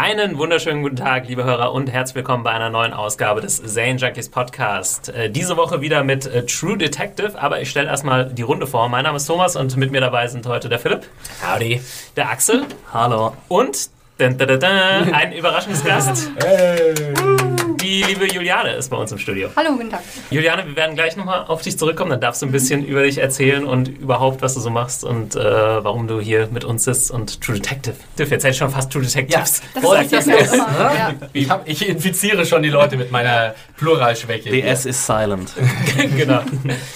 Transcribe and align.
Einen 0.00 0.38
wunderschönen 0.38 0.84
guten 0.84 0.94
Tag, 0.94 1.26
liebe 1.26 1.42
Hörer, 1.42 1.72
und 1.72 1.90
herzlich 1.90 2.14
willkommen 2.14 2.44
bei 2.44 2.52
einer 2.52 2.70
neuen 2.70 2.92
Ausgabe 2.92 3.40
des 3.40 3.60
Zane 3.60 3.96
Junkies 3.96 4.28
Podcast. 4.28 5.08
Äh, 5.08 5.28
diese 5.28 5.56
Woche 5.56 5.80
wieder 5.80 6.04
mit 6.04 6.24
äh, 6.24 6.46
True 6.46 6.78
Detective, 6.78 7.32
aber 7.36 7.60
ich 7.60 7.68
stelle 7.68 7.88
erstmal 7.88 8.26
die 8.26 8.42
Runde 8.42 8.68
vor. 8.68 8.88
Mein 8.88 9.02
Name 9.02 9.16
ist 9.16 9.26
Thomas 9.26 9.56
und 9.56 9.76
mit 9.76 9.90
mir 9.90 10.00
dabei 10.00 10.28
sind 10.28 10.46
heute 10.46 10.68
der 10.68 10.78
Philipp. 10.78 11.00
Howdy. 11.44 11.80
Der 12.14 12.30
Axel. 12.30 12.64
Hallo. 12.94 13.32
Und 13.48 13.90
dun, 14.18 14.38
dun, 14.38 14.46
dun, 14.46 14.60
dun, 14.60 14.70
ein 15.14 15.32
Überraschungsgast. 15.32 16.30
Hey. 16.44 17.57
Die 17.88 18.02
liebe 18.02 18.26
Juliane 18.26 18.72
ist 18.72 18.90
bei 18.90 18.98
uns 18.98 19.10
im 19.12 19.16
Studio. 19.16 19.48
Hallo, 19.56 19.70
guten 19.72 19.88
Tag. 19.88 20.02
Juliane, 20.30 20.66
wir 20.66 20.76
werden 20.76 20.94
gleich 20.94 21.16
nochmal 21.16 21.46
auf 21.46 21.62
dich 21.62 21.78
zurückkommen. 21.78 22.10
Dann 22.10 22.20
darfst 22.20 22.42
du 22.42 22.46
ein 22.46 22.52
bisschen 22.52 22.84
über 22.84 23.02
dich 23.02 23.16
erzählen 23.16 23.64
und 23.64 23.88
überhaupt, 23.88 24.42
was 24.42 24.52
du 24.52 24.60
so 24.60 24.68
machst 24.68 25.04
und 25.04 25.34
äh, 25.34 25.42
warum 25.42 26.06
du 26.06 26.20
hier 26.20 26.48
mit 26.52 26.64
uns 26.66 26.84
sitzt 26.84 27.10
und 27.10 27.40
True 27.40 27.54
Detective. 27.54 27.96
Tiff, 28.14 28.30
jetzt 28.30 28.58
schon 28.58 28.68
fast 28.68 28.92
True 28.92 29.00
Detectives. 29.00 29.62
Das 29.72 29.82
Wollte 29.82 30.16
ist 30.16 30.26
ich 30.26 30.34
das 30.34 30.54
ja 30.56 30.94
ja. 30.94 31.14
Ich, 31.32 31.48
hab, 31.48 31.66
ich 31.66 31.88
infiziere 31.88 32.44
schon 32.44 32.62
die 32.62 32.68
Leute 32.68 32.98
mit 32.98 33.10
meiner 33.10 33.54
Pluralschwäche. 33.78 34.50
The 34.50 34.60
hier. 34.60 34.66
S 34.66 34.84
is 34.84 35.06
silent. 35.06 35.54
genau. 36.18 36.42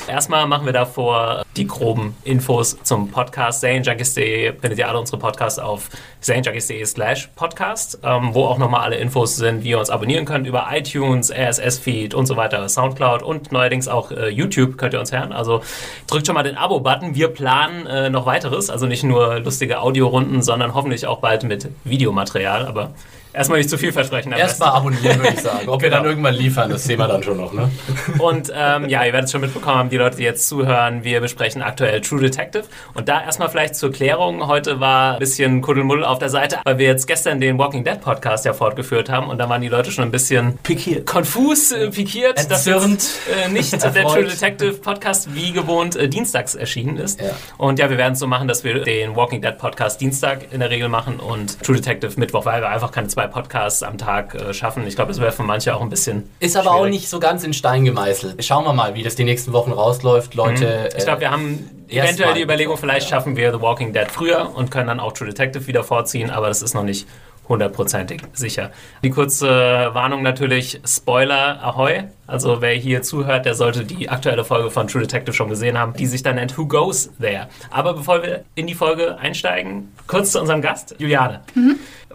Erstmal 0.06 0.46
machen 0.46 0.66
wir 0.66 0.74
davor 0.74 1.46
die 1.56 1.66
groben 1.66 2.14
Infos 2.24 2.76
zum 2.82 3.10
Podcast. 3.10 3.62
ZaneJunkies.de 3.62 4.52
findet 4.60 4.78
ihr 4.78 4.88
alle 4.90 5.00
unsere 5.00 5.16
Podcasts 5.18 5.58
auf 5.58 5.88
zanejunkies.de 6.20 6.84
slash 6.84 7.28
podcast, 7.34 7.98
ähm, 8.02 8.34
wo 8.34 8.44
auch 8.44 8.58
nochmal 8.58 8.82
alle 8.82 8.96
Infos 8.96 9.36
sind, 9.36 9.64
wie 9.64 9.70
ihr 9.70 9.78
uns 9.78 9.88
abonnieren 9.90 10.24
könnt 10.24 10.46
über 10.46 10.68
iTunes, 10.70 10.81
RSS-Feed 11.30 12.14
und 12.14 12.26
so 12.26 12.36
weiter, 12.36 12.68
Soundcloud 12.68 13.22
und 13.22 13.52
neuerdings 13.52 13.88
auch 13.88 14.10
äh, 14.10 14.28
YouTube 14.28 14.78
könnt 14.78 14.94
ihr 14.94 15.00
uns 15.00 15.12
hören. 15.12 15.32
Also 15.32 15.62
drückt 16.06 16.26
schon 16.26 16.34
mal 16.34 16.42
den 16.42 16.56
Abo-Button. 16.56 17.14
Wir 17.14 17.28
planen 17.28 17.86
äh, 17.86 18.10
noch 18.10 18.26
weiteres, 18.26 18.70
also 18.70 18.86
nicht 18.86 19.04
nur 19.04 19.40
lustige 19.40 19.80
Audiorunden, 19.80 20.42
sondern 20.42 20.74
hoffentlich 20.74 21.06
auch 21.06 21.20
bald 21.20 21.44
mit 21.44 21.68
Videomaterial, 21.84 22.66
aber 22.66 22.92
erstmal 23.32 23.58
nicht 23.58 23.70
zu 23.70 23.78
viel 23.78 23.92
versprechen. 23.92 24.32
Erstmal 24.32 24.70
abonnieren, 24.70 25.18
würde 25.18 25.34
ich 25.34 25.40
sagen. 25.42 25.68
Ob 25.68 25.82
wir 25.82 25.90
dann 25.90 26.02
Genau. 26.02 26.10
irgendwann 26.10 26.34
liefern, 26.34 26.70
das 26.70 26.84
sehen 26.84 26.98
wir 26.98 27.06
dann 27.08 27.22
schon 27.22 27.36
noch. 27.36 27.52
Ne? 27.52 27.70
Und 28.18 28.52
ähm, 28.54 28.88
ja, 28.88 29.04
ihr 29.04 29.12
werdet 29.12 29.26
es 29.26 29.32
schon 29.32 29.40
mitbekommen 29.40 29.76
haben, 29.78 29.88
die 29.90 29.96
Leute, 29.96 30.16
die 30.16 30.24
jetzt 30.24 30.48
zuhören, 30.48 31.04
wir 31.04 31.20
besprechen 31.20 31.62
aktuell 31.62 32.00
True 32.00 32.20
Detective. 32.20 32.64
Und 32.94 33.08
da 33.08 33.22
erstmal 33.22 33.48
vielleicht 33.48 33.76
zur 33.76 33.92
Klärung, 33.92 34.46
heute 34.48 34.80
war 34.80 35.14
ein 35.14 35.18
bisschen 35.20 35.60
Kuddelmuddel 35.62 36.04
auf 36.04 36.18
der 36.18 36.28
Seite, 36.28 36.58
weil 36.64 36.78
wir 36.78 36.86
jetzt 36.86 37.06
gestern 37.06 37.40
den 37.40 37.58
Walking 37.58 37.84
Dead 37.84 38.00
Podcast 38.00 38.44
ja 38.44 38.52
fortgeführt 38.52 39.08
haben 39.10 39.28
und 39.28 39.38
da 39.38 39.48
waren 39.48 39.62
die 39.62 39.68
Leute 39.68 39.90
schon 39.92 40.04
ein 40.04 40.10
bisschen 40.10 40.58
Pikiert. 40.62 41.06
konfus, 41.06 41.72
äh, 41.72 41.90
pikiert, 41.90 42.38
dass 42.50 42.66
Entzürnt. 42.66 42.92
jetzt, 43.02 43.20
äh, 43.46 43.48
nicht 43.50 43.72
der. 43.72 43.92
True 44.02 44.24
Detective 44.24 44.74
Podcast 44.74 45.34
wie 45.34 45.52
gewohnt 45.52 45.94
äh, 45.96 46.08
dienstags 46.08 46.54
erschienen 46.54 46.96
ist. 46.96 47.20
Ja. 47.20 47.30
Und 47.58 47.78
ja, 47.78 47.88
wir 47.90 47.98
werden 47.98 48.14
es 48.14 48.18
so 48.18 48.26
machen, 48.26 48.48
dass 48.48 48.64
wir 48.64 48.82
den 48.82 49.14
Walking 49.16 49.40
Dead 49.42 49.56
Podcast 49.56 50.00
Dienstag 50.00 50.46
in 50.52 50.60
der 50.60 50.70
Regel 50.70 50.88
machen 50.88 51.20
und 51.20 51.62
True 51.62 51.76
Detective 51.76 52.18
Mittwoch, 52.18 52.44
weil 52.44 52.60
wir 52.60 52.68
einfach 52.68 52.90
keine 52.90 53.08
zwei 53.08 53.21
Podcasts 53.28 53.82
am 53.82 53.98
Tag 53.98 54.34
äh, 54.34 54.52
schaffen. 54.54 54.86
Ich 54.86 54.94
glaube, 54.96 55.12
das 55.12 55.20
wäre 55.20 55.32
für 55.32 55.42
manche 55.42 55.74
auch 55.74 55.80
ein 55.80 55.88
bisschen 55.90 56.28
Ist 56.40 56.56
aber 56.56 56.70
auch 56.70 56.78
schwierig. 56.80 56.92
nicht 56.92 57.08
so 57.08 57.20
ganz 57.20 57.44
in 57.44 57.52
Stein 57.52 57.84
gemeißelt. 57.84 58.44
Schauen 58.44 58.64
wir 58.64 58.72
mal, 58.72 58.94
wie 58.94 59.02
das 59.02 59.14
die 59.14 59.24
nächsten 59.24 59.52
Wochen 59.52 59.72
rausläuft. 59.72 60.34
Leute, 60.34 60.88
Ich 60.96 61.04
glaube, 61.04 61.18
äh, 61.18 61.20
wir 61.22 61.30
haben 61.30 61.70
erst 61.88 62.08
eventuell 62.08 62.28
mal 62.30 62.34
die 62.34 62.42
Überlegung, 62.42 62.76
vielleicht 62.76 63.10
ja. 63.10 63.16
schaffen 63.16 63.36
wir 63.36 63.52
The 63.52 63.60
Walking 63.60 63.92
Dead 63.92 64.10
früher 64.10 64.50
und 64.54 64.70
können 64.70 64.88
dann 64.88 65.00
auch 65.00 65.12
True 65.12 65.28
Detective 65.28 65.66
wieder 65.66 65.84
vorziehen, 65.84 66.30
aber 66.30 66.48
das 66.48 66.62
ist 66.62 66.74
noch 66.74 66.84
nicht 66.84 67.06
hundertprozentig 67.48 68.22
sicher. 68.32 68.70
Die 69.02 69.10
kurze 69.10 69.90
Warnung 69.92 70.22
natürlich, 70.22 70.80
Spoiler, 70.86 71.62
ahoi. 71.62 72.04
Also 72.26 72.62
wer 72.62 72.72
hier 72.72 73.02
zuhört, 73.02 73.44
der 73.44 73.54
sollte 73.54 73.84
die 73.84 74.08
aktuelle 74.08 74.44
Folge 74.44 74.70
von 74.70 74.86
True 74.86 75.02
Detective 75.02 75.34
schon 75.34 75.48
gesehen 75.48 75.76
haben, 75.76 75.92
die 75.92 76.06
sich 76.06 76.22
dann 76.22 76.36
nennt 76.36 76.56
Who 76.56 76.66
Goes 76.66 77.10
There. 77.20 77.48
Aber 77.70 77.94
bevor 77.94 78.22
wir 78.22 78.44
in 78.54 78.66
die 78.68 78.74
Folge 78.74 79.18
einsteigen, 79.18 79.92
kurz 80.06 80.32
zu 80.32 80.40
unserem 80.40 80.62
Gast, 80.62 80.94
Juliane. 80.98 81.40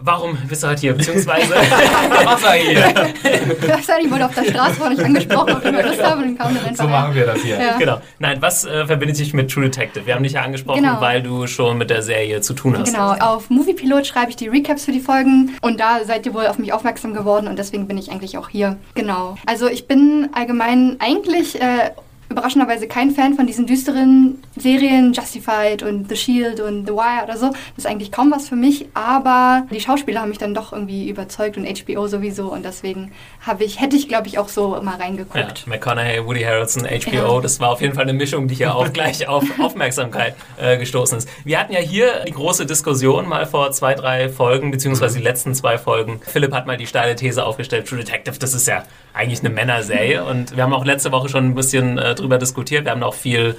Warum 0.00 0.36
bist 0.48 0.62
du 0.62 0.68
heute 0.68 0.80
hier? 0.80 0.94
Beziehungsweise, 0.94 1.54
was 2.24 2.42
er 2.44 2.52
hier? 2.52 2.86
Ich 3.24 3.68
weiß 3.68 3.88
nicht, 3.88 4.04
ich 4.04 4.10
wurde 4.10 4.26
auf 4.26 4.34
der 4.34 4.44
Straße 4.44 4.80
war 4.80 4.90
nicht 4.90 5.02
angesprochen, 5.02 5.54
ob 5.56 5.64
ich 5.64 5.72
mal 5.72 5.84
Lust 5.86 6.02
habe 6.02 6.22
und 6.22 6.28
dann 6.28 6.38
kam 6.38 6.54
dann 6.54 6.64
einfach 6.66 6.84
So 6.84 6.90
machen 6.90 7.14
wir 7.14 7.26
das 7.26 7.40
hier. 7.42 7.60
Ja. 7.60 7.76
genau. 7.78 8.00
Nein, 8.18 8.38
was 8.40 8.64
äh, 8.64 8.86
verbindet 8.86 9.18
dich 9.18 9.34
mit 9.34 9.50
True 9.50 9.64
Detective? 9.64 10.06
Wir 10.06 10.14
haben 10.14 10.22
dich 10.22 10.32
ja 10.32 10.42
angesprochen, 10.42 10.82
Genau. 10.82 11.00
weil 11.00 11.22
du 11.22 11.46
schon 11.46 11.78
mit 11.78 11.90
der 11.90 12.02
Serie 12.02 12.40
zu 12.40 12.54
tun 12.54 12.78
hast. 12.78 12.92
Genau, 12.92 13.12
auf 13.12 13.50
Moviepilot 13.50 14.06
schreibe 14.06 14.30
ich 14.30 14.36
die 14.36 14.48
Recaps 14.48 14.84
für 14.84 14.92
die 14.92 15.00
Folgen 15.00 15.56
und 15.62 15.80
da 15.80 16.04
seid 16.04 16.26
ihr 16.26 16.34
wohl 16.34 16.46
auf 16.46 16.58
mich 16.58 16.72
aufmerksam 16.72 17.14
geworden 17.14 17.48
und 17.48 17.58
deswegen 17.58 17.88
bin 17.88 17.98
ich 17.98 18.10
eigentlich 18.10 18.38
auch 18.38 18.48
hier. 18.48 18.76
Genau. 18.94 19.36
Also 19.46 19.68
ich 19.68 19.86
bin 19.88 20.28
allgemein 20.32 20.96
eigentlich 21.00 21.60
äh, 21.60 21.90
überraschenderweise 22.30 22.86
kein 22.88 23.10
Fan 23.10 23.34
von 23.34 23.46
diesen 23.46 23.66
düsteren 23.66 24.38
Serien, 24.56 25.12
Justified 25.12 25.82
und 25.82 26.08
The 26.08 26.16
Shield 26.16 26.60
und 26.60 26.86
The 26.86 26.92
Wire 26.92 27.24
oder 27.24 27.36
so. 27.36 27.46
Das 27.48 27.58
ist 27.78 27.86
eigentlich 27.86 28.12
kaum 28.12 28.30
was 28.30 28.48
für 28.48 28.56
mich, 28.56 28.86
aber 28.94 29.66
die 29.70 29.80
Schauspieler 29.80 30.20
haben 30.20 30.28
mich 30.28 30.38
dann 30.38 30.54
doch 30.54 30.72
irgendwie 30.72 31.08
überzeugt 31.08 31.56
und 31.56 31.66
HBO 31.66 32.06
sowieso 32.06 32.52
und 32.52 32.64
deswegen 32.64 33.12
habe 33.46 33.64
ich, 33.64 33.80
hätte 33.80 33.96
ich 33.96 34.08
glaube 34.08 34.26
ich 34.26 34.38
auch 34.38 34.48
so 34.48 34.70
mal 34.82 34.98
Ja, 34.98 35.04
reingeguckt. 35.04 35.66
McConaughey, 35.66 36.24
Woody 36.26 36.42
Harrelson, 36.42 36.84
HBO, 36.86 37.36
Ja. 37.36 37.40
das 37.40 37.60
war 37.60 37.70
auf 37.70 37.80
jeden 37.80 37.94
Fall 37.94 38.02
eine 38.04 38.12
Mischung, 38.12 38.48
die 38.48 38.54
hier 38.56 38.74
auch 38.74 38.92
gleich 38.92 39.26
auf 39.28 39.44
Aufmerksamkeit 39.60 40.34
äh, 40.60 40.76
gestoßen 40.78 41.18
ist. 41.18 41.28
Wir 41.44 41.58
hatten 41.58 41.72
ja 41.72 41.80
hier 41.80 42.24
die 42.26 42.32
große 42.32 42.66
Diskussion 42.66 43.28
mal 43.28 43.46
vor 43.46 43.70
zwei, 43.72 43.94
drei 43.94 44.28
Folgen, 44.28 44.70
beziehungsweise 44.70 45.18
die 45.18 45.24
letzten 45.24 45.54
zwei 45.54 45.78
Folgen. 45.78 46.20
Philipp 46.26 46.52
hat 46.52 46.66
mal 46.66 46.76
die 46.76 46.86
steile 46.86 47.16
These 47.16 47.44
aufgestellt, 47.44 47.88
True 47.88 47.98
Detective, 47.98 48.38
das 48.38 48.54
ist 48.54 48.66
ja 48.66 48.84
eigentlich 49.14 49.40
eine 49.40 49.50
Männerserie. 49.50 50.24
Und 50.24 50.56
wir 50.56 50.62
haben 50.62 50.72
auch 50.72 50.84
letzte 50.84 51.10
Woche 51.12 51.28
schon 51.28 51.46
ein 51.46 51.54
bisschen 51.54 51.98
äh, 51.98 52.14
drüber 52.18 52.38
diskutiert. 52.38 52.84
Wir 52.84 52.92
haben 52.92 53.02
auch 53.02 53.14
viel 53.14 53.56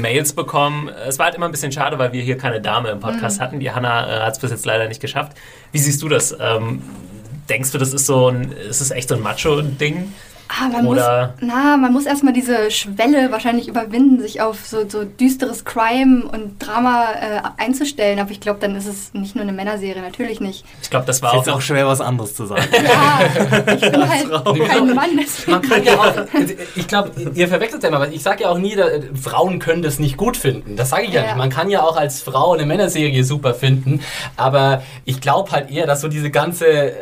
Mails 0.00 0.32
bekommen. 0.32 0.88
Es 0.88 1.18
war 1.18 1.26
halt 1.26 1.34
immer 1.34 1.46
ein 1.46 1.52
bisschen 1.52 1.72
schade, 1.72 1.98
weil 1.98 2.12
wir 2.12 2.22
hier 2.22 2.38
keine 2.38 2.60
Dame 2.60 2.90
im 2.90 3.00
Podcast 3.00 3.40
hatten. 3.40 3.60
Die 3.60 3.70
Hanna 3.70 4.08
äh, 4.08 4.20
hat 4.20 4.34
es 4.34 4.38
bis 4.38 4.50
jetzt 4.50 4.66
leider 4.66 4.88
nicht 4.88 5.00
geschafft. 5.00 5.36
Wie 5.72 5.78
siehst 5.78 6.02
du 6.02 6.08
das? 6.08 6.36
Ähm, 6.38 6.82
denkst 7.48 7.72
du, 7.72 7.78
das 7.78 7.92
ist 7.92 8.06
so 8.06 8.28
ein, 8.28 8.52
ist 8.52 8.80
es 8.80 8.90
echt 8.90 9.08
so 9.08 9.14
ein 9.14 9.22
Macho-Ding? 9.22 10.12
Ah, 10.48 10.68
man 10.68 10.86
Oder- 10.86 11.34
muss, 11.40 11.48
na, 11.48 11.76
man 11.76 11.92
muss 11.92 12.06
erstmal 12.06 12.32
diese 12.32 12.70
Schwelle 12.70 13.30
wahrscheinlich 13.32 13.68
überwinden, 13.68 14.20
sich 14.20 14.40
auf 14.40 14.66
so, 14.66 14.88
so 14.88 15.04
düsteres 15.04 15.64
Crime 15.64 16.24
und 16.24 16.58
Drama 16.64 17.04
äh, 17.12 17.40
einzustellen. 17.62 18.18
Aber 18.20 18.30
ich 18.30 18.40
glaube, 18.40 18.60
dann 18.60 18.74
ist 18.76 18.86
es 18.86 19.12
nicht 19.14 19.34
nur 19.34 19.42
eine 19.42 19.52
Männerserie, 19.52 20.00
natürlich 20.00 20.40
nicht. 20.40 20.64
Ich 20.82 20.90
glaube, 20.90 21.06
das 21.06 21.20
war 21.22 21.32
auch 21.32 21.36
jetzt 21.38 21.48
auch 21.50 21.60
schwer, 21.60 21.86
was 21.86 22.00
anderes 22.00 22.34
zu 22.34 22.46
sagen. 22.46 22.64
Ja, 22.72 23.20
ich 23.74 23.80
bin 23.80 24.08
halt 24.08 24.68
kein 24.68 24.94
Mann, 24.94 25.10
deswegen. 25.18 25.50
Man 25.52 25.62
kann 25.62 25.82
ja 25.84 25.94
auch, 25.94 26.12
ich 26.76 26.86
glaube, 26.86 27.10
ihr 27.34 27.48
verwechselt 27.48 27.82
ja 27.82 27.88
immer, 27.88 28.00
was. 28.00 28.10
ich 28.10 28.22
sage 28.22 28.44
ja 28.44 28.50
auch 28.50 28.58
nie, 28.58 28.76
da, 28.76 28.86
Frauen 29.20 29.58
können 29.58 29.82
das 29.82 29.98
nicht 29.98 30.16
gut 30.16 30.36
finden. 30.36 30.76
Das 30.76 30.90
sage 30.90 31.04
ich 31.04 31.12
ja, 31.12 31.22
Ja. 31.22 31.26
nicht. 31.28 31.36
Man 31.38 31.50
kann 31.50 31.70
ja 31.70 31.82
auch 31.82 31.96
als 31.96 32.22
Frau 32.22 32.52
eine 32.54 32.66
Männerserie 32.66 33.24
super 33.24 33.54
finden, 33.54 34.00
aber 34.36 34.82
ich 35.04 35.20
glaube 35.20 35.50
halt 35.50 35.70
eher, 35.70 35.86
dass 35.86 36.00
so 36.00 36.08
diese 36.08 36.30
ganze, 36.30 36.66
äh, 36.66 36.92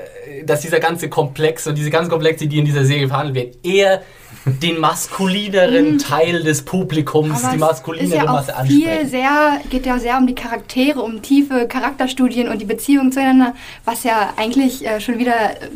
dass 0.44 0.60
dieser 0.60 0.80
ganze 0.80 1.08
Komplex 1.08 1.66
und 1.66 1.76
diese 1.76 1.90
ganze 1.90 2.10
Komplexe, 2.10 2.46
die 2.46 2.58
in 2.58 2.64
dieser 2.64 2.84
Serie 2.84 3.08
verhandelt 3.08 3.34
wird, 3.34 3.64
eher 3.64 4.02
den 4.46 4.78
maskulineren 4.78 5.98
Teil 5.98 6.42
des 6.42 6.62
Publikums, 6.62 7.28
Mhm. 7.28 7.34
Aber 7.34 7.48
die 7.50 7.54
es 7.54 7.60
maskulinere 7.60 8.06
ist 8.06 8.14
ja 8.14 8.32
Masse 8.32 8.52
viel 8.66 8.88
ansprechen. 8.88 9.08
sehr, 9.08 9.60
geht 9.70 9.86
ja 9.86 9.98
sehr 9.98 10.18
um 10.18 10.26
die 10.26 10.34
Charaktere, 10.34 11.00
um 11.00 11.22
tiefe 11.22 11.66
Charakterstudien 11.66 12.48
und 12.48 12.60
die 12.60 12.66
Beziehung 12.66 13.12
zueinander, 13.12 13.54
was 13.84 14.04
ja 14.04 14.34
eigentlich 14.36 14.86
äh, 14.86 15.00
schon 15.00 15.18
wieder 15.18 15.52
äh, 15.52 15.68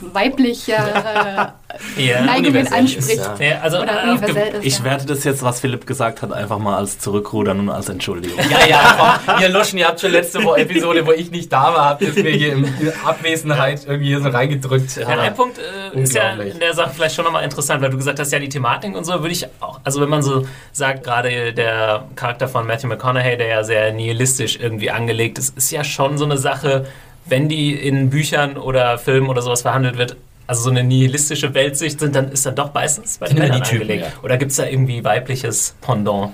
weibliche 0.00 0.72
äh, 1.96 2.02
Ja, 2.06 2.20
Neigungen 2.22 2.56
universell 2.56 2.84
ist, 2.84 2.96
anspricht. 2.98 3.40
ja. 3.40 3.46
Ja, 3.46 3.60
also 3.62 3.78
Oder 3.80 4.04
äh, 4.04 4.08
universell 4.10 4.54
ist. 4.54 4.64
Ich 4.64 4.78
ja. 4.78 4.84
werte 4.84 5.06
das 5.06 5.24
jetzt, 5.24 5.42
was 5.42 5.60
Philipp 5.60 5.86
gesagt 5.86 6.22
hat, 6.22 6.32
einfach 6.32 6.58
mal 6.58 6.76
als 6.76 6.98
Zurückrudern 6.98 7.60
und 7.60 7.70
als 7.70 7.88
Entschuldigung. 7.88 8.38
Ja, 8.50 8.66
ja, 8.66 9.18
komm, 9.26 9.40
ihr 9.42 9.48
Luschen, 9.48 9.78
ihr 9.78 9.86
habt 9.88 10.00
schon 10.00 10.12
letzte 10.12 10.42
Wo- 10.44 10.54
Episode, 10.54 11.06
wo 11.06 11.12
ich 11.12 11.30
nicht 11.30 11.52
da 11.52 11.62
war, 11.74 11.84
habt 11.90 12.02
ihr 12.02 12.08
es 12.10 12.16
mir 12.16 12.30
hier 12.30 12.52
in 12.52 12.68
Abwesenheit 13.04 13.84
irgendwie 13.86 14.06
hier 14.08 14.20
so 14.20 14.28
reingedrückt. 14.28 14.96
Ja, 14.96 15.08
ein 15.08 15.34
Punkt 15.34 15.58
äh, 15.58 16.00
ist 16.00 16.14
ja 16.14 16.30
in 16.34 16.58
der 16.60 16.74
Sache 16.74 16.90
vielleicht 16.94 17.14
schon 17.14 17.24
nochmal 17.24 17.44
interessant, 17.44 17.82
weil 17.82 17.90
du 17.90 17.96
gesagt 17.96 18.18
hast, 18.18 18.32
ja, 18.32 18.38
die 18.38 18.48
Thematik 18.48 18.94
und 18.96 19.04
so 19.04 19.12
würde 19.14 19.30
ich 19.32 19.46
auch, 19.60 19.80
also 19.84 20.00
wenn 20.00 20.08
man 20.08 20.22
so 20.22 20.46
sagt, 20.72 21.04
gerade 21.04 21.52
der 21.52 22.04
Charakter 22.16 22.48
von 22.48 22.66
Matthew 22.66 22.88
McConaughey, 22.88 23.36
der 23.36 23.46
ja 23.48 23.64
sehr 23.64 23.92
nihilistisch 23.92 24.58
irgendwie 24.60 24.90
angelegt 24.90 25.38
ist, 25.38 25.56
ist 25.56 25.70
ja 25.70 25.84
schon 25.84 26.18
so 26.18 26.24
eine 26.24 26.38
Sache, 26.38 26.86
wenn 27.26 27.48
die 27.48 27.72
in 27.72 28.10
Büchern 28.10 28.56
oder 28.56 28.98
Filmen 28.98 29.28
oder 29.28 29.42
sowas 29.42 29.62
verhandelt 29.62 29.98
wird, 29.98 30.16
also 30.46 30.62
so 30.62 30.70
eine 30.70 30.84
nihilistische 30.84 31.54
Weltsicht 31.54 32.00
sind, 32.00 32.14
dann 32.14 32.30
ist 32.30 32.44
dann 32.44 32.54
doch 32.54 32.74
meistens 32.74 33.18
bei 33.18 33.28
den 33.28 33.38
Männern 33.38 33.62
angelegt. 33.62 34.04
ja. 34.04 34.12
Oder 34.22 34.36
gibt 34.36 34.50
es 34.50 34.58
da 34.58 34.66
irgendwie 34.66 35.02
weibliches 35.02 35.74
Pendant? 35.80 36.32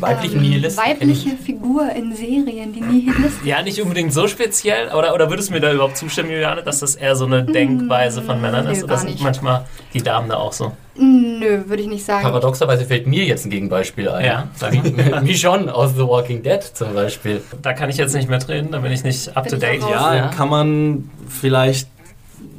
Weibliche 0.00 0.36
Ähm, 0.36 0.42
Nihilisten. 0.42 0.84
Weibliche 0.84 1.30
Figur 1.36 1.90
in 1.90 2.14
Serien, 2.14 2.72
die 2.72 2.80
Nihilisten. 2.80 3.46
Ja, 3.46 3.62
nicht 3.62 3.80
unbedingt 3.82 4.12
so 4.12 4.28
speziell, 4.28 4.88
oder, 4.94 5.12
oder 5.14 5.28
würdest 5.30 5.48
du 5.48 5.54
mir 5.54 5.60
da 5.60 5.72
überhaupt 5.72 5.96
zustimmen, 5.96 6.30
Juliane, 6.30 6.62
dass 6.62 6.80
das 6.80 6.94
eher 6.94 7.16
so 7.16 7.24
eine 7.26 7.44
Denkweise 7.44 8.22
von 8.22 8.40
Männern 8.40 8.66
nö, 8.66 8.72
ist? 8.72 8.84
Oder 8.84 8.96
sind 8.98 9.20
manchmal 9.20 9.64
die 9.94 10.02
Damen 10.02 10.28
da 10.28 10.36
auch 10.36 10.52
so? 10.52 10.72
Nö, 10.96 11.62
würde 11.66 11.82
ich 11.82 11.88
nicht 11.88 12.04
sagen. 12.04 12.22
Paradoxerweise 12.22 12.84
fällt 12.84 13.06
mir 13.06 13.24
jetzt 13.24 13.44
ein 13.46 13.50
Gegenbeispiel 13.50 14.08
ein. 14.08 14.24
Ja. 14.24 14.48
Michonne 15.22 15.72
aus 15.74 15.92
The 15.94 16.06
Walking 16.06 16.42
Dead 16.42 16.62
zum 16.62 16.94
Beispiel. 16.94 17.42
Da 17.62 17.72
kann 17.72 17.88
ich 17.90 17.96
jetzt 17.96 18.14
nicht 18.14 18.28
mehr 18.28 18.38
drehen, 18.40 18.70
da 18.72 18.78
bin 18.78 18.92
ich 18.92 19.04
nicht 19.04 19.36
up 19.36 19.48
to 19.48 19.56
date. 19.56 19.80
Ja, 19.82 20.14
Ja. 20.14 20.28
kann 20.28 20.48
man 20.48 21.10
vielleicht 21.28 21.88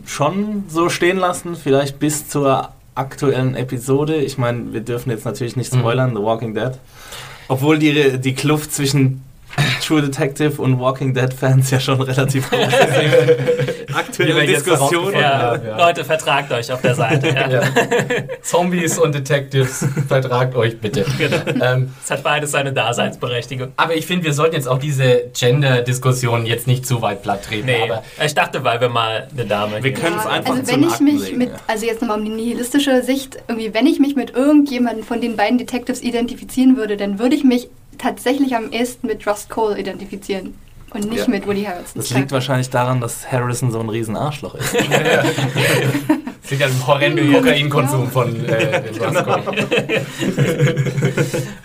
schon 0.06 0.64
so 0.68 0.90
stehen 0.90 1.18
lassen, 1.18 1.56
vielleicht 1.56 2.00
bis 2.00 2.28
zur 2.30 2.70
aktuellen 2.96 3.56
Episode. 3.56 4.16
Ich 4.16 4.38
meine, 4.38 4.74
wir 4.74 4.82
dürfen 4.82 5.10
jetzt 5.10 5.24
natürlich 5.26 5.56
nicht 5.56 5.74
Mhm. 5.74 5.80
spoilern, 5.80 6.16
The 6.16 6.22
Walking 6.22 6.54
Dead. 6.54 6.72
Obwohl 7.50 7.80
die, 7.80 8.20
die 8.20 8.36
Kluft 8.36 8.72
zwischen 8.72 9.24
True 9.86 10.02
Detective 10.02 10.62
und 10.62 10.80
Walking 10.80 11.14
Dead 11.14 11.34
Fans 11.34 11.72
ja 11.72 11.80
schon 11.80 12.02
relativ 12.02 12.50
Aktuelle 13.94 14.46
Diskussion. 14.46 15.14
Ja, 15.14 15.56
ja. 15.56 15.78
Leute, 15.78 16.06
vertragt 16.06 16.52
euch 16.52 16.72
auf 16.72 16.82
der 16.82 16.96
Seite. 16.96 17.28
Ja. 17.30 17.50
Ja. 17.50 17.62
Zombies 18.42 18.98
und 19.00 19.16
Detectives, 19.16 19.86
vertragt 20.08 20.56
euch 20.56 20.80
bitte. 20.80 21.06
Genau. 21.18 21.38
Ähm, 21.62 21.94
Es 22.02 22.12
hat 22.12 22.24
beides 22.24 22.52
seine 22.52 22.72
Daseinsberechtigung. 22.72 23.74
aber 23.76 23.96
ich 23.96 24.06
finde, 24.06 24.26
wir 24.26 24.34
sollten 24.34 24.56
jetzt 24.56 24.68
auch 24.68 24.78
diese 24.78 25.24
Gender-Diskussion 25.38 26.46
jetzt 26.46 26.66
nicht 26.68 26.86
zu 26.86 27.02
weit 27.02 27.24
platt 27.24 27.44
treten. 27.44 27.66
Nee, 27.66 27.84
Aber 27.90 28.04
ich 28.24 28.34
dachte, 28.36 28.64
weil 28.64 28.80
wir 28.80 28.90
mal 28.90 29.28
eine 29.32 29.46
Dame 29.46 29.84
Wir 29.84 29.94
können 29.94 30.18
es 30.18 30.26
einfach 30.26 30.56
also 30.56 30.72
wenn 30.72 30.84
ich 30.84 30.92
Akten 30.92 31.04
mich 31.04 31.22
legen, 31.26 31.38
mit, 31.40 31.50
ja. 31.50 31.56
also 31.68 31.86
jetzt 31.86 32.02
nochmal 32.02 32.20
um 32.20 32.26
die 32.26 32.32
nihilistische 32.32 33.04
Sicht, 33.04 33.38
irgendwie, 33.48 33.74
wenn 33.74 33.86
ich 33.86 34.00
mich 34.00 34.16
mit 34.16 34.32
irgendjemandem 34.36 35.04
von 35.04 35.20
den 35.20 35.36
beiden 35.36 35.58
Detectives 35.58 36.02
identifizieren 36.02 36.78
würde, 36.78 36.96
dann 36.96 37.20
würde 37.20 37.36
ich 37.36 37.44
mich 37.44 37.70
tatsächlich 38.00 38.56
am 38.56 38.72
ehesten 38.72 39.06
mit 39.08 39.28
Rust 39.28 39.50
Cole 39.50 39.78
identifizieren 39.80 40.56
und 40.92 41.06
nicht 41.08 41.20
Ja. 41.20 41.28
mit 41.28 41.46
Woody 41.46 41.64
Harrelson. 41.66 41.94
Das 42.02 42.10
liegt 42.10 42.32
wahrscheinlich 42.32 42.72
daran, 42.72 43.00
dass 43.00 43.32
Harrison 43.32 43.72
so 43.72 43.80
ein 43.80 43.90
riesen 43.90 44.16
Arschloch 44.18 44.56
ist. 44.56 44.74
es 44.74 44.82
liegt 46.50 46.62
ja 46.62 46.68
im 46.68 46.88
horrenden 46.88 47.32
Kokainkonsum 47.32 48.10
von 48.10 48.44
äh, 48.48 48.82
den 48.92 48.98
Roscoe. 49.04 49.40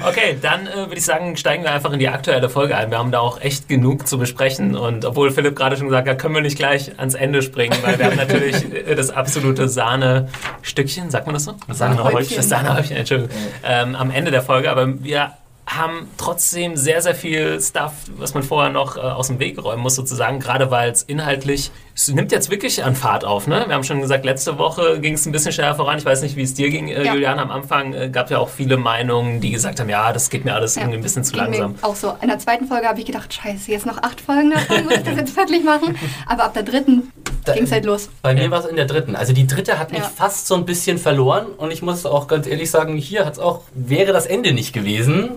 Okay, 0.06 0.36
dann 0.40 0.66
äh, 0.66 0.76
würde 0.76 0.96
ich 0.96 1.04
sagen, 1.04 1.36
steigen 1.36 1.62
wir 1.64 1.72
einfach 1.72 1.92
in 1.92 1.98
die 1.98 2.08
aktuelle 2.08 2.50
Folge 2.50 2.76
ein. 2.76 2.90
Wir 2.90 2.98
haben 2.98 3.10
da 3.10 3.20
auch 3.20 3.40
echt 3.40 3.68
genug 3.68 4.06
zu 4.06 4.18
besprechen. 4.18 4.76
Und 4.76 5.04
obwohl 5.06 5.30
Philipp 5.30 5.56
gerade 5.56 5.76
schon 5.78 5.86
gesagt 5.86 6.06
hat, 6.08 6.18
können 6.18 6.34
wir 6.34 6.42
nicht 6.42 6.58
gleich 6.58 6.98
ans 6.98 7.14
Ende 7.14 7.40
springen, 7.40 7.74
weil 7.82 7.98
wir 7.98 8.06
haben 8.06 8.16
natürlich 8.16 8.56
äh, 8.74 8.94
das 8.94 9.08
absolute 9.10 9.68
Sahne-Stückchen, 9.68 11.10
sagt 11.10 11.26
man 11.26 11.34
das 11.34 11.44
so? 11.44 11.54
Sahnehäubchen. 11.70 12.36
Das 12.36 12.48
Sahnehäubchen, 12.50 12.96
Entschuldigung. 12.98 13.30
Ähm, 13.64 13.94
am 13.96 14.10
Ende 14.10 14.30
der 14.30 14.42
Folge. 14.42 14.70
Aber 14.70 15.02
wir 15.02 15.32
haben 15.66 16.08
trotzdem 16.16 16.76
sehr, 16.76 17.00
sehr 17.02 17.14
viel 17.14 17.60
Stuff, 17.60 17.92
was 18.16 18.34
man 18.34 18.42
vorher 18.42 18.70
noch 18.70 18.96
äh, 18.96 19.00
aus 19.00 19.28
dem 19.28 19.38
Weg 19.38 19.62
räumen 19.62 19.82
muss, 19.82 19.94
sozusagen, 19.94 20.40
gerade 20.40 20.70
weil 20.70 20.90
es 20.90 21.02
inhaltlich, 21.02 21.70
es 21.96 22.08
nimmt 22.08 22.32
jetzt 22.32 22.50
wirklich 22.50 22.82
an 22.82 22.96
Fahrt 22.96 23.24
auf, 23.24 23.46
ne? 23.46 23.64
Wir 23.68 23.74
haben 23.74 23.84
schon 23.84 24.00
gesagt, 24.00 24.24
letzte 24.24 24.58
Woche 24.58 24.98
ging 25.00 25.14
es 25.14 25.26
ein 25.26 25.32
bisschen 25.32 25.52
schneller 25.52 25.76
voran. 25.76 25.96
Ich 25.98 26.04
weiß 26.04 26.22
nicht, 26.22 26.34
wie 26.34 26.42
es 26.42 26.52
dir 26.52 26.68
ging, 26.68 26.88
äh, 26.88 27.04
Ja. 27.04 27.14
Julian. 27.14 27.38
Am 27.38 27.52
Anfang 27.52 27.94
äh, 27.94 28.08
gab 28.10 28.30
ja 28.30 28.38
auch 28.38 28.48
viele 28.48 28.76
Meinungen, 28.76 29.40
die 29.40 29.50
gesagt 29.52 29.78
haben, 29.78 29.88
ja, 29.88 30.12
das 30.12 30.28
geht 30.28 30.44
mir 30.44 30.54
alles 30.56 30.74
Ja, 30.74 30.82
irgendwie 30.82 30.98
ein 30.98 31.02
bisschen 31.02 31.22
zu 31.22 31.36
langsam. 31.36 31.76
Auch 31.82 31.94
so. 31.94 32.12
In 32.20 32.28
der 32.28 32.38
zweiten 32.40 32.66
Folge 32.66 32.88
habe 32.88 32.98
ich 32.98 33.06
gedacht, 33.06 33.32
scheiße, 33.32 33.70
jetzt 33.70 33.86
noch 33.86 33.98
acht 34.02 34.20
Folgen 34.20 34.50
davon, 34.50 34.84
muss 34.84 34.94
ich 34.96 35.02
das 35.04 35.16
jetzt 35.16 35.36
wirklich 35.36 35.62
machen? 35.62 35.96
Aber 36.26 36.44
ab 36.44 36.54
der 36.54 36.64
dritten 36.64 37.12
ging 37.54 37.62
es 37.64 37.70
halt 37.72 37.84
los. 37.84 38.08
Bei 38.22 38.34
mir 38.34 38.50
war 38.50 38.58
es 38.60 38.66
in 38.66 38.74
der 38.76 38.86
dritten. 38.86 39.14
Also 39.14 39.32
die 39.32 39.46
dritte 39.46 39.78
hat 39.78 39.92
mich 39.92 40.00
Ja. 40.00 40.10
fast 40.14 40.48
so 40.48 40.56
ein 40.56 40.64
bisschen 40.64 40.98
verloren 40.98 41.46
und 41.58 41.70
ich 41.70 41.82
muss 41.82 42.04
auch 42.06 42.26
ganz 42.26 42.46
ehrlich 42.48 42.70
sagen, 42.70 42.96
hier 42.96 43.24
hat's 43.24 43.38
auch, 43.38 43.60
wäre 43.72 44.12
das 44.12 44.26
Ende 44.26 44.52
nicht 44.52 44.72
gewesen, 44.72 45.30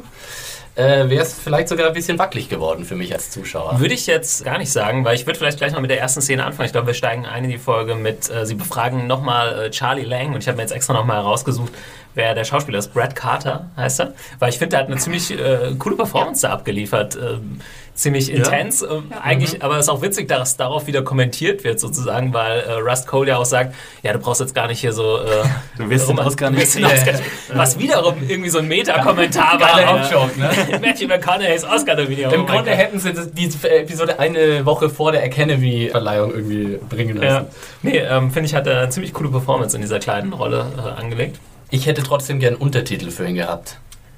äh, 0.78 1.10
wäre 1.10 1.24
es 1.24 1.34
vielleicht 1.34 1.70
sogar 1.70 1.88
ein 1.88 1.94
bisschen 1.94 2.20
wackelig 2.20 2.50
geworden 2.50 2.86
für 2.86 2.96
mich 2.96 3.12
als 3.12 3.32
Zuschauer. 3.32 3.80
Würde 3.80 3.96
ich 3.96 4.06
jetzt 4.06 4.46
gar 4.46 4.60
nicht 4.60 4.72
sagen, 4.72 5.04
weil 5.04 5.16
ich 5.16 5.26
würde 5.26 5.40
vielleicht 5.40 5.58
gleich 5.58 5.74
mal 5.74 5.82
mit 5.82 5.90
der 5.90 6.00
ersten 6.00 6.22
Szene 6.22 6.46
anfangen. 6.46 6.68
Ich 6.68 6.72
glaube, 6.72 6.88
wir 6.88 6.94
steigen 6.94 7.26
ein 7.26 7.46
in 7.46 7.50
die 7.50 7.58
Folge 7.58 7.96
mit, 7.96 8.30
äh, 8.30 8.46
sie 8.46 8.54
befragen 8.54 9.08
nochmal 9.08 9.66
äh, 9.66 9.72
Charlie 9.72 10.04
Lang 10.04 10.34
und 10.34 10.42
ich 10.42 10.48
habe 10.48 10.58
mir 10.58 10.62
jetzt 10.62 10.72
extra 10.72 10.94
nochmal 10.94 11.18
herausgesucht, 11.18 11.74
wer 12.14 12.36
der 12.36 12.44
Schauspieler 12.44 12.78
ist. 12.78 12.94
Brad 12.94 13.16
Carter 13.16 13.72
heißt 13.76 14.02
er. 14.02 14.14
Weil 14.38 14.50
ich 14.50 14.60
finde, 14.60 14.72
der 14.72 14.80
hat 14.82 14.88
eine 14.88 14.98
ziemlich 14.98 15.32
äh, 15.32 15.74
coole 15.80 15.96
Performance 15.96 16.44
da 16.44 16.54
abgeliefert. 16.54 17.16
Ähm, 17.16 17.60
ziemlich 17.98 18.32
intens. 18.32 18.82
äh, 18.84 18.88
Eigentlich, 19.22 19.62
aber 19.64 19.76
es 19.78 19.86
ist 19.86 19.90
auch 19.90 20.02
witzig, 20.02 20.28
dass 20.28 20.56
darauf 20.56 20.88
wieder 20.88 21.02
kommentiert 21.02 21.64
wird 21.64 21.80
sozusagen, 21.80 22.32
weil 22.34 22.60
äh, 22.62 22.72
Rust 22.74 23.08
Cole 23.08 23.30
ja 23.30 23.38
auch 23.38 23.46
sagt, 23.46 23.76
ja, 24.04 24.14
du 24.14 24.20
brauchst 24.20 24.40
jetzt 24.40 24.56
gar 24.56 24.68
nicht 24.68 24.80
hier 24.80 24.94
so... 24.94 25.18
Äh, 25.18 25.44
Du 25.78 25.90
wirst 25.90 26.08
den 26.10 26.18
Oscar 26.20 26.50
nicht 26.50 26.74
den. 26.76 26.86
Oscar- 26.86 27.20
Was 27.54 27.78
wiederum 27.78 28.16
irgendwie 28.28 28.50
so 28.50 28.60
ein 28.60 28.68
Meta-Kommentar 28.68 29.60
war. 29.60 29.76
Geiler 29.76 29.94
auf 30.02 30.12
Joke, 30.12 30.40
ne? 30.40 30.50
Matthew 30.82 31.08
McConaughey's 31.08 31.64
Oscar-Nominierung. 31.66 32.34
Im 32.34 32.42
Oh 32.42 32.46
Grunde 32.46 32.70
Gott. 32.72 32.80
hätten 32.80 33.00
sie 33.00 33.14
das- 33.14 33.32
diese 33.32 33.70
Episode 33.70 34.20
eine 34.20 34.66
Woche 34.66 34.90
vor 34.90 35.12
der 35.12 35.24
Academy-Verleihung 35.24 36.32
irgendwie 36.34 36.78
bringen 36.90 37.22
Ja. 37.22 37.30
lassen. 37.40 37.48
Nee, 37.82 37.98
ähm, 38.00 38.32
finde 38.32 38.48
ich, 38.50 38.56
hat 38.56 38.68
er 38.68 38.80
eine 38.80 38.90
ziemlich 38.90 39.14
coole 39.14 39.30
Performance 39.30 39.76
in 39.76 39.82
dieser 39.82 40.00
kleinen 40.00 40.34
Rolle 40.34 40.66
äh, 40.78 41.00
angelegt. 41.02 41.40
Ich 41.70 41.86
hätte 41.86 42.02
trotzdem 42.04 42.40
gern 42.40 42.56
Untertitel 42.56 43.12
für 43.12 43.28
ihn 43.28 43.36
gehabt. 43.36 43.78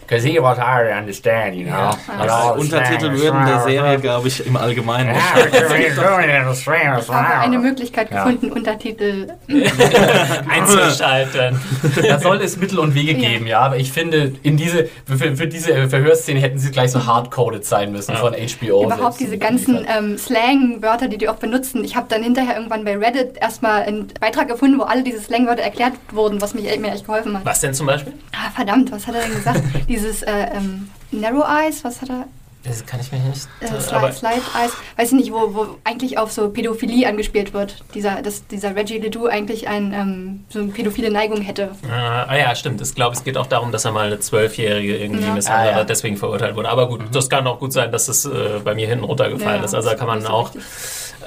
Because 0.09 0.23
he 0.23 0.39
was 0.39 0.57
hard 0.57 0.89
to 0.89 0.97
understand, 0.97 1.53
you 1.55 1.65
know. 1.65 1.91
Ja. 2.25 2.49
Untertitel 2.53 3.11
würden 3.11 3.45
der 3.45 3.59
Serie, 3.59 3.99
glaube 3.99 4.27
ich, 4.27 4.43
im 4.43 4.57
Allgemeinen. 4.57 5.13
Ja, 5.15 5.21
habe 7.13 7.39
eine. 7.41 7.59
Möglichkeit 7.59 8.09
Ja. 8.09 8.23
gefunden, 8.23 8.51
Untertitel. 8.51 9.27
Einzuschalten. 10.49 11.59
Da 12.09 12.19
soll 12.19 12.37
es 12.41 12.57
Mittel 12.57 12.79
und 12.79 12.95
Wege 12.95 13.11
Ja. 13.13 13.29
geben, 13.29 13.45
ja. 13.45 13.59
Aber 13.59 13.77
ich 13.77 13.91
finde, 13.91 14.33
in 14.41 14.57
diese, 14.57 14.89
für, 15.05 15.35
für 15.35 15.47
diese 15.47 15.87
Verhörszene 15.89 16.39
hätten 16.39 16.57
sie 16.57 16.71
gleich 16.71 16.91
so 16.91 17.05
hardcoded 17.05 17.63
sein 17.65 17.91
müssen 17.91 18.15
von 18.15 18.33
HBO. 18.33 18.85
Überhaupt 18.85 19.19
diese 19.19 19.37
ganzen 19.37 19.85
ähm, 19.95 20.17
Slang-Wörter, 20.17 21.07
die 21.07 21.17
die 21.19 21.29
auch 21.29 21.35
benutzen. 21.35 21.83
Ich 21.83 21.95
habe 21.95 22.07
dann 22.09 22.23
hinterher 22.23 22.55
irgendwann 22.55 22.83
bei 22.83 22.97
Reddit 22.97 23.37
erstmal 23.39 23.83
einen 23.83 24.07
Beitrag 24.19 24.47
gefunden, 24.47 24.79
wo 24.79 24.83
alle 24.83 25.03
diese 25.03 25.19
Slang-Wörter 25.19 25.61
erklärt 25.61 25.93
wurden, 26.11 26.41
was 26.41 26.53
mich, 26.55 26.63
mir 26.79 26.91
echt 26.93 27.05
geholfen 27.05 27.37
hat. 27.37 27.45
Was 27.45 27.61
denn 27.61 27.73
zum 27.75 27.85
Beispiel? 27.85 28.13
Ah, 28.33 28.49
verdammt, 28.55 28.91
was 28.91 29.05
hat 29.05 29.15
er 29.15 29.21
denn 29.21 29.35
gesagt? 29.35 29.61
Dieses 29.99 30.23
äh, 30.23 30.31
ähm, 30.53 30.89
Narrow 31.11 31.43
Eyes, 31.47 31.83
was 31.83 32.01
hat 32.01 32.09
er? 32.09 32.25
Das 32.63 32.85
kann 32.85 32.99
ich 32.99 33.09
mir 33.11 33.19
nicht. 33.19 33.47
Äh, 33.61 33.65
äh, 33.65 33.79
Slide, 33.79 33.95
aber, 33.97 34.11
Slide 34.11 34.41
Eyes, 34.61 34.71
weiß 34.97 35.07
ich 35.13 35.17
nicht, 35.17 35.31
wo, 35.31 35.53
wo 35.55 35.67
eigentlich 35.85 36.17
auf 36.17 36.31
so 36.31 36.49
Pädophilie 36.49 37.07
angespielt 37.07 37.53
wird. 37.53 37.83
Dieser, 37.93 38.21
dass 38.21 38.45
dieser 38.47 38.75
Reggie 38.75 38.97
Ledoux 38.99 39.27
eigentlich 39.27 39.69
ein, 39.69 39.93
ähm, 39.93 40.43
so 40.49 40.59
eine 40.59 40.67
pädophile 40.69 41.09
Neigung 41.09 41.39
hätte. 41.41 41.71
äh, 41.87 41.91
ah 41.91 42.37
ja, 42.37 42.53
stimmt. 42.55 42.81
Ich 42.81 42.93
glaube, 42.95 43.15
es 43.15 43.23
geht 43.23 43.37
auch 43.37 43.47
darum, 43.47 43.71
dass 43.71 43.85
er 43.85 43.91
mal 43.93 44.07
eine 44.07 44.19
Zwölfjährige 44.19 44.97
irgendwie 44.97 45.23
Ja. 45.25 45.33
misshandelt 45.33 45.69
Ah, 45.69 45.75
ja. 45.75 45.81
hat, 45.81 45.89
deswegen 45.89 46.17
verurteilt 46.17 46.55
wurde. 46.57 46.69
Aber 46.69 46.89
gut, 46.89 47.01
das 47.13 47.29
kann 47.29 47.47
auch 47.47 47.59
gut 47.59 47.71
sein, 47.71 47.91
dass 47.93 48.09
es 48.09 48.25
äh, 48.25 48.59
bei 48.63 48.75
mir 48.75 48.87
hinten 48.87 49.05
runtergefallen 49.05 49.59
Ja, 49.59 49.65
ist. 49.65 49.73
Also 49.73 49.89
da 49.89 49.95
kann 49.95 50.07
man 50.07 50.21
so 50.21 50.27
auch 50.27 50.53
richtig. 50.53 50.63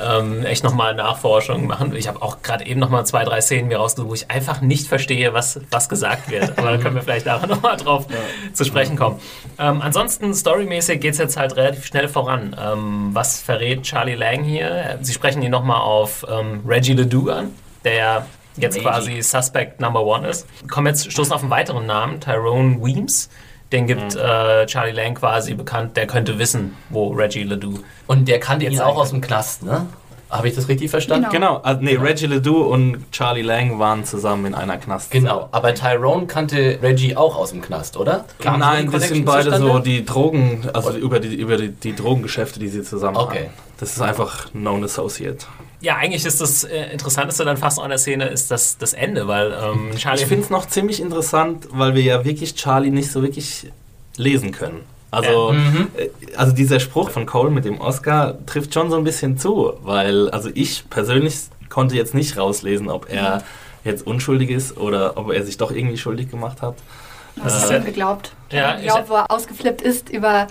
Ähm, 0.01 0.45
echt 0.45 0.65
nochmal 0.65 0.95
Nachforschungen 0.95 1.67
machen. 1.67 1.95
Ich 1.95 2.09
habe 2.09 2.23
auch 2.23 2.43
gerade 2.43 2.67
eben 2.67 2.81
nochmal 2.81 3.07
zwei, 3.07 3.25
drei 3.25 3.41
Szenen 3.41 3.69
mir 3.69 3.79
rausgesucht, 3.79 4.11
wo 4.11 4.15
ich 4.15 4.31
einfach 4.31 4.61
nicht 4.61 4.87
verstehe, 4.87 5.35
was, 5.35 5.61
was 5.71 5.89
gesagt 5.89 6.31
wird. 6.31 6.59
Aber 6.59 6.73
da 6.73 6.77
können 6.79 6.95
wir 6.95 7.03
vielleicht 7.03 7.27
nachher 7.27 7.47
nochmal 7.47 7.77
drauf 7.77 8.07
zu 8.53 8.65
sprechen 8.65 8.97
kommen. 8.97 9.21
Ähm, 9.59 9.83
ansonsten, 9.83 10.35
storymäßig 10.35 11.01
geht 11.01 11.13
es 11.13 11.19
jetzt 11.19 11.37
halt 11.37 11.57
relativ 11.57 11.85
schnell 11.87 12.09
voran. 12.09 12.57
Ähm, 12.61 13.11
was 13.13 13.41
verrät 13.41 13.83
Charlie 13.83 14.15
Lang 14.15 14.45
hier? 14.45 14.99
Sie 15.03 15.13
sprechen 15.13 15.43
ihn 15.43 15.51
nochmal 15.51 15.81
auf 15.81 16.25
ähm, 16.31 16.63
Reggie 16.67 16.95
Ledoux 16.95 17.31
an, 17.31 17.51
der 17.85 17.95
ja 17.95 18.27
jetzt 18.57 18.77
Reggie. 18.77 18.87
quasi 18.87 19.23
Suspect 19.23 19.81
Number 19.81 20.05
One 20.05 20.29
ist. 20.29 20.47
Kommen 20.69 20.89
jetzt, 20.89 21.11
stoßen 21.11 21.33
auf 21.33 21.43
einen 21.43 21.51
weiteren 21.51 21.87
Namen, 21.87 22.21
Tyrone 22.21 22.83
Weems. 22.83 23.29
Den 23.73 23.87
gibt 23.87 24.15
äh, 24.15 24.67
Charlie 24.67 24.93
Lang 24.93 25.15
quasi 25.15 25.55
bekannt, 25.55 25.97
der 25.97 26.07
könnte 26.07 26.39
wissen, 26.39 26.77
wo 26.91 27.09
Reggie 27.09 27.43
Ledoux 27.43 27.81
Und 28.07 28.29
der 28.29 28.39
kannte 28.39 28.67
ihn 28.67 28.73
Jetzt 28.73 28.83
auch 28.83 28.97
aus 28.99 29.11
dem 29.11 29.21
Knast, 29.21 29.63
ne? 29.63 29.87
Habe 30.31 30.49
ich 30.49 30.55
das 30.55 30.67
richtig 30.69 30.91
verstanden? 30.91 31.29
Genau. 31.31 31.57
Genau, 31.57 31.63
also, 31.63 31.83
nee, 31.83 31.95
Reggie 31.97 32.27
Ledoux 32.27 32.63
und 32.63 33.11
Charlie 33.13 33.43
Lang 33.43 33.79
waren 33.79 34.05
zusammen 34.07 34.47
in 34.47 34.55
einer 34.55 34.79
Knast. 34.79 35.11
Genau, 35.11 35.49
aber 35.53 35.75
Tyrone 35.75 36.27
kannte 36.27 36.79
Reggie 36.83 37.17
auch 37.17 37.37
aus 37.37 37.51
dem 37.51 37.61
Knast, 37.61 37.99
oder? 37.99 38.25
Kam 38.39 38.61
Nein, 38.61 38.87
die 38.87 38.93
das 38.93 39.09
sind 39.09 39.27
beide 39.27 39.51
zustande? 39.51 39.73
so 39.73 39.79
die 39.81 40.05
Drogen, 40.07 40.63
also 40.73 40.93
über 40.97 41.21
die, 41.21 41.35
über 41.35 41.59
die, 41.59 41.69
die 41.69 41.95
Drogengeschäfte, 41.95 42.59
die 42.61 42.69
sie 42.69 42.83
zusammen 42.83 43.17
Okay. 43.19 43.41
haben. 43.45 43.51
Das 43.79 43.93
ist 43.93 44.01
einfach 44.01 44.51
known 44.53 44.83
associate. 44.85 45.45
Ja, 45.83 45.97
eigentlich 45.97 46.25
ist 46.25 46.41
das 46.41 46.65
äh, 46.65 46.93
Interessanteste 46.93 47.45
dann 47.45 47.57
fast 47.59 47.79
an 47.81 47.91
der 47.91 47.99
Szene 47.99 48.29
ist 48.29 48.51
das, 48.51 48.79
das 48.79 48.93
Ende, 48.95 49.27
weil 49.29 49.53
ähm, 49.53 49.91
Charlie 49.99 50.23
Ich 50.23 50.29
finde 50.29 50.45
es 50.45 50.51
noch 50.51 50.67
ziemlich 50.67 51.01
interessant, 51.01 51.67
weil 51.73 51.95
wir 51.95 52.03
ja 52.03 52.25
wirklich 52.25 52.55
Charlie 52.55 52.91
nicht 52.91 53.11
so 53.13 53.21
wirklich 53.23 53.67
lesen 54.17 54.53
können. 54.53 54.83
Also, 55.11 55.53
Mhm. 55.53 55.89
äh, 55.97 56.09
also 56.37 56.53
dieser 56.53 56.81
Spruch 56.81 57.11
von 57.11 57.27
Cole 57.27 57.51
mit 57.51 57.65
dem 57.67 57.81
Oscar 57.81 58.39
trifft 58.47 58.73
schon 58.73 58.91
so 58.91 58.97
ein 58.97 59.05
bisschen 59.05 59.37
zu, 59.39 59.75
weil 59.83 60.31
also 60.31 60.49
ich 60.55 60.89
persönlich 60.89 61.35
konnte 61.69 61.97
jetzt 61.97 62.15
nicht 62.15 62.39
rauslesen, 62.39 62.89
ob 62.89 63.11
er 63.13 63.43
jetzt 63.85 64.07
unschuldig 64.07 64.51
ist 64.51 64.77
oder 64.77 65.17
ob 65.17 65.33
er 65.33 65.45
sich 65.45 65.57
doch 65.59 65.73
irgendwie 65.73 65.99
schuldig 65.99 66.31
gemacht 66.31 66.63
hat. 66.63 66.77
Was 67.37 67.55
Äh, 67.55 67.57
hast 67.57 67.71
du 67.71 67.77
ihm 67.79 67.85
geglaubt? 67.85 68.33
ja, 68.53 68.77
ich 68.79 68.85
glaube, 68.85 69.09
wo 69.09 69.15
er 69.15 69.31
ausgeflippt 69.31 69.83
ist 69.83 70.09
über 70.11 70.47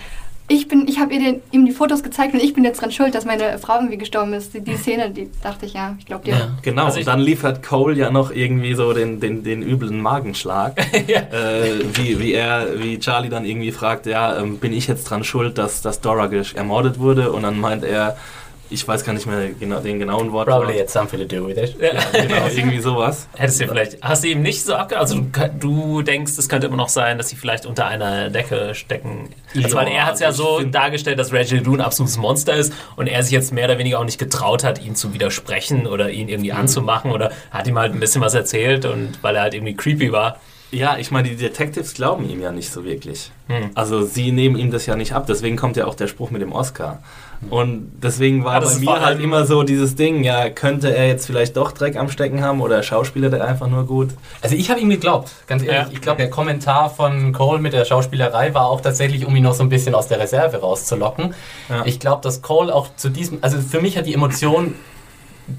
ich 0.52 0.68
bin, 0.68 0.88
ich 0.88 1.00
habe 1.00 1.14
ihr 1.14 1.20
den, 1.20 1.42
ihm 1.52 1.66
die 1.66 1.72
Fotos 1.72 2.04
gezeigt 2.04 2.34
und 2.34 2.44
ich 2.44 2.54
bin 2.54 2.64
jetzt 2.64 2.82
dran 2.82 2.92
schuld, 2.92 3.16
dass 3.16 3.26
meine 3.26 3.58
Frau 3.58 3.76
irgendwie 3.76 3.98
gestorben 3.98 4.34
ist. 4.34 4.54
Die, 4.54 4.62
die 4.62 4.76
Szene, 4.76 5.10
die 5.10 5.30
dachte 5.42 5.66
ich, 5.66 5.74
ja, 5.74 5.96
ich 5.98 6.06
glaube 6.06 6.26
dir. 6.26 6.32
Ja. 6.32 6.58
Genau, 6.62 6.86
Also 6.86 7.00
und 7.00 7.08
dann 7.08 7.22
liefert 7.22 7.64
Cole 7.64 7.96
ja 7.96 8.12
noch 8.12 8.32
irgendwie 8.32 8.74
so 8.74 8.92
den, 8.92 9.20
den, 9.20 9.44
den 9.44 9.64
üblen 9.64 10.02
Magenschlag. 10.02 10.74
Ja. 11.08 11.22
äh, 11.22 11.80
wie, 11.94 12.20
wie 12.20 12.34
er, 12.34 12.80
wie 12.80 13.00
Charlie 13.00 13.30
dann 13.30 13.44
irgendwie 13.44 13.72
fragt, 13.72 14.06
ja, 14.06 14.38
ähm, 14.38 14.60
bin 14.60 14.72
ich 14.72 14.88
jetzt 14.88 15.06
dran 15.06 15.24
schuld, 15.24 15.58
dass, 15.58 15.82
dass 15.82 16.00
Dora 16.00 16.30
ermordet 16.56 17.00
wurde? 17.00 17.32
Und 17.32 17.44
dann 17.44 17.60
meint 17.60 17.84
er, 17.84 18.18
ich 18.72 18.88
weiß 18.88 19.04
gar 19.04 19.14
nicht 19.14 19.28
mehr 19.28 19.50
genau, 19.60 19.80
den 19.80 20.00
genauen 20.00 20.32
Wort. 20.32 20.48
Probably 20.48 20.80
had 20.80 20.90
something 20.90 21.20
to 21.20 21.26
do 21.26 21.46
with 21.46 21.58
it. 21.58 21.76
Ja. 21.80 21.92
Genau, 22.22 22.48
irgendwie 22.48 22.80
sowas. 22.80 23.28
Hättest 23.36 23.62
du 23.62 23.68
vielleicht, 23.68 24.02
hast 24.02 24.24
du 24.24 24.30
ihm 24.30 24.42
nicht 24.42 24.64
so 24.64 24.76
abge... 24.76 24.98
Also 24.98 25.20
du, 25.20 25.50
du 25.60 26.02
denkst, 26.02 26.34
es 26.38 26.48
könnte 26.48 26.68
immer 26.68 26.78
noch 26.78 26.90
sein, 26.90 27.18
dass 27.18 27.30
sie 27.30 27.36
vielleicht 27.36 27.66
unter 27.66 27.88
einer 27.88 28.30
Decke 28.30 28.74
stecken. 28.76 29.30
Also, 29.56 29.76
weil 29.76 29.88
er 29.88 30.06
hat 30.06 30.16
es 30.16 30.20
ja 30.22 30.28
also 30.28 30.60
ich 30.60 30.66
so 30.66 30.70
dargestellt, 30.72 31.20
dass 31.20 31.34
Reginald 31.34 31.68
Dune 31.68 31.80
ein 31.80 31.86
absolutes 31.86 32.18
Monster 32.18 32.54
ist 32.56 32.74
und 32.96 33.08
er 33.08 33.24
sich 33.24 33.32
jetzt 33.32 33.52
mehr 33.52 33.66
oder 33.66 33.78
weniger 33.78 34.00
auch 34.00 34.06
nicht 34.06 34.20
getraut 34.20 34.64
hat, 34.64 34.84
ihm 34.84 34.96
zu 34.96 35.14
widersprechen 35.14 35.88
oder 35.88 36.10
ihn 36.10 36.30
irgendwie 36.30 36.54
anzumachen 36.54 37.12
oder 37.12 37.32
hat 37.50 37.68
ihm 37.68 37.78
halt 37.78 37.94
ein 37.94 38.00
bisschen 38.00 38.22
was 38.22 38.34
erzählt 38.34 38.86
und 38.86 39.22
weil 39.22 39.36
er 39.36 39.44
halt 39.44 39.54
irgendwie 39.54 39.76
creepy 39.76 40.12
war. 40.12 40.40
Ja, 40.72 40.98
ich 40.98 41.12
meine, 41.12 41.30
die 41.30 41.36
Detectives 41.36 41.94
glauben 41.94 42.30
ihm 42.30 42.42
ja 42.42 42.52
nicht 42.52 42.72
so 42.72 42.86
wirklich. 42.86 43.32
Hm. 43.48 43.72
Also 43.76 44.04
sie 44.04 44.32
nehmen 44.32 44.56
ihm 44.56 44.72
das 44.72 44.86
ja 44.86 44.96
nicht 44.96 45.14
ab, 45.14 45.26
deswegen 45.28 45.58
kommt 45.58 45.76
ja 45.76 45.86
auch 45.86 45.96
der 45.96 46.08
Spruch 46.08 46.32
mit 46.32 46.42
dem 46.42 46.54
Oscar. 46.54 47.00
Und 47.50 47.92
deswegen 48.02 48.46
war 48.46 48.62
Ja, 48.62 48.70
bei 48.70 48.76
mir 48.76 49.02
halt 49.02 49.20
immer 49.20 49.46
so 49.46 49.64
dieses 49.64 49.96
Ding, 49.96 50.24
ja, 50.24 50.50
könnte 50.50 50.96
er 50.96 51.08
jetzt 51.08 51.26
vielleicht 51.26 51.58
doch 51.58 51.72
Dreck 51.72 51.96
am 51.98 52.10
Stecken 52.10 52.44
haben 52.44 52.62
oder 52.62 52.84
schauspieler 52.84 53.30
der 53.30 53.44
einfach 53.44 53.68
nur 53.68 53.86
gut? 53.86 54.10
Also 54.42 54.56
ich 54.56 54.70
habe 54.70 54.80
ihm 54.80 54.90
geglaubt, 54.90 55.32
ganz 55.48 55.64
ehrlich. 55.64 55.88
Ja. 55.88 55.90
Ich 55.92 56.02
glaube, 56.02 56.20
der 56.20 56.30
Kommentar 56.30 56.90
von 56.92 57.34
Cole 57.34 57.60
mit 57.60 57.74
der 57.74 57.84
Schauspielerei 57.84 58.54
war 58.54 58.68
auch 58.68 58.82
tatsächlich, 58.82 59.26
um 59.26 59.36
ihn 59.36 59.44
noch 59.44 59.56
so 59.56 59.64
ein 59.64 59.70
bisschen 59.70 59.96
aus 59.96 60.08
der 60.08 60.20
Reserve 60.20 60.58
rauszulocken. 60.58 61.34
Ja. 61.68 61.84
Ich 61.86 62.00
glaube, 62.00 62.22
dass 62.22 62.42
Cole 62.42 62.74
auch 62.74 62.96
zu 62.96 63.10
diesem, 63.10 63.40
also 63.42 63.60
für 63.60 63.82
mich 63.82 63.98
hat 63.98 64.06
die 64.06 64.14
Emotion 64.14 64.76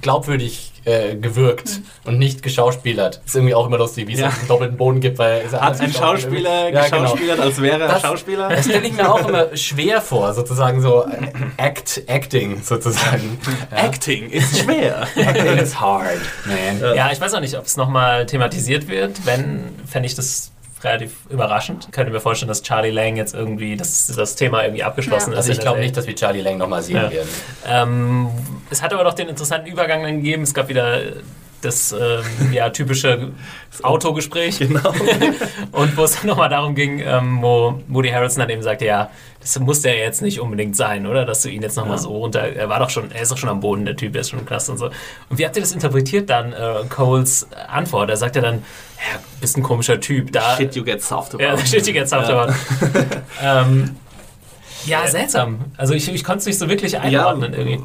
glaubwürdig 0.00 0.72
äh, 0.84 1.14
gewirkt 1.16 1.80
und 2.04 2.18
nicht 2.18 2.42
geschauspielert. 2.42 3.20
Ist 3.24 3.36
irgendwie 3.36 3.54
auch 3.54 3.66
immer 3.66 3.78
lustig, 3.78 4.08
wie 4.08 4.14
es 4.14 4.20
Ja. 4.20 4.28
einen 4.28 4.48
doppelten 4.48 4.76
Boden 4.76 5.00
gibt. 5.00 5.18
Weil 5.18 5.42
es 5.46 5.52
Hat 5.52 5.80
ein. 5.80 5.92
Schauspieler 5.92 6.70
Ja, 6.70 6.84
genau. 6.88 7.02
geschauspielert, 7.02 7.40
als 7.40 7.60
wäre 7.62 7.82
er 7.84 8.00
Schauspieler? 8.00 8.48
Das 8.48 8.64
stelle 8.64 8.86
ich 8.88 8.92
mir 8.92 9.12
auch 9.12 9.28
immer 9.28 9.56
schwer 9.56 10.00
vor, 10.00 10.32
sozusagen 10.34 10.80
so 10.80 11.04
äh, 11.04 11.08
Act, 11.56 12.02
Acting 12.06 12.62
sozusagen. 12.62 13.38
Acting 13.70 14.30
ist 14.30 14.58
schwer. 14.58 15.06
Acting 15.14 15.58
is 15.58 15.78
hard, 15.80 16.18
man. 16.46 16.94
Ja, 16.96 17.12
ich 17.12 17.20
weiß 17.20 17.34
auch 17.34 17.40
nicht, 17.40 17.56
ob 17.56 17.64
es 17.66 17.76
nochmal 17.76 18.26
thematisiert 18.26 18.88
wird. 18.88 19.24
Wenn, 19.24 19.70
fände 19.86 20.06
ich 20.06 20.14
das 20.14 20.50
relativ 20.84 21.12
überraschend. 21.30 21.84
Ich 21.86 21.92
könnte 21.92 22.12
mir 22.12 22.20
vorstellen, 22.20 22.48
dass 22.48 22.62
Charlie 22.62 22.90
Lang 22.90 23.16
jetzt 23.16 23.34
irgendwie, 23.34 23.76
dass 23.76 24.06
das 24.06 24.36
Thema 24.36 24.62
irgendwie 24.64 24.82
abgeschlossen 24.82 25.32
Ja. 25.32 25.38
ist. 25.38 25.44
Also 25.48 25.52
ich 25.52 25.60
glaube 25.60 25.80
nicht, 25.80 25.96
dass 25.96 26.06
wir 26.06 26.14
Charlie 26.14 26.40
Lang 26.40 26.58
nochmal 26.58 26.82
sehen 26.82 26.96
Ja. 26.96 27.10
werden. 27.10 27.28
Ähm, 27.66 28.28
es 28.70 28.82
hat 28.82 28.92
aber 28.92 29.04
doch 29.04 29.14
den 29.14 29.28
interessanten 29.28 29.68
Übergang 29.68 30.02
dann 30.02 30.16
gegeben. 30.16 30.42
Es 30.42 30.54
gab 30.54 30.68
wieder 30.68 31.00
das 31.62 31.92
ähm, 31.92 32.52
ja, 32.52 32.68
typische 32.70 33.30
Autogespräch. 33.82 34.58
genau. 34.58 34.90
Und 35.72 35.96
wo 35.96 36.04
es 36.04 36.16
dann 36.16 36.26
nochmal 36.26 36.48
darum 36.50 36.74
ging, 36.74 37.00
ähm, 37.00 37.38
wo 37.40 37.80
Woody 37.88 38.10
Harrelson 38.10 38.40
dann 38.40 38.50
eben 38.50 38.62
sagte, 38.62 38.84
ja, 38.84 39.10
das 39.40 39.58
muss 39.58 39.80
der 39.82 39.96
jetzt 39.96 40.22
nicht 40.22 40.40
unbedingt 40.40 40.76
sein, 40.76 41.06
oder? 41.06 41.24
Dass 41.24 41.42
du 41.42 41.48
ihn 41.48 41.62
jetzt 41.62 41.76
nochmal 41.76 41.96
Ja. 41.96 42.02
so 42.02 42.10
runter. 42.10 42.40
Er 42.40 42.68
war 42.68 42.78
doch 42.78 42.90
schon, 42.90 43.10
er 43.10 43.22
ist 43.22 43.32
doch 43.32 43.38
schon 43.38 43.48
am 43.48 43.60
Boden, 43.60 43.84
der 43.84 43.96
Typ, 43.96 44.14
er 44.14 44.20
ist 44.20 44.30
schon 44.30 44.44
Knast 44.46 44.68
und 44.70 44.78
so. 44.78 44.86
Und 45.30 45.38
wie 45.38 45.44
habt 45.46 45.56
ihr 45.56 45.62
das 45.62 45.72
interpretiert 45.72 46.28
dann, 46.30 46.52
äh, 46.52 46.84
Coles 46.88 47.46
Antwort? 47.68 48.10
Er 48.10 48.16
sagt 48.16 48.36
ja 48.36 48.42
dann, 48.42 48.56
ja, 48.58 49.18
bist 49.40 49.56
ein 49.56 49.62
komischer 49.62 49.98
Typ. 49.98 50.32
Da, 50.32 50.56
Shit 50.56 50.76
you 50.76 50.84
get 50.84 51.02
soft 51.02 51.34
about. 51.34 51.42
ja, 51.44 51.56
shit, 51.66 51.86
you 51.86 51.92
get 51.92 52.08
soft 52.08 52.28
Ja. 52.28 52.42
about. 52.42 52.52
ähm, 53.42 53.96
ja, 54.84 55.06
seltsam. 55.06 55.60
Also 55.76 55.94
ich, 55.94 56.12
ich 56.12 56.24
konnte 56.24 56.40
es 56.40 56.46
nicht 56.46 56.58
so 56.58 56.68
wirklich 56.68 56.98
einordnen 56.98 57.54
irgendwie. 57.54 57.80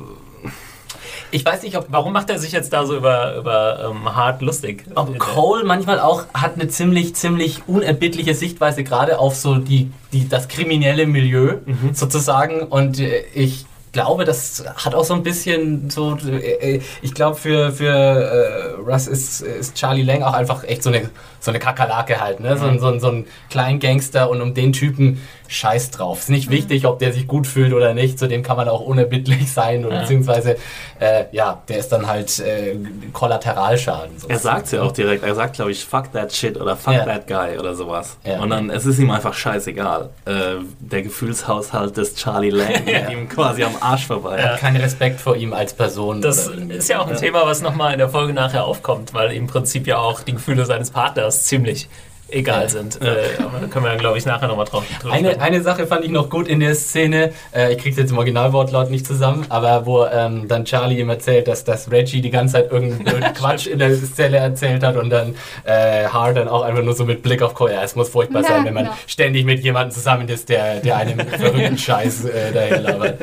Ich 1.31 1.45
weiß 1.45 1.63
nicht, 1.63 1.75
ob 1.77 1.87
Warum 1.89 2.13
macht 2.13 2.29
er 2.29 2.39
sich 2.39 2.51
jetzt 2.51 2.71
da 2.73 2.85
so 2.85 2.95
über, 2.95 3.35
über 3.35 3.91
ähm, 3.91 4.15
hart 4.15 4.41
lustig? 4.41 4.83
Ob 4.95 5.17
Cole 5.19 5.63
manchmal 5.65 5.99
auch 5.99 6.23
hat 6.33 6.55
eine 6.55 6.67
ziemlich, 6.69 7.15
ziemlich 7.15 7.61
unerbittliche 7.67 8.33
Sichtweise 8.33 8.83
gerade 8.83 9.19
auf 9.19 9.35
so 9.35 9.55
die, 9.55 9.91
die, 10.13 10.27
das 10.29 10.47
kriminelle 10.47 11.05
Milieu 11.05 11.55
sozusagen. 11.93 12.61
Und 12.61 12.99
äh, 12.99 13.23
ich 13.33 13.65
glaube, 13.93 14.25
das 14.25 14.63
hat 14.75 14.93
auch 14.93 15.03
so 15.05 15.13
ein 15.15 15.23
bisschen 15.23 15.89
so, 15.89 16.17
äh, 16.29 16.75
äh, 16.75 16.81
ich 17.01 17.13
glaube 17.13 17.35
für, 17.35 17.71
für 17.71 17.89
äh, 17.93 18.73
Russ 18.89 19.07
ist, 19.07 19.41
ist 19.41 19.75
Charlie 19.75 20.03
Lang 20.03 20.21
auch 20.23 20.33
einfach 20.33 20.63
echt 20.65 20.83
so 20.83 20.89
eine, 20.89 21.09
so 21.39 21.51
eine 21.51 21.59
Kakerlake 21.59 22.19
halt, 22.21 22.39
ne? 22.39 22.57
so, 22.57 22.65
ein- 22.65 22.79
so, 22.79 22.87
ein- 22.87 22.99
so 22.99 23.07
ein 23.09 23.25
Kleingangster 23.49 24.29
und 24.29 24.41
um 24.41 24.53
den 24.53 24.71
Typen 24.73 25.21
scheiß 25.47 25.91
drauf. 25.91 26.19
Ist 26.19 26.29
nicht 26.29 26.49
wichtig, 26.49 26.85
ob 26.85 26.99
der 26.99 27.13
sich 27.13 27.27
gut 27.27 27.47
fühlt 27.47 27.73
oder 27.73 27.93
nicht, 27.93 28.17
zu 28.19 28.27
dem 28.27 28.43
kann 28.43 28.57
man 28.57 28.67
auch 28.69 28.81
unerbittlich 28.81 29.51
sein 29.51 29.85
oder 29.85 29.95
Ja. 29.95 30.01
beziehungsweise, 30.01 30.57
äh, 30.99 31.25
ja, 31.31 31.61
der 31.67 31.77
ist 31.79 31.89
dann 31.89 32.07
halt 32.07 32.39
äh, 32.39 32.75
Kollateralschaden. 33.13 34.15
Er 34.15 34.19
sozusagen. 34.19 34.39
sagt 34.39 34.71
ja 34.71 34.81
auch 34.83 34.91
direkt, 34.91 35.23
er 35.23 35.35
sagt 35.35 35.55
glaube 35.55 35.71
ich, 35.71 35.83
fuck 35.85 36.11
that 36.13 36.33
shit 36.33 36.59
oder 36.59 36.75
fuck 36.75 36.93
Ja. 36.93 37.05
that 37.05 37.27
guy 37.27 37.57
oder 37.59 37.75
sowas. 37.75 38.17
Ja. 38.25 38.39
Und 38.39 38.49
dann, 38.49 38.69
es 38.69 38.85
ist 38.85 38.99
ihm 38.99 39.11
einfach 39.11 39.33
scheißegal. 39.33 40.09
Äh, 40.25 40.31
der 40.79 41.01
Gefühlshaushalt 41.03 41.97
des 41.97 42.15
Charlie 42.15 42.49
Lang 42.49 42.67
geht 42.85 43.09
ihm 43.09 43.27
quasi 43.29 43.63
am 43.63 43.73
Arsch 43.79 44.07
vorbei. 44.07 44.37
Er 44.37 44.53
hat 44.53 44.59
keinen 44.59 44.77
Respekt 44.77 45.19
vor 45.19 45.35
ihm 45.35 45.53
als 45.53 45.73
Person. 45.73 46.21
Das 46.21 46.47
ist 46.47 46.89
ja 46.89 46.99
auch 46.99 47.07
ein 47.07 47.17
Thema, 47.17 47.45
was 47.45 47.61
nochmal 47.61 47.93
in 47.93 47.99
der 47.99 48.09
Folge 48.09 48.33
nachher 48.33 48.65
aufkommt, 48.65 49.13
weil 49.13 49.31
im 49.33 49.47
Prinzip 49.47 49.87
ja 49.87 49.97
auch 49.97 50.21
die 50.21 50.33
Gefühle 50.33 50.65
seines 50.65 50.91
Partners 50.91 51.43
ziemlich 51.43 51.89
egal 52.29 52.63
Ja. 52.63 52.69
sind. 52.69 53.01
Äh, 53.01 53.07
aber 53.43 53.59
da 53.61 53.67
können 53.67 53.85
wir, 53.85 53.95
glaube 53.95 54.17
ich, 54.17 54.25
nachher 54.25 54.47
nochmal 54.47 54.65
drauf 54.65 54.83
drüber 55.01 55.13
Eine, 55.13 55.29
sprechen. 55.29 55.41
eine 55.41 55.61
Sache 55.61 55.87
fand 55.87 56.03
ich 56.05 56.11
noch 56.11 56.29
gut 56.29 56.47
in 56.47 56.59
der 56.59 56.75
Szene, 56.75 57.31
äh, 57.55 57.73
ich 57.73 57.77
krieg's 57.79 57.97
jetzt 57.97 58.11
im 58.11 58.17
Originalwortlaut 58.17 58.89
nicht 58.89 59.05
zusammen, 59.07 59.45
aber 59.49 59.85
wo 59.85 60.05
ähm, 60.05 60.47
dann 60.47 60.65
Charlie 60.65 60.99
ihm 60.99 61.09
erzählt, 61.09 61.47
dass, 61.47 61.63
dass 61.63 61.91
Reggie 61.91 62.21
die 62.21 62.29
ganze 62.29 62.53
Zeit 62.53 62.71
irgendeinen 62.71 63.33
Quatsch 63.33 63.67
in 63.67 63.79
der 63.79 63.91
Zelle 64.03 64.37
erzählt 64.37 64.83
hat 64.83 64.95
und 64.97 65.09
dann 65.09 65.35
äh, 65.63 66.05
Hart 66.07 66.37
dann 66.37 66.47
auch 66.47 66.61
einfach 66.63 66.83
nur 66.83 66.93
so 66.93 67.05
mit 67.05 67.21
Blick 67.23 67.41
auf 67.41 67.53
Cole, 67.53 67.73
ja, 67.73 67.83
es 67.83 67.95
muss 67.95 68.09
furchtbar 68.09 68.41
Ja, 68.41 68.47
sein, 68.49 68.65
wenn 68.65 68.73
man 68.73 68.83
genau. 68.85 68.97
ständig 69.07 69.45
mit 69.45 69.63
jemandem 69.63 69.91
zusammen 69.91 70.27
ist, 70.27 70.49
der, 70.49 70.79
der 70.81 70.97
einem 70.97 71.19
verrückten 71.27 71.77
Scheiß 71.77 72.25
äh, 72.25 72.51
daher 72.53 72.81
labert. 72.81 73.21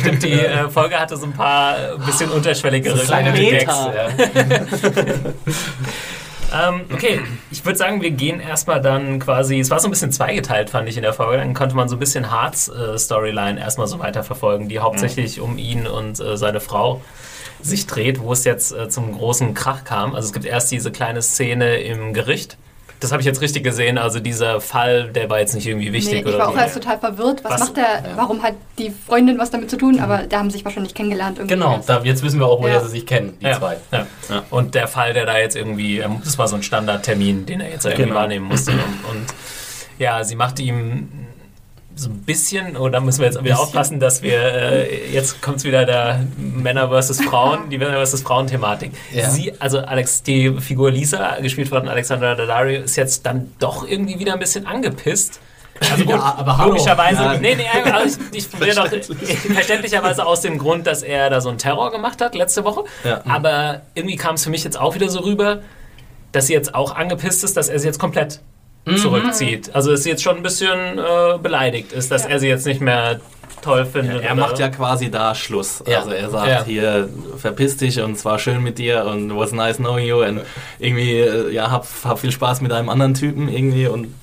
Stimmt, 0.00 0.22
die 0.22 0.32
äh, 0.32 0.68
Folge 0.68 0.98
hatte 0.98 1.16
so 1.16 1.26
ein 1.26 1.32
paar 1.32 1.76
äh, 1.76 1.96
bisschen 2.04 2.30
unterschwelligere 2.30 2.96
So 2.98 3.04
kleine 3.04 3.32
Gags. 3.32 3.74
Ähm, 6.54 6.82
okay, 6.92 7.20
ich 7.50 7.64
würde 7.64 7.78
sagen, 7.78 8.00
wir 8.02 8.10
gehen 8.10 8.40
erstmal 8.40 8.80
dann 8.80 9.18
quasi, 9.18 9.58
es 9.58 9.70
war 9.70 9.80
so 9.80 9.88
ein 9.88 9.90
bisschen 9.90 10.12
zweigeteilt, 10.12 10.70
fand 10.70 10.88
ich 10.88 10.96
in 10.96 11.02
der 11.02 11.12
Folge, 11.12 11.38
dann 11.38 11.54
konnte 11.54 11.74
man 11.74 11.88
so 11.88 11.96
ein 11.96 11.98
bisschen 11.98 12.30
Harts 12.30 12.68
äh, 12.68 12.96
Storyline 12.98 13.58
erstmal 13.58 13.86
so 13.86 13.98
weiterverfolgen, 13.98 14.68
die 14.68 14.78
hauptsächlich 14.78 15.40
um 15.40 15.58
ihn 15.58 15.86
und 15.86 16.20
äh, 16.20 16.36
seine 16.36 16.60
Frau 16.60 17.02
sich 17.60 17.86
dreht, 17.86 18.20
wo 18.20 18.32
es 18.32 18.44
jetzt 18.44 18.72
äh, 18.72 18.88
zum 18.88 19.12
großen 19.12 19.54
Krach 19.54 19.84
kam. 19.84 20.14
Also 20.14 20.26
es 20.26 20.32
gibt 20.32 20.44
erst 20.44 20.70
diese 20.70 20.92
kleine 20.92 21.22
Szene 21.22 21.78
im 21.78 22.12
Gericht. 22.14 22.56
Das 23.00 23.12
habe 23.12 23.20
ich 23.20 23.26
jetzt 23.26 23.42
richtig 23.42 23.62
gesehen, 23.62 23.98
also 23.98 24.20
dieser 24.20 24.60
Fall, 24.60 25.10
der 25.12 25.28
war 25.28 25.38
jetzt 25.38 25.54
nicht 25.54 25.66
irgendwie 25.66 25.92
wichtig 25.92 26.14
Nee, 26.14 26.20
ich 26.20 26.26
oder 26.26 26.38
war 26.38 26.48
auch 26.48 26.56
erst 26.56 26.74
total 26.74 26.98
verwirrt. 26.98 27.44
Was, 27.44 27.52
Was- 27.52 27.60
macht 27.60 27.76
der? 27.76 28.04
Warum 28.16 28.42
hat 28.42 28.54
die 28.78 28.90
Freundin 28.90 29.38
was 29.38 29.50
damit 29.50 29.68
zu 29.70 29.76
tun? 29.76 30.00
Aber 30.00 30.22
da 30.22 30.38
haben 30.38 30.48
sie 30.50 30.54
sich 30.56 30.64
wahrscheinlich 30.64 30.94
kennengelernt. 30.94 31.38
Irgendwie 31.38 31.54
Genau, 31.54 31.78
da, 31.86 32.00
jetzt 32.04 32.22
wissen 32.22 32.40
wir 32.40 32.46
auch, 32.46 32.60
woher 32.62 32.74
Ja. 32.76 32.80
sie 32.80 32.88
sich 32.88 33.04
kennen, 33.06 33.36
die 33.40 33.44
ja, 33.46 33.58
zwei. 33.58 33.76
Ja. 33.92 34.06
Ja. 34.30 34.42
Und 34.50 34.74
der 34.74 34.88
Fall, 34.88 35.12
der 35.12 35.26
da 35.26 35.38
jetzt 35.38 35.56
irgendwie, 35.56 35.98
ähm, 35.98 36.22
das 36.24 36.38
war 36.38 36.48
so 36.48 36.56
ein 36.56 36.62
Standardtermin, 36.62 37.44
den 37.44 37.60
er 37.60 37.70
jetzt 37.70 37.84
irgendwie 37.84 38.04
Genau. 38.04 38.14
wahrnehmen 38.16 38.46
musste. 38.46 38.72
Und, 38.72 38.78
und 39.10 39.26
ja, 39.98 40.24
sie 40.24 40.36
macht 40.36 40.58
ihm 40.58 41.08
so 41.98 42.10
ein 42.10 42.18
bisschen, 42.24 42.76
und 42.76 42.92
da 42.92 43.00
müssen 43.00 43.20
wir 43.20 43.26
jetzt 43.26 43.42
wieder 43.42 43.58
aufpassen, 43.58 43.98
dass 44.00 44.22
wir, 44.22 44.38
äh, 44.38 45.10
jetzt 45.12 45.40
kommt 45.40 45.64
wieder 45.64 45.86
der 45.86 46.20
Männer 46.36 46.88
versus 46.90 47.22
Frauen, 47.22 47.70
die 47.70 47.78
Männer 47.78 47.94
versus 47.94 48.20
Frauen-Thematik. 48.20 48.92
Ja. 49.12 49.30
Sie, 49.30 49.52
also 49.60 49.78
Alex, 49.80 50.22
die 50.22 50.52
Figur 50.60 50.90
Lisa, 50.90 51.40
gespielt 51.40 51.68
von 51.68 51.88
Alexandra 51.88 52.34
Daddario, 52.34 52.82
ist 52.82 52.96
jetzt 52.96 53.24
dann 53.24 53.50
doch 53.58 53.88
irgendwie 53.88 54.18
wieder 54.18 54.34
ein 54.34 54.38
bisschen 54.38 54.66
angepisst. 54.66 55.40
Also 55.80 55.96
gut, 56.04 56.10
Ja, 56.16 56.34
aber 56.36 56.66
logischerweise, 56.66 57.22
Ja. 57.22 57.34
nee, 57.38 57.54
nee, 57.54 57.66
also 57.90 58.20
ich, 58.30 58.46
ich 58.46 58.60
will 58.60 58.74
doch 58.74 58.88
verständlicherweise 59.54 60.26
aus 60.26 60.42
dem 60.42 60.58
Grund, 60.58 60.86
dass 60.86 61.02
er 61.02 61.30
da 61.30 61.40
so 61.40 61.48
einen 61.48 61.56
Terror 61.58 61.90
gemacht 61.90 62.20
hat 62.20 62.34
letzte 62.34 62.64
Woche. 62.64 62.84
Ja. 63.04 63.22
Aber 63.26 63.80
irgendwie 63.94 64.16
kam 64.16 64.34
es 64.34 64.44
für 64.44 64.50
mich 64.50 64.64
jetzt 64.64 64.78
auch 64.78 64.94
wieder 64.94 65.08
so 65.08 65.20
rüber, 65.20 65.60
dass 66.32 66.48
sie 66.48 66.52
jetzt 66.52 66.74
auch 66.74 66.94
angepisst 66.94 67.42
ist, 67.42 67.56
dass 67.56 67.70
er 67.70 67.78
sie 67.78 67.86
jetzt 67.86 67.98
komplett 67.98 68.40
Mhm. 68.86 68.96
zurückzieht. 68.98 69.74
Also 69.74 69.90
dass 69.90 70.02
sie 70.04 70.10
jetzt 70.10 70.22
schon 70.22 70.36
ein 70.36 70.42
bisschen 70.42 70.98
äh, 70.98 71.38
beleidigt 71.42 71.92
ist, 71.92 72.10
dass 72.10 72.24
Ja. 72.24 72.30
er 72.30 72.38
sie 72.40 72.48
jetzt 72.48 72.66
nicht 72.66 72.80
mehr 72.80 73.20
toll 73.62 73.84
findet. 73.84 74.22
Er 74.22 74.32
oder- 74.32 74.34
macht 74.40 74.58
ja 74.60 74.68
quasi 74.68 75.10
da 75.10 75.34
Schluss. 75.34 75.82
Ja. 75.88 75.98
Also 75.98 76.10
er 76.12 76.30
sagt 76.30 76.48
Ja. 76.48 76.64
hier, 76.64 77.08
verpiss 77.36 77.76
dich 77.76 78.00
und 78.00 78.12
es 78.12 78.24
war 78.24 78.38
schön 78.38 78.62
mit 78.62 78.78
dir 78.78 79.04
und 79.06 79.36
was 79.36 79.52
nice 79.52 79.76
knowing 79.78 80.06
you 80.06 80.22
und 80.22 80.40
irgendwie, 80.78 81.18
äh, 81.18 81.52
ja, 81.52 81.70
hab, 81.70 81.86
hab 82.04 82.20
viel 82.20 82.30
Spaß 82.30 82.60
mit 82.60 82.72
einem 82.72 82.88
anderen 82.88 83.14
Typen 83.14 83.48
irgendwie 83.48 83.88
und 83.88 84.14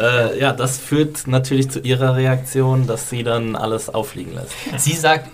äh, 0.00 0.38
ja, 0.40 0.52
das 0.52 0.78
führt 0.78 1.26
natürlich 1.26 1.70
zu 1.70 1.78
ihrer 1.80 2.16
Reaktion, 2.16 2.86
dass 2.86 3.08
sie 3.10 3.22
dann 3.22 3.54
alles 3.56 3.88
auffliegen 3.88 4.34
lässt. 4.34 4.52
Sie 4.82 4.94
sagt, 4.96 5.28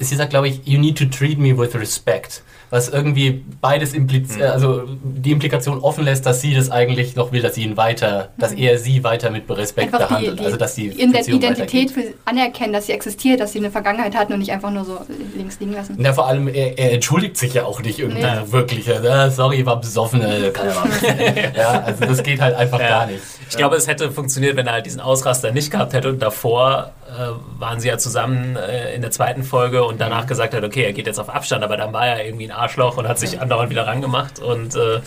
sie 0.00 0.16
sagt, 0.16 0.30
glaube 0.30 0.48
ich, 0.48 0.62
you 0.64 0.80
need 0.80 0.96
to 0.98 1.04
treat 1.04 1.38
me 1.38 1.56
with 1.56 1.74
respect. 1.76 2.42
Was 2.70 2.88
irgendwie 2.88 3.44
beides 3.60 3.94
impliziert, 3.94 4.50
also 4.50 4.82
die 5.02 5.28
die 5.28 5.32
Implikation 5.32 5.78
offen 5.80 6.04
lässt, 6.04 6.24
dass 6.26 6.40
sie 6.40 6.54
das 6.54 6.70
eigentlich 6.70 7.14
noch 7.16 7.32
will, 7.32 7.42
dass 7.42 7.54
sie 7.54 7.62
ihn 7.62 7.76
weiter, 7.76 8.30
dass 8.38 8.52
er 8.52 8.78
sie 8.78 9.04
weiter 9.04 9.30
mit 9.30 9.44
Respekt 9.50 9.92
Einfach 9.92 10.06
die, 10.08 10.14
behandelt. 10.14 10.40
die, 10.40 10.44
also 10.44 10.56
dass 10.56 10.74
die 10.74 10.86
in 10.88 11.12
der 11.12 11.26
Identität 11.28 11.90
für 11.90 12.02
anerkennen, 12.24 12.72
dass 12.72 12.86
sie 12.86 12.92
existiert, 12.92 13.40
dass 13.40 13.52
sie 13.52 13.58
eine 13.58 13.70
Vergangenheit 13.70 14.14
hatten 14.16 14.32
und 14.32 14.38
nicht 14.38 14.52
einfach 14.52 14.70
nur 14.70 14.84
so 14.84 14.98
links 15.36 15.60
liegen 15.60 15.72
lassen. 15.74 15.96
Na, 15.98 16.12
vor 16.12 16.26
allem, 16.28 16.48
er, 16.48 16.78
er 16.78 16.92
entschuldigt 16.92 17.36
sich 17.36 17.54
ja 17.54 17.64
auch 17.64 17.80
nicht 17.82 17.98
irgendwie 17.98 18.22
Nee. 18.22 18.52
wirklich. 18.52 18.86
Ja, 18.86 19.30
sorry, 19.30 19.64
war 19.66 19.80
besoffen. 19.80 20.20
äh, 20.22 20.50
ja, 20.52 21.52
ja, 21.56 21.82
also 21.84 22.04
das 22.06 22.22
geht 22.22 22.40
halt 22.40 22.54
einfach 22.56 22.80
Ja. 22.80 22.88
gar 22.88 23.06
nicht. 23.06 23.20
Ich 23.50 23.56
glaube, 23.56 23.76
es 23.76 23.86
hätte 23.86 24.10
funktioniert, 24.10 24.56
wenn 24.56 24.66
er 24.66 24.74
halt 24.74 24.86
diesen 24.86 25.00
Ausraster 25.00 25.52
nicht 25.52 25.70
gehabt 25.70 25.92
hätte 25.94 26.08
und 26.10 26.20
davor 26.20 26.92
äh, 27.08 27.60
waren 27.60 27.80
sie 27.80 27.88
ja 27.88 27.96
zusammen 27.98 28.56
äh, 28.56 28.94
in 28.94 29.00
der 29.02 29.10
zweiten 29.10 29.42
Folge 29.42 29.84
und 29.84 30.00
danach 30.00 30.26
gesagt 30.26 30.54
hat, 30.54 30.62
okay, 30.64 30.82
er 30.84 30.92
geht 30.92 31.06
jetzt 31.06 31.18
auf 31.18 31.30
Abstand, 31.30 31.64
aber 31.64 31.76
dann 31.78 31.92
war 31.92 32.06
er 32.06 32.24
irgendwie 32.26 32.44
ein 32.44 32.50
Arschloch 32.58 32.96
und 32.96 33.08
hat 33.08 33.18
sich 33.18 33.40
andauernd 33.40 33.70
wieder 33.70 33.86
rangemacht 33.86 34.38
und 34.40 34.74
äh, 34.74 35.00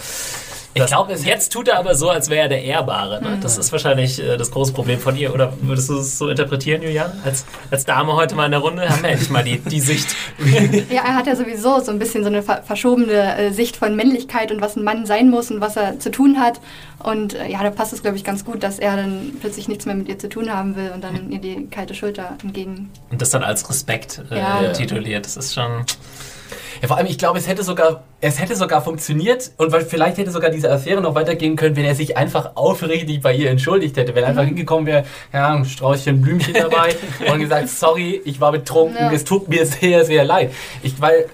Ich 0.74 0.86
glaube, 0.86 1.12
jetzt 1.14 1.52
tut 1.52 1.68
er 1.68 1.78
aber 1.80 1.96
so, 1.96 2.10
als 2.10 2.30
wäre 2.30 2.44
er 2.44 2.48
der 2.48 2.64
Ehrbare. 2.64 3.22
Ne? 3.22 3.38
Das 3.42 3.58
ist 3.58 3.74
wahrscheinlich 3.74 4.24
äh, 4.24 4.38
das 4.38 4.52
große 4.52 4.72
Problem 4.72 5.00
von 5.02 5.18
ihr. 5.18 5.34
Oder 5.34 5.52
würdest 5.62 5.90
du 5.90 5.98
es 6.00 6.18
so 6.18 6.30
interpretieren, 6.30 6.82
Julian? 6.82 7.12
Als, 7.26 7.44
als 7.70 7.84
Dame 7.84 8.14
heute 8.16 8.36
mal 8.36 8.46
in 8.46 8.52
der 8.52 8.62
Runde 8.62 8.88
haben 8.88 9.04
wir 9.04 9.10
endlich 9.10 9.30
mal 9.30 9.44
die, 9.44 9.58
die 9.60 9.82
Sicht. 9.82 10.16
Ja, 10.90 11.02
er 11.06 11.16
hat 11.16 11.28
ja 11.28 11.36
sowieso 11.36 11.82
so 11.82 11.92
ein 11.92 12.00
bisschen 12.00 12.24
so 12.24 12.30
eine 12.30 12.42
ver 12.42 12.64
verschobene 12.64 13.38
äh, 13.38 13.52
Sicht 13.52 13.76
von 13.76 13.98
Männlichkeit 13.98 14.50
und 14.52 14.62
was 14.62 14.78
ein 14.78 14.84
Mann 14.86 15.06
sein 15.06 15.30
muss 15.30 15.52
und 15.52 15.60
was 15.60 15.76
er 15.76 16.00
zu 16.00 16.10
tun 16.10 16.40
hat. 16.40 16.62
Und 17.00 17.34
äh, 17.34 17.50
ja, 17.50 17.62
da 17.64 17.70
passt 17.70 17.92
es, 17.92 18.02
glaube 18.02 18.16
ich, 18.16 18.24
ganz 18.24 18.46
gut, 18.46 18.64
dass 18.64 18.80
er 18.80 18.96
dann 18.96 19.34
plötzlich 19.42 19.68
nichts 19.68 19.86
mehr 19.86 19.96
mit 19.96 20.08
ihr 20.08 20.20
zu 20.20 20.30
tun 20.30 20.54
haben 20.54 20.78
will 20.78 20.92
und 20.96 21.04
dann 21.04 21.32
ihr 21.34 21.40
die 21.40 21.68
kalte 21.70 21.96
Schulter 21.96 22.38
entgegen. 22.44 22.90
Und 23.10 23.22
das 23.22 23.30
dann 23.32 23.44
als 23.44 23.68
Respekt 23.70 24.22
äh, 24.32 24.38
Ja. 24.40 24.72
tituliert. 24.72 25.26
Das 25.26 25.36
ist 25.36 25.54
schon. 25.54 25.86
Ja, 26.82 26.88
vor 26.88 26.98
allem, 26.98 27.08
ich 27.08 27.18
glaube, 27.18 27.38
es 27.40 27.48
hätte 27.48 27.64
sogar, 27.64 28.04
es 28.22 28.40
hätte 28.40 28.56
sogar 28.56 28.82
funktioniert 28.82 29.52
und 29.58 29.72
weil 29.72 29.82
vielleicht 29.86 30.18
hätte 30.18 30.32
sogar 30.32 30.50
diese 30.50 30.72
Affäre 30.72 31.02
noch 31.02 31.16
weitergehen 31.16 31.56
können, 31.56 31.76
wenn 31.76 31.86
er 31.86 31.96
sich 31.96 32.18
einfach 32.18 32.52
aufrichtig 32.56 33.22
bei 33.22 33.34
ihr 33.34 33.50
entschuldigt 33.50 33.98
hätte. 33.98 34.16
Wenn 34.16 34.24
er 34.24 34.30
einfach 34.30 34.44
hingekommen 34.46 34.86
wäre, 34.86 35.06
ja, 35.34 35.54
ein 35.54 35.66
Straußchen 35.66 36.22
Blümchen 36.22 36.54
dabei 36.54 36.96
und 37.32 37.40
gesagt, 37.40 37.70
sorry, 37.70 38.22
ich 38.26 38.40
war 38.42 38.52
betrunken, 38.52 38.98
Ja. 38.98 39.12
es 39.12 39.24
tut 39.24 39.48
mir 39.48 39.66
sehr, 39.66 40.06
sehr 40.06 40.24
leid. 40.24 40.52
Ich, 40.84 41.00
weil 41.02 41.26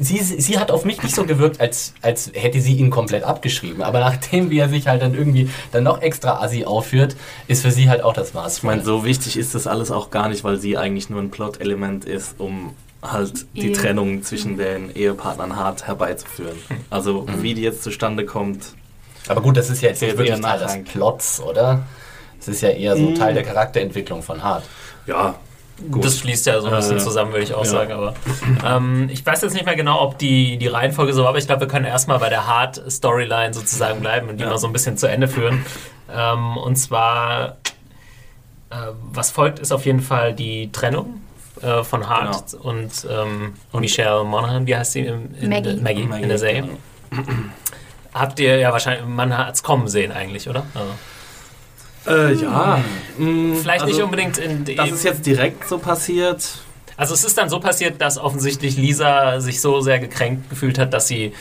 sie, 0.00 0.18
sie 0.18 0.58
hat 0.58 0.70
auf 0.70 0.84
mich 0.84 1.02
nicht 1.02 1.14
so 1.14 1.24
gewirkt, 1.24 1.60
als, 1.60 1.94
als 2.02 2.30
hätte 2.34 2.60
sie 2.60 2.74
ihn 2.76 2.90
komplett 2.90 3.24
abgeschrieben. 3.24 3.82
Aber 3.82 4.00
nachdem, 4.00 4.50
wie 4.50 4.58
er 4.58 4.68
sich 4.68 4.86
halt 4.88 5.02
dann 5.02 5.14
irgendwie 5.14 5.48
dann 5.72 5.84
noch 5.84 6.02
extra 6.02 6.42
assi 6.42 6.64
aufführt, 6.64 7.16
ist 7.48 7.62
für 7.62 7.70
sie 7.70 7.88
halt 7.88 8.02
auch 8.02 8.12
das 8.14 8.34
Maß. 8.34 8.58
Ich 8.58 8.62
meine, 8.62 8.82
so 8.82 9.04
wichtig 9.04 9.36
ist 9.36 9.54
das 9.54 9.66
alles 9.66 9.90
auch 9.90 10.10
gar 10.10 10.28
nicht, 10.28 10.44
weil 10.44 10.58
sie 10.58 10.76
eigentlich 10.76 11.10
nur 11.10 11.20
ein 11.20 11.30
Plot-Element 11.30 12.04
ist, 12.04 12.34
um 12.38 12.74
halt 13.02 13.46
die 13.54 13.68
Ehe. 13.68 13.72
Trennung 13.72 14.22
zwischen 14.22 14.56
den 14.56 14.94
Ehepartnern 14.94 15.56
hart 15.56 15.86
herbeizuführen. 15.86 16.56
Also 16.90 17.26
wie 17.38 17.54
die 17.54 17.62
jetzt 17.62 17.82
zustande 17.82 18.24
kommt, 18.24 18.74
Aber 19.28 19.40
gut, 19.40 19.56
das 19.56 19.70
ist 19.70 19.82
ja 19.82 19.88
jetzt 19.90 20.02
nicht 20.02 20.16
wirklich 20.16 20.40
Teil 20.40 20.58
des. 20.60 20.84
Plots, 20.92 21.40
oder? 21.40 21.82
Es 22.40 22.48
ist 22.48 22.60
ja 22.60 22.70
eher 22.70 22.96
so 22.96 23.12
Teil 23.14 23.34
der 23.34 23.42
Charakterentwicklung 23.44 24.22
von 24.22 24.42
Hart. 24.42 24.64
ja, 25.06 25.34
gut. 25.90 26.04
Das 26.04 26.18
schließt 26.18 26.46
ja 26.46 26.60
so 26.60 26.68
ein 26.68 26.76
bisschen 26.76 26.96
Äh, 26.98 27.00
zusammen, 27.00 27.32
würde 27.32 27.42
ich 27.44 27.54
auch 27.54 27.64
ja. 27.64 27.70
sagen. 27.70 27.92
Aber 27.92 28.14
ähm, 28.64 29.08
ich 29.10 29.24
weiß 29.26 29.42
jetzt 29.42 29.54
nicht 29.54 29.64
mehr 29.66 29.74
genau, 29.76 30.00
ob 30.02 30.18
die, 30.18 30.56
die 30.58 30.66
Reihenfolge 30.68 31.12
so 31.12 31.22
war, 31.22 31.30
aber 31.30 31.38
ich 31.38 31.46
glaube, 31.46 31.62
wir 31.62 31.68
können 31.68 31.86
erstmal 31.86 32.18
bei 32.20 32.28
der 32.28 32.46
Hard-Storyline 32.46 33.52
sozusagen 33.54 34.00
bleiben 34.00 34.28
und 34.28 34.36
die 34.38 34.44
Ja. 34.44 34.50
mal 34.50 34.58
so 34.58 34.66
ein 34.68 34.72
bisschen 34.72 34.96
zu 34.96 35.08
Ende 35.08 35.26
führen. 35.28 35.64
Ähm, 36.14 36.56
und 36.56 36.76
zwar, 36.76 37.56
äh, 38.70 38.74
was 39.12 39.30
folgt, 39.30 39.58
ist 39.58 39.72
auf 39.72 39.86
jeden 39.86 40.00
Fall 40.02 40.34
die 40.34 40.70
Trennung 40.72 41.20
äh, 41.62 41.82
von 41.84 42.08
Hart 42.08 42.52
Genau. 42.52 42.64
und, 42.64 42.90
ähm, 43.10 43.54
Michelle 43.72 44.24
Monaghan, 44.24 44.66
wie 44.66 44.76
heißt 44.76 44.92
sie? 44.92 45.00
Im, 45.00 45.34
in, 45.40 45.48
Maggie. 45.50 45.76
Maggie, 45.80 46.22
in 46.22 46.28
der 46.28 46.38
Serie. 46.38 46.64
Habt 48.14 48.38
ihr 48.40 48.56
ja 48.58 48.72
wahrscheinlich, 48.72 49.06
man 49.06 49.36
hat 49.36 49.54
es 49.54 49.62
kommen 49.62 49.88
sehen 49.88 50.12
eigentlich, 50.12 50.48
oder? 50.48 50.66
Also, 50.74 50.92
Äh, 52.04 52.34
ja. 52.34 52.82
mm, 53.16 53.54
vielleicht 53.56 53.84
nicht 53.86 53.94
also, 53.94 54.04
unbedingt 54.04 54.38
in 54.38 54.64
dem... 54.64 54.76
Das 54.76 54.90
ist 54.90 55.04
jetzt 55.04 55.24
direkt 55.24 55.68
so 55.68 55.78
passiert. 55.78 56.46
Also 56.96 57.14
es 57.14 57.24
ist 57.24 57.38
dann 57.38 57.48
so 57.48 57.58
passiert, 57.58 58.00
dass 58.00 58.18
offensichtlich 58.18 58.76
Lisa 58.76 59.40
sich 59.40 59.60
so 59.60 59.80
sehr 59.80 59.98
gekränkt 59.98 60.50
gefühlt 60.50 60.78
hat, 60.78 60.92
dass 60.92 61.08
sie 61.08 61.32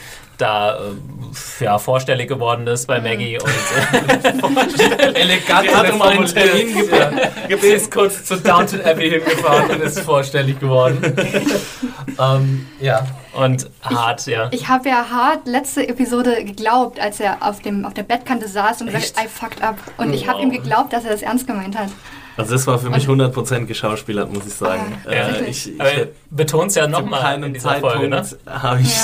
da 0.42 0.76
äh, 0.76 1.64
ja, 1.64 1.78
vorstellig 1.78 2.28
geworden 2.28 2.68
ist 2.68 2.88
bei 2.88 3.00
Maggie 3.00 3.38
und 3.40 3.50
äh, 3.50 5.14
Elegant 5.14 5.74
hat 5.74 5.92
um 5.94 6.02
einen 6.02 6.26
Termin 6.26 6.74
gebeten. 7.48 7.64
ist 7.64 7.92
kurz 7.92 8.26
zu 8.26 8.38
Downton 8.38 8.82
Abbey 8.82 9.10
hingefahren 9.10 9.70
und 9.72 9.82
ist 9.82 10.00
vorstellig 10.02 10.60
geworden. 10.60 11.02
ähm, 12.20 12.68
ja. 12.80 13.06
und 13.34 13.70
hart, 13.84 14.26
ja. 14.28 14.50
Ich 14.52 14.68
habe 14.68 14.90
ja 14.90 15.06
hart 15.10 15.48
letzte 15.48 15.88
Episode 15.88 16.44
geglaubt, 16.44 17.00
als 17.00 17.20
er 17.20 17.38
auf, 17.42 17.62
dem, 17.62 17.86
auf 17.86 17.94
der 17.94 18.04
Bettkante 18.04 18.48
saß 18.48 18.82
und 18.82 18.88
gesagt, 18.88 19.14
I 19.24 19.28
fucked 19.28 19.64
up. 19.64 19.78
Und 19.98 20.14
ich 20.14 20.28
habe 20.28 20.40
Wow. 20.40 20.46
ihm 20.46 20.52
geglaubt, 20.52 20.94
dass 20.94 21.06
er 21.06 21.12
das 21.12 21.22
ernst 21.22 21.46
gemeint 21.46 21.78
hat. 21.78 21.90
Also 22.38 22.54
das 22.54 22.66
war 22.66 22.80
für 22.80 22.90
mich 22.90 23.08
100% 23.08 23.66
geschauspielert, 23.66 24.34
muss 24.34 24.48
ich 24.48 24.54
sagen. 24.54 24.98
Ah, 25.06 25.14
Ja, 25.14 25.28
äh, 25.28 25.46
ich, 25.46 25.74
ich, 25.74 25.82
Aber 25.82 25.90
betont 26.30 26.74
ja 26.74 26.88
nochmal 26.88 27.44
in 27.44 27.54
dieser 27.54 27.76
Folge, 27.76 28.08
ne? 28.08 28.24
Zeitpunkt 28.24 28.64
habe 28.64 28.82
ich. 28.82 28.98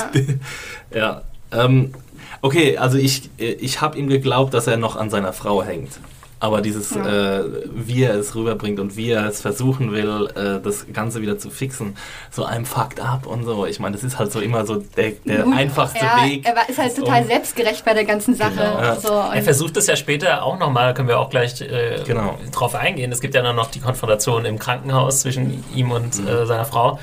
Ja. 0.93 1.21
Ähm, 1.51 1.93
okay, 2.41 2.77
also 2.77 2.97
ich, 2.97 3.29
ich 3.37 3.81
habe 3.81 3.97
ihm 3.97 4.07
geglaubt, 4.07 4.53
dass 4.53 4.67
er 4.67 4.77
noch 4.77 4.95
an 4.95 5.09
seiner 5.09 5.33
Frau 5.33 5.63
hängt. 5.63 5.99
Aber 6.39 6.61
dieses, 6.61 6.93
Ja. 6.93 7.39
äh, 7.39 7.43
wie 7.73 8.03
er 8.03 8.13
es 8.13 8.35
rüberbringt 8.35 8.79
und 8.79 8.95
wie 8.95 9.09
er 9.09 9.25
es 9.25 9.41
versuchen 9.41 9.91
will, 9.91 10.29
äh, 10.35 10.61
das 10.63 10.85
Ganze 10.93 11.19
wieder 11.23 11.39
zu 11.39 11.49
fixen, 11.49 11.97
so 12.29 12.45
einem 12.45 12.63
fucked 12.63 12.99
up 12.99 13.25
und 13.25 13.43
so. 13.43 13.65
Ich 13.65 13.79
meine, 13.79 13.95
das 13.95 14.03
ist 14.03 14.19
halt 14.19 14.31
so 14.31 14.39
immer 14.39 14.63
so 14.63 14.75
der, 14.95 15.13
der 15.25 15.45
Gut, 15.45 15.55
einfachste 15.57 16.05
ja, 16.05 16.23
Weg. 16.27 16.45
Er 16.45 16.55
war, 16.55 16.69
ist 16.69 16.77
halt 16.77 16.95
total 16.95 17.23
um- 17.23 17.27
selbstgerecht 17.27 17.83
bei 17.83 17.95
der 17.95 18.05
ganzen 18.05 18.35
Sache. 18.35 18.51
Genau, 18.53 18.79
ja. 18.79 18.95
so, 18.97 19.13
und 19.13 19.33
Er 19.33 19.41
versucht 19.41 19.77
es 19.77 19.87
ja 19.87 19.95
später 19.95 20.43
auch 20.43 20.59
nochmal, 20.59 20.93
können 20.93 21.07
wir 21.07 21.17
auch 21.19 21.31
gleich 21.31 21.59
äh, 21.59 22.03
Genau. 22.05 22.37
drauf 22.51 22.75
eingehen. 22.75 23.11
Es 23.11 23.19
gibt 23.19 23.33
ja 23.33 23.41
dann 23.41 23.55
noch 23.55 23.71
die 23.71 23.79
Konfrontation 23.79 24.45
im 24.45 24.59
Krankenhaus 24.59 25.21
zwischen 25.21 25.63
ihm 25.73 25.89
und 25.89 26.19
Mhm. 26.21 26.27
äh, 26.27 26.45
seiner 26.45 26.65
Frau, 26.65 26.99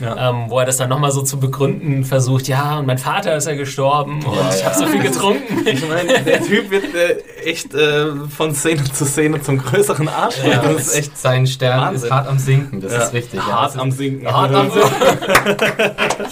Ja. 0.00 0.30
ähm, 0.30 0.44
wo 0.48 0.58
er 0.60 0.64
das 0.66 0.76
dann 0.76 0.88
nochmal 0.88 1.10
so 1.10 1.22
zu 1.22 1.40
begründen 1.40 2.04
versucht. 2.04 2.46
Ja, 2.48 2.78
und 2.78 2.86
mein 2.86 2.98
Vater 2.98 3.34
ist 3.36 3.46
ja 3.48 3.54
gestorben 3.56 4.22
und 4.24 4.34
Ja, 4.36 4.50
ich 4.54 4.64
habe 4.64 4.74
ja. 4.74 4.78
so 4.78 4.86
viel 4.86 5.02
getrunken. 5.02 5.58
Ich 5.68 5.86
meine, 5.88 6.22
der 6.22 6.42
Typ 6.42 6.70
wird 6.70 6.94
äh, 6.94 7.18
echt 7.44 7.74
äh, 7.74 8.06
von 8.34 8.54
Szene 8.54 8.84
zu 8.84 9.04
Szene 9.04 9.42
zum 9.42 9.58
größeren 9.58 10.08
Arsch. 10.08 10.36
Ja, 10.44 10.62
das 10.62 10.88
ist 10.88 10.96
echt 10.96 11.18
sein 11.18 11.46
Stern 11.46 11.80
Wahnsinn. 11.80 12.04
ist 12.06 12.10
hart 12.12 12.28
am 12.28 12.38
Sinken, 12.38 12.80
das 12.80 12.92
ja, 12.92 12.98
ist 13.02 13.12
richtig. 13.12 13.40
ja. 13.40 13.46
hart 13.52 13.76
am 13.76 13.90
Sinken. 13.90 14.26
Hart 14.32 14.54
am 14.54 14.70
Sinken. 14.70 14.88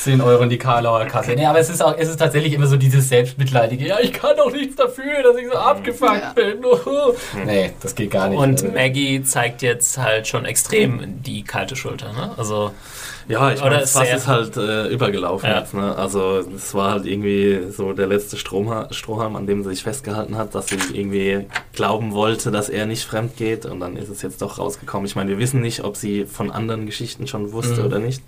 10 0.00 0.20
Euro 0.20 0.42
in 0.44 0.50
die 0.50 0.58
Karlauer 0.58 1.04
Kasse. 1.06 1.32
Nee, 1.32 1.46
aber 1.46 1.58
es 1.58 1.68
ist, 1.68 1.82
auch, 1.82 1.96
es 1.98 2.08
ist 2.08 2.18
tatsächlich 2.18 2.52
immer 2.52 2.66
so 2.66 2.76
dieses 2.76 3.08
Selbstmitleidige. 3.08 3.86
Ja, 3.86 3.96
ich 4.00 4.12
kann 4.12 4.36
doch 4.36 4.52
nichts 4.52 4.76
dafür, 4.76 5.22
dass 5.22 5.36
ich 5.36 5.46
so 5.50 5.56
abgefuckt 5.58 6.12
Ja. 6.22 6.32
bin. 6.32 6.64
nee, 7.46 7.72
das 7.82 7.94
geht 7.94 8.10
gar 8.12 8.28
nicht. 8.28 8.38
Und 8.38 8.62
Also, 8.62 8.68
Maggie 8.68 9.22
zeigt 9.24 9.62
jetzt 9.62 9.98
halt 9.98 10.28
schon 10.28 10.44
extrem 10.44 11.22
die 11.22 11.42
kalte 11.42 11.74
Schulter. 11.76 12.12
Ne? 12.12 12.30
Also 12.36 12.70
Ja, 13.28 13.50
ich 13.52 13.60
meine, 13.60 13.80
das 13.80 13.92
Fass 13.92 14.08
ist 14.12 14.26
halt 14.28 14.56
äh, 14.56 14.86
übergelaufen 14.88 15.48
Ja. 15.48 15.58
jetzt. 15.60 15.74
Ne? 15.74 15.94
Also 15.96 16.44
es 16.54 16.74
war 16.74 16.92
halt 16.92 17.06
irgendwie 17.06 17.70
so 17.70 17.92
der 17.92 18.06
letzte 18.06 18.36
Stromha 18.36 18.88
Strohhalm, 18.92 19.34
an 19.36 19.46
dem 19.46 19.62
sie 19.64 19.70
sich 19.70 19.82
festgehalten 19.82 20.36
hat, 20.36 20.54
dass 20.54 20.68
sie 20.68 20.78
irgendwie 20.92 21.46
glauben 21.72 22.12
wollte, 22.12 22.50
dass 22.50 22.68
er 22.68 22.86
nicht 22.86 23.04
fremd 23.04 23.36
geht 23.36 23.66
und 23.66 23.80
dann 23.80 23.96
ist 23.96 24.08
es 24.08 24.22
jetzt 24.22 24.42
doch 24.42 24.58
rausgekommen. 24.58 25.06
Ich 25.06 25.16
meine, 25.16 25.30
wir 25.30 25.38
wissen 25.38 25.60
nicht, 25.60 25.82
ob 25.84 25.96
sie 25.96 26.24
von 26.26 26.50
anderen 26.50 26.86
Geschichten 26.86 27.26
schon 27.26 27.52
wusste 27.52 27.80
Mhm. 27.80 27.86
oder 27.86 27.98
nicht, 27.98 28.22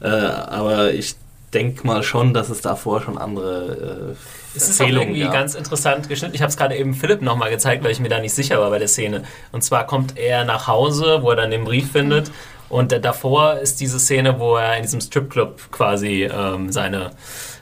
äh, 0.00 0.06
aber 0.08 0.92
ich 0.92 1.14
denke 1.54 1.86
mal 1.86 2.02
schon, 2.02 2.34
dass 2.34 2.50
es 2.50 2.60
davor 2.60 3.00
schon 3.00 3.16
andere 3.18 4.14
äh, 4.14 4.56
Es 4.56 4.68
ist 4.68 4.80
auch 4.82 4.88
irgendwie 4.88 5.20
gab. 5.22 5.32
ganz 5.32 5.54
interessant 5.54 6.08
geschnitten. 6.08 6.34
Ich 6.34 6.42
habe 6.42 6.50
es 6.50 6.56
gerade 6.56 6.76
eben 6.76 6.92
Philipp 6.92 7.22
nochmal 7.22 7.50
gezeigt, 7.50 7.84
weil 7.84 7.92
ich 7.92 8.00
mir 8.00 8.08
da 8.08 8.18
nicht 8.20 8.34
sicher 8.34 8.58
war 8.60 8.68
bei 8.70 8.78
der 8.78 8.88
Szene. 8.88 9.22
Und 9.52 9.62
zwar 9.62 9.86
kommt 9.86 10.18
er 10.18 10.44
nach 10.44 10.66
Hause, 10.66 11.18
wo 11.22 11.30
er 11.30 11.36
dann 11.36 11.50
den 11.50 11.64
Brief 11.64 11.92
findet. 11.92 12.30
Und 12.68 12.92
davor 13.04 13.54
ist 13.54 13.80
diese 13.80 13.98
Szene, 13.98 14.38
wo 14.38 14.56
er 14.56 14.76
in 14.76 14.82
diesem 14.82 15.00
Stripclub 15.00 15.70
quasi 15.70 16.24
ähm, 16.24 16.72
seine, 16.72 17.10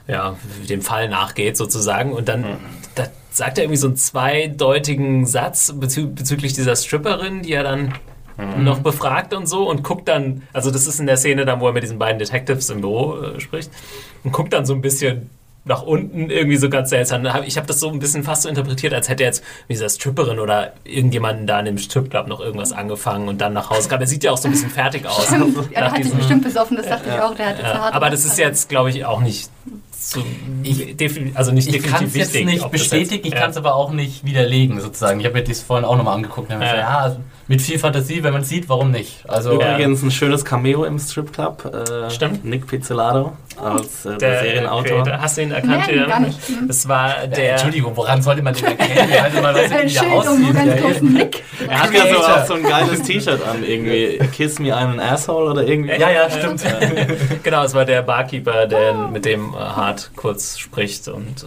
ja, 0.07 0.37
dem 0.69 0.83
Fall 0.83 1.09
nachgeht 1.09 1.57
sozusagen. 1.57 2.13
Und 2.13 2.29
dann 2.29 2.59
da 2.95 3.09
sagt 3.31 3.59
er 3.59 3.65
irgendwie 3.65 3.79
so 3.79 3.89
einen 3.89 3.97
zweideutigen 3.97 5.27
Satz 5.27 5.73
bezü 5.73 6.07
bezüglich 6.07 6.53
dieser 6.53 6.77
Stripperin, 6.77 7.43
die 7.43 7.53
er 7.53 7.65
dann 7.65 7.95
noch 8.59 8.81
befragt 8.81 9.33
und 9.33 9.47
so 9.47 9.69
und 9.69 9.85
guckt 9.85 10.09
dann, 10.09 10.43
also 10.53 10.71
das 10.71 10.87
ist 10.87 10.99
in 10.99 11.07
der 11.07 11.17
Szene 11.17 11.45
dann, 11.45 11.61
wo 11.61 11.69
er 11.69 11.73
mit 11.73 11.85
diesen 11.85 11.99
beiden 11.99 12.19
Detectives 12.19 12.69
im 12.69 12.81
Büro 12.81 13.21
äh, 13.21 13.41
spricht 13.41 13.71
und 14.25 14.33
guckt 14.33 14.53
dann 14.53 14.67
so 14.67 14.75
ein 14.75 14.81
bisschen 14.81 15.31
nach 15.67 15.83
unten 15.83 16.29
irgendwie 16.29 16.57
so 16.59 16.69
ganz 16.69 16.91
seltsam. 16.91 17.27
Ich 17.47 17.57
habe 17.57 17.67
das 17.67 17.81
so 17.81 17.89
ein 17.89 17.99
bisschen 17.99 18.23
fast 18.23 18.43
so 18.43 18.49
interpretiert, 18.51 18.93
als 18.93 19.09
hätte 19.09 19.23
er 19.23 19.29
jetzt 19.31 19.43
mit 19.67 19.77
dieser 19.77 19.89
Stripperin 19.89 20.39
oder 20.39 20.75
irgendjemanden 20.85 21.47
da 21.47 21.59
in 21.59 21.65
dem 21.65 21.79
Stripclub 21.79 22.27
noch 22.27 22.41
irgendwas 22.41 22.73
angefangen 22.73 23.29
und 23.29 23.41
dann 23.41 23.55
nach 23.55 23.71
Hause 23.71 23.89
kam. 23.89 24.01
Er 24.01 24.07
sieht 24.07 24.25
ja 24.25 24.33
auch 24.33 24.37
so 24.37 24.49
ein 24.49 24.51
bisschen 24.51 24.69
fertig 24.71 25.07
aus. 25.07 25.27
Stimmt, 25.27 25.57
ja, 25.73 25.81
der 25.81 25.85
hat 25.87 25.95
sich 25.97 26.03
diesem- 26.05 26.19
bestimmt 26.19 26.45
besoffen, 26.45 26.77
das 26.77 26.87
dachte 26.87 27.09
ich 27.09 27.19
auch. 27.21 27.35
Der 27.35 27.47
hat 27.47 27.57
jetzt 27.57 27.65
eine 27.65 27.75
ja, 27.75 27.81
harte 27.81 27.97
aber 27.97 28.11
das 28.11 28.25
ist 28.27 28.39
jetzt, 28.39 28.69
glaube 28.69 28.91
ich, 28.91 29.07
auch 29.07 29.21
nicht 29.21 29.49
zu, 29.99 30.21
defin- 30.63 31.35
also 31.35 31.51
nicht 31.51 31.69
Ich 31.69 31.83
kann 31.83 31.93
definitiv 31.93 32.09
es 32.09 32.15
jetzt 32.17 32.35
wichtig. 32.35 32.47
nicht 32.47 32.63
ob 32.63 32.73
das 32.73 32.81
bestätigen, 32.83 33.15
jetzt- 33.15 33.27
ich 33.27 33.33
ja. 33.33 33.41
kann 33.41 33.51
es 33.51 33.57
aber 33.57 33.75
auch 33.75 33.91
nicht 33.91 34.25
widerlegen, 34.25 34.81
sozusagen. 34.81 35.21
Ich 35.21 35.25
habe 35.27 35.39
mir 35.39 35.45
das 35.45 35.61
vorhin 35.61 35.87
auch 35.87 35.97
nochmal 35.97 36.17
angeguckt 36.17 36.49
und 36.49 36.53
hab 36.55 36.59
mir 36.59 36.67
Ja. 36.67 36.73
gesagt, 36.73 36.91
ja, 36.91 36.99
also 36.99 37.17
mit 37.49 37.61
viel 37.63 37.79
Fantasie, 37.79 38.23
wenn 38.23 38.33
man 38.33 38.43
es 38.43 38.49
sieht, 38.49 38.69
warum 38.69 38.91
nicht? 38.91 39.25
Also, 39.29 39.53
Übrigens 39.55 40.03
ein 40.03 40.11
schönes 40.11 40.45
Cameo 40.45 40.85
im 40.85 40.99
Stripclub. 40.99 41.65
Äh, 42.07 42.11
Stimmt. 42.11 42.45
Nick 42.45 42.67
Pizzolatto 42.67 43.33
als 43.63 44.05
äh, 44.07 44.11
der, 44.11 44.19
Der 44.19 44.41
Serienautor. 44.41 45.03
Creator. 45.05 45.21
Hast 45.21 45.37
du 45.37 45.43
ihn 45.43 45.51
erkannt? 45.53 45.85
Nee, 45.87 45.93
Julian? 45.93 46.09
gar 46.09 46.21
nicht. 46.21 46.39
Das 46.67 46.89
war 46.89 47.23
äh, 47.25 47.29
der. 47.29 47.53
Entschuldigung, 47.53 47.97
woran 47.97 48.23
sollte 48.23 48.43
man 48.43 48.55
den 48.55 48.65
erkennen? 48.65 49.13
Also 49.23 49.41
man 49.41 49.55
weiß 49.55 49.71
nicht, 49.85 50.01
wie 50.03 50.07
der 50.09 50.13
aussieht. 50.19 50.55
ganz 50.55 50.75
Ja, 50.75 50.81
großen 50.89 51.13
Nick. 51.13 51.43
Er 51.69 51.83
hat 51.83 51.93
ja 51.95 52.07
so 52.15 52.19
auch 52.21 52.47
so 52.47 52.55
ein 52.55 52.63
geiles 52.63 53.03
T-Shirt 53.03 53.41
an, 53.47 53.63
irgendwie 53.65 54.19
Kiss 54.35 54.59
me 54.59 54.69
I'm 54.75 54.93
an 54.93 55.01
asshole 55.01 55.51
oder 55.51 55.63
irgendwie. 55.67 55.91
ja, 55.93 56.11
ja, 56.11 56.31
stimmt. 56.31 56.63
Genau, 57.43 57.63
es 57.65 57.75
war 57.75 57.85
der 57.85 58.03
Barkeeper, 58.03 58.67
der 58.67 58.95
mit 58.95 59.25
dem 59.25 59.53
äh, 59.55 59.57
Hart 59.59 60.11
kurz 60.17 60.59
spricht 60.59 61.09
und 61.09 61.43
äh, 61.45 61.47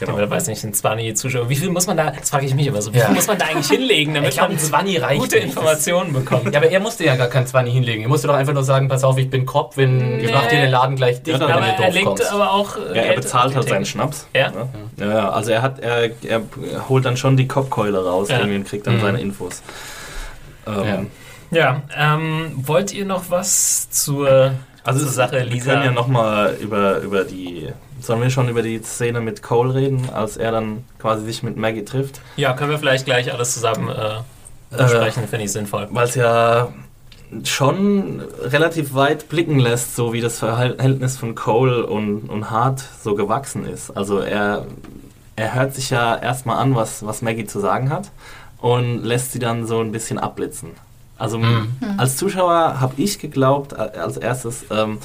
Genau. 0.00 0.16
dem, 0.16 0.30
weiß 0.30 0.46
nicht, 0.46 0.62
ein 0.62 0.72
20 0.74 1.16
Zuschauer. 1.16 1.48
Wie 1.48 1.56
viel 1.56 1.70
muss 1.70 1.88
man 1.88 1.96
da, 1.96 2.12
das 2.12 2.30
frage 2.30 2.46
ich 2.46 2.54
mich 2.54 2.68
immer 2.68 2.80
so, 2.80 2.94
wie 2.94 2.98
Ja. 2.98 3.06
viel 3.06 3.16
muss 3.16 3.26
man 3.26 3.36
da 3.38 3.46
eigentlich 3.46 3.68
hinlegen, 3.68 4.14
damit 4.14 4.30
Ich 4.30 4.36
glaube, 4.36 4.52
man 4.52 4.58
ein 4.62 4.64
20 4.64 5.02
reicht 5.02 5.20
gute. 5.28 5.38
Informationen 5.38 6.12
bekommt? 6.12 6.52
Ja, 6.52 6.60
aber 6.60 6.70
er 6.70 6.80
musste 6.80 7.04
ja 7.04 7.16
gar 7.16 7.28
kein 7.28 7.46
20 7.46 7.72
hinlegen. 7.74 8.02
Er 8.02 8.08
musste 8.08 8.26
doch 8.28 8.34
einfach 8.34 8.52
nur 8.54 8.64
sagen, 8.64 8.88
pass 8.88 9.04
auf, 9.04 9.18
ich 9.18 9.30
bin 9.30 9.46
Cop, 9.46 9.76
wenn 9.76 10.20
ich 10.20 10.32
mach 10.32 10.46
dir 10.46 10.60
den 10.60 10.70
Laden 10.70 10.96
gleich 10.96 11.22
dicht, 11.22 11.38
Ja, 11.40 11.46
wenn 11.48 11.54
aber 11.54 11.66
du 11.76 11.82
er 11.82 11.90
legt 11.90 12.06
kommst. 12.06 12.32
aber 12.32 12.52
auch 12.52 12.76
äh, 12.76 12.96
Ja, 12.96 13.02
er 13.02 13.14
bezahlt 13.16 13.54
halt 13.54 13.68
seinen. 13.68 13.84
Schnaps. 13.84 14.26
Ja. 14.34 14.50
Ne? 14.50 14.68
Ja, 14.98 15.08
ja, 15.08 15.30
also 15.30 15.50
er 15.52 15.62
hat, 15.62 15.78
er, 15.80 16.10
er 16.26 16.42
holt 16.88 17.04
dann 17.04 17.16
schon 17.16 17.36
die 17.36 17.48
Kopfkeule 17.48 18.04
raus 18.04 18.28
Ja. 18.28 18.40
und 18.40 18.64
kriegt 18.66 18.86
dann 18.86 18.96
Mhm. 18.96 19.00
seine 19.00 19.20
Infos. 19.20 19.62
Ähm, 20.66 20.84
Ja. 20.84 21.02
Ja, 21.50 21.82
ähm, 21.96 22.52
wollt 22.56 22.92
ihr 22.92 23.06
noch 23.06 23.30
was 23.30 23.88
zur, 23.88 24.52
Also 24.84 25.00
zur 25.00 25.08
Sache, 25.08 25.36
wir 25.38 25.44
Lisa? 25.44 25.72
können 25.72 25.84
ja 25.84 25.92
nochmal 25.92 26.54
über, 26.60 26.98
über 26.98 27.24
die. 27.24 27.68
Sollen 28.00 28.20
wir 28.20 28.28
schon 28.28 28.48
über 28.50 28.60
die 28.62 28.78
Szene 28.82 29.20
mit 29.22 29.42
Cole 29.42 29.74
reden, 29.74 30.10
als 30.14 30.36
er 30.36 30.52
dann 30.52 30.84
quasi 30.98 31.24
sich 31.24 31.42
mit 31.42 31.56
Maggie 31.56 31.84
trifft? 31.86 32.20
ja, 32.36 32.52
können 32.52 32.70
wir 32.70 32.78
vielleicht 32.78 33.06
gleich 33.06 33.32
alles 33.32 33.54
zusammen 33.54 33.88
äh, 33.88 34.18
besprechen, 34.70 35.28
finde 35.28 35.44
ich 35.44 35.52
sinnvoll. 35.52 35.88
Weil 35.90 36.06
es 36.08 36.14
ja 36.14 36.68
schon 37.44 38.22
relativ 38.42 38.94
weit 38.94 39.28
blicken 39.28 39.58
lässt, 39.58 39.94
so 39.96 40.12
wie 40.12 40.20
das 40.20 40.38
Verhältnis 40.38 41.18
von 41.18 41.34
Cole 41.34 41.84
und, 41.86 42.20
und 42.30 42.50
Hart 42.50 42.82
so 43.02 43.14
gewachsen 43.14 43.66
ist. 43.66 43.90
Also 43.96 44.20
er, 44.20 44.64
er 45.36 45.54
hört 45.54 45.74
sich 45.74 45.90
ja 45.90 46.16
erstmal 46.16 46.56
an, 46.58 46.74
was, 46.74 47.04
was 47.04 47.20
Maggie 47.20 47.44
zu 47.46 47.60
sagen 47.60 47.90
hat 47.90 48.10
und 48.58 49.04
lässt 49.04 49.32
sie 49.32 49.38
dann 49.38 49.66
so 49.66 49.80
ein 49.80 49.92
bisschen 49.92 50.18
abblitzen. 50.18 50.70
Also 51.18 51.38
Mhm. 51.38 51.68
als 51.98 52.16
Zuschauer 52.16 52.80
habe 52.80 52.94
ich 52.96 53.18
geglaubt, 53.18 53.72
äh, 53.72 53.98
als 53.98 54.16
erstes, 54.16 54.64
ähm, 54.70 54.98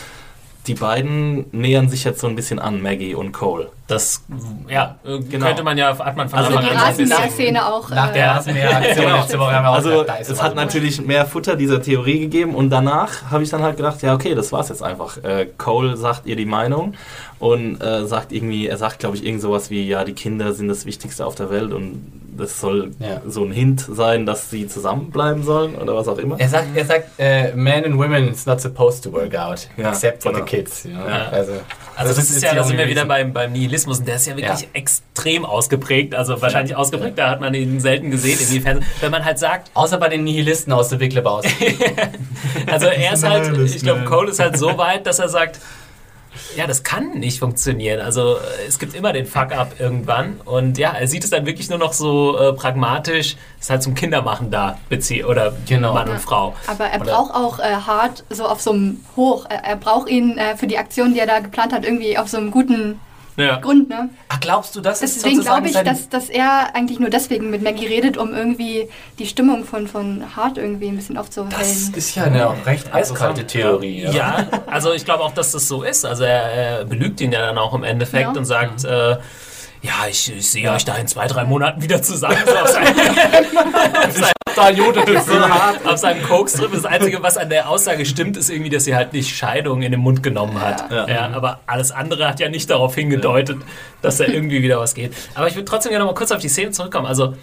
die 0.67 0.76
beiden 0.76 1.45
nähern 1.52 1.89
sich 1.89 2.04
jetzt 2.06 2.21
so 2.21 2.28
ein 2.28 2.36
bisschen 2.38 2.60
an, 2.60 2.82
Maggie 2.82 3.15
und 3.15 3.34
Cole. 3.34 3.69
Das, 3.86 4.24
ja, 4.69 4.96
äh, 5.06 5.19
Genau. 5.19 5.46
könnte 5.46 5.62
man 5.63 5.78
ja, 5.78 5.98
hat 6.00 6.15
man 6.15 6.30
von 6.30 6.39
Also 6.39 6.56
Anfang 6.56 6.63
die 6.63 6.78
an 6.78 6.84
Rasenmäher-Szene 6.84 7.65
auch. 7.65 7.89
Nach 7.89 8.12
äh, 8.12 8.13
der 8.13 8.32
Rasenmäher-Aktion 8.32 9.06
Genau. 9.06 9.17
letzte 9.17 9.39
Woche 9.39 9.52
haben 9.54 9.65
wir 9.65 9.69
auch 9.72 9.76
Also 9.76 10.02
ist 10.04 10.10
es 10.22 10.30
was. 10.38 10.43
hat 10.43 10.56
natürlich 10.56 11.02
mehr 11.02 11.26
Futter 11.26 11.58
dieser 11.58 11.82
Theorie 11.82 12.19
gegeben 12.22 12.56
und 12.56 12.69
danach 12.69 13.30
habe 13.30 13.43
ich 13.43 13.50
dann 13.50 13.62
halt 13.62 13.76
gedacht, 13.76 14.02
ja 14.02 14.13
okay, 14.13 14.36
das 14.36 14.54
war's 14.54 14.69
jetzt 14.69 14.82
einfach. 14.82 15.17
Äh, 15.24 15.48
Cole 15.58 15.98
sagt 15.98 16.26
ihr 16.28 16.38
die 16.38 16.46
Meinung 16.46 16.93
und 17.39 17.82
äh, 17.82 18.06
sagt 18.06 18.32
irgendwie, 18.32 18.67
er 18.67 18.78
sagt 18.78 19.00
glaube 19.00 19.17
ich 19.17 19.26
irgend 19.26 19.41
sowas 19.41 19.69
wie, 19.69 19.86
ja 19.86 20.06
die 20.06 20.13
Kinder 20.13 20.54
sind 20.54 20.69
das 20.69 20.86
Wichtigste 20.86 21.26
auf 21.26 21.36
der 21.36 21.50
Welt 21.50 21.74
und 21.74 22.22
das 22.38 22.62
soll 22.62 22.91
Ja. 23.00 23.22
so 23.28 23.43
ein 23.43 23.52
Hint 23.52 23.86
sein, 23.91 24.26
dass 24.26 24.50
sie 24.50 24.65
zusammenbleiben 24.67 25.43
sollen 25.43 25.76
oder 25.76 25.93
was 25.93 26.08
auch 26.08 26.17
immer. 26.17 26.39
Er 26.39 26.48
sagt, 26.50 26.67
er 26.74 26.86
sagt 26.86 27.10
äh, 27.19 27.54
Men 27.54 27.84
and 27.84 27.98
Women 27.98 28.30
is 28.30 28.46
not 28.46 28.62
supposed 28.62 29.04
to 29.04 29.12
work 29.12 29.36
out, 29.36 29.67
Ja, 29.76 29.89
except 29.89 30.24
for 30.24 30.32
genau. 30.32 30.46
the 30.46 30.50
kids. 30.50 30.86
You 30.86 30.91
know? 30.91 31.06
Ja. 31.06 31.28
Also, 31.32 31.52
Also 31.95 32.13
das, 32.13 32.29
ist 32.29 32.41
ja, 32.41 32.53
da 32.53 32.63
sind 32.63 32.77
wir 32.77 32.88
wieder 32.88 33.06
beim, 33.06 33.34
beim 33.34 33.51
Nihilismus 33.51 33.99
und 33.99 34.08
der 34.08 34.15
ist 34.15 34.27
ja 34.27 34.36
wirklich 34.36 34.62
Ja. 34.62 34.67
extrem 34.73 35.45
ausgeprägt. 35.45 36.15
Also 36.15 36.41
wahrscheinlich 36.41 36.75
ausgeprägter 36.75 37.29
hat 37.29 37.41
man 37.41 37.53
ihn 37.53 37.79
selten 37.79 38.12
gesehen. 38.12 38.39
Inwiefern, 38.39 38.84
wenn 39.01 39.12
man 39.12 39.23
halt 39.25 39.39
sagt, 39.39 39.69
Außer 39.73 39.97
bei 39.97 40.10
den 40.10 40.23
Nihilisten 40.23 40.73
aus 40.73 40.89
der 40.89 40.97
Big 40.97 41.13
Lebowski. 41.13 41.77
also 42.71 42.88
er 42.88 43.13
ist 43.13 43.27
halt, 43.27 43.58
ich 43.58 43.82
glaube. 43.82 44.03
Cole 44.06 44.32
ist 44.32 44.39
halt 44.39 44.58
so 44.58 44.77
weit, 44.77 45.06
dass 45.06 45.19
er 45.19 45.29
sagt, 45.29 45.60
ja, 46.56 46.67
das 46.67 46.84
kann 46.84 47.12
nicht 47.19 47.39
funktionieren. 47.39 48.00
Also 48.02 48.36
äh, 48.38 48.67
es 48.67 48.80
gibt 48.80 48.93
immer 48.96 49.13
den 49.13 49.26
Fuck-up 49.26 49.80
irgendwann. 49.80 50.41
Und 50.46 50.78
ja, 50.78 50.91
er 50.91 51.08
sieht 51.08 51.24
es 51.24 51.30
dann 51.30 51.46
wirklich 51.46 51.69
nur 51.69 51.80
noch 51.80 51.93
so 51.93 52.38
äh, 52.38 52.54
pragmatisch, 52.54 53.36
ist 53.60 53.69
halt 53.69 53.84
zum 53.84 53.96
Kindermachen 53.96 54.52
da, 54.52 54.78
Bezie 54.89 55.24
oder 55.24 55.54
Genau. 55.67 55.93
Mann 55.93 56.10
und 56.10 56.19
Frau. 56.19 56.54
Aber 56.67 56.86
er 56.86 57.02
Oder- 57.02 57.12
braucht 57.12 57.34
auch 57.34 57.60
äh, 57.60 57.63
Hart 57.74 58.24
so 58.30 58.46
auf 58.46 58.62
so 58.62 58.72
einem 58.72 59.00
Hoch. 59.15 59.46
Er, 59.50 59.63
er 59.63 59.76
braucht 59.76 60.10
ihn 60.10 60.38
äh, 60.38 60.56
für 60.58 60.67
die 60.67 60.78
Aktion, 60.78 61.13
die 61.13 61.19
er 61.19 61.28
da 61.28 61.39
geplant 61.39 61.74
hat, 61.74 61.84
irgendwie 61.86 62.17
auf 62.17 62.28
so 62.28 62.38
einem 62.38 62.52
guten 62.52 63.00
Ja. 63.36 63.58
Grund. 63.58 63.89
Ne? 63.89 64.10
Ach, 64.30 64.39
glaubst 64.39 64.76
du, 64.76 64.82
das 64.82 65.02
ist 65.02 65.17
Deswegen 65.17 65.41
glaube 65.41 65.67
ich, 65.67 65.74
dass, 65.74 66.08
dass 66.10 66.30
er 66.30 66.76
eigentlich 66.76 67.00
nur 67.00 67.10
deswegen 67.10 67.50
mit 67.50 67.63
Maggie 67.63 67.88
redet, 67.88 68.17
um 68.17 68.34
irgendwie 68.34 68.88
die 69.17 69.26
Stimmung 69.26 69.63
von, 69.65 69.88
von 69.88 70.24
Hart 70.36 70.58
irgendwie 70.58 70.88
ein 70.88 70.96
bisschen 70.96 71.15
Das 71.15 71.26
aufzuhellen. 71.26 71.93
ist 71.96 72.15
ja 72.15 72.24
eine 72.26 72.54
recht 72.65 72.93
eiskalte 72.93 73.46
Theorie. 73.48 74.08
Ja, 74.12 74.46
also 74.67 74.93
ich 74.93 75.04
glaube 75.06 75.24
auch, 75.24 75.34
dass 75.34 75.52
das 75.52 75.67
so 75.67 75.84
ist. 75.84 76.06
Also 76.06 76.24
er, 76.24 76.43
er 76.43 76.86
belügt 76.86 77.22
ihn 77.22 77.32
ja 77.32 77.39
dann 77.41 77.58
auch 77.58 77.74
im 77.74 77.84
Endeffekt 77.84 78.24
Ja. 78.24 78.30
und 78.38 78.46
sagt, 78.46 78.84
äh, 78.86 79.17
ja, 79.84 80.08
ich, 80.10 80.34
ich 80.34 80.50
sehe 80.50 80.72
euch 80.72 80.86
da 80.86 80.96
in 80.96 81.08
zwei, 81.08 81.28
drei 81.28 81.43
Monaten 81.43 81.84
wieder 81.84 82.02
zusammen. 82.02 82.38
So 82.46 82.56
auf, 82.56 82.69
seinem, 82.69 82.96
auf, 85.86 85.98
seinem, 85.98 86.24
Koks-Trip. 86.24 86.72
Das 86.72 86.86
Einzige, 86.86 87.22
was 87.22 87.38
an 87.38 87.50
der 87.50 87.67
Aussage 87.67 88.06
stimmt, 88.06 88.38
ist 88.38 88.50
irgendwie, 88.50 88.69
dass 88.69 88.86
sie 88.86 88.96
halt 88.96 89.12
nicht 89.12 89.36
Scheidung 89.36 89.82
in 89.82 89.91
den 89.91 90.00
Mund 90.00 90.24
genommen 90.24 90.62
hat. 90.62 90.89
Ja. 90.89 91.08
Ja. 91.08 91.30
aber 91.32 91.60
alles 91.65 91.91
andere 91.91 92.30
hat 92.30 92.39
ja 92.39 92.48
nicht 92.48 92.69
darauf 92.69 92.96
hingedeutet, 92.96 93.58
dass 94.02 94.17
da 94.17 94.24
irgendwie 94.24 94.63
wieder 94.63 94.80
was 94.80 94.96
geht. 94.96 95.13
Aber 95.36 95.50
ich 95.50 95.56
würde 95.56 95.65
trotzdem 95.65 95.89
gerne 95.89 96.06
noch 96.06 96.12
mal 96.12 96.17
kurz 96.17 96.32
auf 96.32 96.39
die 96.39 96.50
Szene 96.50 96.72
zurückkommen. 96.72 97.06
Also 97.06 97.34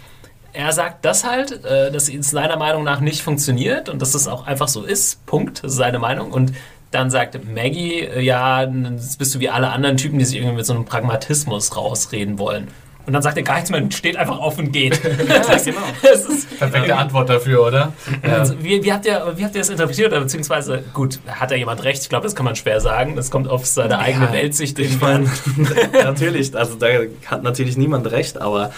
er 0.51 0.71
sagt 0.71 1.05
das 1.05 1.23
halt, 1.23 1.63
äh, 1.63 1.91
dass 1.91 2.09
es 2.09 2.31
seiner 2.31 2.57
Meinung 2.57 2.83
nach 2.83 3.01
nicht 3.01 3.21
funktioniert 3.21 3.87
und 3.87 4.01
dass 4.01 4.15
es 4.15 4.27
auch 4.27 4.47
einfach 4.47 4.67
so 4.67 4.83
ist. 4.83 5.27
Punkt. 5.27 5.63
Das 5.63 5.73
ist 5.73 5.77
seine 5.77 5.99
Meinung. 5.99 6.31
Und 6.31 6.53
dann 6.91 7.09
sagt 7.09 7.39
Maggie, 7.45 8.01
äh, 8.01 8.21
ja, 8.21 8.65
das 8.65 9.17
bist 9.17 9.33
du 9.33 9.39
wie 9.39 9.49
alle 9.49 9.69
anderen 9.69 9.97
Typen, 9.97 10.19
die 10.19 10.25
sich 10.25 10.37
irgendwie 10.37 10.57
mit 10.57 10.65
so 10.65 10.73
einem 10.73 10.85
Pragmatismus 10.85 11.75
rausreden 11.75 12.37
wollen. 12.37 12.67
Und 13.05 13.13
dann 13.13 13.23
sagt 13.23 13.35
er 13.35 13.43
gar 13.43 13.55
nichts 13.55 13.71
mehr 13.71 13.83
steht 13.91 14.15
einfach 14.15 14.37
auf 14.37 14.59
und 14.59 14.71
geht. 14.71 15.01
das, 15.27 15.65
genau. 15.65 15.79
das 16.03 16.25
ist, 16.25 16.59
Perfekte 16.59 16.95
Antwort 16.95 17.29
dafür, 17.29 17.65
oder? 17.65 17.93
Ja. 18.23 18.37
also, 18.37 18.55
wie, 18.61 18.83
wie, 18.83 18.93
habt 18.93 19.05
ihr, 19.05 19.33
wie 19.35 19.43
habt 19.43 19.55
ihr 19.55 19.61
das 19.61 19.69
interpretiert? 19.69 20.11
Oder 20.11 20.21
beziehungsweise, 20.21 20.83
gut, 20.93 21.19
hat 21.27 21.49
da 21.49 21.55
jemand 21.55 21.83
recht? 21.83 22.03
Ich 22.03 22.09
glaube, 22.09 22.23
das 22.23 22.35
kann 22.35 22.45
man 22.45 22.55
schwer 22.55 22.79
sagen. 22.79 23.15
Das 23.15 23.31
kommt 23.31 23.47
auf 23.47 23.65
seine 23.65 23.97
eigene 23.97 24.31
Weltsicht. 24.31 24.77
Ich 24.77 24.91
irgendwie 24.91 25.05
an. 25.05 25.29
meine, 25.57 26.03
natürlich, 26.03 26.55
also 26.55 26.75
da 26.75 26.87
hat 27.25 27.41
natürlich 27.41 27.75
niemand 27.75 28.11
recht, 28.11 28.39
aber 28.39 28.71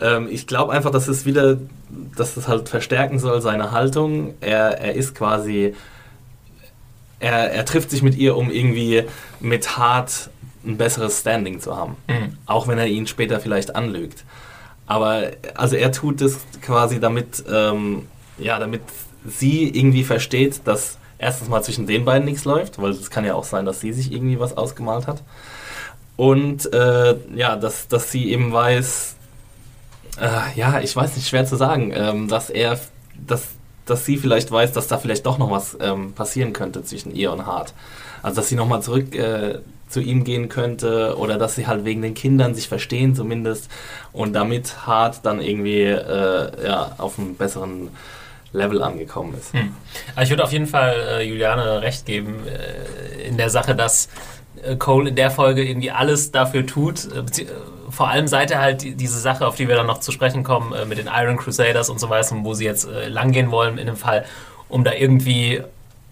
ähm, 0.00 0.26
ich 0.28 0.48
glaube 0.48 0.72
einfach, 0.72 0.90
dass 0.90 1.06
es 1.06 1.24
wieder, 1.24 1.58
dass 2.16 2.36
es 2.36 2.48
halt 2.48 2.68
verstärken 2.68 3.20
soll, 3.20 3.40
seine 3.40 3.70
Haltung. 3.70 4.34
Er, 4.40 4.80
er 4.80 4.94
ist 4.94 5.14
quasi, 5.14 5.74
er, 7.20 7.52
er 7.52 7.64
trifft 7.64 7.90
sich 7.90 8.02
mit 8.02 8.16
ihr, 8.16 8.36
um 8.36 8.50
irgendwie 8.50 9.04
mit 9.40 9.76
Hart 9.76 10.30
ein 10.64 10.76
besseres 10.76 11.20
Standing 11.20 11.60
zu 11.60 11.76
haben. 11.76 11.96
Mhm. 12.08 12.36
Auch 12.46 12.68
wenn 12.68 12.78
er 12.78 12.86
ihn 12.86 13.06
später 13.06 13.40
vielleicht 13.40 13.74
anlügt. 13.74 14.24
Aber 14.86 15.30
also 15.54 15.76
er 15.76 15.92
tut 15.92 16.20
es 16.22 16.38
quasi 16.62 16.98
damit, 17.00 17.44
ähm, 17.50 18.06
ja, 18.38 18.58
damit 18.58 18.82
sie 19.26 19.68
irgendwie 19.68 20.04
versteht, 20.04 20.62
dass 20.64 20.98
erstens 21.18 21.48
mal 21.48 21.62
zwischen 21.62 21.86
den 21.86 22.04
beiden 22.04 22.24
nichts 22.24 22.44
läuft, 22.44 22.80
weil 22.80 22.92
es 22.92 23.10
kann 23.10 23.24
ja 23.24 23.34
auch 23.34 23.44
sein, 23.44 23.66
dass 23.66 23.80
sie 23.80 23.92
sich 23.92 24.12
irgendwie 24.12 24.40
was 24.40 24.56
ausgemalt 24.56 25.06
hat. 25.06 25.22
Und 26.16 26.72
äh, 26.72 27.16
ja, 27.34 27.56
dass, 27.56 27.88
dass 27.88 28.10
sie 28.10 28.30
eben 28.32 28.52
weiß, 28.52 29.16
äh, 30.20 30.58
ja, 30.58 30.80
ich 30.80 30.94
weiß 30.96 31.16
nicht, 31.16 31.28
schwer 31.28 31.44
zu 31.44 31.56
sagen, 31.56 31.92
ähm, 31.94 32.28
dass 32.28 32.50
er, 32.50 32.78
dass, 33.26 33.48
dass 33.90 34.04
sie 34.04 34.16
vielleicht 34.16 34.50
weiß, 34.50 34.72
dass 34.72 34.88
da 34.88 34.98
vielleicht 34.98 35.26
doch 35.26 35.38
noch 35.38 35.50
was 35.50 35.76
ähm, 35.80 36.12
passieren 36.12 36.52
könnte 36.52 36.82
zwischen 36.84 37.14
ihr 37.14 37.32
und 37.32 37.46
Hart. 37.46 37.74
Also 38.22 38.36
dass 38.36 38.48
sie 38.48 38.56
nochmal 38.56 38.82
zurück 38.82 39.14
äh, 39.14 39.58
zu 39.88 40.00
ihm 40.00 40.24
gehen 40.24 40.48
könnte 40.48 41.16
oder 41.18 41.38
dass 41.38 41.54
sie 41.54 41.66
halt 41.66 41.84
wegen 41.84 42.02
den 42.02 42.14
Kindern 42.14 42.54
sich 42.54 42.68
verstehen 42.68 43.14
zumindest 43.14 43.70
und 44.12 44.32
damit 44.34 44.86
Hart 44.86 45.20
dann 45.24 45.40
irgendwie 45.40 45.84
äh, 45.84 46.66
ja, 46.66 46.92
auf 46.98 47.18
einem 47.18 47.36
besseren 47.36 47.90
Level 48.52 48.82
angekommen 48.82 49.34
ist. 49.38 49.52
Hm. 49.52 49.74
Aber 50.14 50.22
ich 50.22 50.30
würde 50.30 50.44
auf 50.44 50.52
jeden 50.52 50.66
Fall 50.66 50.94
äh, 50.94 51.22
Juliane 51.22 51.82
recht 51.82 52.06
geben 52.06 52.36
äh, 52.46 53.26
in 53.28 53.36
der 53.36 53.50
Sache, 53.50 53.74
dass 53.74 54.08
äh, 54.62 54.76
Cole 54.76 55.10
in 55.10 55.16
der 55.16 55.30
Folge 55.30 55.66
irgendwie 55.66 55.90
alles 55.90 56.32
dafür 56.32 56.66
tut, 56.66 57.06
äh, 57.06 57.24
vor 57.98 58.08
allem 58.08 58.28
seit 58.28 58.52
er 58.52 58.60
halt 58.60 58.82
die, 58.82 58.94
diese 58.94 59.18
Sache, 59.18 59.44
auf 59.44 59.56
die 59.56 59.66
wir 59.66 59.74
dann 59.74 59.88
noch 59.88 59.98
zu 59.98 60.12
sprechen 60.12 60.44
kommen, 60.44 60.72
äh, 60.72 60.84
mit 60.84 60.98
den 60.98 61.08
Iron 61.12 61.36
Crusaders 61.36 61.90
und 61.90 61.98
so 61.98 62.08
weiter, 62.10 62.36
wo 62.44 62.54
sie 62.54 62.64
jetzt 62.64 62.84
äh, 62.88 63.08
langgehen 63.08 63.50
wollen 63.50 63.76
in 63.76 63.86
dem 63.86 63.96
Fall, 63.96 64.24
um 64.68 64.84
da 64.84 64.92
irgendwie 64.92 65.60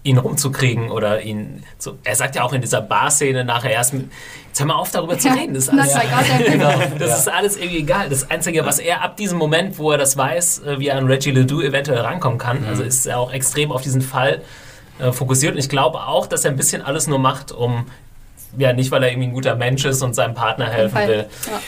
ihn 0.03 0.17
rumzukriegen 0.17 0.91
oder 0.91 1.21
ihn 1.21 1.63
zu. 1.77 1.97
Er 2.03 2.15
sagt 2.15 2.35
ja 2.35 2.43
auch 2.43 2.51
in 2.51 2.59
dieser 2.59 2.81
Bar-Szene 2.81 3.45
nachher 3.45 3.71
erst, 3.71 3.93
jetzt 3.93 4.59
hör 4.59 4.65
mal 4.65 4.75
auf 4.75 4.91
darüber 4.91 5.17
zu 5.17 5.29
reden. 5.29 5.53
Das 5.53 5.63
ist 5.63 5.69
alles, 5.69 5.93
Genau. 6.45 6.73
das 6.99 7.09
Ja. 7.09 7.15
ist 7.15 7.29
alles 7.31 7.55
irgendwie 7.55 7.77
egal. 7.79 8.09
Das 8.09 8.29
Einzige, 8.29 8.65
was 8.65 8.79
er 8.79 9.01
ab 9.01 9.15
diesem 9.15 9.37
Moment, 9.37 9.77
wo 9.79 9.91
er 9.93 9.97
das 9.97 10.17
weiß, 10.17 10.63
äh, 10.63 10.79
wie 10.79 10.87
er 10.89 10.97
an 10.97 11.07
Reggie 11.07 11.31
Ledoux 11.31 11.61
eventuell 11.61 11.99
rankommen 12.01 12.37
kann, 12.37 12.65
also 12.67 12.83
ist 12.83 13.05
er 13.07 13.17
auch 13.17 13.31
extrem 13.31 13.71
auf 13.71 13.81
diesen 13.81 14.01
Fall 14.01 14.41
äh, 14.99 15.13
fokussiert. 15.13 15.53
Und 15.53 15.59
ich 15.59 15.69
glaube 15.69 15.99
auch, 15.99 16.27
dass 16.27 16.43
er 16.43 16.51
ein 16.51 16.57
bisschen 16.57 16.81
alles 16.81 17.07
nur 17.07 17.19
macht, 17.19 17.53
um 17.53 17.85
ja, 18.57 18.73
nicht, 18.73 18.91
weil 18.91 19.03
er 19.03 19.09
irgendwie 19.09 19.27
ein 19.27 19.33
guter 19.33 19.55
Mensch 19.55 19.85
ist 19.85 20.01
und 20.01 20.15
seinem 20.15 20.33
Partner 20.33 20.69
helfen 20.69 20.97
will. 21.07 21.25
Ja. 21.45 21.59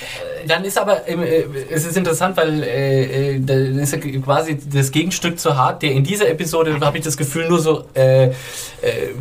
Dann 0.47 0.63
ist 0.63 0.77
aber, 0.77 1.07
äh, 1.07 1.43
es 1.69 1.85
ist 1.85 1.97
interessant, 1.97 2.37
weil 2.37 2.63
äh, 2.63 3.35
äh, 3.35 3.39
da 3.39 3.53
ist 3.53 3.93
ja 3.93 3.99
quasi 4.23 4.57
das 4.71 4.91
Gegenstück 4.91 5.39
zu 5.39 5.57
Hart, 5.57 5.83
der 5.83 5.91
in 5.91 6.03
dieser 6.03 6.29
Episode, 6.29 6.79
habe 6.79 6.97
ich 6.97 7.03
das 7.03 7.17
Gefühl, 7.17 7.49
nur 7.49 7.59
so 7.59 7.85
äh, 7.93 8.27
äh, 8.27 8.31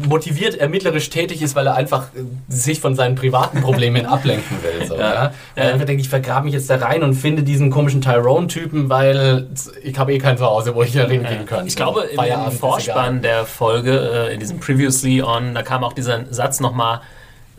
motiviert 0.09 0.57
ermittlerisch 0.57 1.11
tätig 1.11 1.43
ist, 1.43 1.57
weil 1.57 1.67
er 1.67 1.75
einfach 1.75 2.05
äh, 2.15 2.23
sich 2.49 2.81
von 2.81 2.95
seinen 2.95 3.17
privaten 3.17 3.61
Problemen 3.61 4.07
ablenken 4.07 4.59
will. 4.63 4.87
So, 4.87 4.97
ja. 4.97 5.15
Ja. 5.15 5.33
Weil 5.57 5.73
einfach 5.73 5.87
denkt, 5.87 6.03
ich 6.03 6.09
vergrabe 6.09 6.45
mich 6.45 6.55
jetzt 6.55 6.71
da 6.71 6.77
rein 6.77 7.03
und 7.03 7.15
finde 7.15 7.43
diesen 7.43 7.71
komischen 7.71 8.01
Tyrone-Typen, 8.01 8.89
weil 8.89 9.49
ich 9.83 9.99
habe 9.99 10.15
eh 10.15 10.19
kein 10.19 10.39
Zuhause, 10.39 10.75
wo 10.75 10.83
ich 10.83 10.93
da 10.93 11.07
hingehen 11.07 11.45
kann. 11.45 11.67
Ich 11.67 11.77
glaube, 11.77 12.03
im, 12.03 12.17
Feierabend 12.17 12.59
Vorspann 12.59 13.23
der 13.23 13.45
Folge, 13.45 14.31
in 14.33 14.41
diesem 14.41 14.61
Previously 14.61 15.23
On, 15.23 15.55
da 15.55 15.63
kam 15.63 15.83
auch 15.85 15.93
dieser 15.93 16.25
Satz 16.31 16.61
nochmal, 16.61 17.01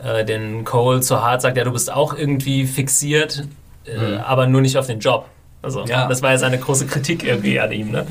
äh, 0.04 0.24
den 0.24 0.64
Cole 0.64 1.00
zu 1.00 1.22
hart 1.22 1.42
sagt, 1.42 1.56
ja, 1.56 1.64
du 1.64 1.72
bist 1.72 1.92
auch 1.92 2.14
irgendwie 2.16 2.66
fixiert, 2.66 3.44
äh, 3.84 4.16
aber 4.18 4.46
nur 4.46 4.60
nicht 4.60 4.76
auf 4.76 4.86
den 4.86 5.00
Job. 5.00 5.26
Also, 5.62 5.84
Ja. 5.84 6.08
das 6.08 6.22
war 6.22 6.30
ja 6.32 6.38
seine 6.38 6.58
große 6.58 6.86
Kritik 6.86 7.24
irgendwie 7.24 7.60
an 7.60 7.70
ihm, 7.72 7.90
ne? 7.90 8.06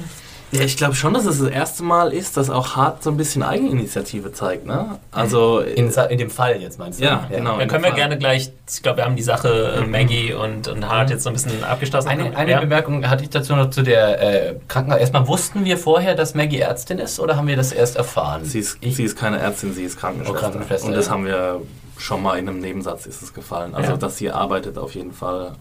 Ja, 0.52 0.62
ich 0.62 0.78
glaube 0.78 0.96
schon, 0.96 1.14
dass 1.14 1.26
es 1.26 1.40
das 1.40 1.50
erste 1.50 1.84
Mal 1.84 2.12
ist, 2.12 2.36
dass 2.36 2.50
auch 2.50 2.76
Hart 2.76 3.04
so 3.04 3.12
ein 3.12 3.18
bisschen 3.18 3.44
Eigeninitiative 3.44 4.32
zeigt, 4.34 4.66
ne? 4.66 4.98
Also, 5.12 5.60
In, 5.60 5.92
in 5.92 6.18
dem 6.18 6.30
Fall 6.32 6.60
jetzt 6.60 6.80
meinst 6.80 7.00
du? 7.00 7.04
Ja, 7.06 7.28
genau. 7.30 7.58
Dann 7.60 7.68
können 7.68 7.84
wir 7.84 7.90
Fall. 7.92 8.00
gerne 8.00 8.18
gleich, 8.18 8.52
ich 8.68 8.82
glaube, 8.82 8.98
wir 8.98 9.06
haben 9.06 9.16
die 9.16 9.22
Sache 9.24 9.76
äh, 9.78 9.86
Maggie 9.86 10.34
und, 10.34 10.68
und 10.68 10.90
Hart 10.90 11.12
jetzt 11.12 11.24
so 11.24 11.30
ein 11.30 11.34
bisschen 11.34 11.64
abgeschlossen. 11.64 12.08
Eine, 12.10 12.36
eine 12.36 12.52
ja. 12.52 12.60
Bemerkung 12.62 13.08
hatte 13.08 13.24
ich 13.24 13.30
dazu 13.30 13.56
noch 13.56 13.70
zu 13.70 13.84
der 13.84 14.22
äh, 14.52 14.56
Krankenhaus. 14.68 15.00
Erstmal 15.00 15.28
wussten 15.28 15.66
wir 15.66 15.78
vorher, 15.78 16.16
dass 16.16 16.34
Maggie 16.34 16.60
Ärztin 16.60 16.98
ist 16.98 17.20
oder 17.20 17.36
haben 17.38 17.48
wir 17.48 17.56
das 17.56 17.72
erst 17.72 17.96
erfahren? 17.96 18.44
Sie 18.44 18.60
ist, 18.60 18.78
ich, 18.82 18.96
sie 18.96 19.04
ist 19.04 19.16
keine 19.18 19.38
Ärztin, 19.40 19.74
sie 19.74 19.84
ist 19.84 20.00
Krankenschwester. 20.00 20.36
Oh, 20.36 20.40
Krankenschwester, 20.42 20.88
Und 20.88 20.94
das 20.96 21.06
ja. 21.08 21.12
haben 21.12 21.26
wir 21.26 21.62
schon 21.98 22.24
mal 22.24 22.40
in 22.40 22.48
einem 22.50 22.60
Nebensatz 22.60 23.06
ist 23.06 23.22
es 23.22 23.34
gefallen. 23.34 23.76
Also, 23.76 23.92
Ja. 23.92 23.98
dass 23.98 24.18
sie 24.18 24.32
arbeitet 24.32 24.78
auf 24.80 24.96
jeden 24.96 25.12
Fall. 25.14 25.52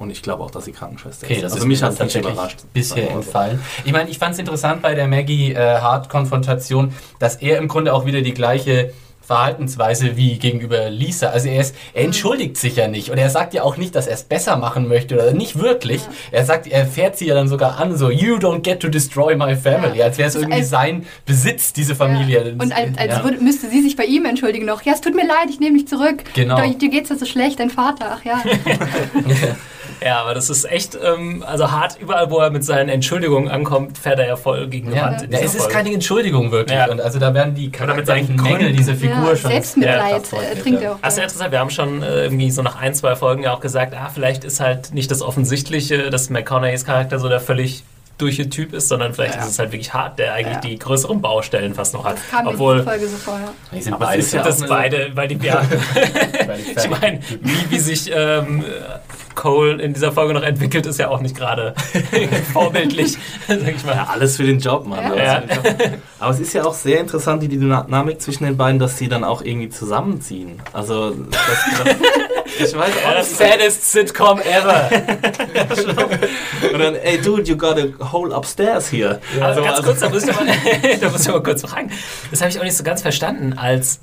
Und 0.00 0.10
ich 0.10 0.22
glaube 0.22 0.42
auch, 0.42 0.50
dass 0.50 0.64
sie 0.64 0.72
Krankenschwester 0.72 1.26
Okay, 1.26 1.34
ist. 1.34 1.42
das 1.44 1.52
also 1.52 1.64
ist 1.64 1.68
mich 1.68 1.82
hat 1.82 1.92
es 1.92 1.98
nicht 2.00 2.06
tatsächlich 2.14 2.32
überrascht. 2.32 2.58
bisher 2.72 2.96
sagen 2.96 3.08
wir 3.08 3.14
mal 3.16 3.22
so. 3.22 3.26
entfallen. 3.28 3.60
Ich 3.84 3.92
meine, 3.92 4.10
ich 4.10 4.18
fand 4.18 4.32
es 4.32 4.38
interessant 4.40 4.82
bei 4.82 4.94
der 4.94 5.06
Maggie 5.06 5.52
äh, 5.52 5.58
Hart-Konfrontation, 5.58 6.92
dass 7.18 7.36
er 7.36 7.58
im 7.58 7.68
Grunde 7.68 7.92
auch 7.94 8.06
wieder 8.06 8.22
die 8.22 8.34
gleiche 8.34 8.92
Verhaltensweise 9.22 10.16
wie 10.16 10.38
gegenüber 10.38 10.90
Lisa. 10.90 11.28
Also 11.28 11.48
er, 11.48 11.60
ist, 11.60 11.76
er 11.94 12.04
entschuldigt 12.04 12.56
sich 12.56 12.74
ja 12.76 12.88
nicht 12.88 13.10
und 13.10 13.18
er 13.18 13.30
sagt 13.30 13.54
ja 13.54 13.62
auch 13.62 13.76
nicht, 13.76 13.94
dass 13.94 14.08
er 14.08 14.14
es 14.14 14.24
besser 14.24 14.56
machen 14.56 14.88
möchte 14.88 15.14
oder 15.14 15.30
nicht 15.32 15.56
wirklich. 15.60 16.02
Er 16.32 16.44
sagt, 16.44 16.66
er 16.66 16.84
fährt 16.84 17.16
sie 17.16 17.26
ja 17.26 17.34
dann 17.34 17.46
sogar 17.46 17.78
an, 17.78 17.96
so 17.96 18.10
you 18.10 18.36
don't 18.38 18.62
get 18.62 18.80
to 18.80 18.88
destroy 18.88 19.36
my 19.36 19.54
family, 19.54 19.98
Ja. 19.98 20.06
als 20.06 20.18
wäre 20.18 20.28
es 20.30 20.34
Also 20.34 20.46
irgendwie 20.46 20.60
als- 20.62 20.70
sein 20.70 21.06
Besitz, 21.26 21.72
diese 21.72 21.94
Familie. 21.94 22.44
Ja. 22.48 22.52
Und 22.54 22.72
als, 22.74 22.98
als 22.98 23.18
Ja. 23.18 23.22
würde, 23.24 23.38
müsste 23.38 23.68
sie 23.68 23.82
sich 23.82 23.94
bei 23.94 24.04
ihm 24.04 24.24
entschuldigen 24.24 24.64
noch. 24.66 24.82
Ja, 24.82 24.94
es 24.94 25.00
tut 25.00 25.14
mir 25.14 25.26
leid, 25.26 25.48
ich 25.50 25.60
nehme 25.60 25.74
mich 25.74 25.86
zurück. 25.86 26.24
Genau. 26.34 26.56
Dir, 26.60 26.74
dir 26.76 26.88
geht's 26.88 27.10
ja 27.10 27.16
so 27.16 27.26
schlecht, 27.26 27.60
dein 27.60 27.70
Vater. 27.70 28.16
Ach 28.18 28.24
ja. 28.24 28.42
Ja, 30.04 30.20
aber 30.22 30.34
das 30.34 30.48
ist 30.50 30.64
echt, 30.70 30.96
ähm, 31.02 31.44
also 31.46 31.70
hart, 31.70 31.98
überall, 32.00 32.30
wo 32.30 32.38
er 32.38 32.50
mit 32.50 32.64
seinen 32.64 32.88
Entschuldigungen 32.88 33.50
ankommt, 33.50 33.98
fährt 33.98 34.18
er 34.18 34.26
ja 34.26 34.36
voll 34.36 34.66
gegen 34.68 34.90
die 34.90 34.96
Ja, 34.96 35.06
Wand. 35.06 35.22
in 35.22 35.32
ja, 35.32 35.38
es 35.38 35.54
ist 35.54 35.62
Folge. 35.62 35.72
keine 35.74 35.92
Entschuldigung 35.94 36.50
wirklich. 36.52 36.78
Ja. 36.78 36.90
Und 36.90 37.00
also 37.00 37.18
da 37.18 37.34
werden 37.34 37.54
die 37.54 37.68
Oder 37.68 37.94
mit 37.94 38.06
seinen 38.06 38.36
charakterlichen 38.36 38.36
Mängel 38.42 38.72
dieser 38.72 38.94
Figur 38.94 39.30
ja, 39.30 39.36
schon. 39.36 39.50
Selbstmitleid 39.50 40.22
Ja, 40.32 40.38
äh, 40.42 40.56
trinkt 40.56 40.82
er 40.82 40.92
auch. 40.92 40.98
Das 41.02 41.16
ja. 41.16 41.22
interessant. 41.24 41.52
Wir 41.52 41.58
haben 41.58 41.70
schon 41.70 42.02
äh, 42.02 42.24
irgendwie 42.24 42.50
so 42.50 42.62
nach 42.62 42.80
ein, 42.80 42.94
zwei 42.94 43.14
Folgen 43.16 43.42
ja 43.42 43.52
auch 43.52 43.60
gesagt, 43.60 43.94
ah, 43.94 44.10
vielleicht 44.12 44.44
ist 44.44 44.60
halt 44.60 44.94
nicht 44.94 45.10
das 45.10 45.22
Offensichtliche, 45.22 46.10
dass 46.10 46.30
McConaughey's 46.30 46.84
Charakter 46.84 47.18
so 47.18 47.28
der 47.28 47.40
völlig 47.40 47.84
durche 48.18 48.50
Typ 48.50 48.74
ist, 48.74 48.88
sondern 48.88 49.14
vielleicht 49.14 49.36
Ja. 49.36 49.40
ist 49.44 49.48
es 49.52 49.58
halt 49.58 49.72
wirklich 49.72 49.94
hart, 49.94 50.18
der 50.18 50.34
eigentlich 50.34 50.56
Ja. 50.56 50.60
die 50.60 50.78
größeren 50.78 51.22
Baustellen 51.22 51.72
fast 51.74 51.94
noch 51.94 52.04
hat. 52.04 52.16
Kam 52.30 52.44
mir 52.44 52.50
Obwohl 52.50 52.78
die 52.80 52.82
Folge 52.84 53.08
so 53.08 53.16
vor, 53.16 53.40
ja. 53.42 53.50
Die 53.74 53.80
sind 53.80 53.94
Aber 53.94 54.04
beide 54.06 54.20
es 54.20 54.26
ist 54.26 54.34
ja 54.34 54.42
das 54.42 54.66
beide, 54.66 55.10
weil 55.14 55.28
die 55.28 55.38
ja, 55.46 55.62
ich 56.76 56.90
meine, 56.90 57.20
wie, 57.40 57.70
wie 57.70 57.78
sich 57.78 58.10
ähm, 58.14 58.62
Cole 59.40 59.80
in 59.82 59.94
dieser 59.94 60.12
Folge 60.12 60.34
noch 60.34 60.42
entwickelt, 60.42 60.84
ist 60.84 60.98
ja 60.98 61.08
auch 61.08 61.20
nicht 61.20 61.34
gerade 61.34 61.74
vorbildlich, 62.52 63.16
sag 63.48 63.74
ich 63.74 63.84
mal. 63.86 63.94
Ja, 63.96 64.08
alles 64.12 64.36
für 64.36 64.44
den 64.44 64.58
Job, 64.58 64.86
Mann. 64.86 65.16
Ja. 65.16 65.24
Ja. 65.24 65.42
Aber 66.18 66.30
es 66.32 66.40
ist 66.40 66.52
ja 66.52 66.64
auch 66.64 66.74
sehr 66.74 67.00
interessant, 67.00 67.42
die 67.42 67.48
Dynamik 67.48 68.20
zwischen 68.20 68.44
den 68.44 68.58
beiden, 68.58 68.78
dass 68.78 68.98
sie 68.98 69.08
dann 69.08 69.24
auch 69.24 69.40
irgendwie 69.40 69.70
zusammenziehen. 69.70 70.60
Also, 70.74 71.12
das, 71.12 71.40
das, 71.84 71.96
ich 72.70 72.76
weiß 72.76 72.90
auch 73.06 73.14
das 73.14 73.30
nicht. 73.40 73.50
Saddest 73.50 73.90
Sitcom 73.92 74.40
ever. 74.40 74.90
Und 76.72 76.78
dann, 76.78 76.94
ey, 76.96 77.18
dude, 77.22 77.44
you 77.44 77.56
got 77.56 77.78
a 77.78 78.12
hole 78.12 78.34
upstairs 78.36 78.92
here. 78.92 79.20
Also, 79.40 79.60
So, 79.60 79.66
ganz 79.66 79.78
also- 79.78 79.88
kurz, 79.88 80.00
da 80.00 80.08
muss, 80.10 80.22
ich 80.22 80.36
mal, 80.36 80.46
da 81.00 81.08
muss 81.08 81.22
ich 81.22 81.28
mal 81.32 81.42
kurz 81.42 81.62
fragen. 81.62 81.90
Das 82.30 82.40
habe 82.42 82.50
ich 82.50 82.58
auch 82.58 82.64
nicht 82.64 82.76
so 82.76 82.84
ganz 82.84 83.00
verstanden. 83.00 83.54
Als 83.56 84.00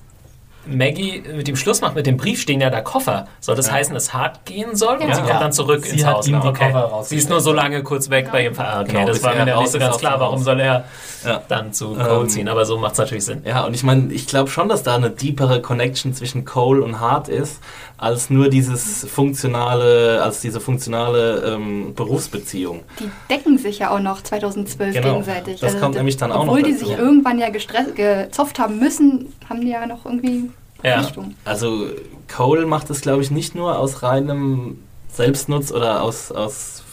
Maggie 0.70 1.24
mit 1.36 1.48
dem 1.48 1.56
Schluss 1.56 1.82
macht, 1.82 1.96
mit 1.96 2.06
dem 2.08 2.18
Brief 2.18 2.42
stehen 2.42 2.62
ja 2.62 2.70
da 2.70 2.82
Koffer. 2.82 3.28
Soll 3.40 3.56
das 3.56 3.72
heißen, 3.72 3.94
dass 3.94 4.14
Hart 4.14 4.46
gehen 4.46 4.76
soll? 4.76 4.96
Und 4.98 5.08
Ja. 5.10 5.16
sie 5.16 5.22
kommt 5.22 5.34
Ja. 5.34 5.40
dann 5.40 5.52
zurück 5.52 5.86
Sie 5.86 5.94
ins 5.98 6.06
hat 6.06 6.16
Haus. 6.18 6.28
ihm 6.28 6.42
die 6.42 6.48
okay. 6.48 6.74
Sie 7.04 7.16
ist 7.18 7.30
nur 7.30 7.40
so 7.42 7.54
lange 7.54 7.84
kurz 7.84 8.10
weg 8.10 8.30
bei 8.32 8.44
ihrem 8.44 8.56
Vater. 8.56 8.82
Okay, 8.82 8.92
Genau, 8.94 9.06
das 9.08 9.24
war 9.24 9.34
mir 9.36 9.46
dann 9.46 9.60
nicht 9.60 9.72
so 9.72 9.78
ist 9.78 9.84
ganz 9.84 9.98
klar. 9.98 10.20
Warum 10.20 10.42
soll 10.44 10.60
er 10.60 10.86
Ja. 11.26 11.42
dann 11.48 11.74
zu 11.74 11.94
Cole 11.96 12.22
Ähm, 12.22 12.30
ziehen? 12.30 12.48
Aber 12.50 12.66
so 12.66 12.78
macht 12.78 12.94
es 12.94 12.98
natürlich 13.00 13.26
Sinn. 13.26 13.44
Ja, 13.46 13.66
und 13.66 13.74
ich 13.74 13.84
meine, 13.84 14.12
ich 14.14 14.28
glaube 14.28 14.50
schon, 14.50 14.70
dass 14.70 14.84
da 14.84 14.96
eine 14.96 15.10
deepere 15.10 15.62
Connection 15.62 16.14
zwischen 16.14 16.46
Cole 16.46 16.84
und 16.84 17.00
Hart 17.00 17.28
ist, 17.30 17.60
als 17.98 18.30
nur 18.30 18.50
dieses 18.50 19.06
funktionale, 19.10 20.22
als 20.24 20.42
diese 20.42 20.60
funktionale 20.60 21.54
ähm, 21.56 21.94
Berufsbeziehung. 21.96 22.82
Die 23.00 23.10
decken 23.30 23.58
sich 23.58 23.80
ja 23.80 23.90
auch 23.90 24.00
noch 24.00 24.22
2012 24.22 24.94
Genau. 24.94 25.14
gegenseitig. 25.14 25.60
Das 25.60 25.80
kommt 25.80 25.96
nämlich 25.96 26.18
dann 26.18 26.32
auch 26.32 26.46
noch 26.46 26.54
Obwohl 26.54 26.64
die 26.64 26.74
sich 26.74 26.92
irgendwann 26.92 27.40
ja 27.40 27.50
gestresst, 27.50 27.96
gezopft 27.96 28.60
haben 28.60 28.78
müssen, 28.80 29.34
haben 29.50 29.62
die 29.62 29.70
ja 29.70 29.86
noch 29.88 30.06
irgendwie 30.06 30.50
Ja. 30.84 31.00
Richtung. 31.00 31.34
Also 31.44 31.88
Cole 32.28 32.66
macht 32.68 32.90
es, 32.92 33.02
glaube 33.02 33.24
ich, 33.24 33.32
nicht 33.32 33.56
nur 33.56 33.80
aus 33.80 34.04
reinem 34.04 34.80
Selbstnutz 35.12 35.72
oder 35.72 36.04
aus, 36.04 36.32
aus 36.32 36.84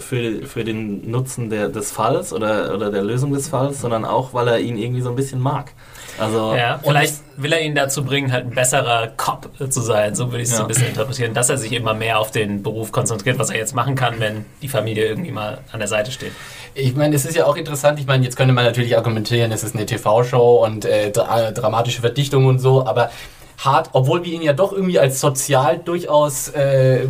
für, 0.00 0.46
für 0.46 0.64
den 0.64 1.10
Nutzen 1.10 1.50
der, 1.50 1.68
des 1.68 1.90
Falls 1.92 2.32
oder, 2.32 2.74
oder 2.74 2.90
der 2.90 3.02
Lösung 3.02 3.32
des 3.32 3.48
Falls, 3.48 3.80
sondern 3.80 4.04
auch, 4.04 4.34
weil 4.34 4.48
er 4.48 4.58
ihn 4.60 4.76
irgendwie 4.78 5.00
so 5.02 5.10
ein 5.10 5.16
bisschen 5.16 5.40
mag. 5.40 5.72
Also 6.18 6.54
Ja, 6.54 6.80
vielleicht 6.82 7.16
will 7.36 7.52
er 7.52 7.60
ihn 7.60 7.74
dazu 7.74 8.02
bringen, 8.04 8.32
halt 8.32 8.46
ein 8.46 8.50
besserer 8.54 9.08
Cop 9.16 9.50
zu 9.68 9.80
sein. 9.82 10.14
So 10.14 10.26
würde 10.32 10.38
ich 10.42 10.44
es 10.48 10.50
so 10.52 10.56
Ja. 10.58 10.62
ein 10.64 10.68
bisschen 10.68 10.88
interpretieren, 10.88 11.34
dass 11.34 11.50
er 11.50 11.58
sich 11.58 11.72
immer 11.72 11.92
mehr 11.94 12.18
auf 12.18 12.30
den 12.30 12.62
Beruf 12.62 12.90
konzentriert, 12.92 13.38
was 13.38 13.50
er 13.50 13.58
jetzt 13.58 13.74
machen 13.74 13.94
kann, 13.94 14.18
wenn 14.20 14.46
die 14.62 14.68
Familie 14.68 15.06
irgendwie 15.06 15.32
mal 15.32 15.58
an 15.72 15.78
der 15.78 15.88
Seite 15.88 16.10
steht. 16.12 16.32
Ich 16.74 16.94
meine, 16.94 17.14
es 17.16 17.24
ist 17.24 17.36
ja 17.36 17.46
auch 17.46 17.56
interessant. 17.56 17.98
Ich 18.00 18.06
meine, 18.06 18.24
jetzt 18.24 18.36
könnte 18.36 18.52
man 18.54 18.64
natürlich 18.64 18.96
argumentieren, 18.96 19.52
es 19.52 19.62
ist 19.64 19.74
eine 19.74 19.86
TV-Show 19.86 20.64
und 20.64 20.84
äh, 20.84 21.10
dra 21.10 21.50
dramatische 21.50 22.00
Verdichtung 22.00 22.46
und 22.46 22.58
so, 22.58 22.86
aber 22.86 23.10
hart, 23.58 23.90
obwohl 23.92 24.24
wir 24.24 24.32
ihn 24.32 24.42
ja 24.42 24.52
doch 24.52 24.72
irgendwie 24.72 24.98
als 24.98 25.20
sozial 25.20 25.78
durchaus 25.78 26.48
äh, 26.50 27.06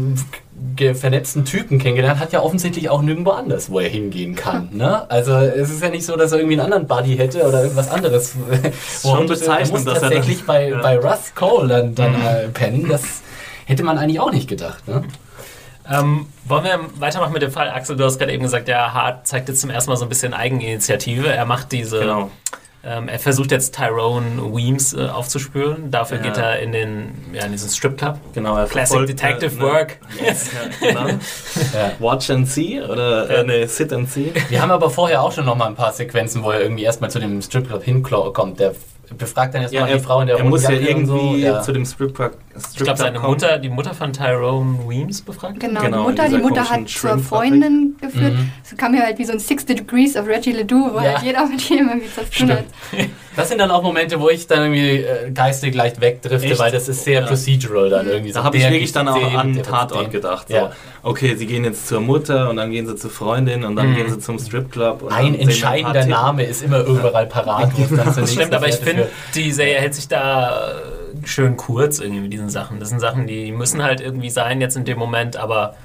vernetzten 0.95 1.45
Typen 1.45 1.79
kennengelernt, 1.79 2.19
hat 2.21 2.33
ja 2.33 2.41
offensichtlich 2.41 2.89
auch 2.89 3.03
nirgendwo 3.03 3.31
anders, 3.31 3.71
wo 3.71 3.81
er 3.81 3.89
hingehen 3.89 4.35
kann. 4.35 4.69
Ne? 4.77 5.11
Also 5.11 5.33
es 5.33 5.71
ist 5.71 5.83
ja 5.83 5.89
nicht 5.89 6.05
so, 6.05 6.17
dass 6.17 6.33
er 6.33 6.39
irgendwie 6.39 6.61
einen 6.61 6.73
anderen 6.73 6.87
Buddy 6.87 7.17
hätte 7.17 7.47
oder 7.47 7.63
irgendwas 7.63 7.91
anderes. 7.91 8.35
Schon 9.03 9.23
äh, 9.25 9.27
bezeichnend, 9.27 9.73
muss 9.73 9.85
dass 9.85 10.03
er 10.03 10.11
tatsächlich 10.11 10.39
das- 10.39 10.47
bei, 10.47 10.69
ja. 10.71 10.83
bei 10.83 10.99
Russ 10.99 11.35
Cole 11.35 11.69
dann, 11.69 11.95
dann 11.95 12.15
äh, 12.15 12.49
pennen. 12.49 12.89
Das 12.89 13.03
hätte 13.65 13.83
man 13.85 13.99
eigentlich 13.99 14.21
auch 14.21 14.33
nicht 14.33 14.49
gedacht. 14.49 14.87
Ne? 14.87 15.03
Ähm, 15.91 16.27
wollen 16.45 16.65
wir 16.65 16.81
weitermachen 16.99 17.33
mit 17.33 17.43
dem 17.43 17.53
Fall? 17.53 17.71
Axel, 17.71 17.97
du 17.97 18.05
hast 18.05 18.19
gerade 18.19 18.33
eben 18.33 18.43
gesagt, 18.43 18.69
ja, 18.69 18.93
Hart 18.93 19.27
zeigt 19.27 19.49
jetzt 19.49 19.61
zum 19.61 19.71
ersten 19.71 19.91
Mal 19.91 19.97
so 19.97 20.05
ein 20.05 20.09
bisschen 20.09 20.35
Eigeninitiative. 20.35 21.29
Er 21.33 21.47
macht 21.47 21.71
diese. 21.73 22.01
Genau. 22.01 22.31
Ähm, 22.89 23.09
er 23.09 23.19
versucht 23.19 23.51
jetzt 23.51 23.75
Tyrone 23.75 24.41
Weems 24.55 24.93
äh, 24.95 25.09
aufzuspüren. 25.09 25.91
Dafür 25.91 26.19
Ja. 26.19 26.23
geht 26.23 26.37
er 26.37 26.61
in 26.61 26.71
den 26.73 27.13
ja, 27.33 27.45
in 27.45 27.53
diesen 27.53 27.69
Stripclub. 27.69 28.19
genau, 28.33 28.57
er 28.57 28.67
Classic 28.67 28.97
verfolgt, 28.97 29.09
Detective 29.11 29.55
äh, 29.55 29.59
ne- 29.59 29.61
Work. 29.65 29.99
Yes, 30.25 30.51
ja, 30.81 30.89
genau. 30.89 31.07
Ja. 31.75 31.93
Watch 31.99 32.31
and 32.31 32.49
see 32.49 32.81
oder 32.81 33.29
äh, 33.29 33.45
nee, 33.45 33.67
sit 33.67 33.93
and 33.93 34.09
see. 34.09 34.33
Wir 34.49 34.63
haben 34.63 34.71
aber 34.71 34.89
vorher 34.91 35.21
auch 35.23 35.33
schon 35.33 35.47
noch 35.47 35.57
mal 35.57 35.67
ein 35.67 35.75
paar 35.75 35.93
Sequenzen, 35.93 36.45
wo 36.45 36.51
er 36.53 36.61
irgendwie 36.61 36.85
erstmal 36.85 37.11
zu 37.11 37.19
dem 37.19 37.43
Stripclub 37.43 37.83
hinkommt. 37.83 38.61
Der 38.61 38.75
befragt 39.17 39.55
dann 39.55 39.63
erstmal 39.63 39.93
die 39.93 40.01
Frau 40.01 40.21
in 40.21 40.27
der 40.27 40.39
er 40.39 40.45
muss 40.45 40.63
ja 40.65 40.71
irgendwie 40.71 41.07
so. 41.07 41.37
Ja. 41.37 41.61
zu 41.63 41.73
dem 41.73 41.85
Stripclub 41.85 42.37
Ich 42.73 42.77
glaube, 42.77 42.99
seine. 42.99 43.21
Mutter, 43.21 43.59
die 43.59 43.69
Mutter 43.69 43.95
von 43.95 44.13
Tyrone 44.13 44.79
Weems 44.89 45.23
befragt. 45.23 45.61
Genau, 45.61 45.81
Genau, 45.81 45.99
die 46.05 46.11
Mutter, 46.11 46.29
die 46.29 46.39
Mutter 46.39 46.69
hat 46.71 46.89
zur. 46.89 47.19
Freundin 47.19 47.97
geführt. 48.01 48.35
Mhm. 48.35 48.51
So 48.65 48.77
kam 48.77 48.93
mir 48.93 49.03
halt 49.03 49.19
wie 49.19 49.25
so 49.25 49.33
ein 49.33 49.39
60 49.39 49.77
Degrees 49.79 50.17
of 50.17 50.27
Reggie 50.27 50.53
Ledoux, 50.53 50.91
wo 50.93 50.99
Ja. 50.99 51.15
halt 51.15 51.23
jeder 51.23 51.47
mit 51.47 51.61
jedem 51.63 51.89
irgendwie 51.89 52.11
zu 52.11 52.29
tun 52.31 52.51
hat. 52.53 52.65
Das 53.37 53.49
sind 53.49 53.59
dann 53.59 53.71
auch 53.71 53.83
Momente, 53.83 54.19
wo 54.21 54.29
ich 54.31 54.47
dann 54.47 54.63
irgendwie 54.63 55.03
äh, 55.03 55.31
geistig 55.31 55.75
leicht 55.75 56.01
wegdrifte, 56.01 56.49
Echt? 56.49 56.59
weil 56.59 56.73
das 56.73 56.89
ist 56.89 57.05
sehr 57.05 57.21
Ja. 57.21 57.27
procedural 57.27 57.91
dann 57.91 58.09
irgendwie. 58.09 58.33
Da 58.33 58.41
so, 58.41 58.45
habe 58.45 58.57
ich 58.57 58.69
wirklich 58.69 58.93
dann 58.93 59.09
auch 59.09 59.19
den, 59.19 59.37
an 59.37 59.63
Tatort 59.63 60.11
gedacht. 60.11 60.49
So. 60.49 60.55
Ja. 60.57 60.73
Okay, 61.03 61.35
sie 61.37 61.47
gehen 61.47 61.65
jetzt 61.65 61.87
zur 61.87 62.01
Mutter 62.01 62.49
und 62.51 62.57
dann 62.57 62.71
gehen 62.71 62.87
sie 62.87 62.97
zur 62.97 63.11
Freundin 63.11 63.65
und 63.65 63.77
dann 63.77 63.91
Mhm. 63.91 63.97
gehen 63.97 64.09
sie 64.11 64.19
zum 64.19 64.39
Stripclub. 64.39 65.13
Ein 65.13 65.27
ein 65.27 65.35
entscheidender 65.37 66.01
Titel. 66.01 66.11
Name 66.11 66.43
ist 66.45 66.63
immer 66.63 66.81
überall 66.85 67.27
parat. 67.27 67.71
Das 67.91 68.17
nächsten 68.17 68.27
stimmt, 68.27 68.55
aber 68.55 68.69
ich 68.69 68.77
finde, 68.77 69.09
die 69.35 69.53
Serie 69.53 69.77
hält 69.81 69.95
sich 69.95 70.09
da 70.09 70.71
äh, 70.73 71.27
schön 71.27 71.57
kurz 71.57 71.99
irgendwie 72.01 72.21
mit 72.23 72.33
diesen 72.33 72.49
Sachen. 72.51 72.81
Das 72.81 72.89
sind 72.89 73.01
Sachen, 73.01 73.27
die 73.27 73.53
müssen 73.53 73.83
halt 73.83 74.01
irgendwie 74.01 74.31
sein 74.31 74.61
jetzt 74.61 74.77
in 74.77 74.85
dem 74.85 74.99
Moment, 74.99 75.37
aber 75.37 75.77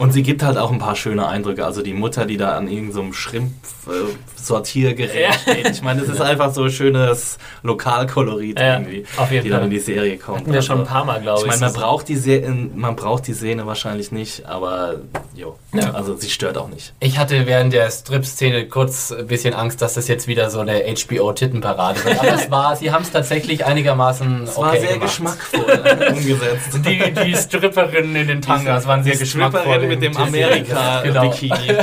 Und 0.00 0.12
sie 0.12 0.22
gibt 0.22 0.42
halt 0.42 0.58
auch 0.58 0.72
ein 0.72 0.78
paar 0.78 0.96
schöne 0.96 1.26
Eindrücke. 1.28 1.64
Also 1.64 1.82
die 1.82 1.94
Mutter, 1.94 2.26
die 2.26 2.36
da 2.36 2.56
an 2.56 2.68
irgendeinem 2.68 3.12
Schrimp-Sortiergerät 3.12 5.14
Ja. 5.14 5.32
steht. 5.32 5.70
Ich 5.70 5.82
meine, 5.82 6.00
das 6.00 6.08
ist 6.10 6.20
einfach 6.20 6.52
so 6.52 6.68
schönes 6.68 7.38
Lokalkolorit 7.62 8.58
Ja, 8.58 8.74
irgendwie, 8.78 9.04
auf 9.16 9.30
jeden 9.30 9.44
die 9.44 9.50
dann 9.50 9.64
in 9.64 9.70
die 9.70 9.78
Serie 9.78 10.16
kommt. 10.16 10.40
Hatten 10.40 10.52
wir 10.52 10.62
schon 10.62 10.80
ein 10.80 10.86
paar 10.86 11.04
Mal, 11.04 11.20
glaube 11.20 11.40
Ich 11.40 11.44
ich. 11.46 11.50
meine, 11.50 11.60
man 11.60 11.72
So- 11.72 11.80
braucht, 11.80 12.08
die 12.08 12.16
Se 12.16 12.42
man 12.74 12.96
braucht 12.96 13.26
die 13.26 13.34
Szene 13.34 13.66
wahrscheinlich 13.66 14.12
nicht, 14.12 14.46
aber 14.46 14.96
jo. 15.34 15.56
Ja. 15.74 15.92
Also 15.92 16.16
sie 16.16 16.30
stört 16.30 16.56
auch 16.58 16.68
nicht. 16.68 16.94
Ich 17.00 17.18
hatte 17.18 17.46
während 17.46 17.72
der 17.72 17.90
Strip-Szene 17.90 18.66
kurz 18.68 19.12
ein 19.12 19.26
bisschen 19.26 19.54
Angst, 19.54 19.82
dass 19.82 19.94
das 19.94 20.08
jetzt 20.08 20.26
wieder 20.26 20.50
so 20.50 20.60
eine 20.60 20.82
HBO-Tittenparade 20.86 22.04
wird. 22.04 22.20
Aber 22.20 22.34
es 22.34 22.50
war, 22.50 22.76
sie 22.76 22.90
haben 22.92 23.02
es 23.02 23.10
tatsächlich 23.10 23.64
einigermaßen 23.66 24.44
Es 24.44 24.56
war 24.56 24.68
okay 24.70 24.80
sehr 24.80 24.92
gemacht. 24.94 25.08
geschmackvoll 25.08 26.08
umgesetzt. 26.10 26.80
Die, 26.86 27.12
die 27.24 27.34
Stripperinnen 27.36 28.16
in 28.16 28.28
den 28.28 28.42
Tangas 28.42 28.86
waren 28.86 29.04
sehr 29.04 29.16
geschmackvoll. 29.16 29.89
Mit 29.90 30.02
dem 30.02 30.12
Genau. 30.12 30.24
Amerika-Bikini, 30.24 31.74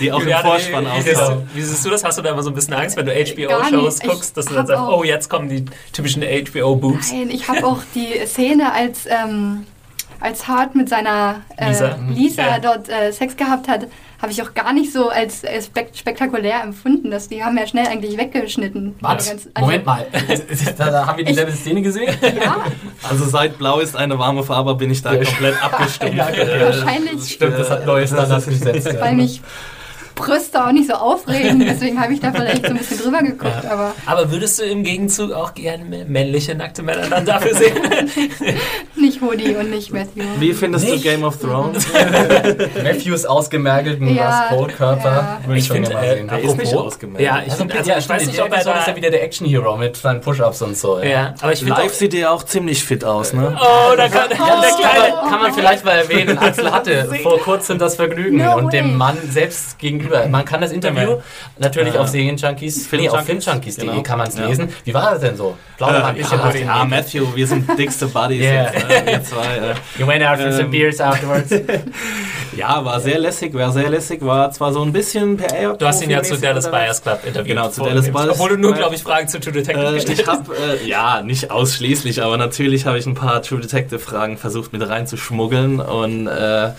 die 0.00 0.12
auch 0.12 0.20
im 0.20 0.28
Vorspann 0.30 0.86
wie, 0.86 0.98
wie, 0.98 1.02
siehst 1.02 1.16
aussah. 1.20 1.34
du, 1.34 1.46
wie 1.54 1.62
siehst 1.62 1.84
du 1.84 1.90
das? 1.90 2.04
Hast 2.04 2.18
du 2.18 2.22
da 2.22 2.30
immer 2.30 2.42
so 2.42 2.50
ein 2.50 2.54
bisschen 2.54 2.74
Angst, 2.74 2.96
wenn 2.96 3.06
du 3.06 3.12
HBO-Shows 3.12 4.00
guckst, 4.00 4.36
dass 4.36 4.46
du 4.46 4.54
dann 4.54 4.66
sagst, 4.66 4.82
oh, 4.82 5.04
jetzt 5.04 5.28
kommen 5.28 5.48
die 5.48 5.64
typischen 5.92 6.22
HBO-Boobs? 6.22 7.12
Nein, 7.12 7.30
ich 7.30 7.48
habe 7.48 7.64
auch 7.66 7.78
die 7.94 8.26
Szene, 8.26 8.72
als, 8.72 9.06
ähm, 9.06 9.66
als 10.20 10.46
Hart 10.48 10.74
mit 10.74 10.88
seiner 10.88 11.42
äh, 11.56 11.68
Lisa. 11.68 11.98
Lisa, 12.10 12.42
Ja. 12.42 12.58
dort 12.58 12.88
äh, 12.88 13.12
Sex 13.12 13.36
gehabt 13.36 13.68
hat, 13.68 13.86
habe 14.22 14.32
ich 14.32 14.40
auch 14.42 14.54
gar 14.54 14.72
nicht 14.72 14.92
so 14.92 15.08
als 15.10 15.42
spek 15.64 15.90
spektakulär 15.94 16.62
empfunden. 16.62 17.10
Dass 17.10 17.28
die 17.28 17.42
haben 17.44 17.58
ja 17.58 17.66
schnell 17.66 17.86
eigentlich 17.88 18.16
weggeschnitten. 18.16 18.94
Was? 19.00 19.28
Ganz- 19.28 19.48
also- 19.52 19.66
Moment 19.66 19.84
mal. 19.84 20.06
Da, 20.78 20.90
da 20.90 21.06
haben 21.06 21.18
wir 21.18 21.24
dieselbe 21.24 21.52
Szene 21.52 21.82
gesehen? 21.82 22.14
Ja, 22.42 22.56
Also 23.08 23.24
seit 23.26 23.58
Blau 23.58 23.80
ist 23.80 23.96
eine 23.96 24.18
warme 24.18 24.42
Farbe, 24.44 24.74
bin 24.76 24.90
ich 24.90 25.02
da 25.02 25.14
komplett 25.16 25.62
abgestumpft. 25.62 26.16
Ja. 26.16 26.28
Äh, 26.30 26.64
wahrscheinlich, 26.66 27.32
Stimmt, 27.34 27.58
das 27.58 27.68
hat 27.70 27.84
neue 27.84 28.06
Standards 28.06 28.46
gesetzt. 28.46 28.96
weil 29.00 29.14
mich 29.16 29.42
Brüste 30.14 30.64
auch 30.66 30.72
nicht 30.72 30.88
so 30.88 30.94
aufregen. 30.94 31.60
Deswegen 31.66 32.00
habe 32.00 32.12
ich 32.12 32.20
da 32.20 32.32
vielleicht 32.32 32.64
so 32.66 32.70
ein 32.72 32.78
bisschen 32.78 32.98
drüber 32.98 33.22
geguckt. 33.22 33.64
Aber 33.68 33.94
Aber 34.06 34.30
würdest 34.30 34.58
du 34.60 34.64
im 34.64 34.84
Gegenzug 34.84 35.32
auch 35.32 35.54
gerne 35.54 35.84
männliche 36.06 36.54
nackte 36.54 36.82
Männer 36.82 37.08
dann 37.08 37.24
dafür 37.26 37.54
sehen? 37.54 37.76
nicht 38.96 39.20
Hoodie 39.20 39.56
und 39.56 39.70
nicht 39.70 39.92
Matthew. 39.92 40.22
Wie 40.38 40.52
findest 40.52 40.84
Nicht? 40.88 41.04
du 41.04 41.08
Game 41.10 41.24
of 41.24 41.38
Thrones? 41.38 41.86
Matthews 42.82 43.24
ausgemergelten 43.24 44.14
Ja, 44.14 44.48
Rust-Cold-Körper. 44.50 45.04
ja. 45.04 45.40
Würde 45.46 45.58
Ich 45.58 45.66
schon 45.66 45.76
finde, 45.76 45.90
gerne 45.90 46.06
mal 46.06 46.12
äh, 46.12 46.16
sehen. 46.16 46.28
Der 46.28 46.38
ist 46.42 46.56
nicht 46.58 46.74
ausgemeldet. 46.74 47.26
ja, 47.26 47.38
ich 47.44 47.44
Also, 47.52 47.56
finde, 47.58 47.74
also, 47.78 47.90
ja, 47.90 47.98
ich 47.98 48.08
weiß 48.08 48.26
nicht, 48.26 48.40
ob 48.40 48.48
er 48.48 48.54
Episode 48.54 48.78
ist 48.78 48.86
da... 48.86 48.90
ja 48.90 48.96
wieder 48.96 49.10
der 49.10 49.22
Action-Hero 49.24 49.76
mit 49.76 49.96
seinen 49.96 50.20
Push-Ups 50.20 50.62
und 50.62 50.76
so. 50.76 51.00
Ja, 51.00 51.34
aber 51.40 51.52
ich 51.52 51.58
finde 51.60 51.72
Live 51.74 51.92
auch... 51.92 51.94
sieht 51.96 52.12
der 52.12 52.32
auch 52.32 52.42
ziemlich 52.44 52.84
fit 52.84 53.04
aus, 53.04 53.32
ne? 53.32 53.56
Oh, 53.60 53.96
da 53.96 54.08
kann, 54.08 54.28
der 54.28 54.38
Kann 54.38 54.46
kleine... 54.60 55.14
man, 55.14 55.30
kann 55.30 55.40
man 55.42 55.54
vielleicht 55.54 55.84
mal 55.84 55.92
erwähnen, 55.92 56.38
Axel 56.38 56.70
hatte 56.72 57.08
vor 57.22 57.38
kurzem 57.40 57.78
das 57.78 57.96
Vergnügen 57.96 58.38
No 58.38 58.56
und 58.56 58.72
dem. 58.72 58.96
Mann 58.96 59.16
selbst 59.30 59.78
gegenüber. 60.02 60.28
Man 60.28 60.44
kann 60.44 60.60
das 60.60 60.72
Interview 60.72 61.18
natürlich 61.58 61.98
auf 61.98 62.08
Serienjunkies, 62.08 62.86
Film 62.86 63.02
nee, 63.02 63.08
auf 63.08 63.26
Junkies, 63.26 63.44
filmjunkies.de 63.44 63.86
genau. 63.86 64.02
kann 64.02 64.18
man 64.18 64.28
es 64.28 64.38
lesen. 64.38 64.68
Wie 64.84 64.94
war 64.94 65.12
das 65.12 65.20
denn 65.20 65.36
so? 65.36 65.56
Ein 65.78 66.14
bisschen 66.14 66.38
ja, 66.38 66.44
aus 66.44 66.52
dem 66.52 66.66
ja. 66.66 66.84
Matthew, 66.84 67.34
wir 67.34 67.46
sind 67.46 67.66
dickste 67.78 68.06
Buddies 68.06 68.42
Yeah. 68.42 68.72
jetzt, 68.72 68.90
äh, 68.90 69.06
wir 69.06 69.24
zwei. 69.24 69.56
Äh. 69.56 69.74
You 69.98 70.06
went 70.06 70.24
out 70.24 70.38
for 70.38 70.52
some 70.52 70.64
Ähm, 70.64 70.70
beers 70.70 71.00
afterwards. 71.00 71.50
Ja, 72.54 72.84
war 72.84 73.00
sehr 73.00 73.18
lässig, 73.18 73.54
war 73.54 73.72
sehr 73.72 73.88
lässig, 73.88 74.20
war 74.20 74.50
zwar 74.50 74.74
so 74.74 74.82
ein 74.82 74.92
bisschen 74.92 75.38
per. 75.38 75.74
Du 75.74 75.86
hast 75.86 76.02
ihn 76.02 76.10
ja 76.10 76.22
zu 76.22 76.36
Dallas 76.36 76.70
Buyers 76.70 77.02
Club 77.02 77.20
interviewt. 77.24 77.46
Genau, 77.46 77.68
zu. 77.70 77.82
Dallas 77.82 78.10
Buyers 78.10 78.28
Obwohl 78.32 78.50
du 78.50 78.56
nur, 78.58 78.74
glaube 78.74 78.94
ich, 78.94 79.02
Fragen 79.02 79.26
zu 79.28 79.40
True 79.40 79.52
Detective 79.54 79.86
Äh, 79.86 79.94
gestellt 79.94 80.20
ich 80.20 80.26
hast. 80.26 80.48
habe, 80.48 80.54
äh, 80.82 80.86
ja, 80.86 81.22
nicht 81.22 81.50
ausschließlich, 81.50 82.22
aber 82.22 82.36
natürlich 82.36 82.84
habe 82.84 82.98
ich 82.98 83.06
ein 83.06 83.14
paar 83.14 83.40
True 83.42 83.60
Detective 83.60 83.98
Fragen 83.98 84.36
versucht 84.36 84.72
mit 84.74 84.86
reinzuschmuggeln 84.86 85.80
und 85.80 86.26
äh, 86.26 86.72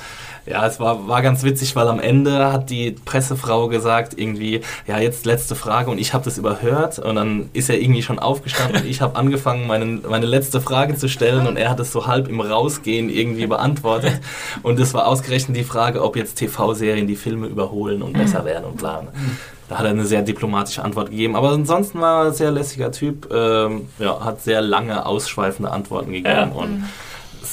ja, 0.45 0.65
es 0.67 0.79
war, 0.79 1.07
war 1.07 1.21
ganz 1.21 1.43
witzig, 1.43 1.75
weil 1.75 1.87
am 1.87 1.99
Ende 1.99 2.51
hat 2.51 2.69
die 2.69 2.91
Pressefrau 2.91 3.67
gesagt, 3.67 4.13
irgendwie, 4.17 4.61
ja, 4.87 4.99
jetzt 4.99 5.25
letzte 5.25 5.55
Frage 5.55 5.89
und 5.91 5.97
ich 5.99 6.13
habe 6.13 6.23
das 6.25 6.37
überhört 6.37 6.99
und 6.99 7.15
dann 7.15 7.49
ist 7.53 7.69
er 7.69 7.79
irgendwie 7.79 8.01
schon 8.03 8.19
aufgestanden 8.19 8.81
und 8.81 8.87
ich 8.87 9.01
habe 9.01 9.15
angefangen, 9.15 9.67
meine, 9.67 9.85
meine 9.85 10.25
letzte 10.25 10.59
Frage 10.61 10.95
zu 10.95 11.07
stellen 11.07 11.47
und 11.47 11.57
er 11.57 11.69
hat 11.69 11.79
es 11.79 11.91
so 11.91 12.07
halb 12.07 12.27
im 12.27 12.41
Rausgehen 12.41 13.09
irgendwie 13.09 13.47
beantwortet 13.47 14.19
und 14.63 14.79
es 14.79 14.93
war 14.93 15.07
ausgerechnet 15.07 15.55
die 15.57 15.63
Frage, 15.63 16.03
ob 16.03 16.15
jetzt 16.15 16.35
TV-Serien 16.35 17.07
die 17.07 17.15
Filme 17.15 17.47
überholen 17.47 18.01
und 18.01 18.13
besser 18.13 18.43
werden 18.45 18.65
und 18.65 18.77
bla. 18.77 19.03
Da 19.69 19.77
hat 19.79 19.85
er 19.85 19.91
eine 19.91 20.05
sehr 20.05 20.21
diplomatische 20.21 20.83
Antwort 20.83 21.09
gegeben. 21.09 21.35
Aber 21.37 21.49
ansonsten 21.51 22.01
war 22.01 22.23
er 22.25 22.27
ein 22.27 22.33
sehr 22.33 22.51
lässiger 22.51 22.91
Typ. 22.91 23.29
Ähm, 23.33 23.87
ja, 23.97 24.19
hat 24.23 24.41
sehr 24.43 24.61
lange, 24.61 25.05
ausschweifende 25.05 25.71
Antworten 25.71 26.11
gegeben 26.11 26.27
Ja. 26.35 26.43
und 26.53 26.83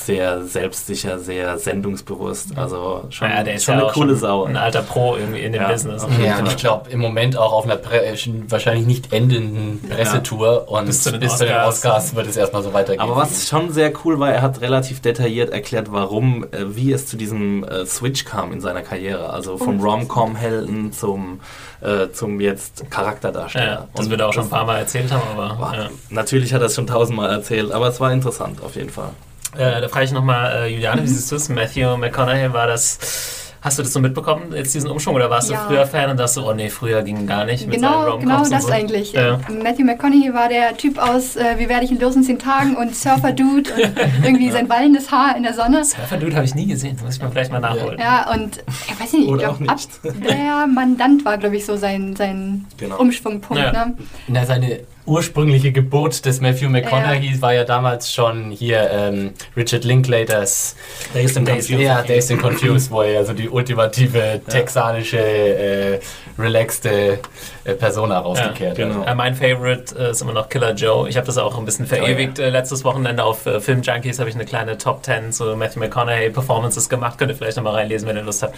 sehr 0.06 0.44
selbstsicher, 0.44 1.18
sehr 1.18 1.58
sendungsbewusst. 1.58 2.56
Also 2.56 3.04
schon, 3.10 3.28
Naja, 3.28 3.42
der 3.44 3.54
ist 3.54 3.64
schon 3.64 3.78
ja 3.78 3.84
eine 3.84 3.92
coole 3.92 4.10
schon 4.10 4.18
Sau. 4.18 4.44
ein 4.44 4.56
alter 4.56 4.82
Pro 4.82 5.16
irgendwie 5.16 5.40
in 5.40 5.52
dem 5.52 5.62
Ja. 5.62 5.68
Business. 5.68 6.04
Okay. 6.04 6.26
Ja, 6.26 6.38
und 6.38 6.48
ich 6.48 6.56
glaube, 6.56 6.90
im 6.90 7.00
Moment 7.00 7.36
auch 7.36 7.52
auf 7.52 7.64
einer 7.64 7.76
Pre 7.76 8.04
äh, 8.04 8.16
wahrscheinlich 8.48 8.86
nicht 8.86 9.12
endenden 9.12 9.80
Pressetour 9.88 10.68
und 10.70 10.86
Bis 10.86 11.02
zu 11.02 11.10
den 11.12 11.20
bis 11.20 11.36
zu 11.36 11.44
den 11.44 11.54
Oscars. 11.56 11.76
Oscars 11.76 12.14
wird 12.16 12.26
es 12.28 12.36
erstmal 12.36 12.62
so 12.62 12.72
weitergehen. 12.72 13.00
Aber 13.00 13.16
was 13.16 13.48
schon 13.48 13.72
sehr 13.72 13.92
cool 14.04 14.18
war, 14.18 14.30
er 14.30 14.42
hat 14.42 14.60
relativ 14.60 15.00
detailliert 15.00 15.50
erklärt, 15.50 15.92
warum, 15.92 16.44
äh, 16.44 16.74
wie 16.74 16.92
es 16.92 17.06
zu 17.06 17.16
diesem 17.16 17.64
äh, 17.64 17.86
Switch 17.86 18.24
kam 18.24 18.52
in 18.52 18.60
seiner 18.60 18.82
Karriere. 18.82 19.30
Also 19.30 19.58
vom 19.58 19.80
Rom-Com-Helden 19.80 20.92
zum, 20.92 21.40
äh, 21.80 22.08
zum 22.12 22.40
jetzt 22.40 22.90
Charakterdarsteller. 22.90 23.66
Ja, 23.66 23.88
das 23.94 24.10
wird 24.10 24.20
er 24.20 24.28
auch 24.28 24.32
schon 24.32 24.44
ein 24.44 24.50
paar 24.50 24.64
Mal 24.66 24.78
erzählt 24.78 25.12
haben, 25.12 25.22
aber 25.38 25.76
ja. 25.76 25.88
Natürlich 26.10 26.52
hat 26.54 26.60
er 26.62 26.66
es 26.66 26.74
schon 26.74 26.86
tausendmal 26.86 27.30
erzählt, 27.30 27.72
aber 27.72 27.88
es 27.88 28.00
war 28.00 28.12
interessant 28.12 28.62
auf 28.62 28.74
jeden 28.76 28.90
Fall. 28.90 29.10
Äh, 29.56 29.80
da 29.80 29.88
frage 29.88 30.04
ich 30.06 30.12
nochmal, 30.12 30.64
äh, 30.64 30.66
Juliane, 30.72 31.02
wie 31.02 31.08
siehst 31.08 31.30
du 31.32 31.36
es? 31.36 31.48
Matthew 31.48 31.96
McConaughey 31.96 32.52
war 32.52 32.66
das. 32.66 33.36
Hast 33.62 33.78
du 33.78 33.82
das 33.82 33.92
so 33.92 34.00
mitbekommen, 34.00 34.54
jetzt 34.54 34.74
diesen 34.74 34.88
Umschwung, 34.88 35.16
oder 35.16 35.28
warst 35.28 35.50
Ja. 35.50 35.60
du 35.60 35.66
früher 35.68 35.86
Fan 35.86 36.08
und 36.08 36.16
dachtest 36.16 36.36
so, 36.36 36.48
oh 36.48 36.54
nee, 36.54 36.70
früher 36.70 37.02
ging 37.02 37.26
gar 37.26 37.44
nicht 37.44 37.66
mit 37.66 37.78
seinen 37.78 37.92
Genau, 37.92 38.16
genau 38.18 38.42
das 38.48 38.62
so? 38.62 38.72
eigentlich. 38.72 39.12
Ja. 39.12 39.38
Matthew 39.62 39.84
McConaughey 39.84 40.32
war 40.32 40.48
der 40.48 40.78
Typ 40.78 40.96
aus 40.96 41.36
äh, 41.36 41.58
Wie 41.58 41.68
werde 41.68 41.84
ich 41.84 41.90
in 41.90 42.00
los 42.00 42.16
in 42.16 42.22
10 42.24 42.38
Tagen 42.38 42.74
und 42.74 42.96
Surfer-Dude 42.96 43.70
und 43.74 43.92
irgendwie 44.24 44.50
sein 44.50 44.66
wallendes 44.70 45.10
Haar 45.10 45.36
in 45.36 45.42
der 45.42 45.52
Sonne. 45.52 45.84
Surfer 45.84 46.16
Dude 46.16 46.36
habe 46.36 46.46
ich 46.46 46.54
nie 46.54 46.68
gesehen, 46.68 46.96
muss 47.04 47.16
ich 47.16 47.20
mal 47.22 47.30
vielleicht 47.30 47.52
mal 47.52 47.60
nachholen. 47.60 47.98
Ja, 48.00 48.32
und 48.32 48.64
ich 48.88 48.98
weiß 48.98 49.12
nicht, 49.12 49.24
ich 49.24 49.28
Oder 49.28 49.50
auch 49.50 49.58
glaube, 49.58 49.72
ab 49.72 49.76
nicht. 50.04 50.24
der 50.30 50.66
Mandant 50.66 51.26
war, 51.26 51.36
glaube 51.36 51.56
ich, 51.56 51.66
so 51.66 51.76
sein, 51.76 52.16
sein 52.16 52.64
Genau. 52.78 52.96
Umschwungpunkt. 52.98 53.62
Ja. 53.62 53.72
Ne? 53.72 53.94
Na, 54.28 54.46
seine 54.46 54.80
ursprüngliche 55.06 55.72
Geburt 55.72 56.24
des 56.24 56.40
Matthew 56.40 56.68
McConaughey 56.68 57.40
war 57.40 57.54
ja 57.54 57.64
damals 57.64 58.12
schon 58.12 58.50
hier 58.50 58.90
ähm, 58.92 59.32
Richard 59.56 59.84
Linklaters 59.84 60.76
Dazed 61.14 61.38
and 61.38 61.48
Confused. 61.48 61.80
Ja, 61.80 62.02
Dazed 62.02 62.32
and 62.32 62.42
Confused, 62.42 62.90
wo 62.90 63.02
er 63.02 63.12
ja 63.12 63.24
so 63.24 63.32
die 63.32 63.48
ultimative 63.48 64.40
texanische, 64.46 65.18
äh, 65.18 66.00
relaxte 66.40 67.18
äh, 67.64 67.74
Persona 67.74 68.18
rausgekehrt 68.18 68.78
Ja, 68.78 68.86
genau. 68.88 69.00
hat. 69.02 69.08
Äh, 69.08 69.14
mein 69.14 69.34
Favorite 69.34 69.94
äh, 69.98 70.10
ist 70.10 70.22
immer 70.22 70.32
noch 70.32 70.48
Killer 70.48 70.72
Joe. 70.74 71.08
Ich 71.08 71.16
habe 71.16 71.26
das 71.26 71.38
auch 71.38 71.58
ein 71.58 71.64
bisschen 71.64 71.86
verewigt. 71.86 72.38
Äh, 72.38 72.50
letztes 72.50 72.84
Wochenende 72.84 73.22
auf 73.24 73.46
äh, 73.46 73.60
Film 73.60 73.82
Junkies 73.82 74.18
habe 74.18 74.28
ich 74.28 74.34
eine 74.34 74.44
kleine 74.44 74.78
Top 74.78 75.04
10 75.04 75.32
zu 75.32 75.56
Matthew 75.56 75.80
McConaughey 75.80 76.30
Performances 76.30 76.88
gemacht. 76.88 77.18
Könnt 77.18 77.30
ihr 77.30 77.36
vielleicht 77.36 77.56
nochmal 77.56 77.74
reinlesen, 77.74 78.08
wenn 78.08 78.16
ihr 78.16 78.22
Lust 78.22 78.42
habt. 78.42 78.54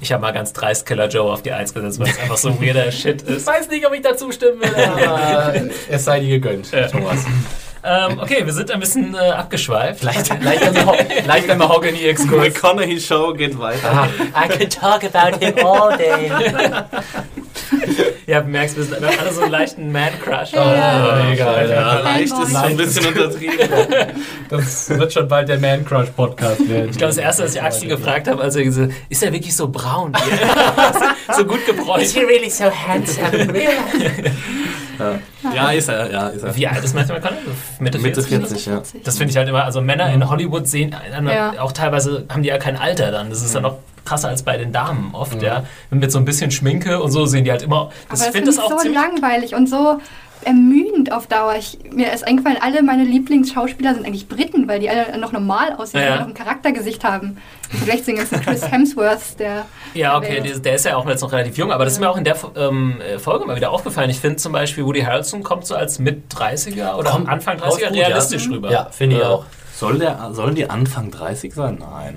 Ich 0.00 0.12
habe 0.12 0.20
mal 0.22 0.32
ganz 0.32 0.52
dreist 0.52 0.86
Killer 0.86 1.08
Joe 1.08 1.32
auf 1.32 1.42
die 1.42 1.52
1 1.52 1.74
gesetzt, 1.74 1.98
weil 2.00 2.08
es 2.08 2.18
einfach 2.18 2.36
so 2.36 2.60
weirder 2.60 2.90
Shit 2.92 3.22
Ich 3.22 3.36
ist. 3.36 3.46
weiß 3.46 3.68
nicht, 3.68 3.86
ob 3.86 3.94
ich 3.94 4.02
da 4.02 4.16
zustimmen 4.16 4.60
will, 4.60 4.74
aber 5.06 5.54
es 5.88 6.04
sei 6.04 6.20
dir 6.20 6.38
gegönnt, 6.40 6.70
Ja. 6.72 6.86
Thomas. 6.88 7.24
Ähm, 7.84 8.20
okay, 8.20 8.44
wir 8.44 8.52
sind 8.52 8.70
ein 8.70 8.78
bisschen 8.80 9.14
äh, 9.14 9.18
abgeschweift. 9.18 10.04
Leicht, 10.04 10.28
leichter, 10.42 10.72
Maho 10.72 10.94
leichter 11.26 11.56
Mahogany-Exkurs. 11.56 12.54
McConaughey 12.54 13.00
Show 13.00 13.32
geht 13.32 13.58
weiter. 13.58 14.08
Ah, 14.32 14.44
I 14.44 14.48
could 14.48 14.72
talk 14.72 15.02
about 15.04 15.44
him 15.44 15.54
all 15.66 15.96
day. 15.96 16.30
Ja, 18.26 18.40
du 18.40 18.48
merkst, 18.48 18.76
wir 18.76 18.84
sind 18.84 19.02
alle 19.02 19.32
so 19.32 19.42
einen 19.42 19.50
leichten 19.50 19.90
Man-Crush. 19.90 20.52
Ja. 20.52 21.24
mega, 21.28 21.46
Alter. 21.46 21.74
Ja, 21.74 22.00
leicht 22.00 22.32
ist 22.32 22.50
so 22.52 22.56
ein 22.56 22.76
bisschen 22.76 23.06
untertrieben. 23.06 23.68
Das 24.48 24.88
wird 24.88 25.12
schon 25.12 25.26
bald 25.26 25.48
der 25.48 25.58
Man-Crush-Podcast 25.58 26.68
werden. 26.68 26.90
Ich 26.90 26.98
glaube, 26.98 27.14
das 27.14 27.18
erste, 27.18 27.44
was 27.44 27.54
ich 27.54 27.62
Axel 27.62 27.88
gefragt 27.88 28.28
habe, 28.28 28.40
also 28.40 28.60
so, 28.70 28.86
ist 29.08 29.22
er 29.22 29.32
wirklich 29.32 29.56
so 29.56 29.68
braun? 29.68 30.12
so 31.36 31.44
gut 31.44 31.66
gebräunt. 31.66 32.02
Is 32.02 32.14
he 32.14 32.20
really 32.20 32.48
so 32.50 32.70
handsome? 32.70 33.52
Ja, 35.54 35.70
ist 35.70 35.88
er, 35.88 36.10
ja, 36.12 36.28
ist 36.28 36.42
er. 36.42 36.56
Wie 36.56 36.66
alt 36.66 36.84
ist 36.84 36.94
Matthew 36.94 37.14
McConaughey? 37.14 37.38
Mitte 37.80 37.98
40. 37.98 38.30
Mitte 38.30 38.46
40, 38.46 38.66
ja. 38.66 38.82
Das 39.04 39.18
finde 39.18 39.30
ich 39.30 39.36
halt 39.36 39.48
immer, 39.48 39.64
also 39.64 39.80
Männer 39.80 40.12
in 40.12 40.28
Hollywood 40.28 40.66
sehen, 40.68 40.94
Ja. 41.26 41.54
auch 41.60 41.72
teilweise 41.72 42.24
haben 42.28 42.42
die 42.42 42.48
ja 42.48 42.58
kein 42.58 42.76
Alter 42.76 43.10
dann. 43.10 43.30
Das 43.30 43.42
ist 43.42 43.54
dann 43.54 43.62
noch 43.62 43.78
krasser 44.04 44.28
als 44.28 44.42
bei 44.42 44.56
den 44.56 44.72
Damen 44.72 45.10
oft, 45.14 45.40
ja. 45.42 45.64
Mit 45.90 46.10
so 46.10 46.18
ein 46.18 46.24
bisschen 46.24 46.50
Schminke 46.50 47.00
und 47.02 47.10
so 47.12 47.26
sehen 47.26 47.44
die 47.44 47.50
halt 47.50 47.62
immer. 47.62 47.90
Das, 47.90 47.92
Aber 47.92 48.02
ich 48.02 48.08
das 48.10 48.20
finde 48.22 48.32
finde 48.32 48.46
das 48.46 48.56
ich 48.56 48.62
auch 48.62 48.70
so 48.70 48.78
ziemlich. 48.78 49.00
langweilig 49.00 49.54
und 49.54 49.68
so 49.68 50.00
ermüdend 50.46 51.12
auf 51.12 51.26
Dauer. 51.26 51.54
Ich, 51.58 51.78
mir 51.92 52.12
ist 52.12 52.26
eingefallen, 52.26 52.58
alle 52.60 52.82
meine 52.82 53.04
Lieblingsschauspieler 53.04 53.94
sind 53.94 54.06
eigentlich 54.06 54.28
Briten, 54.28 54.68
weil 54.68 54.80
die 54.80 54.88
alle 54.90 55.16
noch 55.18 55.32
normal 55.32 55.74
aussehen 55.76 56.00
Ja, 56.00 56.06
ja. 56.06 56.12
und 56.14 56.20
noch 56.20 56.26
ein 56.28 56.34
Charaktergesicht 56.34 57.04
haben. 57.04 57.38
Im 57.72 57.78
Vergleich 57.78 58.00
zu 58.00 58.06
den 58.12 58.16
ganzen 58.16 58.40
Chris 58.42 58.70
Hemsworths, 58.70 59.36
der 59.36 59.64
Ja, 59.94 60.16
okay, 60.16 60.40
der- 60.40 60.58
der, 60.58 60.74
ist 60.74 60.84
ja 60.84 60.96
auch 60.96 61.08
jetzt 61.08 61.20
noch 61.22 61.32
relativ 61.32 61.56
jung, 61.56 61.72
aber 61.72 61.84
das 61.84 61.94
ist 61.94 62.00
mir 62.00 62.10
auch 62.10 62.16
in 62.16 62.24
der 62.24 62.36
ähm, 62.56 63.00
Folge 63.18 63.44
mal 63.46 63.56
wieder 63.56 63.70
aufgefallen. 63.70 64.10
Ich 64.10 64.20
finde 64.20 64.36
zum 64.36 64.52
Beispiel, 64.52 64.84
Woody 64.84 65.00
Harrelson 65.02 65.42
kommt 65.42 65.66
so 65.66 65.74
als 65.74 65.98
Mit-30er 65.98 66.94
oder 66.96 67.10
Kommt 67.10 67.28
Anfang 67.28 67.58
raus 67.58 67.78
30er 67.78 67.88
gut, 67.88 67.96
realistisch 67.96 68.46
ja. 68.46 68.50
rüber. 68.52 68.70
Ja, 68.70 68.88
finde 68.90 69.16
ich 69.16 69.22
Äh, 69.22 69.26
auch. 69.26 69.44
Soll 69.74 69.98
der, 69.98 70.28
sollen 70.32 70.54
die 70.54 70.68
Anfang 70.70 71.10
30 71.10 71.52
sein? 71.54 71.78
Nein. 71.80 72.16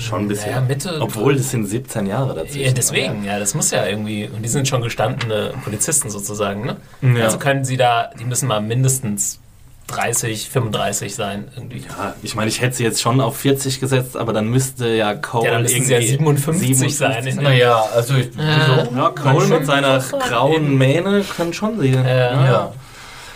Schon 0.00 0.22
ein 0.22 0.28
bisschen. 0.28 0.50
Naja, 0.50 0.62
Mitte- 0.66 0.98
Obwohl, 1.00 1.36
das 1.36 1.50
sind 1.50 1.66
17 1.66 2.06
Jahre 2.06 2.34
dazwischen. 2.34 2.62
Ja, 2.64 2.72
deswegen, 2.72 3.24
ja, 3.24 3.38
das 3.38 3.54
muss 3.54 3.70
ja 3.70 3.86
irgendwie, 3.86 4.28
und 4.34 4.42
die 4.42 4.48
sind 4.48 4.66
schon 4.66 4.82
gestandene 4.82 5.52
Polizisten 5.64 6.10
sozusagen, 6.10 6.64
ne? 6.64 6.76
Ja. 7.16 7.24
Also 7.24 7.38
können 7.38 7.64
sie 7.64 7.76
da, 7.76 8.10
die 8.18 8.24
müssen 8.24 8.48
mal 8.48 8.60
mindestens 8.60 9.38
30, 9.88 10.48
35 10.50 11.14
sein 11.16 11.48
irgendwie. 11.56 11.78
Ja, 11.88 12.14
ich 12.22 12.36
meine, 12.36 12.48
ich 12.48 12.60
hätte 12.60 12.76
sie 12.76 12.84
jetzt 12.84 13.00
schon 13.02 13.20
auf 13.20 13.36
40 13.38 13.80
gesetzt, 13.80 14.16
aber 14.16 14.32
dann 14.32 14.46
müsste 14.46 14.86
ja 14.88 15.14
Cole 15.14 15.46
Ja, 15.46 15.52
dann 15.54 15.66
sie 15.66 15.92
ja 15.92 16.00
57 16.00 16.96
sein. 16.96 17.26
In, 17.26 17.36
Naja, 17.42 17.82
also 17.94 18.14
ich, 18.14 18.28
wieso? 18.36 18.96
Ja, 18.96 19.08
Cole 19.10 19.46
mit 19.48 19.66
seiner 19.66 19.98
grauen 19.98 20.78
Mähne 20.78 21.24
kann 21.36 21.52
schon 21.52 21.80
sehen. 21.80 22.04
Ja. 22.04 22.44
Ja. 22.44 22.72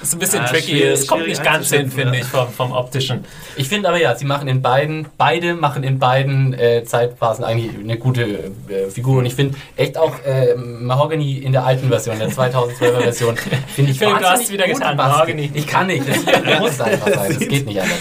Ist 0.08 0.14
ein 0.14 0.18
bisschen 0.18 0.40
Ah, 0.40 0.46
tricky, 0.46 0.82
es 0.82 1.06
kommt 1.06 1.26
nicht 1.26 1.42
ganz 1.42 1.70
hin, 1.70 1.90
finde 1.90 2.18
ich, 2.18 2.24
vom, 2.24 2.48
vom 2.48 2.72
optischen. 2.72 3.24
Ich 3.56 3.68
finde 3.68 3.88
aber 3.88 3.98
ja, 3.98 4.14
sie 4.14 4.24
machen 4.24 4.48
in 4.48 4.62
beiden, 4.62 5.06
beide 5.16 5.54
machen 5.54 5.82
in 5.82 5.98
beiden 5.98 6.54
äh, 6.54 6.84
Zeitphasen 6.84 7.44
eigentlich 7.44 7.70
eine 7.78 7.96
gute 7.96 8.22
äh, 8.22 8.90
Figur. 8.90 9.18
Und 9.18 9.26
ich 9.26 9.34
finde 9.34 9.56
echt 9.76 9.96
auch 9.96 10.12
äh, 10.24 10.54
Mahogany 10.54 11.38
in 11.38 11.52
der 11.52 11.64
alten 11.64 11.88
Version, 11.88 12.18
der 12.18 12.30
2012er 12.30 13.02
Version, 13.02 13.36
finde 13.74 13.90
ich 13.90 13.98
Philipp, 13.98 14.18
du 14.18 14.24
hast 14.24 14.50
wieder 14.52 14.66
gut 14.66 14.74
getan. 14.74 14.96
Mahogany. 14.96 15.50
Ich 15.54 15.66
kann 15.66 15.86
nicht, 15.86 16.04
das 16.08 16.18
muss 16.60 16.80
einfach 16.80 17.08
sein, 17.08 17.36
das 17.38 17.48
geht 17.48 17.66
nicht 17.66 17.80
anders. 17.80 17.98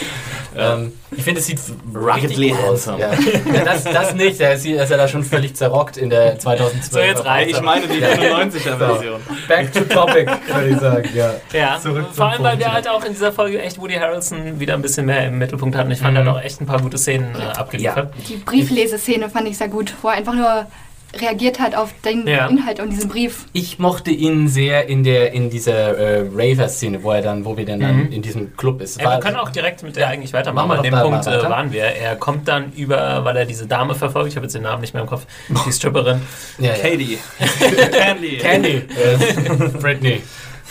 Ähm, 0.58 0.92
ich 1.12 1.24
finde, 1.24 1.40
es 1.40 1.48
sieht 1.48 1.60
Ruggedly 1.94 2.50
handsome. 2.50 3.00
Ja. 3.00 3.12
Ja, 3.54 3.64
das, 3.66 3.84
das 3.84 4.14
nicht, 4.14 4.40
da 4.40 4.52
ist, 4.52 4.66
er 4.66 4.86
da 4.86 5.08
schon 5.08 5.24
völlig 5.24 5.56
zerrockt 5.56 5.98
in 5.98 6.10
der 6.10 6.40
2012er 6.40 6.92
So, 6.92 7.00
jetzt 7.00 7.26
reicht. 7.26 7.52
Ich 7.52 7.62
meine 7.62 7.88
die 7.88 8.02
95er 8.02 8.78
Version. 8.78 9.22
Back 9.48 9.74
to 9.74 9.82
topic, 9.82 10.30
würde 10.48 10.70
ich 10.70 10.78
sagen, 10.78 11.10
ja. 11.14 11.34
Ja, 11.52 11.80
Zurück 11.82 12.08
vor 12.14 12.28
allem, 12.28 12.44
weil 12.44 12.52
Punkt. 12.52 12.66
wir 12.66 12.74
halt 12.74 12.88
auch 12.88 13.04
in 13.04 13.14
dieser 13.14 13.32
Folge 13.32 13.62
echt 13.62 13.80
Woody 13.80 13.96
Harrelson 13.96 14.60
wieder 14.60 14.74
ein 14.74 14.82
bisschen 14.82 15.06
mehr 15.06 15.28
im 15.28 15.38
Mittelpunkt 15.38 15.76
hatten. 15.76 15.92
Ich 15.92 16.00
fand, 16.00 16.18
er 16.18 16.26
hat 16.26 16.36
auch 16.36 16.42
echt 16.42 16.62
ein 16.62 16.66
paar 16.66 16.82
gute 16.82 16.98
Szenen 16.98 17.36
äh, 17.36 17.58
abgeliefert. 17.58 18.14
Die 18.28 18.38
Briefleseszene 18.38 19.30
fand 19.30 19.48
ich 19.48 19.58
sehr 19.58 19.70
gut, 19.70 19.94
wo 20.02 20.10
er 20.10 20.16
einfach 20.16 20.34
nur 20.34 20.68
reagiert 21.16 21.60
hat 21.60 21.76
auf 21.76 21.94
den 22.04 22.28
Ja. 22.28 22.48
Inhalt 22.48 22.80
und 22.80 22.90
diesen 22.90 23.10
Brief. 23.10 23.46
Ich 23.54 23.80
mochte 23.80 24.12
ihn 24.12 24.48
sehr 24.48 24.88
in 24.88 25.04
der 25.04 25.32
in 25.34 25.50
dieser 25.50 25.98
äh, 25.98 26.28
Raver-Szene, 26.34 27.04
wo 27.04 27.12
er 27.12 27.22
dann, 27.22 27.46
wo 27.46 27.56
wir 27.58 27.66
dann, 27.66 27.80
dann 27.80 28.12
in 28.12 28.22
diesem 28.22 28.56
Club 28.58 28.82
ist. 28.82 29.00
Ja, 29.02 29.12
wir 29.12 29.20
können 29.20 29.38
auch 29.38 29.50
direkt 29.50 29.84
mit 29.84 29.96
der 29.96 30.08
eigentlich 30.08 30.34
weitermachen. 30.34 30.72
An 30.72 30.84
dem 30.84 30.94
Punkt 30.94 31.28
äh, 31.28 31.32
weiter. 31.32 31.50
waren 31.50 31.72
wir. 31.72 31.84
Er 31.84 32.16
kommt 32.16 32.48
dann 32.48 32.72
über, 32.74 33.24
weil 33.24 33.38
er 33.38 33.46
diese 33.46 33.68
Dame 33.68 33.96
verfolgt, 33.96 34.30
ich 34.30 34.36
habe 34.36 34.46
jetzt 34.46 34.54
den 34.56 34.64
Namen 34.64 34.82
nicht 34.82 34.94
mehr 34.94 35.04
im 35.04 35.10
Kopf, 35.10 35.26
die 35.66 35.72
Stripperin, 35.72 36.22
ja, 36.60 36.72
ja. 36.72 36.74
Katie. 36.82 37.18
Candy. 37.92 38.38
Candy. 38.38 38.76
Äh, 38.78 39.68
Britney. 39.80 40.22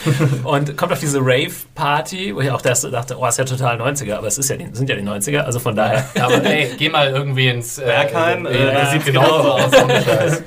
und 0.44 0.76
kommt 0.76 0.92
auf 0.92 1.00
diese 1.00 1.20
Rave-Party, 1.20 2.34
wo 2.34 2.40
ich 2.40 2.50
auch 2.50 2.60
dachte, 2.62 3.16
oh, 3.18 3.26
ist 3.26 3.38
ja 3.38 3.44
total 3.44 3.80
90er, 3.80 4.16
aber 4.16 4.26
es 4.26 4.38
ist 4.38 4.48
ja 4.50 4.56
die, 4.56 4.68
sind 4.72 4.88
ja 4.88 4.96
die 4.96 5.02
90er, 5.02 5.40
also 5.40 5.58
von 5.58 5.76
daher. 5.76 6.06
Aber 6.20 6.44
ey, 6.44 6.74
geh 6.76 6.88
mal 6.88 7.08
irgendwie 7.10 7.48
ins 7.48 7.78
äh, 7.78 7.84
Berghain, 7.84 8.46
äh, 8.46 8.50
äh, 8.50 8.72
das 8.72 8.92
sieht 8.92 9.04
genau 9.04 9.22
genauso 9.22 9.52
aus. 9.52 9.82
ohne 9.82 10.02
Scheiß. 10.04 10.42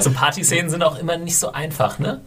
So 0.00 0.10
Partyszenen 0.10 0.70
sind 0.70 0.82
auch 0.82 0.98
immer 0.98 1.16
nicht 1.16 1.38
so 1.38 1.52
einfach, 1.52 1.98
ne? 1.98 2.20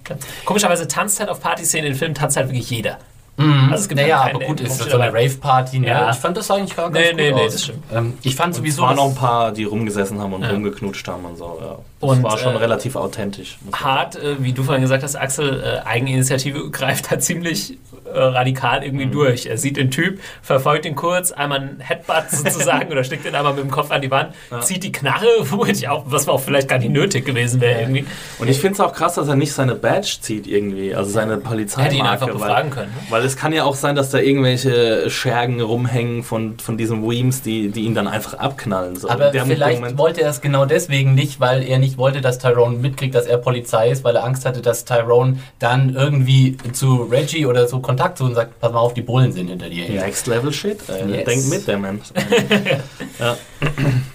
Komischerweise 0.46 0.88
tanzt 0.88 1.20
halt 1.20 1.30
auf 1.30 1.42
Partyszenen 1.42 1.92
in 1.92 1.96
Filmen 1.96 2.16
tanzt 2.16 2.38
halt 2.38 2.48
wirklich 2.48 2.70
jeder. 2.70 2.98
Also 3.40 3.76
es 3.76 3.88
gibt 3.88 4.02
Naja, 4.02 4.24
halt 4.24 4.36
aber 4.36 4.46
gut, 4.46 4.60
ist 4.62 4.70
rumsteht, 4.72 4.92
so 4.92 4.98
eine 4.98 5.14
Rave-Party, 5.14 5.80
ne? 5.80 5.88
Ja. 5.88 6.10
Ich 6.10 6.18
fand 6.18 6.36
das 6.38 6.50
eigentlich 6.50 6.76
gar 6.76 6.90
ganz 6.90 7.06
Nee, 7.06 7.12
gut 7.12 7.16
nee, 7.18 7.32
nee, 7.34 7.46
aus. 7.46 7.54
das 7.54 7.64
stimmt. 7.66 7.84
Ähm, 7.94 8.14
ich 8.24 8.36
fand 8.36 8.52
Es 8.54 8.58
sowieso, 8.58 8.82
waren 8.82 8.96
noch 8.96 9.10
ein 9.10 9.16
paar, 9.16 9.52
die 9.52 9.64
rumgesessen 9.64 10.20
haben 10.20 10.34
und 10.34 10.42
Ja. 10.42 10.50
rumgeknutscht 10.50 11.08
haben 11.08 11.24
und 11.26 11.38
so. 11.38 11.60
Ja. 11.62 11.78
Das 12.02 12.10
Und, 12.10 12.24
war 12.24 12.38
schon 12.40 12.56
äh, 12.56 12.58
relativ 12.58 12.96
authentisch. 12.96 13.60
hart, 13.74 14.16
äh, 14.16 14.42
wie 14.44 14.54
du 14.54 14.64
vorhin 14.64 14.82
gesagt 14.82 15.04
hast, 15.04 15.16
Axel, 15.16 15.62
äh, 15.64 15.88
Eigeninitiative 15.88 16.70
greift 16.72 17.12
da 17.12 17.20
ziemlich 17.20 17.78
äh, 18.14 18.20
radikal 18.20 18.84
irgendwie 18.84 19.06
Mhm. 19.08 19.12
durch. 19.12 19.46
Er 19.46 19.58
sieht 19.58 19.78
den 19.78 19.92
Typ, 19.92 20.20
verfolgt 20.42 20.86
ihn 20.86 20.96
kurz, 20.96 21.32
einmal 21.32 21.60
einen 21.60 21.80
Headbutt 21.80 22.26
sozusagen 22.32 22.92
oder 22.92 23.04
schlägt 23.04 23.26
ihn 23.26 23.36
einmal 23.36 23.54
mit 23.54 23.64
dem 23.64 23.72
Kopf 23.72 23.92
an 23.92 24.02
die 24.02 24.12
Wand, 24.12 24.34
zieht 24.62 24.84
die 24.84 24.92
Knarre, 24.92 25.28
wo 25.52 25.66
ich 25.66 25.88
auch, 25.90 26.04
was 26.08 26.28
auch 26.28 26.40
vielleicht 26.40 26.68
gar 26.68 26.80
nicht 26.80 26.92
nötig 26.92 27.26
gewesen 27.26 27.62
wäre 27.62 27.82
irgendwie. 27.82 28.06
Und 28.40 28.50
ich 28.50 28.60
finde 28.60 28.74
es 28.76 28.80
auch 28.80 28.94
krass, 28.94 29.16
dass 29.16 29.28
er 29.28 29.36
nicht 29.36 29.54
seine 29.54 29.76
Badge 29.76 30.18
zieht 30.22 30.48
irgendwie, 30.48 30.94
also 30.96 31.10
seine 31.10 31.38
Polizeimarke. 31.38 31.96
Hätte 31.96 32.04
ihn 32.04 32.08
einfach 32.10 32.28
weil- 32.28 32.34
befragen 32.34 32.70
können. 32.72 32.92
Ne? 32.96 33.02
Weil 33.10 33.24
es 33.26 33.36
kann 33.36 33.54
ja 33.54 33.64
auch 33.64 33.76
sein, 33.76 33.96
dass 33.96 34.10
da 34.12 34.20
irgendwelche 34.20 35.10
Schergen 35.10 35.62
rumhängen 35.62 36.24
von, 36.24 36.58
von 36.60 36.78
diesen 36.78 37.08
Weems, 37.10 37.42
die, 37.42 37.70
die 37.70 37.82
ihn 37.82 37.96
dann 37.96 38.08
einfach 38.08 38.34
abknallen. 38.36 38.96
So. 38.96 39.10
aber 39.10 39.30
Der 39.32 39.46
vielleicht 39.46 39.80
Moment- 39.82 39.98
wollte 39.98 40.22
er 40.22 40.30
es 40.30 40.42
genau 40.42 40.66
deswegen 40.66 41.16
nicht, 41.16 41.40
weil 41.40 41.64
er 41.64 41.80
nicht 41.80 41.98
wollte, 41.98 42.22
dass 42.22 42.40
Tyrone 42.40 42.78
mitkriegt, 42.78 43.16
dass 43.16 43.26
er 43.26 43.38
Polizei 43.38 43.90
ist, 43.92 44.04
weil 44.04 44.16
er 44.16 44.24
Angst 44.24 44.46
hatte, 44.46 44.62
dass 44.62 44.86
Tyrone 44.86 45.40
dann 45.60 45.94
irgendwie 45.96 46.58
zu 46.74 47.04
Reggie 47.12 47.46
oder 47.46 47.68
so 47.68 47.80
Kontakt 47.80 47.97
zu 48.18 48.24
und 48.26 48.36
sagt, 48.36 48.60
pass 48.60 48.72
mal 48.72 48.80
auf, 48.80 48.94
die 48.94 49.02
Bullen 49.02 49.32
sind 49.32 49.48
hinter 49.50 49.70
dir. 49.70 49.84
her. 49.86 50.02
Next 50.04 50.28
Level 50.28 50.52
Shit. 50.54 50.80
Äh, 50.90 51.06
Yes. 51.08 51.26
Denkt 51.26 51.50
mit, 51.50 51.68
der 51.68 51.78
Mensch. 51.78 52.06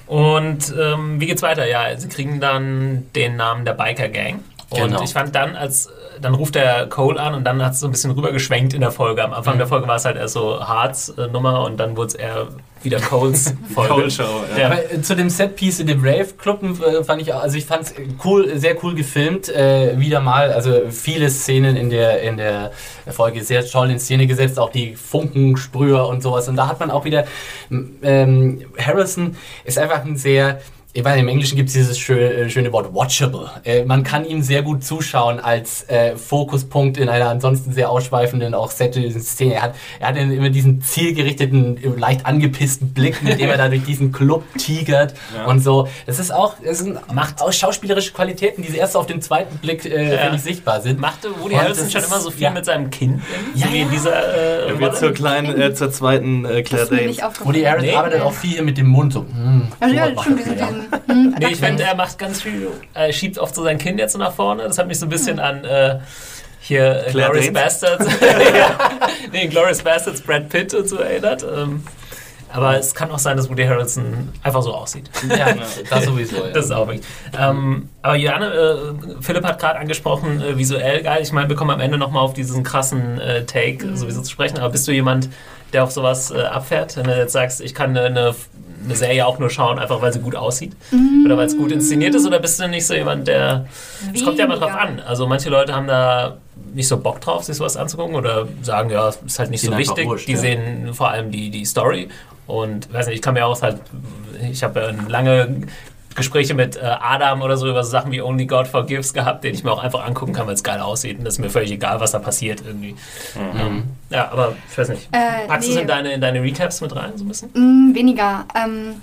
Und 0.06 0.74
ähm, 0.78 1.20
wie 1.20 1.26
geht's 1.26 1.42
weiter? 1.42 1.66
Ja, 1.66 1.96
sie 1.96 2.08
kriegen 2.08 2.40
dann 2.40 3.06
den 3.14 3.36
Namen 3.36 3.64
der 3.64 3.72
Biker 3.74 4.08
Gang. 4.08 4.40
Und 4.70 4.78
Genau. 4.80 5.02
ich 5.02 5.12
fand 5.12 5.34
dann, 5.34 5.56
als 5.56 5.90
dann 6.20 6.34
ruft 6.34 6.54
der 6.54 6.86
Cole 6.86 7.18
an 7.20 7.34
und 7.34 7.44
dann 7.44 7.62
hat 7.64 7.72
es 7.72 7.80
so 7.80 7.88
ein 7.88 7.92
bisschen 7.92 8.10
rübergeschwenkt 8.12 8.74
in 8.74 8.80
der 8.80 8.90
Folge. 8.92 9.22
Am 9.24 9.32
Anfang 9.32 9.58
der 9.58 9.66
Folge 9.66 9.88
war 9.88 9.96
es 9.96 10.04
halt 10.04 10.16
erst 10.16 10.34
so 10.34 10.60
Harts 10.60 11.08
äh, 11.10 11.26
Nummer 11.28 11.62
und 11.64 11.78
dann 11.78 11.96
wurde 11.96 12.08
es 12.08 12.14
eher 12.14 12.48
wieder 12.84 13.00
Coles 13.00 13.54
Folge. 13.74 13.92
Cole 13.94 14.10
Show, 14.10 14.42
ja. 14.58 14.66
Aber 14.66 14.92
äh, 14.92 15.00
zu 15.02 15.14
dem 15.16 15.30
Setpiece 15.30 15.80
in 15.80 15.86
dem 15.86 16.00
Rave-Club 16.04 16.62
äh, 16.80 17.04
fand 17.04 17.22
ich, 17.22 17.32
auch- 17.32 17.42
also 17.42 17.56
ich 17.56 17.64
fand 17.66 17.82
es 17.84 17.94
cool, 18.24 18.58
sehr 18.58 18.76
cool 18.84 18.94
gefilmt, 18.94 19.48
äh, 19.48 19.98
wieder 19.98 20.20
mal, 20.20 20.52
also 20.52 20.82
viele 20.90 21.30
Szenen 21.30 21.76
in 21.76 21.90
der, 21.90 22.22
in 22.22 22.36
der 22.36 22.72
Folge 23.10 23.42
sehr 23.44 23.64
toll 23.66 23.90
in 23.90 23.98
Szene 23.98 24.26
gesetzt, 24.26 24.58
auch 24.58 24.70
die 24.70 24.94
Funkensprüher 24.96 26.06
und 26.06 26.22
sowas. 26.22 26.48
Und 26.48 26.56
da 26.56 26.68
hat 26.68 26.80
man 26.80 26.90
auch 26.90 27.04
wieder, 27.04 27.24
ähm, 28.02 28.62
Harrison 28.78 29.36
ist 29.64 29.78
einfach 29.78 30.04
ein 30.04 30.16
sehr, 30.16 30.60
ich 30.94 31.02
weiß, 31.02 31.18
im 31.18 31.28
Englischen 31.28 31.56
gibt 31.56 31.68
es 31.68 31.74
dieses 31.74 31.98
schöne, 31.98 32.50
schöne 32.50 32.70
Wort 32.70 32.92
watchable. 32.94 33.50
Äh, 33.64 33.84
man 33.86 34.02
kann 34.02 34.26
ihm 34.26 34.42
sehr 34.42 34.60
gut 34.62 34.84
zuschauen 34.84 35.40
als 35.40 35.88
äh, 35.88 36.16
Fokuspunkt 36.16 36.98
in 36.98 37.08
einer 37.08 37.30
ansonsten 37.30 37.72
sehr 37.72 37.88
ausschweifenden 37.90 38.52
auch 38.54 38.70
Szene. 39.22 39.54
Er 39.54 39.62
hat, 39.62 39.74
er 40.00 40.08
hat 40.08 40.16
immer 40.18 40.50
diesen 40.50 40.82
zielgerichteten, 40.82 41.78
leicht 41.96 42.26
angepissten 42.26 42.92
Blick, 42.92 43.22
mit 43.22 43.40
dem 43.40 43.48
er 43.48 43.56
da 43.56 43.68
durch 43.68 43.84
diesen 43.84 44.12
Club 44.12 44.44
tigert 44.58 45.14
und 45.46 45.60
so. 45.60 45.88
Das 46.04 46.18
ist 46.18 46.30
auch, 46.32 46.56
das 46.62 46.80
sind 46.80 46.98
macht 47.12 47.40
auch 47.40 47.52
schauspielerische 47.52 48.12
Qualitäten, 48.12 48.60
die 48.62 48.76
erst 48.76 48.94
auf 48.96 49.06
den 49.06 49.22
zweiten 49.22 49.56
Blick 49.58 49.86
äh, 49.86 50.14
Ja. 50.14 50.34
ich, 50.34 50.42
sichtbar 50.42 50.82
sind. 50.82 51.00
Machte 51.00 51.28
Woody 51.40 51.54
Harrelson 51.54 51.88
schon 51.90 52.02
ist- 52.02 52.08
immer 52.08 52.20
so 52.20 52.30
viel 52.30 52.42
ja. 52.42 52.50
mit 52.50 52.66
seinem 52.66 52.90
Kind? 52.90 53.22
Ja, 53.54 53.66
so 53.66 53.72
wie 53.72 53.80
in 53.80 53.86
ja. 53.88 53.92
dieser 53.94 54.66
äh, 54.68 54.78
wird 54.78 54.96
zur 54.98 55.12
kleinen, 55.12 55.58
äh, 55.58 55.72
zur 55.72 55.90
zweiten 55.90 56.44
äh, 56.44 56.62
Claire 56.62 56.86
Danes. 56.86 57.06
nicht. 57.06 57.22
Woody 57.44 57.62
Harrison 57.62 57.88
Nee, 57.88 57.94
arbeitet 57.96 58.20
auch 58.20 58.32
viel 58.34 58.50
hier 58.52 58.62
mit 58.62 58.76
dem 58.76 58.88
Mund 58.88 59.12
so. 59.14 59.20
hm, 59.20 59.68
Also 59.80 59.94
ja, 59.94 60.08
diesen, 60.10 60.58
ja. 60.58 60.66
diesen 60.66 60.81
hm, 61.06 61.34
Nee, 61.38 61.48
ich 61.52 61.58
finde, 61.58 61.82
er 61.82 61.94
macht 61.94 62.18
ganz 62.18 62.42
viel, 62.42 62.68
er 62.94 63.12
schiebt 63.12 63.38
oft 63.38 63.54
so 63.54 63.62
sein 63.62 63.78
Kind 63.78 63.98
jetzt 63.98 64.12
so 64.12 64.18
nach 64.18 64.32
vorne. 64.32 64.64
Das 64.64 64.78
hat 64.78 64.86
mich 64.86 64.98
so 64.98 65.06
ein 65.06 65.10
bisschen 65.10 65.38
an 65.38 65.64
äh, 65.64 65.98
hier 66.60 67.06
äh, 67.06 67.10
Claire 67.10 67.32
Glorious? 67.32 67.52
Bastards. 67.52 68.06
ja. 68.20 68.78
Nee, 69.32 69.48
Glorious 69.48 69.82
Bastards, 69.82 70.20
Brad 70.20 70.48
Pitt 70.48 70.72
und 70.74 70.88
so 70.88 70.96
erinnert. 70.96 71.42
Ähm, 71.42 71.82
aber 72.52 72.78
es 72.78 72.94
kann 72.94 73.10
auch 73.10 73.18
sein, 73.18 73.36
dass 73.36 73.48
Woody 73.48 73.64
Harrelson 73.64 74.28
einfach 74.42 74.62
so 74.62 74.74
aussieht. 74.74 75.10
Ja, 75.28 75.54
das 75.90 76.04
sowieso. 76.04 76.36
Ja. 76.36 76.52
Das 76.52 76.66
ist 76.66 76.70
auch 76.70 76.88
wichtig. 76.88 77.06
Ähm, 77.38 77.88
aber 78.02 78.16
Johanne, 78.16 78.46
äh, 78.46 79.22
Philipp 79.22 79.44
hat 79.44 79.58
gerade 79.58 79.78
angesprochen, 79.78 80.40
äh, 80.40 80.58
visuell 80.58 81.02
geil. 81.02 81.20
Ich 81.22 81.32
meine, 81.32 81.48
wir 81.48 81.56
kommen 81.56 81.70
am 81.70 81.80
Ende 81.80 81.96
nochmal 81.98 82.22
auf 82.22 82.34
diesen 82.34 82.62
krassen 82.62 83.18
äh, 83.20 83.44
Take 83.46 83.96
sowieso 83.96 84.20
zu 84.20 84.30
sprechen. 84.30 84.58
Aber 84.58 84.70
bist 84.70 84.86
du 84.86 84.92
jemand, 84.92 85.30
der 85.72 85.84
auf 85.84 85.92
sowas 85.92 86.30
äh, 86.30 86.42
abfährt? 86.42 86.96
Wenn 86.96 87.04
du 87.04 87.16
jetzt 87.16 87.32
sagst, 87.32 87.60
ich 87.62 87.74
kann 87.74 87.96
eine, 87.96 88.34
eine, 88.84 88.96
Serie 88.96 89.26
auch 89.26 89.38
nur 89.38 89.50
schauen, 89.50 89.78
einfach 89.78 90.00
weil 90.02 90.12
sie 90.12 90.20
gut 90.20 90.36
aussieht? 90.36 90.72
Oder 91.24 91.36
weil 91.36 91.46
es 91.46 91.56
gut 91.56 91.72
inszeniert 91.72 92.14
ist? 92.14 92.26
Oder 92.26 92.38
bist 92.38 92.60
du 92.60 92.68
nicht 92.68 92.86
so 92.86 92.94
jemand, 92.94 93.28
der... 93.28 93.66
Es 94.14 94.24
kommt 94.24 94.38
ja 94.38 94.46
mal 94.46 94.58
drauf 94.58 94.74
an. 94.74 95.00
Also 95.00 95.26
manche 95.26 95.50
Leute 95.50 95.74
haben 95.74 95.86
da 95.86 96.36
nicht 96.74 96.88
so 96.88 96.96
Bock 96.96 97.20
drauf, 97.20 97.44
sich 97.44 97.56
sowas 97.56 97.76
anzugucken 97.76 98.14
oder 98.14 98.46
sagen, 98.62 98.90
ja, 98.90 99.08
es 99.08 99.18
ist 99.24 99.38
halt 99.38 99.50
nicht 99.50 99.62
Die 99.62 99.68
so 99.68 99.76
wichtig. 99.76 100.06
wurscht, 100.06 100.28
die 100.28 100.32
ja. 100.32 100.38
sehen 100.38 100.94
vor 100.94 101.10
allem 101.10 101.30
die, 101.30 101.50
die 101.50 101.64
Story. 101.64 102.08
Und 102.46 102.92
weiß 102.92 103.06
nicht, 103.06 103.16
ich 103.16 103.22
kann 103.22 103.34
mir 103.34 103.46
auch 103.46 103.60
halt, 103.62 103.78
ich 104.50 104.62
habe 104.62 104.80
ja 104.80 105.08
lange 105.08 105.62
Gespräche 106.14 106.54
mit 106.54 106.76
äh, 106.76 106.80
Adam 106.80 107.42
oder 107.42 107.56
so 107.56 107.68
über 107.68 107.82
so 107.84 107.90
Sachen 107.90 108.12
wie 108.12 108.20
Only 108.20 108.46
God 108.46 108.66
Forgives 108.66 109.12
gehabt, 109.12 109.44
den 109.44 109.54
ich 109.54 109.64
mir 109.64 109.72
auch 109.72 109.82
einfach 109.82 110.04
angucken 110.06 110.32
kann, 110.32 110.46
weil 110.46 110.54
es 110.54 110.62
geil 110.62 110.80
aussieht. 110.80 111.18
Und 111.18 111.24
das 111.24 111.34
ist 111.34 111.40
mir 111.40 111.50
völlig 111.50 111.70
egal, 111.70 112.00
was 112.00 112.12
da 112.12 112.18
passiert 112.18 112.62
irgendwie. 112.66 112.94
Ähm, 113.36 113.84
ja, 114.10 114.30
aber 114.30 114.54
ich 114.70 114.76
weiß 114.76 114.88
nicht. 114.90 115.08
Äh, 115.12 115.46
Packst 115.46 115.68
du 115.68 115.72
es 115.72 115.76
nee. 115.76 115.82
in 115.82 115.88
deine, 115.88 116.12
in 116.12 116.20
deine 116.20 116.42
Recaps 116.42 116.80
mit 116.80 116.94
rein, 116.94 117.12
so 117.16 117.24
ein 117.24 117.28
bisschen? 117.28 117.50
Mm, 117.54 117.94
weniger. 117.94 118.44
Ähm, 118.54 119.00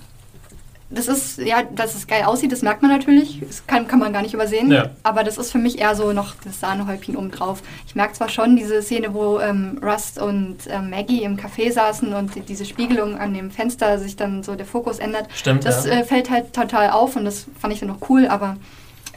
das 0.91 1.07
ist, 1.07 1.37
ja, 1.37 1.63
dass 1.63 1.93
es 1.93 2.07
geil 2.07 2.23
aussieht, 2.23 2.51
das 2.51 2.63
merkt 2.63 2.81
man 2.81 2.89
natürlich. 2.89 3.39
Das 3.45 3.65
kann, 3.67 3.87
kann 3.87 3.99
man 3.99 4.11
gar 4.11 4.23
nicht 4.23 4.33
übersehen. 4.33 4.71
Ja. 4.71 4.89
Aber 5.03 5.23
das 5.23 5.37
ist 5.37 5.51
für 5.51 5.59
mich 5.59 5.79
eher 5.79 5.93
so 5.95 6.13
noch 6.13 6.33
das 6.43 6.59
Sahnehäubchen 6.59 7.15
obendrauf. 7.15 7.61
Ich 7.85 7.95
merke 7.95 8.13
zwar 8.13 8.29
schon 8.29 8.55
diese 8.55 8.81
Szene, 8.81 9.13
wo 9.13 9.39
ähm, 9.39 9.79
Rust 9.83 10.19
und 10.19 10.57
ähm, 10.67 10.89
Maggie 10.89 11.23
im 11.23 11.37
Café 11.37 11.71
saßen 11.71 12.13
und 12.13 12.33
die, 12.33 12.41
diese 12.41 12.65
Spiegelung 12.65 13.17
an 13.17 13.33
dem 13.35 13.51
Fenster 13.51 13.99
sich 13.99 14.15
dann 14.15 14.41
so 14.41 14.55
der 14.55 14.65
Fokus 14.65 14.97
ändert. 14.97 15.27
Stimmt, 15.35 15.63
Das 15.65 15.85
ja. 15.85 15.99
äh, 15.99 16.03
fällt 16.03 16.31
halt 16.31 16.53
total 16.53 16.89
auf 16.89 17.15
und 17.15 17.25
das 17.25 17.45
fand 17.59 17.73
ich 17.73 17.79
dann 17.79 17.89
noch 17.89 18.09
cool, 18.09 18.27
aber 18.27 18.57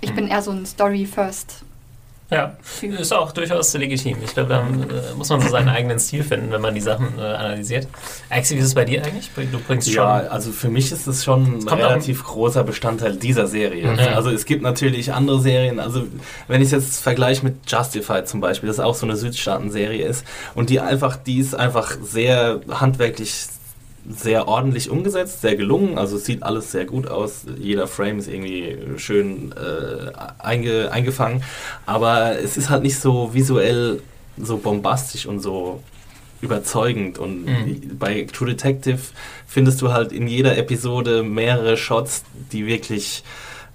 ich 0.02 0.14
bin 0.14 0.28
eher 0.28 0.42
so 0.42 0.50
ein 0.50 0.66
Story-First 0.66 1.64
Ja, 2.32 2.56
ist 2.80 3.12
auch 3.12 3.32
durchaus 3.32 3.74
legitim. 3.74 4.16
Ich 4.24 4.32
glaube, 4.32 4.48
da 4.48 4.60
äh, 4.60 5.14
muss 5.14 5.28
man 5.28 5.40
so 5.42 5.48
seinen 5.48 5.68
eigenen 5.68 5.98
Stil 5.98 6.24
finden, 6.24 6.50
wenn 6.50 6.62
man 6.62 6.74
die 6.74 6.80
Sachen 6.80 7.18
äh, 7.18 7.22
analysiert. 7.22 7.86
Axi, 8.30 8.54
wie 8.54 8.60
ist 8.60 8.66
es 8.66 8.74
bei 8.74 8.86
dir 8.86 9.04
eigentlich? 9.04 9.30
Du 9.50 9.58
bringst 9.58 9.92
schon. 9.92 10.02
Ja, 10.02 10.14
also 10.28 10.50
für 10.50 10.70
mich 10.70 10.90
ist 10.92 11.06
es 11.06 11.24
schon 11.24 11.58
ein 11.58 11.68
relativ 11.68 12.24
großer 12.24 12.64
Bestandteil 12.64 13.16
dieser 13.16 13.46
Serie. 13.46 13.86
Mhm. 13.86 13.98
Also 14.14 14.30
es 14.30 14.46
gibt 14.46 14.62
natürlich 14.62 15.12
andere 15.12 15.40
Serien, 15.40 15.78
also 15.78 16.04
wenn 16.48 16.62
ich 16.62 16.66
es 16.66 16.72
jetzt 16.72 17.02
vergleiche 17.02 17.44
mit 17.44 17.70
Justified 17.70 18.26
zum 18.26 18.40
Beispiel, 18.40 18.66
das 18.66 18.80
auch 18.80 18.94
so 18.94 19.04
eine 19.04 19.16
Südstaaten-Serie 19.16 20.06
ist 20.06 20.24
und 20.54 20.70
die 20.70 20.80
einfach, 20.80 21.16
die 21.16 21.38
ist 21.38 21.54
einfach 21.54 21.96
sehr 22.02 22.60
handwerklich 22.70 23.46
sehr 24.09 24.48
ordentlich 24.48 24.90
umgesetzt, 24.90 25.42
sehr 25.42 25.55
gelungen, 25.57 25.96
also 25.96 26.16
es 26.16 26.24
sieht 26.24 26.42
alles 26.42 26.72
sehr 26.72 26.84
gut 26.86 27.07
aus, 27.09 27.44
jeder 27.59 27.86
Frame 27.86 28.18
ist 28.18 28.28
irgendwie 28.28 28.76
schön 28.98 29.53
äh, 29.53 30.11
einge, 30.38 30.90
eingefangen, 30.90 31.42
aber 31.86 32.38
es 32.38 32.57
ist 32.57 32.68
halt 32.68 32.82
nicht 32.82 32.98
so 32.98 33.32
visuell 33.32 34.00
so 34.36 34.59
bombastisch 34.59 35.26
und 35.26 35.40
so 35.40 35.82
überzeugend. 36.40 37.18
Und 37.18 37.44
Mhm. 37.46 37.98
bei 37.98 38.26
True 38.32 38.48
Detective 38.48 38.98
findest 39.46 39.80
du 39.80 39.92
halt 39.92 40.11
in 40.12 40.26
jeder 40.26 40.59
Episode 40.59 41.22
mehrere 41.22 41.76
Shots, 41.76 42.24
die 42.50 42.66
wirklich 42.66 43.22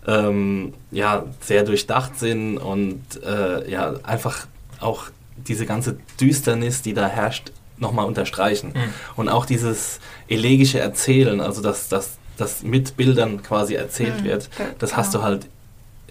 ähm, 0.07 0.73
ja, 0.91 1.25
sehr 1.41 1.63
durchdacht 1.63 2.19
sind 2.19 2.57
und 2.57 3.01
äh, 3.25 3.69
ja, 3.69 3.93
einfach 4.03 4.47
auch 4.79 5.05
diese 5.37 5.65
ganze 5.65 5.97
Düsternis, 6.19 6.81
die 6.81 6.93
da 6.93 7.07
herrscht, 7.07 7.51
nochmal 7.77 8.05
unterstreichen. 8.05 8.69
Mhm. 8.75 8.93
Und 9.15 9.29
auch 9.29 9.45
dieses 9.45 9.99
elegische 10.27 10.79
Erzählen, 10.79 11.41
also 11.41 11.61
dass 11.61 11.89
das 11.89 12.17
dass 12.37 12.61
mit 12.61 12.97
Bildern 12.97 13.41
quasi 13.41 13.73
erzählt 13.73 14.21
Mhm. 14.21 14.25
wird, 14.25 14.49
das 14.77 14.95
hast 14.95 15.11
genau. 15.13 15.23
du 15.23 15.27
halt 15.29 15.47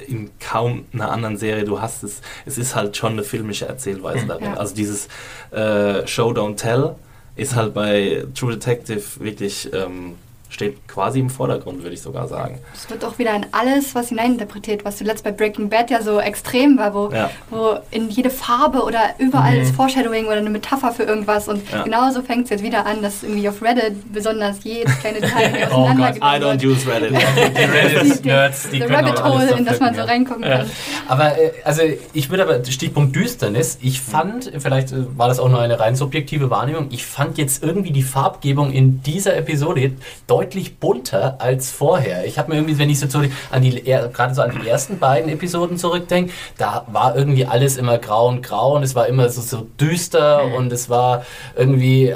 in 0.08 0.30
kaum 0.40 0.84
einer 0.92 1.12
anderen 1.12 1.36
Serie. 1.36 1.64
Du 1.64 1.80
hast 1.80 2.02
es, 2.02 2.20
es 2.44 2.58
ist 2.58 2.74
halt 2.74 2.96
schon 2.96 3.12
eine 3.12 3.22
filmische 3.22 3.66
Erzählweise 3.66 4.24
Mhm. 4.24 4.28
darin. 4.28 4.44
Ja. 4.46 4.54
Also 4.54 4.74
dieses 4.74 5.06
äh, 5.52 6.04
Show 6.06 6.30
Don't 6.32 6.56
Tell 6.56 6.96
ist 7.36 7.54
halt 7.54 7.74
bei 7.74 8.24
True 8.34 8.54
Detective 8.54 9.02
wirklich 9.20 9.70
ähm, 9.72 10.16
steht 10.48 10.86
quasi 10.88 11.20
im 11.20 11.28
Vordergrund, 11.30 11.82
würde 11.82 11.94
ich 11.94 12.02
sogar 12.02 12.28
sagen. 12.28 12.58
Es 12.74 12.88
wird 12.88 13.04
auch 13.04 13.18
wieder 13.18 13.34
in 13.34 13.46
alles 13.52 13.94
was 13.94 14.08
hineininterpretiert, 14.10 14.84
was 14.84 14.96
zuletzt 14.96 15.24
bei 15.24 15.32
Breaking 15.32 15.68
Bad 15.68 15.90
ja 15.90 16.02
so 16.02 16.20
extrem 16.20 16.78
war, 16.78 16.94
wo, 16.94 17.10
Ja. 17.12 17.30
wo 17.50 17.76
in 17.90 18.08
jede 18.10 18.30
Farbe 18.30 18.82
oder 18.82 19.00
überall 19.18 19.54
Mhm. 19.56 19.62
ist 19.62 19.74
Foreshadowing 19.74 20.26
oder 20.26 20.36
eine 20.36 20.50
Metapher 20.50 20.92
für 20.92 21.02
irgendwas. 21.02 21.48
Und 21.48 21.70
Ja. 21.70 21.82
genauso 21.82 22.22
fängt 22.22 22.44
es 22.44 22.50
jetzt 22.50 22.62
wieder 22.62 22.86
an, 22.86 23.02
dass 23.02 23.22
irgendwie 23.22 23.48
auf 23.48 23.60
Reddit 23.62 24.12
besonders 24.12 24.58
jedes 24.62 24.98
kleine 25.00 25.20
Detail 25.20 25.68
Oh 25.72 25.88
Gott, 25.94 26.16
I 26.16 26.20
don't 26.20 26.60
wird. 26.60 26.64
use 26.64 26.86
Reddit. 26.88 27.10
Die 27.56 27.62
Reddit-Nerds, 27.62 28.62
die 28.70 28.78
The 28.80 28.86
können 28.86 28.94
Rabbit 29.06 29.24
Hole, 29.24 29.50
in 29.58 29.64
das 29.64 29.80
man 29.80 29.94
so 29.94 30.00
verfinden, 30.00 30.00
reingucken 30.00 30.42
Ja. 30.44 30.58
kann. 30.58 30.70
Aber 31.08 31.38
äh, 31.38 31.52
also 31.64 31.82
ich 32.12 32.30
würde 32.30 32.42
aber 32.44 32.64
Stichpunkt 32.64 33.14
Düsternis, 33.16 33.78
ich 33.82 34.00
fand, 34.00 34.50
vielleicht 34.58 34.92
äh, 34.92 34.96
war 35.16 35.28
das 35.28 35.38
auch 35.38 35.48
nur 35.48 35.60
eine 35.60 35.78
rein 35.80 35.96
subjektive 35.96 36.50
Wahrnehmung, 36.50 36.88
ich 36.90 37.04
fand 37.04 37.38
jetzt 37.38 37.62
irgendwie 37.62 37.90
die 37.92 38.02
Farbgebung 38.02 38.72
in 38.72 39.02
dieser 39.02 39.36
Episode 39.36 39.92
deutlich 40.36 40.78
bunter 40.78 41.36
als 41.40 41.70
vorher. 41.70 42.26
Ich 42.26 42.38
habe 42.38 42.50
mir 42.50 42.56
irgendwie, 42.56 42.78
wenn 42.78 42.90
ich 42.90 43.00
so 43.00 43.06
an 43.50 43.62
die 43.62 43.82
gerade 43.82 44.34
so 44.34 44.42
an 44.42 44.52
die 44.60 44.68
ersten 44.68 44.98
beiden 44.98 45.30
Episoden 45.30 45.78
zurückdenke, 45.78 46.30
da 46.58 46.84
war 46.88 47.16
irgendwie 47.16 47.46
alles 47.46 47.78
immer 47.78 47.96
grau 47.96 48.28
und 48.28 48.42
grau 48.42 48.76
und 48.76 48.82
es 48.82 48.94
war 48.94 49.06
immer 49.06 49.30
so, 49.30 49.40
so 49.40 49.66
düster 49.80 50.44
und 50.54 50.70
es 50.72 50.90
war 50.90 51.24
irgendwie 51.56 52.14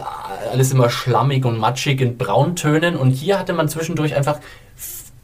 alles 0.52 0.70
immer 0.70 0.90
schlammig 0.90 1.46
und 1.46 1.58
matschig 1.58 2.02
in 2.02 2.18
Brauntönen 2.18 2.96
und 2.96 3.10
hier 3.10 3.38
hatte 3.38 3.54
man 3.54 3.70
zwischendurch 3.70 4.14
einfach 4.14 4.38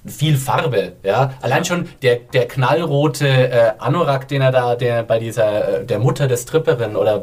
viel 0.09 0.36
Farbe, 0.36 0.92
ja. 1.02 1.32
Allein 1.40 1.64
schon 1.64 1.88
der, 2.02 2.16
der 2.32 2.46
knallrote 2.48 3.26
äh, 3.28 3.70
Anorak, 3.78 4.28
den 4.28 4.42
er 4.42 4.52
da, 4.52 4.74
der 4.74 5.02
bei 5.02 5.18
dieser, 5.18 5.80
äh, 5.80 5.86
der 5.86 5.98
Mutter 5.98 6.28
der 6.28 6.36
Stripperin 6.36 6.96
oder 6.96 7.22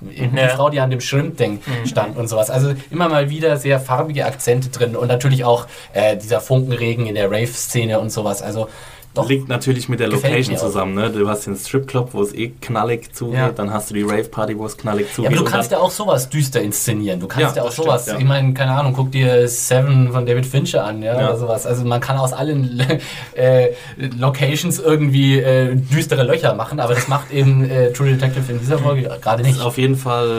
die 0.00 0.36
Ja. 0.36 0.48
Frau, 0.48 0.70
die 0.70 0.80
an 0.80 0.90
dem 0.90 1.00
Shrimp-Ding 1.00 1.60
stand 1.84 2.16
und 2.16 2.28
sowas. 2.28 2.50
Also 2.50 2.74
immer 2.90 3.08
mal 3.08 3.30
wieder 3.30 3.56
sehr 3.56 3.80
farbige 3.80 4.26
Akzente 4.26 4.68
drin 4.68 4.96
und 4.96 5.08
natürlich 5.08 5.44
auch 5.44 5.66
äh, 5.92 6.16
dieser 6.16 6.40
Funkenregen 6.40 7.06
in 7.06 7.14
der 7.14 7.30
Rave-Szene 7.30 7.98
und 7.98 8.10
sowas. 8.10 8.42
Also 8.42 8.68
doch. 9.16 9.28
Liegt 9.28 9.48
natürlich 9.48 9.88
mit 9.88 10.00
der 10.00 10.08
Gefällt 10.08 10.32
Location 10.32 10.56
zusammen. 10.56 10.94
Ne? 10.94 11.10
Du 11.10 11.28
hast 11.28 11.46
den 11.46 11.56
Stripclub, 11.56 12.14
wo 12.14 12.22
es 12.22 12.34
eh 12.34 12.48
knallig 12.60 13.14
zugeht, 13.14 13.34
Ja. 13.38 13.50
dann 13.50 13.72
hast 13.72 13.90
du 13.90 13.94
die 13.94 14.02
Rave-Party, 14.02 14.58
wo 14.58 14.66
es 14.66 14.76
knallig 14.76 15.06
Ja, 15.08 15.14
zugeht. 15.14 15.30
aber 15.32 15.36
du 15.44 15.44
kannst 15.50 15.70
ja 15.72 15.78
auch 15.78 15.90
sowas 15.90 16.28
düster 16.28 16.60
inszenieren. 16.62 17.20
Du 17.20 17.26
kannst 17.28 17.56
Ja, 17.56 17.56
ja, 17.56 17.62
auch 17.62 17.66
das 17.66 17.74
stimmt, 17.74 17.86
sowas. 17.88 18.06
ja. 18.06 18.18
Ich 18.18 18.24
meine, 18.24 18.52
keine 18.54 18.72
Ahnung, 18.72 18.92
guck 18.94 19.10
dir 19.12 19.46
Seven 19.48 20.12
von 20.12 20.26
David 20.26 20.46
Fincher 20.46 20.84
an, 20.84 21.02
ja, 21.02 21.14
Ja. 21.20 21.28
oder 21.28 21.36
sowas. 21.38 21.66
Also 21.66 21.84
man 21.84 22.00
kann 22.00 22.16
aus 22.18 22.32
allen 22.32 22.80
äh, 23.34 23.68
Locations 24.18 24.78
irgendwie 24.78 25.38
äh, 25.38 25.74
düstere 25.76 26.22
Löcher 26.22 26.54
machen, 26.54 26.80
aber 26.80 26.94
das 26.94 27.08
macht 27.08 27.30
eben 27.32 27.68
äh, 27.68 27.92
True 27.92 28.10
Detective 28.10 28.52
in 28.52 28.58
dieser 28.58 28.78
Folge 28.78 29.02
gerade 29.02 29.42
das 29.42 29.46
nicht. 29.46 29.56
ist 29.56 29.62
auf 29.62 29.78
jeden 29.78 29.96
Fall 29.96 30.38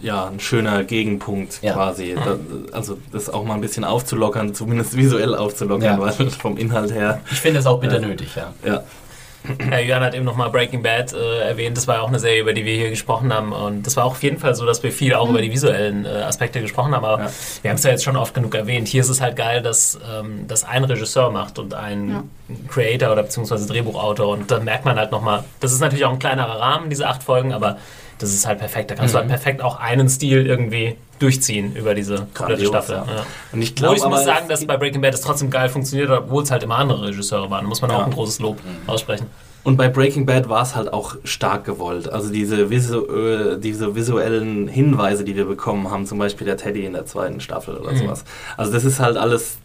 ja 0.00 0.26
ein 0.28 0.40
schöner 0.40 0.84
Gegenpunkt 0.84 1.60
Ja. 1.62 1.74
quasi. 1.74 2.14
Da, 2.14 2.38
also 2.72 2.96
das 3.12 3.28
auch 3.28 3.44
mal 3.44 3.56
ein 3.56 3.60
bisschen 3.60 3.84
aufzulockern, 3.84 4.54
zumindest 4.54 4.96
visuell 4.96 5.34
aufzulockern, 5.34 6.00
Ja. 6.00 6.02
weil 6.18 6.30
vom 6.30 6.56
Inhalt 6.56 6.92
her. 6.94 7.20
Ich 7.30 7.42
finde 7.42 7.60
es 7.60 7.66
auch 7.66 7.78
bitter 7.82 8.00
nötig, 8.00 8.36
ja. 8.36 8.54
Ja. 8.64 8.84
Ja, 9.70 9.78
Jörn 9.78 10.02
hat 10.02 10.14
eben 10.14 10.24
nochmal 10.24 10.50
Breaking 10.50 10.82
Bad 10.82 11.12
äh, 11.14 11.40
erwähnt. 11.48 11.76
Das 11.76 11.88
war 11.88 11.96
ja 11.96 12.00
auch 12.02 12.08
eine 12.08 12.18
Serie, 12.18 12.42
über 12.42 12.52
die 12.52 12.64
wir 12.64 12.74
hier 12.74 12.90
gesprochen 12.90 13.32
haben. 13.32 13.52
Und 13.52 13.86
das 13.86 13.96
war 13.96 14.04
auch 14.04 14.12
auf 14.12 14.22
jeden 14.22 14.38
Fall 14.38 14.54
so, 14.54 14.66
dass 14.66 14.82
wir 14.82 14.92
viel 14.92 15.14
auch 15.14 15.28
über 15.30 15.40
die 15.40 15.50
visuellen 15.50 16.04
äh, 16.04 16.08
Aspekte 16.08 16.60
gesprochen 16.60 16.94
haben. 16.94 17.04
Aber 17.04 17.24
Ja. 17.24 17.30
wir 17.62 17.70
haben 17.70 17.76
es 17.76 17.82
ja 17.84 17.90
jetzt 17.90 18.04
schon 18.04 18.16
oft 18.16 18.34
genug 18.34 18.54
erwähnt. 18.54 18.86
Hier 18.88 19.00
ist 19.00 19.08
es 19.08 19.20
halt 19.20 19.36
geil, 19.36 19.62
dass 19.62 19.98
ähm, 20.14 20.44
das 20.46 20.64
ein 20.64 20.84
Regisseur 20.84 21.30
macht 21.30 21.58
und 21.58 21.72
ein 21.74 22.08
Ja. 22.10 22.22
Creator 22.68 23.12
oder 23.12 23.22
beziehungsweise 23.22 23.66
Drehbuchautor. 23.66 24.28
Und 24.28 24.50
dann 24.50 24.64
merkt 24.64 24.84
man 24.84 24.98
halt 24.98 25.10
nochmal, 25.10 25.44
das 25.60 25.72
ist 25.72 25.80
natürlich 25.80 26.04
auch 26.04 26.12
ein 26.12 26.18
kleinerer 26.18 26.60
Rahmen, 26.60 26.90
diese 26.90 27.06
acht 27.08 27.22
Folgen, 27.22 27.52
aber 27.52 27.78
das 28.20 28.32
ist 28.32 28.46
halt 28.46 28.58
perfekt. 28.58 28.90
Da 28.90 28.94
kannst 28.94 29.14
du 29.14 29.18
halt 29.18 29.28
perfekt 29.28 29.62
auch 29.62 29.78
einen 29.80 30.08
Stil 30.08 30.46
irgendwie 30.46 30.96
durchziehen 31.18 31.74
über 31.76 31.94
diese 31.94 32.26
komplette 32.34 32.64
Staffel. 32.66 32.96
ja. 32.96 33.04
Ja. 33.14 33.26
Und 33.52 33.62
ich 33.62 33.74
glaube, 33.74 33.96
ich 33.96 34.04
muss 34.04 34.24
sagen, 34.24 34.48
dass 34.48 34.64
bei 34.66 34.76
Breaking 34.76 35.00
Bad 35.02 35.14
es 35.14 35.20
trotzdem 35.20 35.50
geil 35.50 35.68
funktioniert, 35.68 36.08
hat, 36.08 36.18
obwohl 36.24 36.42
es 36.42 36.50
halt 36.50 36.62
immer 36.62 36.76
andere 36.78 37.08
Regisseure 37.08 37.50
waren. 37.50 37.64
Da 37.64 37.68
muss 37.68 37.82
man 37.82 37.90
Ja. 37.90 37.98
auch 37.98 38.06
ein 38.06 38.12
großes 38.12 38.38
Lob 38.40 38.58
aussprechen. 38.86 39.26
Und 39.62 39.76
bei 39.76 39.88
Breaking 39.88 40.24
Bad 40.24 40.48
war 40.48 40.62
es 40.62 40.74
halt 40.74 40.90
auch 40.92 41.16
stark 41.24 41.64
gewollt. 41.64 42.10
Also 42.10 42.32
diese, 42.32 42.70
visu 42.70 43.04
äh, 43.06 43.58
diese 43.58 43.94
visuellen 43.94 44.68
Hinweise, 44.68 45.22
die 45.22 45.36
wir 45.36 45.44
bekommen 45.44 45.90
haben, 45.90 46.06
zum 46.06 46.18
Beispiel 46.18 46.46
der 46.46 46.56
Teddy 46.56 46.86
in 46.86 46.94
der 46.94 47.04
zweiten 47.04 47.40
Staffel 47.40 47.76
oder 47.76 47.92
Mhm. 47.92 47.98
sowas. 47.98 48.24
Also 48.56 48.72
das 48.72 48.84
ist 48.84 49.00
halt 49.00 49.18
alles, 49.18 49.58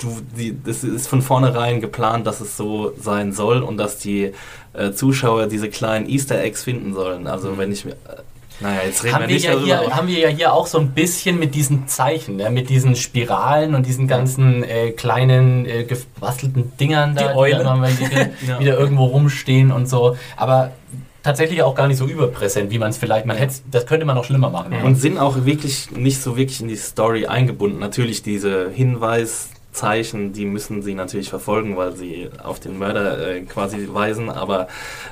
du, 0.00 0.08
die, 0.36 0.56
das 0.64 0.82
ist 0.82 1.06
von 1.06 1.22
vornherein 1.22 1.80
geplant, 1.80 2.26
dass 2.26 2.40
es 2.40 2.56
so 2.56 2.92
sein 2.98 3.32
soll 3.32 3.62
und 3.62 3.76
dass 3.76 3.98
die 3.98 4.32
äh, 4.74 4.92
Zuschauer 4.92 5.46
diese 5.46 5.68
kleinen 5.68 6.08
Easter 6.08 6.40
Eggs 6.40 6.62
finden 6.64 6.94
sollen. 6.94 7.26
Also 7.26 7.58
wenn 7.58 7.72
ich 7.72 7.84
mir... 7.84 7.92
Äh, 7.92 8.22
naja, 8.60 8.80
jetzt 8.86 9.02
reden 9.02 9.14
Haben 9.14 9.22
wir 9.22 9.28
wir, 9.28 9.34
nicht 9.34 9.44
ja 9.44 9.52
darüber. 9.54 9.66
hier, 9.66 9.96
haben 9.96 10.06
wir 10.08 10.18
ja 10.20 10.28
hier 10.28 10.52
auch 10.52 10.66
so 10.68 10.78
ein 10.78 10.90
bisschen 10.92 11.38
mit 11.38 11.54
diesen 11.54 11.88
Zeichen, 11.88 12.38
ja, 12.38 12.48
mit 12.48 12.68
diesen 12.68 12.94
Spiralen 12.94 13.74
und 13.74 13.86
diesen 13.86 14.06
ganzen 14.06 14.62
äh, 14.62 14.92
kleinen 14.92 15.66
äh, 15.66 15.82
gebastelten 15.84 16.70
Dingern 16.78 17.16
da, 17.16 17.28
Die 17.32 17.36
Eule. 17.36 17.64
da 17.64 17.74
immer 17.74 17.88
wieder, 17.98 18.28
Ja. 18.46 18.60
wieder 18.60 18.78
irgendwo 18.78 19.06
rumstehen 19.06 19.72
und 19.72 19.88
so. 19.88 20.16
Aber 20.36 20.70
tatsächlich 21.24 21.62
auch 21.62 21.74
gar 21.74 21.88
nicht 21.88 21.96
so 21.96 22.06
überpräsent, 22.06 22.70
wie 22.70 22.78
man 22.78 22.90
es 22.90 22.98
vielleicht, 22.98 23.26
man 23.26 23.36
hätte, 23.36 23.54
das 23.70 23.86
könnte 23.86 24.06
man 24.06 24.14
noch 24.16 24.24
schlimmer 24.24 24.50
machen. 24.50 24.74
Und 24.84 24.94
sind 24.96 25.18
auch 25.18 25.44
wirklich 25.44 25.90
nicht 25.90 26.20
so 26.20 26.36
wirklich 26.36 26.60
in 26.60 26.68
die 26.68 26.76
Story 26.76 27.26
eingebunden. 27.26 27.80
Natürlich 27.80 28.22
diese 28.22 28.70
Hinweiszeichen, 29.72 30.32
die 30.32 30.44
müssen 30.44 30.82
sie 30.82 30.94
natürlich 30.94 31.30
verfolgen, 31.30 31.76
weil 31.76 31.96
sie 31.96 32.28
auf 32.42 32.60
den 32.60 32.78
Mörder 32.78 33.26
äh, 33.26 33.40
quasi 33.42 33.88
weisen. 33.90 34.28
Aber 34.30 34.68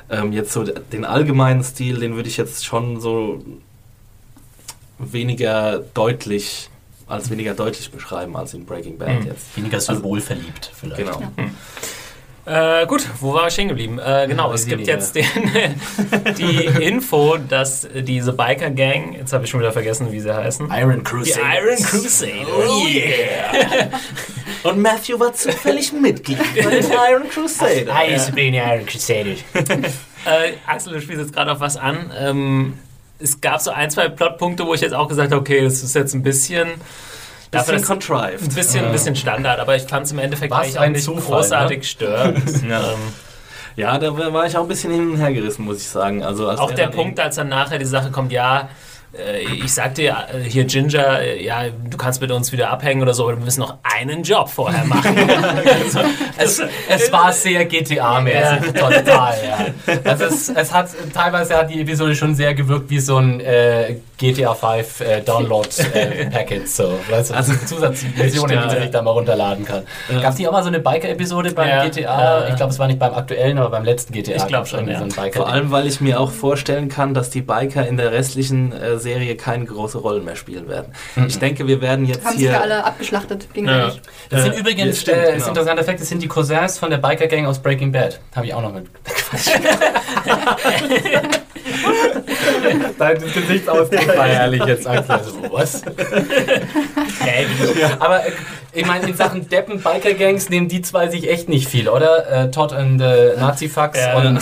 ähm, 0.09 0.31
jetzt 0.31 0.53
so 0.53 0.63
den 0.63 1.03
allgemeinen 1.05 1.63
Stil, 1.63 1.99
den 1.99 2.15
würde 2.15 2.29
ich 2.29 2.37
jetzt 2.37 2.65
schon 2.65 2.99
so 3.01 3.43
weniger 4.99 5.79
deutlich 5.93 6.69
als 7.07 7.29
weniger 7.29 7.53
deutlich 7.53 7.91
beschreiben 7.91 8.37
als 8.37 8.53
in 8.53 8.65
Breaking 8.65 8.97
Bad 8.97 9.21
Mhm. 9.21 9.27
jetzt. 9.27 9.57
Weniger 9.57 9.81
symbolverliebt 9.81 10.71
vielleicht. 10.73 10.97
Genau. 10.97 11.19
Ja. 11.19 11.29
Äh, 12.45 12.87
gut, 12.87 13.07
wo 13.19 13.33
war 13.33 13.47
ich 13.47 13.53
stehen 13.53 13.67
geblieben? 13.67 13.99
Äh, 13.99 14.25
genau, 14.27 14.49
Ja, 14.49 14.55
es 14.55 14.63
ich 14.63 14.69
gibt 14.69 14.87
jetzt 14.87 15.15
den, 15.15 15.25
die 16.37 16.65
Info, 16.65 17.37
dass 17.37 17.87
diese 17.93 18.33
Biker-Gang, 18.33 19.13
jetzt 19.13 19.31
habe 19.31 19.43
ich 19.45 19.49
schon 19.51 19.59
wieder 19.59 19.71
vergessen, 19.71 20.11
wie 20.11 20.19
sie 20.19 20.35
heißen. 20.35 20.69
Iron 20.71 20.97
Die 20.97 21.03
Crusaders. 21.03 21.39
Iron 21.55 21.77
Crusaders. 21.83 22.47
Oh 22.67 22.87
yeah! 22.87 23.89
Und 24.63 24.79
Matthew 24.81 25.19
war 25.19 25.33
zufällig 25.33 25.93
Mitglied 26.01 26.39
bei 26.63 26.69
den 26.71 26.85
Iron 26.91 27.29
Crusaders. 27.29 27.87
I 27.87 28.15
used 28.15 28.27
to 28.29 28.33
be 28.33 28.47
in 28.47 28.53
the 28.53 28.59
Iron 28.59 28.85
Crusaders. 28.85 29.39
Äh, 30.23 30.53
Axel, 30.67 30.93
du 30.93 31.01
spielst 31.01 31.19
jetzt 31.19 31.33
gerade 31.33 31.51
auf 31.51 31.61
was 31.61 31.77
an. 31.77 32.11
Ähm, 32.15 32.77
es 33.17 33.41
gab 33.41 33.59
so 33.59 33.71
ein, 33.71 33.89
zwei 33.89 34.07
Plotpunkte, 34.07 34.67
wo 34.67 34.75
ich 34.75 34.81
jetzt 34.81 34.93
auch 34.93 35.07
gesagt 35.07 35.31
habe, 35.31 35.41
okay, 35.41 35.63
das 35.63 35.81
ist 35.81 35.95
jetzt 35.95 36.13
ein 36.13 36.21
bisschen... 36.21 36.69
dafür, 37.51 37.73
Bisschen 37.73 37.87
contrived. 37.87 38.41
ein 38.41 38.55
bisschen, 38.55 38.85
ein 38.85 38.91
bisschen 38.91 39.15
Standard, 39.15 39.59
aber 39.59 39.75
ich 39.75 39.83
fand 39.83 40.05
es 40.05 40.11
im 40.11 40.19
Endeffekt 40.19 40.51
Was 40.51 40.59
eigentlich 40.59 40.79
auch 40.79 40.87
nicht 40.87 41.03
Zufall, 41.03 41.37
großartig 41.37 41.89
störend. 41.89 42.63
Ja. 42.67 42.79
ähm, 42.93 43.13
Ja, 43.75 43.97
da 43.97 44.33
war 44.33 44.45
ich 44.45 44.57
auch 44.57 44.63
ein 44.63 44.67
bisschen 44.67 44.91
hin 44.91 45.11
und 45.11 45.17
her 45.17 45.31
gerissen, 45.33 45.65
muss 45.65 45.77
ich 45.77 45.87
sagen. 45.87 46.23
Also 46.23 46.47
als 46.47 46.59
auch 46.59 46.71
er 46.71 46.75
der 46.75 46.87
Punkt, 46.87 47.19
als 47.19 47.35
dann 47.35 47.49
nachher 47.49 47.77
die 47.77 47.85
Sache 47.85 48.11
kommt, 48.11 48.31
ja, 48.31 48.69
äh, 49.13 49.41
ich 49.41 49.73
sag 49.73 49.95
dir 49.95 50.15
äh, 50.33 50.49
hier 50.49 50.63
Ginger, 50.65 51.19
äh, 51.19 51.43
ja, 51.43 51.63
du 51.69 51.97
kannst 51.97 52.21
mit 52.21 52.31
uns 52.31 52.51
wieder 52.51 52.69
abhängen 52.69 53.01
oder 53.01 53.13
so, 53.13 53.23
aber 53.23 53.37
wir 53.37 53.43
müssen 53.43 53.59
noch 53.59 53.77
einen 53.83 54.23
Job 54.23 54.49
vorher 54.49 54.85
machen. 54.85 55.17
also, 55.79 55.99
Es, 56.37 56.61
es 56.87 57.11
war 57.11 57.33
sehr 57.33 57.65
GTA-mäßig, 57.65 58.73
total, 58.73 59.35
ja. 59.45 59.95
Also 60.05 60.25
es, 60.25 60.49
es 60.49 60.73
hat, 60.73 60.89
teilweise 61.13 61.57
hat 61.57 61.69
die 61.69 61.81
Episode 61.81 62.15
schon 62.15 62.35
sehr 62.35 62.53
gewirkt 62.53 62.89
wie 62.89 62.99
so 62.99 63.17
ein 63.17 63.41
äh, 63.41 63.97
GTA 64.21 64.53
5 64.53 65.01
äh, 65.01 65.21
Download-Packet, 65.21 66.69
so. 66.69 66.99
Weißt 67.09 67.31
du, 67.31 67.33
also 67.33 67.53
Zusatzversionen, 67.65 68.55
Ja, 68.55 68.61
die 68.61 68.67
man 68.67 68.75
ja. 68.75 68.81
sich 68.83 68.91
da 68.91 69.01
mal 69.01 69.09
runterladen 69.11 69.65
kann. 69.65 69.81
Gab 70.21 70.33
es 70.33 70.37
nicht 70.37 70.47
auch 70.47 70.51
mal 70.51 70.61
so 70.61 70.67
eine 70.67 70.79
Biker-Episode 70.79 71.51
beim 71.53 71.67
Ja, 71.67 71.83
GTA? 71.87 72.41
ja. 72.43 72.47
Ich 72.49 72.55
glaube, 72.55 72.71
es 72.71 72.77
war 72.77 72.85
nicht 72.85 72.99
beim 72.99 73.15
aktuellen, 73.15 73.57
aber 73.57 73.71
beim 73.71 73.83
letzten 73.83 74.13
GTA. 74.13 74.33
Ich 74.33 74.37
glaub 74.47 74.51
gab's 74.61 74.69
schon, 74.69 74.87
ja. 74.87 74.99
So 74.99 75.05
ein 75.05 75.09
Biker 75.09 75.39
Vor 75.39 75.49
allem, 75.49 75.71
weil 75.71 75.87
ich 75.87 76.01
mir 76.01 76.19
auch 76.19 76.31
vorstellen 76.31 76.87
kann, 76.87 77.15
dass 77.15 77.31
die 77.31 77.41
Biker 77.41 77.87
in 77.87 77.97
der 77.97 78.11
restlichen 78.11 78.71
äh, 78.73 78.99
Serie 78.99 79.35
keine 79.35 79.65
große 79.65 79.97
Rolle 79.97 80.21
mehr 80.21 80.35
spielen 80.35 80.69
werden. 80.69 80.93
Ich 81.27 81.39
denke, 81.39 81.65
wir 81.67 81.81
werden 81.81 82.05
jetzt 82.05 82.23
Haben 82.23 82.39
ja 82.39 82.49
hier. 82.51 82.61
alle 82.61 82.83
abgeschlachtet 82.83 83.51
gegenseitig. 83.53 84.01
Das 84.29 84.43
sind 84.43 84.53
Äh, 84.55 84.59
übrigens, 84.59 84.97
ja, 84.97 85.01
stimmt, 85.01 85.17
äh, 85.17 85.21
ist 85.21 85.31
genau. 85.31 85.45
ein 85.45 85.49
interessanter 85.49 85.83
Fakt, 85.83 85.99
das 85.99 86.09
sind 86.09 86.21
die 86.21 86.27
Cousins 86.27 86.77
von 86.77 86.91
der 86.91 86.97
Biker-Gang 86.99 87.47
aus 87.47 87.57
Breaking 87.59 87.91
Bad. 87.91 88.19
Habe 88.35 88.45
ich 88.45 88.53
auch 88.53 88.61
noch 88.61 88.73
mit. 88.73 88.85
Dein 92.97 93.17
Gesichtsausdruck 93.19 94.07
war 94.17 94.27
herrlich 94.27 94.63
jetzt. 94.65 94.87
Axel. 94.87 95.15
Also, 95.15 95.33
was? 95.51 95.81
hey, 97.19 97.45
Aber 97.99 98.25
äh, 98.25 98.31
ich 98.73 98.85
meine, 98.85 99.07
in 99.07 99.15
Sachen 99.15 99.49
Deppen 99.49 99.81
Biker-Gangs 99.81 100.49
nehmen 100.49 100.67
die 100.67 100.81
zwei 100.81 101.09
sich 101.09 101.29
echt 101.29 101.49
nicht 101.49 101.67
viel, 101.67 101.89
oder? 101.89 102.27
Äh, 102.45 102.51
Todd 102.51 102.71
und 102.73 103.01
äh, 103.01 103.35
Nazi-Fax 103.37 103.99
Ja. 103.99 104.17
und 104.17 104.39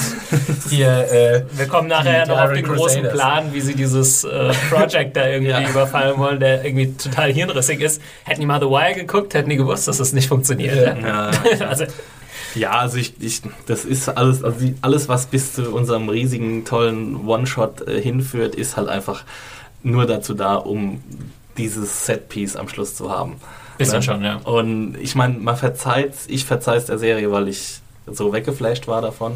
hier... 0.70 0.88
Äh, 1.12 1.44
wir 1.58 1.68
kommen 1.68 1.88
nachher 1.88 2.24
Die 2.26 2.30
noch 2.30 2.38
auf 2.38 2.46
Iron 2.46 2.56
den 2.56 2.66
großen 2.66 3.02
Crusaders. 3.02 3.14
Plan, 3.14 3.54
wie 3.54 3.62
sie 3.62 3.74
dieses 3.76 4.24
äh, 4.24 4.52
Project 4.70 5.18
da 5.18 5.28
irgendwie 5.28 5.50
Ja. 5.60 5.68
überfallen 5.68 6.18
wollen, 6.18 6.40
der 6.40 6.64
irgendwie 6.64 6.94
total 6.94 7.32
hirnrissig 7.32 7.82
ist. 7.82 8.02
Hätten 8.24 8.42
die 8.42 8.46
mal 8.46 8.60
The 8.60 8.68
Wire 8.68 8.94
geguckt, 8.94 9.34
hätten 9.34 9.50
die 9.50 9.58
gewusst, 9.58 9.88
dass 9.88 9.98
das 9.98 10.14
nicht 10.14 10.28
funktioniert. 10.28 10.98
Ja. 11.02 11.32
also, 11.68 11.86
Ja, 12.56 12.72
also 12.80 12.98
ich, 12.98 13.14
ich 13.20 13.42
das 13.68 13.86
ist 13.86 14.10
alles, 14.10 14.44
also 14.44 14.58
alles, 14.82 15.08
was 15.10 15.28
bis 15.28 15.54
zu 15.54 15.72
unserem 15.74 16.10
riesigen, 16.10 16.66
tollen 16.66 17.28
One-Shot 17.28 17.88
äh, 17.88 18.02
hinführt, 18.02 18.56
ist 18.56 18.78
halt 18.78 18.90
einfach 18.90 19.24
nur 19.84 20.06
dazu 20.06 20.34
da, 20.34 20.56
um 20.56 21.02
dieses 21.58 22.06
Set-Piece 22.06 22.56
am 22.56 22.68
Schluss 22.70 22.96
zu 22.96 23.12
haben. 23.12 23.36
bisschen 23.78 23.96
Ja. 23.96 24.02
schon, 24.02 24.24
ja. 24.24 24.36
Und 24.38 24.96
ich 25.02 25.16
meine, 25.16 25.36
man 25.40 25.56
verzeiht, 25.58 26.14
ich 26.28 26.46
verzeih's 26.46 26.86
der 26.86 26.98
Serie, 26.98 27.32
weil 27.32 27.48
ich 27.48 27.80
so 28.12 28.34
weggeflasht 28.34 28.88
war 28.88 29.02
davon. 29.02 29.34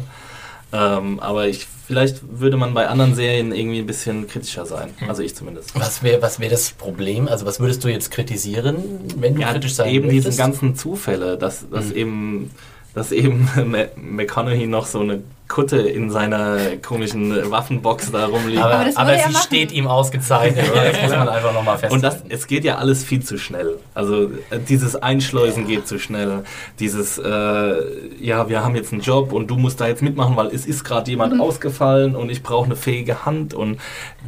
Ähm, 0.72 1.20
aber 1.20 1.46
ich, 1.46 1.66
vielleicht 1.86 2.20
würde 2.40 2.56
man 2.56 2.74
bei 2.74 2.88
anderen 2.88 3.14
Serien 3.14 3.52
irgendwie 3.52 3.78
ein 3.78 3.86
bisschen 3.86 4.26
kritischer 4.26 4.66
sein. 4.66 4.90
Also 5.06 5.22
ich 5.22 5.36
zumindest. 5.36 5.78
was 5.78 6.02
wäre 6.02 6.20
was 6.20 6.40
wär 6.40 6.48
das 6.48 6.70
Problem? 6.72 7.28
Also 7.28 7.46
was 7.46 7.60
würdest 7.60 7.84
du 7.84 7.88
jetzt 7.88 8.10
kritisieren, 8.10 8.76
wenn 9.16 9.36
du 9.36 9.42
Ja, 9.42 9.52
kritisch 9.52 9.74
sein 9.74 9.88
eben 9.90 10.06
möchtest? 10.06 10.26
diesen 10.28 10.36
ganzen 10.38 10.74
Zufälle, 10.76 11.38
dass, 11.38 11.68
dass 11.70 11.86
Mhm. 11.90 11.96
eben 11.96 12.50
dass 12.94 13.12
eben 13.12 13.48
Ma- 13.66 13.86
McConaughey 13.96 14.66
noch 14.66 14.86
so 14.86 15.00
eine 15.00 15.22
Kutte 15.46 15.76
in 15.76 16.08
seiner 16.10 16.56
komischen 16.80 17.50
Waffenbox 17.50 18.10
da 18.10 18.26
rumliegt. 18.26 18.62
aber 18.62 18.74
Aber 18.76 18.84
das 18.86 18.96
aber 18.96 19.12
er 19.12 19.26
sie 19.26 19.32
machen. 19.34 19.44
steht 19.46 19.72
ihm 19.72 19.86
ausgezeichnet, 19.86 20.70
oder? 20.72 20.84
Das 20.90 21.02
muss 21.02 21.10
man 21.10 21.28
einfach 21.28 21.52
nochmal 21.52 21.76
festhalten. 21.76 21.94
Und 21.96 22.02
das, 22.02 22.22
es 22.30 22.46
geht 22.46 22.64
ja 22.64 22.76
alles 22.78 23.04
viel 23.04 23.22
zu 23.22 23.36
schnell. 23.38 23.76
Also 23.94 24.24
äh, 24.50 24.58
dieses 24.66 24.96
Einschleusen 24.96 25.66
geht 25.66 25.86
zu 25.86 25.98
schnell. 25.98 26.44
Dieses, 26.80 27.18
äh, 27.18 27.74
ja, 28.20 28.48
wir 28.48 28.64
haben 28.64 28.74
jetzt 28.74 28.92
einen 28.92 29.02
Job 29.02 29.32
und 29.34 29.48
du 29.50 29.56
musst 29.56 29.80
da 29.82 29.86
jetzt 29.86 30.00
mitmachen, 30.02 30.34
weil 30.36 30.46
es 30.46 30.64
ist 30.64 30.82
gerade 30.82 31.10
jemand 31.10 31.38
ausgefallen 31.38 32.16
und 32.16 32.30
ich 32.30 32.42
brauche 32.42 32.64
eine 32.64 32.76
fähige 32.76 33.26
Hand 33.26 33.52
und 33.52 33.78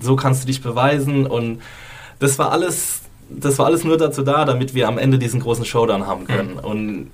so 0.01 0.17
kannst 0.17 0.43
du 0.43 0.47
dich 0.49 0.61
beweisen. 0.61 1.27
Und 1.27 1.63
das 2.19 2.39
war 2.39 2.53
alles, 2.53 3.01
das 3.31 3.59
war 3.59 3.65
alles 3.67 3.85
nur 3.85 3.97
dazu 3.97 4.23
da, 4.23 4.45
damit 4.45 4.75
wir 4.75 4.87
am 4.87 4.99
Ende 4.99 5.19
diesen 5.19 5.41
großen 5.41 5.65
Showdown 5.65 6.07
haben 6.07 6.27
können. 6.27 6.59
Und 6.59 7.11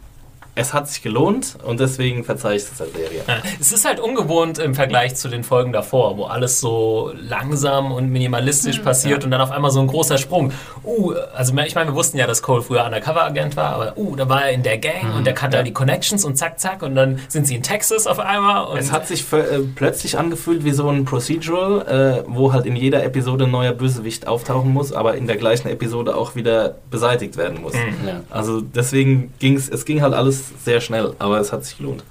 es 0.55 0.75
hat 0.75 0.87
sich 0.87 1.03
gelohnt 1.03 1.57
und 1.65 1.81
deswegen 1.81 2.25
verzeihe 2.25 2.57
ich 2.57 2.63
es 2.65 2.77
der 2.77 2.87
Serie. 2.87 3.23
Ja, 3.27 3.37
Es 3.59 3.73
ist 3.73 3.87
halt 3.87 4.01
ungewohnt 4.01 4.59
im 4.59 4.75
Vergleich 4.75 5.15
zu 5.15 5.29
den 5.29 5.45
Folgen 5.45 5.73
davor, 5.73 6.19
wo 6.19 6.25
alles 6.25 6.61
so 6.61 7.11
langsam 7.19 7.91
und 7.91 8.11
minimalistisch 8.11 8.79
passiert 8.81 9.25
und 9.25 9.31
dann 9.31 9.41
auf 9.41 9.51
einmal 9.51 9.71
so 9.71 9.81
ein 9.81 9.87
großer 9.87 10.19
Sprung. 10.19 10.53
Uh, 10.85 11.15
also 11.35 11.57
ich 11.57 11.75
meine, 11.75 11.91
wir 11.91 11.95
wussten 11.95 12.19
ja, 12.19 12.27
dass 12.27 12.43
Cole 12.43 12.61
früher 12.61 12.85
Undercover-Agent 12.85 13.57
war, 13.57 13.73
aber 13.73 13.97
uh, 13.97 14.15
da 14.15 14.29
war 14.29 14.45
er 14.45 14.53
in 14.53 14.63
der 14.63 14.77
Gang 14.77 15.15
und 15.17 15.27
der 15.27 15.33
kannte 15.33 15.57
da 15.57 15.63
die 15.63 15.73
Connections 15.73 16.23
und 16.25 16.37
zack, 16.37 16.61
zack 16.61 16.83
und 16.83 16.97
dann 16.97 17.19
sind 17.29 17.47
sie 17.47 17.55
in 17.55 17.63
Texas 17.63 18.07
auf 18.07 18.19
einmal. 18.19 18.67
Und 18.67 18.77
Es 18.77 18.93
hat 18.93 19.07
sich 19.07 19.25
für, 19.25 19.39
äh, 19.39 19.61
plötzlich 19.75 20.19
angefühlt 20.19 20.65
wie 20.65 20.73
so 20.73 20.87
ein 20.89 21.07
Procedural, 21.07 22.25
äh, 22.25 22.25
wo 22.27 22.53
halt 22.53 22.67
in 22.67 22.77
jeder 22.77 23.03
Episode 23.05 23.45
ein 23.45 23.51
neuer 23.51 23.73
Bösewicht 23.73 24.27
auftauchen 24.27 24.71
muss, 24.71 24.93
aber 24.93 25.15
in 25.15 25.27
der 25.27 25.37
gleichen 25.37 25.69
Episode 25.69 26.15
auch 26.15 26.35
wieder 26.35 26.75
beseitigt 26.91 27.39
werden 27.39 27.63
muss. 27.63 27.73
Ja. 27.73 28.21
Also 28.29 28.61
deswegen 28.61 29.33
ging 29.39 29.57
es, 29.57 29.71
es 29.71 29.87
ging 29.87 30.03
halt 30.03 30.13
alles 30.13 30.42
sehr 30.65 30.81
schnell, 30.81 31.15
aber 31.19 31.39
es 31.41 31.53
hat 31.53 31.65
sich 31.65 31.79
gelohnt. 31.79 32.05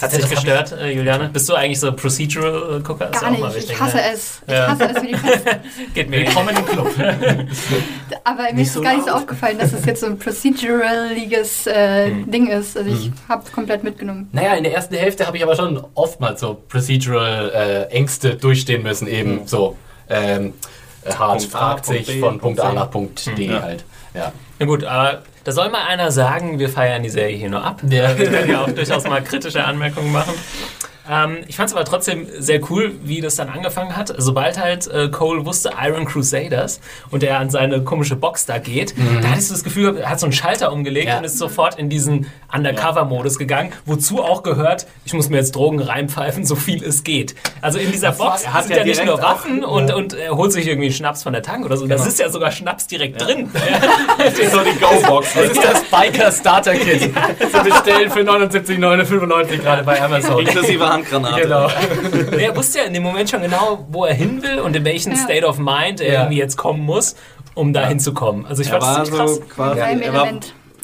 hat 0.00 0.12
sich 0.12 0.28
gestört, 0.30 0.72
äh, 0.72 0.90
Juliane? 0.92 1.28
Bist 1.32 1.48
du 1.48 1.54
eigentlich 1.54 1.80
so 1.80 1.90
Procedural-Gucker? 1.92 3.10
Ist 3.10 3.20
Gar 3.20 3.30
ja 3.30 3.34
auch 3.36 3.40
mal 3.40 3.46
nicht. 3.48 3.56
wichtig, 3.56 3.72
Ich 3.74 3.80
hasse 3.80 3.96
ne? 3.96 4.02
es. 4.12 4.40
Ich 4.46 4.52
Ja. 4.54 4.66
hasse 4.68 4.84
es 4.94 5.02
wie 5.02 5.06
die 5.08 5.12
Pest. 5.16 5.44
Geht 5.94 6.10
mir 6.10 6.18
Willkommen 6.20 6.50
im 6.56 6.66
Club. 6.66 6.90
Aber 8.24 8.42
mir 8.44 8.54
Nicht 8.54 8.66
ist 8.68 8.74
so 8.74 8.80
gar 8.80 8.94
nicht 8.94 9.06
so 9.06 9.12
aufgefallen, 9.12 9.58
dass 9.58 9.72
es 9.72 9.84
jetzt 9.84 10.00
so 10.00 10.06
ein 10.06 10.18
proceduraliges 10.18 11.66
äh, 11.66 12.08
Mhm. 12.10 12.30
Ding 12.30 12.46
ist. 12.48 12.76
Also 12.76 12.90
ich 12.90 13.10
habe 13.28 13.42
es 13.44 13.50
komplett 13.52 13.82
mitgenommen. 13.82 14.28
Naja, 14.32 14.54
in 14.54 14.62
der 14.64 14.72
ersten 14.74 14.94
Hälfte 14.94 15.26
habe 15.26 15.36
ich 15.36 15.42
aber 15.42 15.56
schon 15.56 15.82
oftmals 15.94 16.40
so 16.40 16.54
Procedural-Ängste 16.68 18.36
durchstehen 18.36 18.82
müssen, 18.82 19.06
eben 19.08 19.46
so. 19.46 19.76
Ähm, 20.08 20.54
äh, 21.04 21.12
Hart 21.12 21.38
Punkt 21.40 21.54
A, 21.54 21.58
fragt 21.58 21.86
Punkt 21.86 22.06
sich 22.06 22.14
B, 22.16 22.20
von 22.20 22.38
Punkt 22.38 22.60
A 22.60 22.72
nach 22.72 22.90
Punkt 22.90 23.26
D 23.38 23.46
Ja. 23.46 23.62
halt. 23.62 23.84
Ja. 24.14 24.32
Na 24.58 24.66
gut, 24.66 24.84
aber 24.84 25.22
da 25.48 25.52
soll 25.52 25.70
mal 25.70 25.86
einer 25.86 26.12
sagen, 26.12 26.58
wir 26.58 26.68
feiern 26.68 27.02
die 27.02 27.08
Serie 27.08 27.34
hier 27.34 27.48
nur 27.48 27.64
ab. 27.64 27.80
Ja. 27.88 28.18
Wir 28.18 28.30
werden 28.30 28.50
ja 28.50 28.64
auch 28.64 28.70
durchaus 28.70 29.04
mal 29.04 29.22
kritische 29.24 29.64
Anmerkungen 29.64 30.12
machen. 30.12 30.34
Ähm, 31.10 31.38
ich 31.46 31.56
fand 31.56 31.70
es 31.70 31.74
aber 31.76 31.84
trotzdem 31.84 32.26
sehr 32.38 32.60
cool, 32.70 32.92
wie 33.02 33.20
das 33.20 33.36
dann 33.36 33.48
angefangen 33.48 33.96
hat. 33.96 34.12
Sobald 34.18 34.58
halt 34.58 34.86
äh, 34.88 35.08
Cole 35.08 35.46
wusste 35.46 35.70
Iron 35.82 36.04
Crusaders 36.04 36.80
und 37.10 37.22
er 37.22 37.38
an 37.38 37.50
seine 37.50 37.82
komische 37.82 38.16
Box 38.16 38.46
da 38.46 38.58
geht, 38.58 38.94
da 39.22 39.28
hattest 39.30 39.50
du 39.50 39.54
das 39.54 39.64
Gefühl, 39.64 39.96
er 39.98 40.10
hat 40.10 40.20
so 40.20 40.26
einen 40.26 40.32
Schalter 40.32 40.72
umgelegt 40.72 41.08
Ja. 41.08 41.18
und 41.18 41.24
ist 41.24 41.38
sofort 41.38 41.78
in 41.78 41.88
diesen 41.88 42.26
Undercover-Modus 42.54 43.38
gegangen, 43.38 43.72
wozu 43.86 44.22
auch 44.22 44.42
gehört, 44.42 44.86
ich 45.04 45.12
muss 45.14 45.28
mir 45.28 45.36
jetzt 45.38 45.54
Drogen 45.54 45.80
reinpfeifen, 45.80 46.44
so 46.44 46.56
viel 46.56 46.82
es 46.82 47.04
geht. 47.04 47.34
Also 47.62 47.78
in 47.78 47.90
dieser 47.92 48.12
Box 48.12 48.44
er 48.44 48.52
hat 48.54 48.64
sind 48.64 48.72
ja 48.72 48.78
ja 48.78 48.84
nicht 48.84 49.04
nur 49.04 49.22
Waffen 49.22 49.64
auch- 49.64 49.72
und, 49.76 49.88
ja. 49.90 49.96
und 49.96 50.14
er 50.14 50.36
holt 50.36 50.52
sich 50.52 50.66
irgendwie 50.66 50.86
einen 50.88 50.94
Schnaps 50.94 51.22
von 51.22 51.32
der 51.32 51.42
Tank 51.42 51.64
oder 51.64 51.76
so. 51.76 51.86
Das 51.86 51.98
Genau. 52.00 52.08
ist 52.08 52.18
ja 52.18 52.28
sogar 52.30 52.50
Schnaps 52.52 52.86
direkt 52.86 53.20
drin. 53.20 53.48
so 54.52 54.60
die 54.60 54.78
Go-Box. 54.80 55.34
Das 55.34 55.44
ist 55.50 55.62
das 55.64 55.82
Biker 55.84 56.30
Starter 56.32 56.74
Kit. 56.74 57.02
Zu 57.52 57.62
bestellen 57.64 58.10
für 58.10 58.20
79,95 58.20 59.58
gerade 59.58 59.82
bei 59.84 60.00
Amazon. 60.02 60.38
Inklusive 60.40 60.84
Handgranate. 60.98 61.42
Genau. 61.42 61.68
er 62.38 62.56
wusste 62.56 62.78
ja 62.78 62.84
in 62.84 62.94
dem 62.94 63.02
Moment 63.02 63.30
schon 63.30 63.42
genau, 63.42 63.86
wo 63.90 64.04
er 64.04 64.14
hin 64.14 64.42
will 64.42 64.60
und 64.60 64.74
in 64.76 64.84
welchen 64.84 65.12
Ja. 65.12 65.18
State 65.18 65.46
of 65.46 65.58
Mind 65.58 66.00
er 66.00 66.12
Ja. 66.12 66.20
irgendwie 66.22 66.38
jetzt 66.38 66.56
kommen 66.56 66.80
muss, 66.84 67.16
um 67.54 67.72
da 67.72 67.86
hinzukommen. 67.86 68.46
Also 68.46 68.62
ich 68.62 68.68
fand 68.68 68.82
war 68.82 68.98
das 69.00 69.08
ziemlich 69.10 69.28
so 69.28 69.40
krass. 69.40 69.54
quasi, 69.54 69.80
er 70.02 70.12
war 70.12 70.28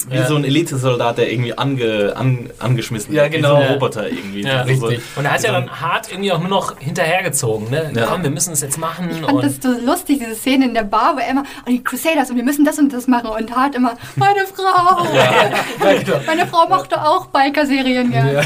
Wie 0.09 0.15
Ja. 0.17 0.25
so 0.27 0.35
ein 0.35 0.43
Elitesoldat, 0.43 1.17
der 1.17 1.31
irgendwie 1.31 1.57
ange, 1.57 2.13
an, 2.15 2.49
angeschmissen 2.59 3.13
Ja, 3.13 3.23
wird, 3.23 3.33
genau. 3.33 3.57
wie 3.57 3.61
so 3.61 3.67
ein 3.67 3.73
Roboter 3.73 4.07
irgendwie. 4.09 4.41
Ja, 4.43 4.61
Also 4.61 4.75
so- 4.75 4.85
richtig. 4.87 5.05
Und 5.15 5.25
er 5.25 5.31
hat 5.33 5.43
ja 5.43 5.51
dann 5.51 5.69
hart 5.81 6.11
irgendwie 6.11 6.31
auch 6.31 6.39
nur 6.39 6.49
noch 6.49 6.79
hinterhergezogen. 6.79 7.69
Ne? 7.69 7.91
Ja. 7.95 8.05
Komm, 8.07 8.23
wir 8.23 8.29
müssen 8.29 8.53
es 8.53 8.61
jetzt 8.61 8.77
machen. 8.77 9.09
Ich 9.11 9.17
fand 9.21 9.31
und 9.33 9.43
das 9.43 9.55
so 9.61 9.69
lustig, 9.85 10.19
diese 10.19 10.35
Szene 10.35 10.65
in 10.65 10.73
der 10.73 10.83
Bar, 10.83 11.15
wo 11.15 11.19
er 11.19 11.29
immer, 11.31 11.43
und 11.65 11.71
die 11.71 11.83
Crusaders, 11.83 12.29
und 12.29 12.35
wir 12.35 12.43
müssen 12.43 12.65
das 12.65 12.77
und 12.77 12.93
das 12.93 13.07
machen. 13.07 13.29
Und 13.29 13.55
Hart 13.55 13.75
immer, 13.75 13.95
meine 14.15 14.41
Frau. 14.45 15.05
Meine 16.27 16.47
Frau 16.47 16.67
mochte 16.69 17.01
auch 17.01 17.27
Biker-Serien 17.27 18.11
gerne. 18.11 18.41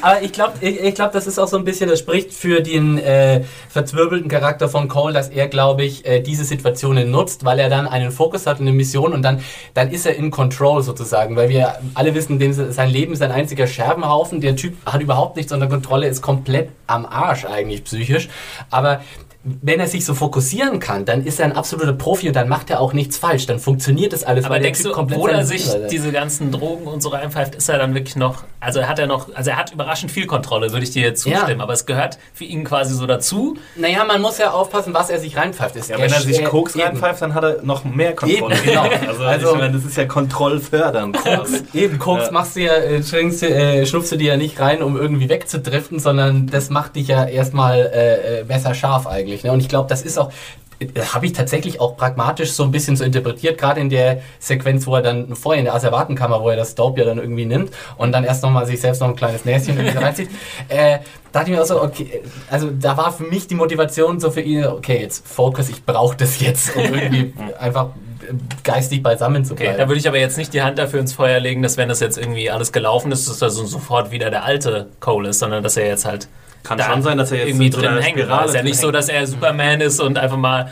Aber 0.00 0.22
ich 0.22 0.32
glaube, 0.32 0.54
ich, 0.60 0.80
ich 0.80 0.94
glaub, 0.94 1.12
das 1.12 1.26
ist 1.26 1.38
auch 1.38 1.48
so 1.48 1.56
ein 1.56 1.64
bisschen, 1.64 1.88
das 1.88 1.98
spricht 1.98 2.32
für 2.32 2.60
den 2.60 2.98
äh, 2.98 3.42
verzwirbelten 3.68 4.28
Charakter 4.28 4.68
von 4.68 4.88
Cole, 4.88 5.12
dass 5.14 5.28
er, 5.28 5.48
glaube 5.48 5.84
ich, 5.84 6.06
äh, 6.06 6.20
diese 6.20 6.44
Situationen 6.44 7.10
nutzt, 7.10 7.44
weil 7.44 7.58
er 7.58 7.68
dann 7.68 7.86
einen 7.86 8.10
Fokus 8.10 8.46
hat 8.46 8.60
und 8.60 8.66
eine 8.66 8.76
Mission 8.76 9.12
und 9.12 9.22
dann, 9.22 9.40
dann 9.78 9.92
ist 9.92 10.06
er 10.06 10.16
in 10.16 10.32
Control 10.32 10.82
sozusagen, 10.82 11.36
weil 11.36 11.50
wir 11.50 11.78
alle 11.94 12.12
wissen, 12.16 12.40
dem 12.40 12.52
sein 12.52 12.90
Leben 12.90 13.12
ist 13.12 13.22
ein 13.22 13.30
einziger 13.30 13.68
Scherbenhaufen. 13.68 14.40
Der 14.40 14.56
Typ 14.56 14.74
hat 14.84 15.00
überhaupt 15.00 15.36
nichts 15.36 15.52
unter 15.52 15.68
Kontrolle, 15.68 16.08
ist 16.08 16.20
komplett 16.20 16.70
am 16.88 17.06
Arsch 17.06 17.44
eigentlich 17.44 17.84
psychisch. 17.84 18.28
Aber 18.70 19.02
wenn 19.44 19.78
er 19.80 19.86
sich 19.86 20.04
so 20.04 20.14
fokussieren 20.14 20.80
kann, 20.80 21.04
dann 21.04 21.24
ist 21.24 21.38
er 21.38 21.46
ein 21.46 21.52
absoluter 21.52 21.92
Profi 21.92 22.26
und 22.28 22.34
dann 22.34 22.48
macht 22.48 22.70
er 22.70 22.80
auch 22.80 22.92
nichts 22.92 23.16
falsch. 23.18 23.46
Dann 23.46 23.58
funktioniert 23.60 24.12
das 24.12 24.24
alles. 24.24 24.44
Aber 24.44 24.58
denkst 24.58 24.82
du, 24.82 24.90
komplett 24.90 25.18
obwohl 25.18 25.30
er 25.30 25.44
sich 25.46 25.68
hat. 25.68 25.90
diese 25.92 26.10
ganzen 26.12 26.50
Drogen 26.50 26.86
und 26.86 27.02
so 27.02 27.10
reinpfeift, 27.10 27.54
ist 27.54 27.68
er 27.68 27.78
dann 27.78 27.94
wirklich 27.94 28.16
noch, 28.16 28.44
also 28.60 28.82
hat 28.82 28.98
er 28.98 29.06
noch, 29.06 29.32
also 29.34 29.50
er 29.50 29.56
hat 29.56 29.72
überraschend 29.72 30.10
viel 30.10 30.26
Kontrolle, 30.26 30.72
würde 30.72 30.82
ich 30.84 30.90
dir 30.90 31.02
jetzt 31.02 31.24
Ja. 31.24 31.38
zustimmen, 31.38 31.60
aber 31.60 31.72
es 31.72 31.86
gehört 31.86 32.18
für 32.34 32.44
ihn 32.44 32.64
quasi 32.64 32.94
so 32.94 33.06
dazu. 33.06 33.56
Naja, 33.76 34.04
man 34.04 34.20
muss 34.20 34.38
ja 34.38 34.50
aufpassen, 34.50 34.92
was 34.92 35.08
er 35.08 35.20
sich 35.20 35.36
reinpfeift. 35.36 35.76
Ist 35.76 35.88
Ja, 35.88 35.98
wenn 35.98 36.12
er 36.12 36.20
sich 36.20 36.40
äh, 36.40 36.44
Koks 36.44 36.74
eben. 36.74 36.84
reinpfeift, 36.84 37.22
dann 37.22 37.34
hat 37.34 37.44
er 37.44 37.62
noch 37.62 37.84
mehr 37.84 38.14
Kontrolle. 38.16 38.56
Eben, 38.56 38.64
genau. 38.64 38.82
Also, 39.08 39.22
Also- 39.24 39.52
ich 39.54 39.58
meine, 39.60 39.72
das 39.74 39.84
ist 39.84 39.96
ja 39.96 40.04
kontrollfördernd. 40.06 41.16
Koks, 41.16 41.52
eben, 41.74 41.98
Koks 41.98 42.26
Ja. 42.26 42.32
machst 42.32 42.56
du 42.56 42.60
ja, 42.60 42.72
äh, 42.74 42.96
äh, 42.98 43.86
schnupfst 43.86 44.10
du 44.12 44.16
dir 44.16 44.32
ja 44.32 44.36
nicht 44.36 44.58
rein, 44.60 44.82
um 44.82 44.96
irgendwie 44.96 45.28
wegzudriften, 45.28 46.00
sondern 46.00 46.46
das 46.48 46.70
macht 46.70 46.96
dich 46.96 47.08
ja 47.08 47.24
erstmal 47.24 47.78
äh, 47.94 48.40
äh, 48.40 48.44
messerscharf 48.44 49.06
eigentlich. 49.06 49.37
Ne? 49.44 49.52
Und 49.52 49.60
ich 49.60 49.68
glaube, 49.68 49.88
das 49.88 50.02
ist 50.02 50.18
auch, 50.18 50.30
äh, 50.80 50.86
habe 51.12 51.26
ich 51.26 51.32
tatsächlich 51.32 51.80
auch 51.80 51.96
pragmatisch 51.96 52.52
so 52.52 52.62
ein 52.62 52.70
bisschen 52.70 52.96
so 52.96 53.04
interpretiert, 53.04 53.58
gerade 53.58 53.80
in 53.80 53.90
der 53.90 54.20
Sequenz, 54.38 54.86
wo 54.86 54.94
er 54.94 55.02
dann 55.02 55.34
vorher 55.34 55.58
in 55.58 55.64
der 55.64 55.74
Asservatenkammer, 55.74 56.40
wo 56.42 56.50
er 56.50 56.56
das 56.56 56.74
Dope 56.74 57.00
ja 57.00 57.06
dann 57.06 57.18
irgendwie 57.18 57.46
nimmt 57.46 57.72
und 57.96 58.12
dann 58.12 58.24
erst 58.24 58.42
nochmal 58.42 58.66
sich 58.66 58.80
selbst 58.80 59.00
noch 59.00 59.08
ein 59.08 59.16
kleines 59.16 59.44
Näschen 59.44 59.76
irgendwie 59.76 59.98
reinzieht. 59.98 60.30
Äh, 60.68 60.98
dachte 61.32 61.50
ich 61.50 61.56
mir 61.56 61.62
auch 61.62 61.66
so, 61.66 61.82
okay, 61.82 62.22
also 62.50 62.68
da 62.70 62.96
war 62.96 63.12
für 63.12 63.24
mich 63.24 63.46
die 63.46 63.54
Motivation 63.54 64.20
so 64.20 64.30
für 64.30 64.40
ihn, 64.40 64.66
okay, 64.66 65.00
jetzt 65.00 65.26
Focus, 65.26 65.68
ich 65.68 65.84
brauche 65.84 66.16
das 66.16 66.40
jetzt, 66.40 66.76
um 66.76 66.82
irgendwie 66.82 67.32
einfach 67.58 67.86
äh, 68.28 68.34
geistig 68.64 69.02
beisammen 69.02 69.44
zu 69.44 69.54
Okay, 69.54 69.64
bleiben. 69.64 69.78
da 69.78 69.88
würde 69.88 69.98
ich 69.98 70.08
aber 70.08 70.18
jetzt 70.18 70.36
nicht 70.36 70.52
die 70.52 70.62
Hand 70.62 70.78
dafür 70.78 71.00
ins 71.00 71.12
Feuer 71.14 71.40
legen, 71.40 71.62
dass 71.62 71.76
wenn 71.76 71.88
das 71.88 72.00
jetzt 72.00 72.18
irgendwie 72.18 72.50
alles 72.50 72.70
gelaufen 72.72 73.12
ist, 73.12 73.28
dass 73.28 73.38
das 73.38 73.54
so 73.54 73.64
sofort 73.66 74.10
wieder 74.10 74.30
der 74.30 74.44
alte 74.44 74.88
Cole 75.00 75.30
ist, 75.30 75.38
sondern 75.38 75.62
dass 75.62 75.76
er 75.76 75.86
jetzt 75.86 76.04
halt 76.04 76.28
Kann 76.62 76.78
da 76.78 76.84
schon 76.84 77.02
sein, 77.02 77.18
dass 77.18 77.30
er 77.32 77.38
jetzt 77.38 77.48
irgendwie 77.48 77.70
drin 77.70 77.98
hängt. 77.98 78.18
Spirale 78.18 78.44
Es 78.44 78.50
ist 78.50 78.56
ja 78.56 78.62
nicht 78.62 78.78
so, 78.80 78.90
dass 78.90 79.08
er 79.08 79.26
Superman 79.26 79.80
ist 79.80 80.00
und 80.00 80.18
einfach 80.18 80.36
mal 80.36 80.70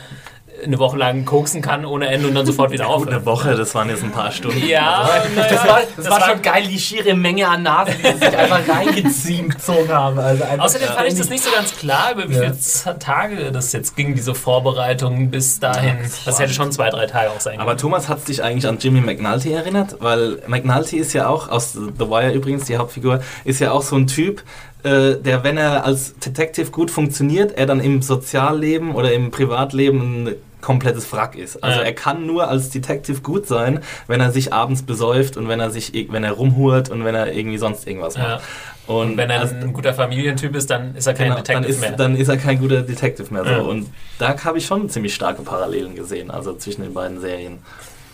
eine 0.65 0.79
Woche 0.79 0.97
lang 0.97 1.23
koksen 1.23 1.61
kann 1.61 1.85
ohne 1.85 2.07
Ende 2.07 2.27
und 2.27 2.33
dann 2.33 2.43
sofort 2.47 2.71
wieder 2.71 2.87
aufhört. 2.87 3.13
eine 3.13 3.25
Woche, 3.27 3.53
das 3.55 3.75
waren 3.75 3.89
jetzt 3.89 4.03
ein 4.03 4.11
paar 4.11 4.31
Stunden. 4.31 4.65
Ja, 4.67 5.07
Das 5.35 5.51
war, 5.67 5.81
das 5.95 6.05
das 6.05 6.09
war 6.09 6.29
schon 6.29 6.41
geil, 6.41 6.63
die 6.67 6.79
schiere 6.79 7.13
Menge 7.13 7.47
an 7.47 7.61
Nasen, 7.61 7.93
die 7.99 8.07
sie 8.13 8.17
sich 8.25 8.35
einfach 8.37 8.61
reingezogen 8.75 9.49
gezogen 9.49 9.89
haben. 9.89 10.17
Also 10.17 10.43
einfach 10.45 10.65
Außerdem 10.65 10.87
fand 10.87 11.07
ich 11.09 11.15
das 11.15 11.29
nicht 11.29 11.43
so 11.43 11.51
ganz 11.51 11.75
klar, 11.77 12.13
über 12.13 12.27
wie 12.27 12.33
Ja. 12.33 12.51
viele 12.53 12.97
Tage 12.97 13.51
das 13.51 13.71
jetzt 13.71 13.95
ging, 13.95 14.15
diese 14.15 14.33
Vorbereitung 14.33 15.29
bis 15.29 15.59
dahin. 15.59 15.97
Das 16.25 16.39
hätte 16.39 16.53
schon 16.53 16.71
zwei, 16.71 16.89
drei 16.89 17.05
Tage 17.05 17.29
auch 17.29 17.39
sein 17.39 17.59
Aber 17.59 17.71
können. 17.71 17.77
Thomas 17.79 18.09
hat 18.09 18.27
dich 18.27 18.41
eigentlich 18.43 18.67
an 18.67 18.79
Jimmy 18.79 19.01
McNulty 19.01 19.53
erinnert, 19.53 19.97
weil 19.99 20.39
McNulty 20.47 20.97
ist 20.97 21.13
ja 21.13 21.27
auch, 21.27 21.49
aus 21.49 21.73
The 21.73 22.09
Wire 22.09 22.31
übrigens, 22.31 22.65
die 22.65 22.77
Hauptfigur, 22.77 23.21
ist 23.43 23.59
ja 23.59 23.71
auch 23.71 23.83
so 23.83 23.95
ein 23.95 24.07
Typ, 24.07 24.41
äh, 24.87 25.21
der, 25.21 25.43
wenn 25.43 25.57
er 25.57 25.85
als 25.85 26.15
Detective 26.19 26.71
gut 26.71 26.89
funktioniert, 26.91 27.57
er 27.57 27.65
dann 27.65 27.79
im 27.79 28.01
Sozialleben 28.01 28.95
oder 28.95 29.11
im 29.13 29.31
Privatleben 29.31 29.99
ein 30.29 30.35
komplettes 30.61 31.11
Wrack 31.13 31.35
ist. 31.37 31.63
Also 31.63 31.79
Ja. 31.79 31.85
er 31.85 31.93
kann 31.93 32.25
nur 32.25 32.47
als 32.49 32.69
Detective 32.71 33.21
gut 33.21 33.47
sein, 33.47 33.79
wenn 34.07 34.19
er 34.19 34.31
sich 34.31 34.51
abends 34.51 34.81
besäuft 34.81 35.37
und 35.37 35.47
wenn 35.47 35.59
er 35.59 35.69
sich, 35.69 35.93
wenn 36.11 36.23
er 36.23 36.31
rumhurt 36.33 36.89
und 36.89 37.05
wenn 37.05 37.15
er 37.15 37.31
irgendwie 37.31 37.57
sonst 37.57 37.87
irgendwas 37.87 38.17
macht. 38.17 38.41
Und, 38.87 39.11
Und 39.11 39.17
wenn 39.17 39.29
er 39.29 39.41
also- 39.41 39.55
ein 39.55 39.73
guter 39.73 39.93
Familientyp 39.93 40.55
ist, 40.55 40.69
dann 40.69 40.95
ist 40.95 41.05
er 41.07 41.13
kein 41.13 41.25
Genau, 41.29 41.35
dann, 41.35 41.43
Detective 41.63 41.69
ist, 41.71 41.81
mehr. 41.81 41.91
dann 41.91 42.15
ist 42.15 42.27
er 42.29 42.37
kein 42.37 42.57
guter 42.59 42.81
Detective 42.81 43.33
mehr. 43.33 43.43
So. 43.43 43.49
Ja. 43.51 43.57
Und 43.59 43.87
da 44.17 44.43
habe 44.43 44.57
ich 44.57 44.65
schon 44.65 44.89
ziemlich 44.89 45.13
starke 45.13 45.41
Parallelen 45.43 45.93
gesehen, 45.95 46.31
also 46.31 46.53
zwischen 46.55 46.83
den 46.83 46.93
beiden 46.93 47.19
Serien. 47.19 47.59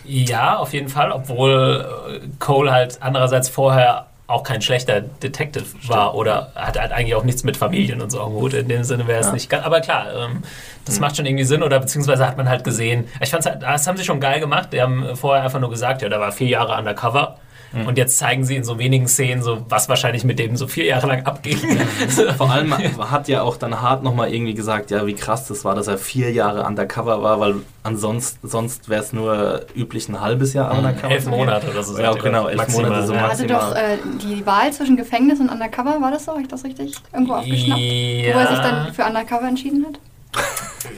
Ja, 0.06 0.58
auf 0.58 0.74
jeden 0.74 0.90
Fall, 0.90 1.12
obwohl 1.12 1.86
äh, 2.10 2.28
Cole 2.40 2.72
halt 2.72 2.98
andererseits 3.02 3.48
vorher 3.50 4.08
auch 4.28 4.44
kein 4.44 4.62
schlechter 4.62 5.02
Detective 5.02 5.66
war 5.88 6.16
oder 6.16 6.52
hat 6.56 6.80
halt 6.80 6.92
eigentlich 6.92 7.16
auch 7.16 7.26
nichts 7.26 7.44
mit 7.44 7.58
Familien 7.58 8.02
und 8.02 8.10
so 8.10 8.22
am 8.22 8.32
Hut. 8.34 8.54
In 8.54 8.70
dem 8.70 8.84
Sinne 8.84 9.06
wäre 9.08 9.20
es 9.20 9.32
nicht 9.34 9.50
ganz. 9.50 9.66
Aber 9.66 9.82
klar, 9.82 10.08
ähm, 10.16 10.44
das 10.86 11.00
macht 11.00 11.18
schon 11.18 11.26
irgendwie 11.26 11.44
Sinn 11.44 11.62
oder 11.62 11.80
beziehungsweise 11.80 12.26
hat 12.26 12.38
man 12.38 12.48
halt 12.48 12.64
gesehen. 12.64 13.08
Ich 13.22 13.30
fand's 13.30 13.46
halt, 13.46 13.62
das 13.62 13.86
haben 13.86 13.98
sie 13.98 14.06
schon 14.06 14.22
geil 14.22 14.40
gemacht. 14.40 14.70
Die 14.72 14.82
haben 14.82 15.16
vorher 15.16 15.44
einfach 15.44 15.60
nur 15.60 15.70
gesagt, 15.70 16.02
ja, 16.02 16.10
der 16.10 16.20
war 16.20 16.32
vier 16.32 16.48
Jahre 16.48 16.78
undercover. 16.78 17.38
Und 17.74 17.98
jetzt 17.98 18.20
zeigen 18.20 18.46
sie 18.46 18.56
in 18.56 18.64
so 18.64 18.78
wenigen 18.78 19.08
Szenen, 19.08 19.42
so 19.42 19.66
was 19.68 19.90
wahrscheinlich 19.90 20.24
mit 20.24 20.38
dem 20.38 20.56
so 20.56 20.68
vier 20.68 20.86
Jahre 20.86 21.08
lang 21.08 21.26
abging. 21.26 21.58
Vor 22.38 22.52
allem 22.52 22.76
hat 23.12 23.28
ja 23.28 23.42
auch 23.42 23.58
dann 23.58 23.82
Hart 23.82 24.04
nochmal 24.04 24.34
irgendwie 24.34 24.54
gesagt, 24.54 24.92
ja, 24.92 25.08
wie 25.08 25.16
krass 25.16 25.48
das 25.48 25.66
war, 25.66 25.74
dass 25.74 25.88
er 25.88 25.98
vier 25.98 26.32
Jahre 26.32 26.66
undercover 26.66 27.24
war, 27.24 27.40
weil 27.40 27.56
ansonsten 27.82 28.48
sonst 28.48 28.90
wäre 28.90 29.02
es 29.02 29.12
nur 29.12 29.62
üblich 29.76 30.08
ein 30.08 30.22
halbes 30.22 30.54
Jahr 30.54 30.72
undercover. 30.72 31.12
elf. 31.12 31.26
Monate 31.26 31.70
oder 31.72 31.84
so. 31.84 31.98
Ja, 31.98 32.12
er, 32.12 32.16
genau, 32.16 32.48
elf 32.48 32.58
maximal, 32.58 32.90
Monate 32.90 33.08
so 33.08 33.14
ja. 33.14 33.20
Er 33.20 33.32
hatte 33.32 33.48
maximal. 33.48 33.72
doch 33.72 33.76
äh, 33.76 33.98
die 34.36 34.46
Wahl 34.46 34.72
zwischen 34.72 34.96
Gefängnis 34.96 35.40
und 35.40 35.50
Undercover, 35.50 36.00
war 36.00 36.12
das 36.12 36.26
so? 36.26 36.32
Habe 36.34 36.42
ich 36.42 36.48
das 36.48 36.64
richtig 36.64 36.94
irgendwo 37.12 37.34
aufgeschnappt? 37.34 37.82
Ja. 37.82 38.36
Wo 38.36 38.40
er 38.40 38.48
sich 38.48 38.60
dann 38.60 38.94
für 38.94 39.04
Undercover 39.04 39.48
entschieden 39.48 39.86
hat? 39.88 40.00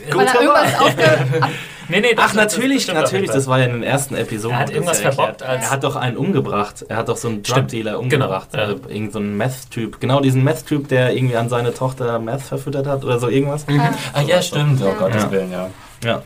Guter 0.09 0.17
Weil 0.17 0.27
er 0.27 0.41
irgendwas 0.41 0.79
aufge... 0.79 1.03
ab- 1.43 1.49
Nee, 1.87 1.99
nee, 2.01 2.15
Ach, 2.17 2.33
natürlich, 2.33 2.87
natürlich, 2.87 3.29
das 3.29 3.45
war 3.45 3.59
ja 3.59 3.65
in 3.65 3.73
den 3.73 3.83
ersten 3.83 4.15
Episoden. 4.15 4.55
Er 4.55 4.59
hat 4.61 4.71
irgendwas 4.71 5.03
ja 5.03 5.11
verbockt 5.11 5.43
Er 5.43 5.69
hat 5.69 5.83
doch 5.83 5.95
einen 5.95 6.17
umgebracht. 6.17 6.83
Er 6.89 6.97
hat 6.97 7.09
doch 7.09 7.17
so 7.17 7.27
einen. 7.27 7.43
Drug-Dealer 7.43 7.99
umgebracht. 7.99 8.49
Genau, 8.53 8.63
ja. 8.63 8.71
Äh, 8.71 8.93
Irgend 8.95 9.13
so 9.13 9.19
einen 9.19 9.37
Meth-Typ. 9.37 9.99
Genau 9.99 10.19
diesen 10.19 10.43
Meth-Typ, 10.43 10.87
der 10.87 11.15
irgendwie 11.15 11.37
an 11.37 11.47
seine 11.47 11.75
Tochter 11.75 12.17
Meth 12.17 12.41
verfüttert 12.41 12.87
hat 12.87 13.03
oder 13.03 13.19
so 13.19 13.29
irgendwas. 13.29 13.67
Ah 14.13 14.21
ja, 14.21 14.41
stimmt. 14.41 14.81
Oh 14.81 14.87
Ja. 14.87 14.93
Gottes. 14.93 15.29
Willen, 15.29 15.51
ja. 15.51 15.69
Ja. 16.03 16.23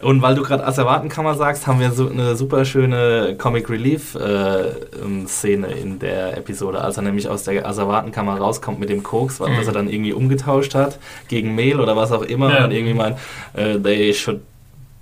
Und 0.00 0.22
weil 0.22 0.36
du 0.36 0.42
gerade 0.42 0.64
Asservatenkammer 0.64 1.34
sagst, 1.34 1.66
haben 1.66 1.80
wir 1.80 1.90
so 1.90 2.08
eine 2.08 2.36
super 2.36 2.64
schöne 2.64 3.34
Comic 3.36 3.68
Relief 3.68 4.14
äh, 4.14 4.68
ähm, 5.02 5.26
Szene 5.26 5.68
in 5.68 5.98
der 5.98 6.36
Episode, 6.36 6.80
als 6.80 6.96
er 6.98 7.02
nämlich 7.02 7.28
aus 7.28 7.42
der 7.42 7.66
Asservatenkammer 7.66 8.38
rauskommt 8.38 8.78
mit 8.78 8.90
dem 8.90 9.02
Koks, 9.02 9.40
was, 9.40 9.50
was 9.58 9.66
er 9.66 9.72
dann 9.72 9.88
irgendwie 9.88 10.12
umgetauscht 10.12 10.74
hat 10.76 10.98
gegen 11.26 11.54
Mehl 11.56 11.80
oder 11.80 11.96
was 11.96 12.12
auch 12.12 12.22
immer 12.22 12.52
Ja. 12.56 12.64
und 12.64 12.70
irgendwie 12.70 12.94
meint, 12.94 13.18
äh, 13.54 13.76
they 13.78 14.14
should 14.14 14.40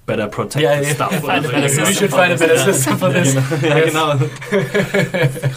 better 0.07 0.29
protect 0.29 0.65
Ja, 0.65 0.79
the 0.81 0.89
ja. 0.89 0.95
stuff. 0.95 1.11
Find 1.11 1.31
a 1.31 1.41
better 1.41 1.69
system. 1.69 1.87
We 1.89 1.93
should 1.95 2.11
find 2.15 2.33
a 2.33 2.37
better 2.37 2.59
system 2.59 2.97
for 2.99 3.11
this. 3.13 3.35
ja, 3.63 3.81
genau. 3.81 4.15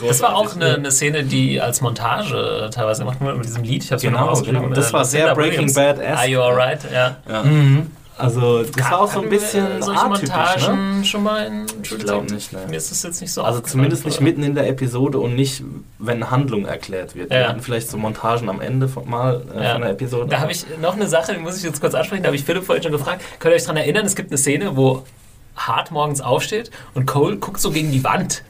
Das 0.08 0.22
war 0.22 0.36
auch 0.36 0.56
eine, 0.56 0.76
eine 0.76 0.92
Szene, 0.92 1.24
die 1.24 1.62
als 1.62 1.82
Montage 1.82 2.70
teilweise 2.74 3.04
gemacht 3.04 3.22
wurde 3.22 3.36
mit 3.36 3.46
diesem 3.46 3.64
Lied. 3.64 3.84
Ich 3.84 3.92
hab's 3.92 4.04
mir 4.04 4.10
Genau, 4.12 4.34
genau. 4.42 4.68
Das 4.70 4.90
Äh, 4.90 4.94
war 4.94 5.06
sehr 5.06 5.30
Lucinda 5.30 5.34
Breaking 5.36 5.52
Williams. 5.70 5.74
Bad-esque. 5.76 6.18
Are 6.18 6.28
you 6.28 6.42
alright? 6.42 6.80
Ja. 6.92 7.16
Ja. 7.30 7.44
Mhm. 7.44 7.92
Also 8.20 8.63
das 8.63 8.91
war 8.91 9.01
auch 9.01 9.11
so 9.11 9.20
ein 9.20 9.24
wir 9.32 9.39
bisschen 9.39 9.82
solche 9.82 10.01
atypisch, 10.01 10.30
ne? 10.30 10.36
Montagen 10.36 11.05
schon 11.05 11.24
mal 11.24 11.45
in 11.47 11.65
Ich 11.82 11.97
glaube 11.99 12.32
nicht, 12.34 12.53
ne. 12.53 12.59
Mir 12.70 12.78
ist 12.78 12.91
das 12.91 13.03
jetzt 13.03 13.22
nicht 13.22 13.32
so 13.34 13.43
Also 13.43 13.61
zumindest 13.61 14.05
nicht 14.05 14.22
mitten 14.22 14.43
in 14.43 14.55
der 14.55 14.67
Episode 14.67 15.20
und 15.20 15.36
nicht, 15.36 15.63
wenn 15.97 16.30
Handlung 16.30 16.65
erklärt 16.65 17.15
wird. 17.15 17.30
Wir 17.30 17.39
Ja. 17.39 17.47
hatten 17.49 17.61
vielleicht 17.61 17.89
so 17.89 17.97
Montagen 17.97 18.49
am 18.49 18.61
Ende 18.61 18.88
von, 18.88 19.09
mal 19.09 19.43
äh, 19.55 19.63
Ja. 19.63 19.72
von 19.74 19.82
der 19.82 19.91
Episode. 19.91 20.28
Da 20.30 20.39
habe 20.39 20.51
ich 20.51 20.65
noch 20.82 20.95
eine 20.95 21.07
Sache, 21.07 21.34
die 21.34 21.39
muss 21.39 21.57
ich 21.57 21.63
jetzt 21.63 21.80
kurz 21.82 21.95
ansprechen. 21.95 22.24
Da 22.24 22.28
habe 22.28 22.36
ich 22.36 22.43
Philipp 22.43 22.65
vorhin 22.65 22.84
schon 22.84 22.91
gefragt. 22.91 23.22
Könnt 23.39 23.53
ihr 23.53 23.55
euch 23.55 23.63
daran 23.63 23.78
erinnern, 23.78 24.05
es 24.05 24.15
gibt 24.15 24.30
eine 24.32 24.38
Szene, 24.38 24.76
wo 24.76 25.03
Hart 25.55 25.91
morgens 25.91 26.22
aufsteht 26.22 26.72
und 26.93 27.05
Cole 27.05 27.38
guckt 27.38 27.59
so 27.59 27.72
gegen 27.72 27.91
die 27.91 28.03
Wand. 28.03 28.43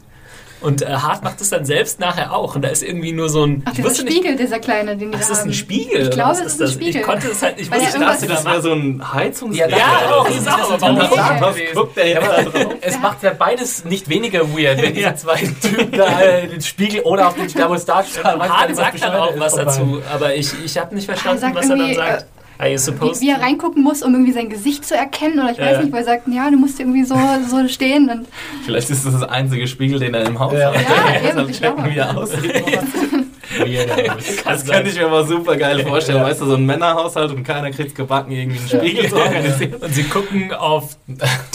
Und 0.61 0.81
äh, 0.81 0.87
Hart 0.87 1.23
macht 1.23 1.39
es 1.39 1.49
dann 1.49 1.63
selbst 1.63 1.99
nachher 1.99 2.33
auch. 2.33 2.55
Und 2.55 2.63
da 2.63 2.69
ist 2.69 2.83
irgendwie 2.83 3.13
nur 3.13 3.29
so 3.29 3.43
ein. 3.45 3.61
Ach, 3.65 3.69
ich 3.71 3.77
dieser 3.77 3.89
wusste 3.89 4.03
nicht, 4.03 4.17
Spiegel, 4.17 4.35
dieser 4.35 4.59
kleine, 4.59 4.97
den 4.97 5.11
die 5.11 5.15
Ach, 5.17 5.21
ist 5.21 5.29
da 5.29 5.33
das 5.35 5.43
ein. 5.45 5.53
Spiegel? 5.53 6.01
Ich 6.03 6.09
glaube, 6.11 6.31
es 6.33 6.39
ist 6.41 6.53
ein 6.55 6.59
das? 6.59 6.73
Spiegel. 6.73 7.01
Ich 7.01 7.07
konnte 7.07 7.27
es 7.29 7.41
halt, 7.41 7.59
ich 7.59 7.71
Weil 7.71 7.79
wusste 7.79 7.99
nicht, 7.99 8.07
irgendwas- 8.07 8.19
sie 8.21 8.27
das 8.27 8.43
da 8.43 8.51
wäre 8.51 8.61
so 8.61 8.73
ein 8.73 9.13
Heizungs... 9.13 9.57
Ja, 9.57 9.67
Ja, 9.69 9.77
auch, 10.11 10.29
ist 10.29 10.47
auch, 10.47 10.71
aber 10.71 10.81
warum 10.81 10.95
nicht? 10.97 11.11
Was 11.17 11.55
guckt 11.73 11.97
der 11.97 12.07
jetzt 12.09 12.27
da 12.27 12.41
drauf? 12.43 12.75
Es 12.81 12.99
macht 12.99 13.23
ja 13.23 13.33
beides 13.33 13.85
nicht 13.85 14.09
weniger 14.09 14.41
weird, 14.55 14.81
wenn 14.81 14.93
diese 14.93 15.15
zwei 15.15 15.35
Typen 15.61 15.91
da 15.97 16.21
äh, 16.21 16.47
den 16.47 16.61
Spiegel 16.61 17.01
oder 17.01 17.27
auf 17.29 17.35
den 17.35 17.49
Stern 17.49 17.79
darstellen. 17.85 18.41
Hart 18.41 18.75
sagt 18.75 19.01
dann 19.01 19.15
auch 19.15 19.33
was 19.39 19.55
dazu, 19.55 20.01
aber 20.13 20.35
ich, 20.35 20.49
ich 20.65 20.77
habe 20.77 20.93
nicht 20.93 21.05
verstanden, 21.05 21.41
was 21.55 21.63
er 21.65 21.69
dann 21.69 21.77
irgendwie, 21.79 21.95
sagt. 21.95 22.25
Are 22.59 22.67
you 22.67 22.73
Wie, 22.75 22.77
supposed 22.77 23.21
wie 23.21 23.29
er 23.29 23.41
reingucken 23.41 23.81
muss, 23.81 24.03
um 24.03 24.13
irgendwie 24.13 24.33
sein 24.33 24.49
Gesicht 24.49 24.85
zu 24.85 24.93
erkennen. 24.95 25.39
Oder 25.39 25.51
ich 25.53 25.59
weiß 25.59 25.71
Ja. 25.77 25.81
nicht, 25.81 25.91
weil 25.93 25.99
er 26.01 26.05
sagt, 26.05 26.27
ja, 26.27 26.51
du 26.51 26.57
musst 26.57 26.79
irgendwie 26.79 27.03
so, 27.05 27.15
so 27.49 27.67
stehen. 27.69 28.09
Und, 28.09 28.27
Vielleicht 28.65 28.89
ist 28.89 29.05
das 29.05 29.13
das 29.13 29.23
einzige 29.23 29.65
Spiegel, 29.67 29.97
den 29.99 30.13
er 30.13 30.25
im 30.25 30.37
Haus 30.37 30.53
Ja. 30.53 30.73
hat. 30.73 30.75
ja, 30.75 31.29
Dass 31.31 31.35
eben, 31.41 31.49
ich 31.49 31.59
glaube. 31.61 31.89
wie 31.89 31.97
er 31.97 32.17
aussieht. 32.17 32.53
Ja. 33.65 34.15
Das 34.45 34.63
kann 34.65 34.85
ich 34.85 34.93
mir 34.95 35.07
aber 35.07 35.25
super 35.25 35.57
geil 35.57 35.83
vorstellen. 35.83 36.21
Weißt 36.21 36.39
du, 36.41 36.45
so 36.45 36.53
ein 36.53 36.65
Männerhaushalt 36.67 37.31
und 37.31 37.43
keiner 37.43 37.71
kriegt 37.71 37.95
gebacken, 37.95 38.31
irgendwie 38.31 38.59
einen 38.59 38.67
Spiegel 38.69 39.09
zu 39.09 39.15
organisieren. 39.15 39.73
Und 39.81 39.93
sie 39.95 40.03
gucken 40.03 40.53
auf 40.53 40.97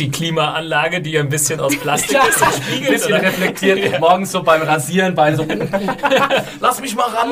die 0.00 0.10
Klimaanlage, 0.10 1.00
die 1.00 1.16
ein 1.18 1.28
bisschen 1.28 1.60
aus 1.60 1.76
Plastik 1.76 2.12
Ja, 2.16 2.22
ist. 2.26 2.42
ein 2.42 2.50
Spiegel 2.62 2.92
bisschen 2.94 3.14
reflektiert. 3.14 4.00
Morgens 4.00 4.32
so 4.32 4.42
beim 4.42 4.62
Rasieren, 4.62 5.14
beide 5.14 5.36
so. 5.36 5.46
Lass 6.60 6.80
mich 6.80 6.96
mal 6.96 7.04
ran. 7.04 7.30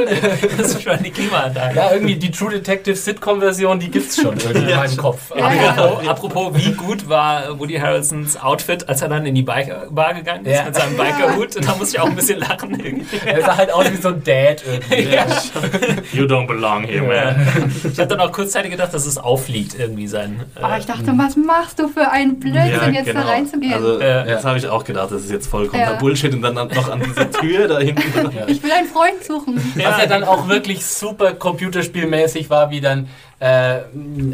Das 0.57 0.75
ist 0.75 0.83
schon 0.83 1.03
die 1.03 1.11
Klimaanlage. 1.11 1.77
Ja, 1.77 1.93
irgendwie 1.93 2.15
die 2.15 2.31
True 2.31 2.51
Detective 2.53 2.95
Sitcom-Version, 2.95 3.62
die 3.81 3.91
gibt's 3.91 4.17
schon 4.21 4.37
irgendwie 4.39 4.71
in 4.71 4.77
meinem 4.77 4.97
Kopf. 4.97 5.21
Ja, 5.37 5.53
ja. 5.53 5.71
Apropos, 5.71 6.09
apropos, 6.09 6.53
wie 6.55 6.73
gut 6.73 7.09
war 7.09 7.59
Woody 7.59 7.75
Harrelsons 7.79 8.37
Outfit, 8.37 8.89
als 8.89 9.03
er 9.03 9.09
dann 9.09 9.25
in 9.27 9.35
die 9.35 9.43
Biker 9.43 9.87
Bar 9.91 10.15
gegangen 10.15 10.45
ist 10.47 10.57
Ja. 10.57 10.65
mit 10.65 10.75
seinem 10.75 10.97
Bikerhut? 10.97 11.57
Da 11.67 11.75
muss 11.77 11.91
ich 11.93 12.01
auch 12.01 12.07
ein 12.07 12.15
bisschen 12.17 12.39
lachen. 12.41 12.79
irgendwie. 12.79 13.17
Er 13.25 13.43
sah 13.43 13.57
halt 13.57 13.73
aus 13.73 13.91
wie 13.91 13.97
so 13.97 14.09
ein 14.09 14.23
Dad 14.25 14.63
irgendwie. 14.67 15.17
You 16.13 16.25
don't 16.25 16.47
belong 16.47 16.85
here, 16.85 17.03
man. 17.07 17.73
Ich 17.91 17.99
habe 17.99 18.09
dann 18.09 18.21
auch 18.21 18.33
kurzzeitig 18.33 18.71
gedacht, 18.71 18.93
dass 18.95 19.07
es 19.07 19.19
auffliegt, 19.19 19.77
irgendwie 19.79 20.07
sein. 20.07 20.41
Äh, 20.57 20.63
Aber 20.63 20.79
ich 20.79 20.87
dachte, 20.87 21.13
was 21.17 21.37
machst 21.37 21.79
du 21.79 21.89
für 21.89 22.11
einen 22.11 22.39
Blödsinn, 22.39 22.95
jetzt 22.95 23.15
da 23.15 23.23
reinzugehen? 23.23 23.75
Also, 23.75 24.01
Ja. 24.01 24.25
das 24.25 24.45
habe 24.45 24.59
ich 24.59 24.67
auch 24.69 24.85
gedacht, 24.85 25.11
das 25.11 25.23
ist 25.23 25.31
jetzt 25.31 25.47
vollkommener 25.49 25.93
Ja. 25.93 25.99
Bullshit 25.99 26.33
und 26.35 26.43
dann 26.43 26.55
noch 26.55 26.89
an 26.91 27.01
diese 27.05 27.31
Tür 27.31 27.69
da 27.69 27.79
hinten. 27.79 28.03
ich 28.47 28.63
will 28.63 28.73
einen 28.73 28.89
Freund 28.89 29.23
suchen. 29.27 29.57
Was 29.77 29.99
ja 29.99 30.07
dann 30.07 30.25
auch 30.25 30.49
wirklich 30.49 30.85
super 30.87 31.33
computerspielmäßig 31.35 32.51
war, 32.51 32.71
wie 32.71 32.81
dann 32.81 33.09
äh, 33.43 33.81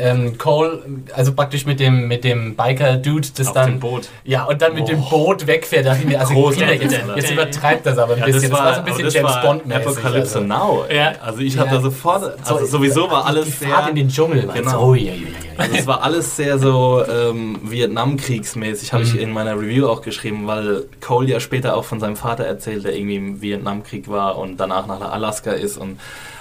ähm, 0.00 0.36
Cole, 0.36 0.82
also 1.14 1.32
praktisch 1.32 1.64
mit 1.64 1.80
dem, 1.80 2.08
mit 2.08 2.24
dem 2.24 2.54
Biker-Dude, 2.56 3.28
das 3.36 3.46
Auf 3.48 3.54
dann. 3.54 3.70
dem 3.70 3.80
Boot. 3.80 4.10
Ja, 4.24 4.44
und 4.44 4.60
dann 4.60 4.74
mit 4.74 4.86
dem 4.86 5.00
Boot 5.00 5.46
wegfährt. 5.46 5.86
Da 5.86 5.96
ich 5.96 6.04
mir, 6.04 6.20
also 6.20 6.34
Kinder, 6.50 6.74
jetzt, 6.74 6.94
jetzt 7.16 7.30
übertreibt 7.30 7.86
das 7.86 7.96
aber 7.96 8.12
ein 8.14 8.18
Ja, 8.18 8.26
bisschen. 8.26 8.50
Das 8.50 8.60
war, 8.60 8.74
so 8.74 8.80
ein 8.80 8.84
bisschen 8.84 9.04
das 9.06 9.14
James 9.14 9.32
war 9.32 9.42
Bond-mäßig. 9.42 9.86
Apokalypse 9.86 10.34
also. 10.40 10.46
Now. 10.46 10.84
ey. 10.90 10.96
Ja. 10.96 11.12
Also 11.22 11.40
ich 11.40 11.54
Ja. 11.54 11.60
habe 11.62 11.70
da 11.76 11.80
sofort, 11.80 12.36
also 12.46 12.66
sowieso 12.66 13.10
war 13.10 13.24
alles 13.24 13.46
Die 13.46 13.50
sehr, 13.52 13.68
Fahrt 13.70 13.88
in 13.88 13.96
den 13.96 14.08
Dschungel? 14.10 14.46
Genau. 14.52 14.88
Ui, 14.90 14.98
ui, 15.00 15.08
ui, 15.10 15.14
ui. 15.14 15.26
also 15.56 15.74
es 15.76 15.86
war 15.86 16.02
alles 16.02 16.36
sehr 16.36 16.58
so 16.58 17.02
ähm, 17.10 17.58
Vietnamkriegsmäßig, 17.62 18.92
habe 18.92 19.04
ich 19.04 19.14
Mhm. 19.14 19.20
in 19.20 19.30
meiner 19.32 19.54
Review 19.58 19.88
auch 19.88 20.02
geschrieben, 20.02 20.46
weil 20.46 20.84
Cole 21.00 21.28
ja 21.28 21.40
später 21.40 21.76
auch 21.76 21.84
von 21.84 21.98
seinem 21.98 22.16
Vater 22.16 22.44
erzählt, 22.44 22.84
der 22.84 22.94
irgendwie 22.94 23.16
im 23.16 23.40
Vietnamkrieg 23.40 24.08
war 24.10 24.36
und 24.36 24.58
danach 24.58 24.86
nach 24.86 25.00
Alaska 25.00 25.52
ist 25.52 25.78
und 25.78 25.98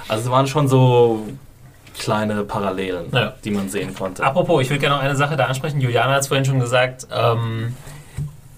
also 0.09 0.26
es 0.26 0.32
waren 0.32 0.47
schon 0.47 0.68
so 0.68 1.26
kleine 1.99 2.43
Parallelen, 2.43 3.07
Ja. 3.11 3.33
die 3.43 3.51
man 3.51 3.69
sehen 3.69 3.93
konnte. 3.95 4.23
Apropos, 4.23 4.61
ich 4.61 4.69
will 4.69 4.77
gerne 4.79 4.95
noch 4.95 5.03
eine 5.03 5.15
Sache 5.15 5.35
da 5.35 5.45
ansprechen. 5.45 5.81
Juliana 5.81 6.13
hat 6.13 6.21
es 6.21 6.27
vorhin 6.27 6.45
schon 6.45 6.59
gesagt. 6.59 7.07
Ähm, 7.11 7.75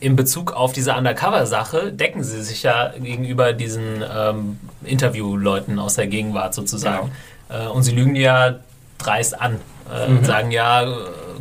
in 0.01 0.15
Bezug 0.15 0.53
auf 0.53 0.71
diese 0.71 0.93
Undercover-Sache 0.95 1.91
decken 1.91 2.23
sie 2.23 2.41
sich 2.41 2.63
ja 2.63 2.93
gegenüber 2.97 3.51
diesen 3.53 4.01
ähm, 4.15 4.59
Interviewleuten 4.85 5.77
aus 5.79 5.95
der 5.95 6.07
Gegenwart 6.07 6.53
sozusagen. 6.53 7.11
Äh, 7.49 7.67
und 7.67 7.83
sie 7.83 7.91
lügen 7.93 8.15
ja 8.15 8.55
dreist 8.97 9.39
an. 9.39 9.57
Äh, 9.93 10.07
und 10.09 10.25
sagen 10.25 10.51
ja, 10.51 10.83
äh, 10.83 10.87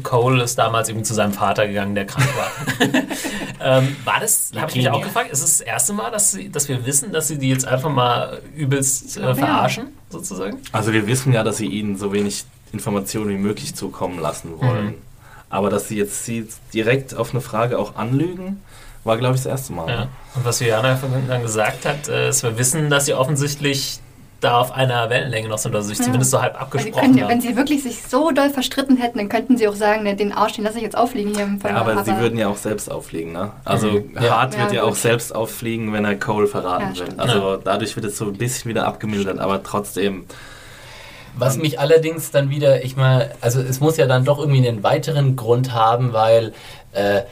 Cole 0.03 0.43
ist 0.43 0.59
damals 0.59 0.89
eben 0.89 1.05
zu 1.05 1.15
seinem 1.15 1.33
Vater 1.33 1.67
gegangen, 1.67 1.95
der 1.95 2.07
krank 2.07 2.29
war. 2.37 2.51
ähm, 3.79 3.97
war 4.05 4.21
das, 4.21 4.53
habe 4.57 4.71
ich 4.71 4.77
mich 4.77 4.91
auch 4.91 5.03
gefragt, 5.03 5.31
ist 5.31 5.43
es 5.43 5.59
das 5.59 5.61
erste 5.67 5.93
Mal, 5.93 6.11
dass, 6.11 6.33
sie, 6.33 6.51
dass 6.51 6.69
wir 6.69 6.87
wissen, 6.87 7.13
dass 7.13 7.29
sie 7.29 7.39
die 7.39 7.49
jetzt 7.49 7.67
einfach 7.67 7.91
mal 7.91 8.41
übelst 8.55 9.17
äh, 9.17 9.21
glaube, 9.21 9.41
ja. 9.41 9.47
verarschen, 9.47 9.89
sozusagen? 10.11 10.59
Also 10.73 10.93
wir 10.93 11.07
wissen 11.07 11.33
ja, 11.33 11.43
dass 11.43 11.59
sie 11.59 11.67
ihnen 11.67 11.97
so 11.97 12.13
wenig 12.13 12.45
Informationen 12.73 13.31
wie 13.31 13.39
möglich 13.39 13.75
zukommen 13.75 14.19
lassen 14.19 14.61
wollen. 14.61 14.87
Mhm. 14.87 14.95
Aber 15.51 15.71
dass 15.71 15.89
sie 15.89 15.97
jetzt 15.97 16.25
sie 16.25 16.47
direkt 16.75 17.15
auf 17.15 17.31
eine 17.31 17.41
Frage 17.41 17.79
auch 17.79 17.97
anlügen, 17.97 18.63
war 19.05 19.17
glaube 19.17 19.37
ich 19.37 19.43
das 19.43 19.51
erste 19.51 19.73
Mal. 19.73 19.89
Ja. 19.89 20.03
Und 20.35 20.45
was 20.45 20.61
Juliana 20.61 20.97
vorhin 20.97 21.27
dann 21.27 21.43
gesagt 21.43 21.87
hat, 21.87 22.09
äh, 22.09 22.29
ist, 22.29 22.43
wir 22.43 22.59
wissen, 22.59 22.91
dass 22.91 23.07
sie 23.07 23.15
offensichtlich 23.15 24.01
da 24.41 24.61
auf 24.61 24.71
einer 24.73 25.11
Wellenlänge 25.11 25.49
noch 25.49 25.59
sind, 25.59 25.73
oder 25.73 25.83
sich 25.83 25.99
Ja. 25.99 26.05
zumindest 26.05 26.31
so 26.31 26.41
halb 26.41 26.55
Also 26.55 26.65
abgesprochen 26.67 27.01
können, 27.03 27.19
ja- 27.19 27.29
wenn 27.29 27.41
sie 27.41 27.57
wirklich 27.57 27.83
sich 27.83 28.03
so 28.03 28.31
doll 28.31 28.51
verstritten 28.51 28.97
hätten, 28.97 29.19
dann 29.19 29.29
könnten 29.29 29.57
sie 29.57 29.67
auch 29.67 29.75
sagen, 29.75 30.05
ne, 30.05 30.15
den 30.15 30.33
Arsch, 30.33 30.53
den 30.53 30.65
lasse 30.65 30.77
ich 30.77 30.85
jetzt 30.85 30.97
auffliegen 30.97 31.35
hier 31.35 31.45
im 31.45 31.59
Ja, 31.63 31.75
aber 31.77 32.05
sie 32.05 32.17
würden 32.19 32.39
ja 32.39 32.49
auch 32.49 32.57
selbst 32.57 32.89
auffliegen, 32.91 33.33
ne? 33.33 33.51
Also 33.65 33.89
Mhm. 33.89 34.15
Ja. 34.21 34.37
Hart 34.39 34.57
wird 34.57 34.71
Ja, 34.71 34.77
ja 34.77 34.83
gut. 34.85 34.93
auch 34.93 34.97
selbst 34.97 35.35
auffliegen, 35.35 35.93
wenn 35.93 36.05
er 36.05 36.15
Cole 36.15 36.47
verraten 36.47 36.83
Ja, 36.83 36.89
will. 36.91 36.97
stimmt. 37.07 37.19
Also 37.21 37.57
dadurch 37.57 37.97
wird 37.97 38.07
es 38.07 38.17
so 38.17 38.27
ein 38.27 38.35
bisschen 38.35 38.69
wieder 38.71 38.87
abgemildert, 38.87 39.39
aber 39.41 39.63
trotzdem. 39.65 40.25
Was 41.37 41.57
mich 41.57 41.79
allerdings 41.79 42.31
dann 42.33 42.51
wieder, 42.51 42.85
ich 42.85 42.97
mal, 42.97 43.33
also 43.41 43.61
es 43.61 43.79
muss 43.81 43.97
ja 43.97 44.07
dann 44.07 44.25
doch 44.25 44.39
irgendwie 44.39 44.67
einen 44.67 44.83
weiteren 44.83 45.37
Grund 45.37 45.73
haben, 45.73 46.13
weil 46.13 46.53
äh, 46.93 47.23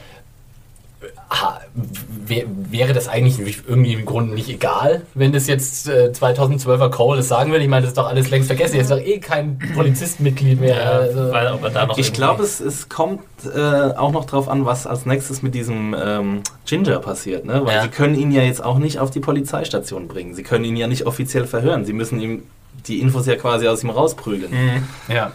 wäre 2.27 2.93
das 2.93 3.07
eigentlich 3.07 3.59
irgendwie 3.67 3.93
im 3.93 4.05
Grunde 4.05 4.33
nicht 4.33 4.49
egal, 4.49 5.03
wenn 5.13 5.31
das 5.31 5.47
jetzt 5.47 5.87
äh, 5.87 6.11
2012er 6.13 6.89
Cole 6.89 7.17
das 7.17 7.27
sagen 7.27 7.51
will. 7.51 7.61
Ich 7.61 7.67
meine, 7.67 7.81
das 7.81 7.91
ist 7.91 7.97
doch 7.97 8.07
alles 8.07 8.29
längst 8.29 8.47
vergessen. 8.47 8.75
Jetzt 8.77 8.89
ist 8.89 8.97
doch 8.97 9.05
eh 9.05 9.19
kein 9.19 9.59
Polizistmitglied 9.75 10.59
mehr. 10.59 10.75
Ja, 10.75 10.89
also, 10.91 11.31
weil 11.31 11.51
ob 11.53 11.63
er 11.63 11.69
da 11.69 11.85
noch 11.85 11.97
Ich 11.97 12.13
glaube, 12.13 12.43
es, 12.43 12.59
es 12.59 12.89
kommt 12.89 13.21
äh, 13.55 13.59
auch 13.59 14.11
noch 14.11 14.25
drauf 14.25 14.49
an, 14.49 14.65
was 14.65 14.87
als 14.87 15.05
nächstes 15.05 15.41
mit 15.41 15.53
diesem 15.55 15.95
ähm, 15.99 16.41
Ginger 16.65 16.99
passiert, 16.99 17.45
ne? 17.45 17.61
Weil 17.65 17.75
Ja. 17.75 17.81
sie 17.83 17.89
können 17.89 18.15
ihn 18.15 18.31
ja 18.31 18.41
jetzt 18.41 18.63
auch 18.63 18.77
nicht 18.79 18.99
auf 18.99 19.09
die 19.11 19.19
Polizeistation 19.19 20.07
bringen. 20.07 20.33
Sie 20.33 20.43
können 20.43 20.65
ihn 20.65 20.75
ja 20.77 20.87
nicht 20.87 21.05
offiziell 21.05 21.45
verhören. 21.45 21.85
Sie 21.85 21.93
müssen 21.93 22.19
ihm 22.19 22.43
die 22.87 22.99
Infos 23.01 23.25
ja 23.25 23.35
quasi 23.35 23.67
aus 23.67 23.83
ihm 23.83 23.89
rausprügeln. 23.89 24.51
Mhm. 24.51 24.87
ja. 25.13 25.31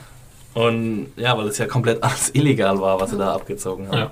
Und 0.54 1.06
ja, 1.16 1.36
weil 1.38 1.46
es 1.48 1.56
ja 1.58 1.66
komplett 1.66 2.02
alles 2.02 2.30
illegal 2.34 2.78
war, 2.80 3.00
was 3.00 3.10
sie 3.10 3.16
da 3.18 3.32
abgezogen 3.34 3.88
haben. 3.88 3.98
Ja. 3.98 4.10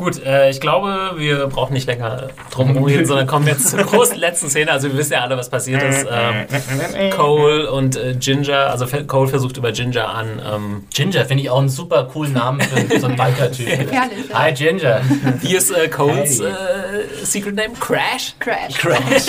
Gut, 0.00 0.24
äh, 0.24 0.48
ich 0.48 0.62
glaube, 0.62 1.10
wir 1.18 1.46
brauchen 1.48 1.74
nicht 1.74 1.86
länger 1.86 2.28
drum 2.50 2.70
rumreden, 2.70 3.04
sondern 3.04 3.26
kommen 3.26 3.46
jetzt 3.46 3.68
zur 3.68 3.80
großen 3.80 4.16
letzten 4.18 4.48
Szene. 4.48 4.72
Also 4.72 4.88
wir 4.90 4.96
wissen 4.96 5.12
ja 5.12 5.20
alle, 5.20 5.36
was 5.36 5.50
passiert 5.50 5.82
ist. 5.82 6.06
Ähm, 6.10 7.10
Cole 7.10 7.70
und 7.70 7.96
äh, 7.96 8.14
Ginger, 8.18 8.70
also 8.70 8.86
Cole 9.06 9.28
versucht 9.28 9.58
über 9.58 9.72
Ginger 9.72 10.08
an. 10.08 10.40
Ähm, 10.50 10.84
Ginger 10.94 11.26
finde 11.26 11.42
ich 11.42 11.50
auch 11.50 11.58
einen 11.58 11.68
super 11.68 12.04
coolen 12.04 12.32
Namen 12.32 12.62
für 12.62 12.98
so 12.98 13.08
einen 13.08 13.16
Biker-Typ. 13.16 13.68
Ja. 13.92 14.04
Hi 14.32 14.52
Ginger. 14.54 15.02
wie 15.42 15.54
ist 15.54 15.70
äh, 15.70 15.88
Coles 15.88 16.40
Hey. 16.40 16.46
äh, 16.48 17.24
Secret 17.24 17.56
Name? 17.56 17.74
Crash? 17.78 18.34
Crash. 18.38 18.74
Crash. 18.78 19.26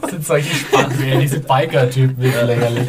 Das 0.00 0.10
sind 0.12 0.26
solche 0.26 0.54
Spannungen, 0.54 1.20
diese 1.20 1.40
Biker-Typen, 1.40 2.16
wirklich 2.22 2.42
lächerlich. 2.46 2.88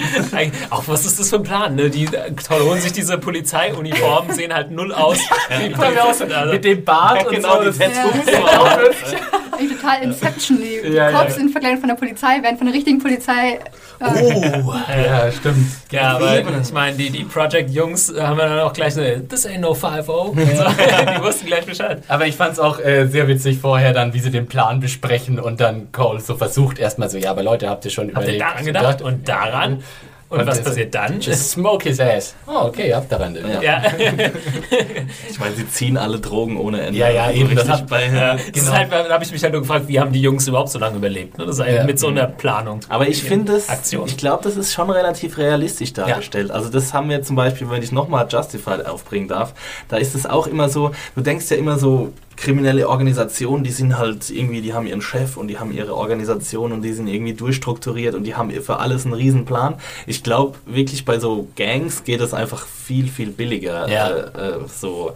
Auch 0.69 0.83
was 0.87 1.05
ist 1.05 1.19
das 1.19 1.29
für 1.29 1.37
ein 1.37 1.43
Plan? 1.43 1.75
Ne? 1.75 1.89
Die 1.89 2.05
äh, 2.05 2.31
holen 2.49 2.79
sich 2.79 2.93
diese 2.93 3.17
Polizeiuniformen, 3.17 4.33
sehen 4.33 4.53
halt 4.53 4.71
null 4.71 4.93
aus. 4.93 5.17
wie 5.59 5.69
Polizisten. 5.71 6.31
Also, 6.31 6.53
Mit 6.53 6.63
dem 6.63 6.85
Bart 6.85 7.00
und 7.09 7.29
genau, 7.29 7.55
so. 7.55 7.59
die 7.59 7.65
das- 7.65 7.77
Tattoos. 7.77 8.31
Ja. 8.31 9.17
Eigentlich 9.57 9.79
total 9.79 10.01
Inception. 10.03 10.57
Die, 10.61 10.87
Ja, 10.95 11.09
ja. 11.09 11.11
Cops 11.11 11.37
in 11.37 11.49
Vergleich 11.49 11.77
von 11.79 11.89
der 11.89 11.95
Polizei 11.95 12.41
werden 12.41 12.57
von 12.57 12.65
der 12.67 12.75
richtigen 12.75 12.99
Polizei. 12.99 13.53
Äh, 13.53 13.59
Oh, 14.03 14.73
ja, 15.05 15.31
stimmt. 15.31 15.67
Ja, 15.91 16.15
aber 16.15 16.39
ich 16.39 16.73
meine, 16.73 16.97
die, 16.97 17.11
die 17.11 17.23
Project-Jungs 17.23 18.09
äh, 18.11 18.21
haben 18.21 18.39
ja 18.39 18.47
dann 18.47 18.59
auch 18.61 18.73
gleich 18.73 18.95
so, 18.95 19.01
this 19.01 19.45
ain't 19.45 19.59
no 19.59 19.73
5-0. 19.73 20.03
So, 20.05 20.33
die 20.33 21.21
wussten 21.23 21.45
gleich 21.45 21.65
Bescheid. 21.67 22.01
Aber 22.07 22.25
ich 22.25 22.35
fand 22.35 22.53
es 22.53 22.59
auch 22.59 22.79
äh, 22.79 23.05
sehr 23.05 23.27
witzig 23.27 23.59
vorher 23.59 23.93
dann, 23.93 24.13
wie 24.15 24.19
sie 24.19 24.31
den 24.31 24.47
Plan 24.47 24.79
besprechen 24.79 25.39
und 25.39 25.59
dann 25.61 25.91
Cole 25.91 26.19
so 26.19 26.35
versucht 26.35 26.79
erstmal 26.79 27.09
so, 27.11 27.19
ja, 27.19 27.29
aber 27.29 27.43
Leute, 27.43 27.69
habt 27.69 27.85
ihr 27.85 27.91
schon 27.91 28.07
Habt 28.15 28.27
ihr 28.27 28.35
überlegt? 28.35 28.41
daran 28.41 28.65
gedacht 28.65 29.01
und 29.03 29.27
daran? 29.29 29.83
Und, 30.31 30.39
Und 30.39 30.47
was 30.47 30.57
das- 30.57 30.65
passiert 30.65 30.95
dann? 30.95 31.19
Just 31.19 31.51
smoke 31.51 31.87
his 31.87 31.99
ass. 31.99 32.33
Oh, 32.47 32.67
okay, 32.67 32.87
ihr 32.89 32.95
habt 32.95 33.11
daran 33.11 33.33
gedacht. 33.33 33.61
Ja, 33.61 33.83
Ich 35.29 35.39
meine, 35.39 35.55
sie 35.55 35.67
ziehen 35.69 35.97
alle 35.97 36.19
Drogen 36.19 36.57
ohne 36.57 36.81
Ende. 36.81 36.97
Ja, 36.99 37.09
ja, 37.09 37.31
eben, 37.31 37.49
das 37.55 37.65
Richtig 37.67 37.81
hat- 37.81 37.87
bei, 37.89 38.05
ja. 38.07 38.33
Das 38.35 38.41
ist 38.45 38.53
Genau. 38.53 38.71
halt, 38.71 38.91
da 38.91 39.09
habe 39.09 39.23
ich 39.23 39.31
mich 39.31 39.43
halt 39.43 39.53
nur 39.53 39.61
gefragt, 39.61 39.87
wie 39.87 39.99
haben 39.99 40.11
die 40.11 40.21
Jungs 40.21 40.47
überhaupt 40.47 40.69
so 40.69 40.79
lange 40.79 40.97
überlebt? 40.97 41.37
Ne? 41.37 41.45
Das 41.45 41.59
ist 41.59 41.65
Ja. 41.67 41.83
mit 41.83 41.99
so 41.99 42.07
einer 42.07 42.27
Planung. 42.27 42.79
Aber 42.89 43.07
ich 43.07 43.21
finde 43.23 43.53
es, 43.57 43.69
Aktion. 43.69 44.07
ich 44.07 44.17
glaube, 44.17 44.43
das 44.43 44.55
ist 44.57 44.71
schon 44.73 44.89
relativ 44.89 45.37
realistisch 45.37 45.93
dargestellt. 45.93 46.51
Also 46.51 46.69
das 46.69 46.93
haben 46.93 47.09
wir 47.09 47.21
zum 47.23 47.35
Beispiel, 47.35 47.69
wenn 47.69 47.83
ich 47.83 47.91
nochmal 47.91 48.25
Justified 48.29 48.85
aufbringen 48.85 49.27
darf, 49.27 49.53
da 49.89 49.97
ist 49.97 50.15
es 50.15 50.25
auch 50.25 50.47
immer 50.47 50.69
so, 50.69 50.91
du 51.15 51.21
denkst 51.21 51.45
ja 51.49 51.57
immer 51.57 51.77
so, 51.77 52.13
kriminelle 52.41 52.89
Organisationen, 52.89 53.63
die 53.63 53.71
sind 53.71 53.97
halt 53.97 54.31
irgendwie, 54.31 54.61
die 54.61 54.73
haben 54.73 54.87
ihren 54.87 55.01
Chef 55.01 55.37
und 55.37 55.47
die 55.47 55.59
haben 55.59 55.71
ihre 55.71 55.95
Organisation 55.95 56.71
und 56.71 56.81
die 56.81 56.91
sind 56.91 57.07
irgendwie 57.07 57.33
durchstrukturiert 57.33 58.15
und 58.15 58.23
die 58.23 58.35
haben 58.35 58.51
für 58.51 58.79
alles 58.79 59.05
einen 59.05 59.13
Riesenplan. 59.13 59.75
Ich 60.07 60.23
glaube 60.23 60.57
wirklich 60.65 61.05
bei 61.05 61.19
so 61.19 61.47
Gangs 61.55 62.03
geht 62.03 62.19
es 62.19 62.33
einfach 62.33 62.65
viel, 62.65 63.07
viel 63.07 63.29
billiger. 63.29 63.87
Ja. 63.87 64.09
Äh, 64.09 64.49
äh, 64.49 64.59
so 64.67 65.15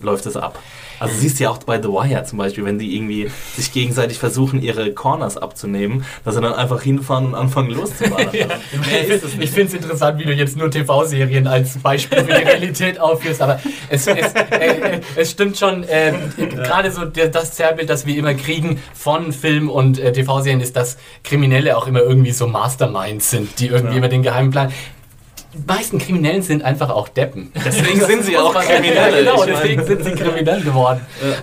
läuft 0.00 0.24
es 0.26 0.36
ab. 0.36 0.58
Also 1.02 1.14
siehst 1.18 1.38
du 1.40 1.44
ja 1.44 1.50
auch 1.50 1.58
bei 1.58 1.80
The 1.80 1.88
Wire 1.88 2.24
zum 2.24 2.38
Beispiel, 2.38 2.64
wenn 2.64 2.78
die 2.78 2.96
irgendwie 2.96 3.30
sich 3.56 3.72
gegenseitig 3.72 4.18
versuchen, 4.18 4.62
ihre 4.62 4.92
Corners 4.92 5.36
abzunehmen, 5.36 6.04
dass 6.24 6.34
sie 6.34 6.40
dann 6.40 6.54
einfach 6.54 6.82
hinfahren 6.82 7.26
und 7.26 7.34
anfangen 7.34 7.70
loszuballern. 7.70 8.30
Ist 9.08 9.24
es 9.24 9.34
Ich 9.38 9.50
finde 9.50 9.68
es 9.68 9.74
interessant, 9.82 10.18
wie 10.18 10.24
du 10.24 10.32
jetzt 10.32 10.56
nur 10.56 10.70
TV-Serien 10.70 11.46
als 11.46 11.78
Beispiel 11.78 12.18
für 12.20 12.24
die 12.26 12.32
Realität 12.32 13.00
aufführst, 13.00 13.42
aber 13.42 13.60
es, 13.88 14.06
es, 14.06 14.32
äh, 14.32 14.66
äh, 14.66 15.00
es 15.16 15.30
stimmt 15.30 15.58
schon, 15.58 15.84
äh, 15.84 16.12
gerade 16.36 16.90
so 16.90 17.04
der, 17.04 17.28
das 17.28 17.52
Zerrbild, 17.54 17.88
das 17.90 18.06
wir 18.06 18.16
immer 18.16 18.34
kriegen 18.34 18.80
von 18.94 19.32
Film 19.32 19.68
und 19.70 19.98
äh, 19.98 20.12
TV-Serien, 20.12 20.60
ist, 20.60 20.76
dass 20.76 20.96
Kriminelle 21.24 21.76
auch 21.76 21.86
immer 21.86 22.00
irgendwie 22.00 22.32
so 22.32 22.46
Masterminds 22.46 23.30
sind, 23.30 23.58
die 23.58 23.66
irgendwie 23.68 23.92
Ja. 23.94 23.98
immer 23.98 24.08
den 24.08 24.22
geheimen 24.22 24.50
Plan. 24.50 24.72
Die 25.54 25.62
meisten 25.66 25.98
Kriminellen 25.98 26.40
sind 26.42 26.62
einfach 26.62 26.88
auch 26.90 27.08
Deppen. 27.08 27.52
Deswegen 27.64 28.00
sind 28.00 28.24
sie 28.24 28.38
auch 28.38 28.54
Kriminelle. 28.54 28.92
Ja, 29.22 29.32
genau, 29.34 29.44
deswegen 29.44 29.84
sind 29.84 30.04
sie 30.04 30.12
kriminell 30.12 30.62
geworden. 30.62 31.00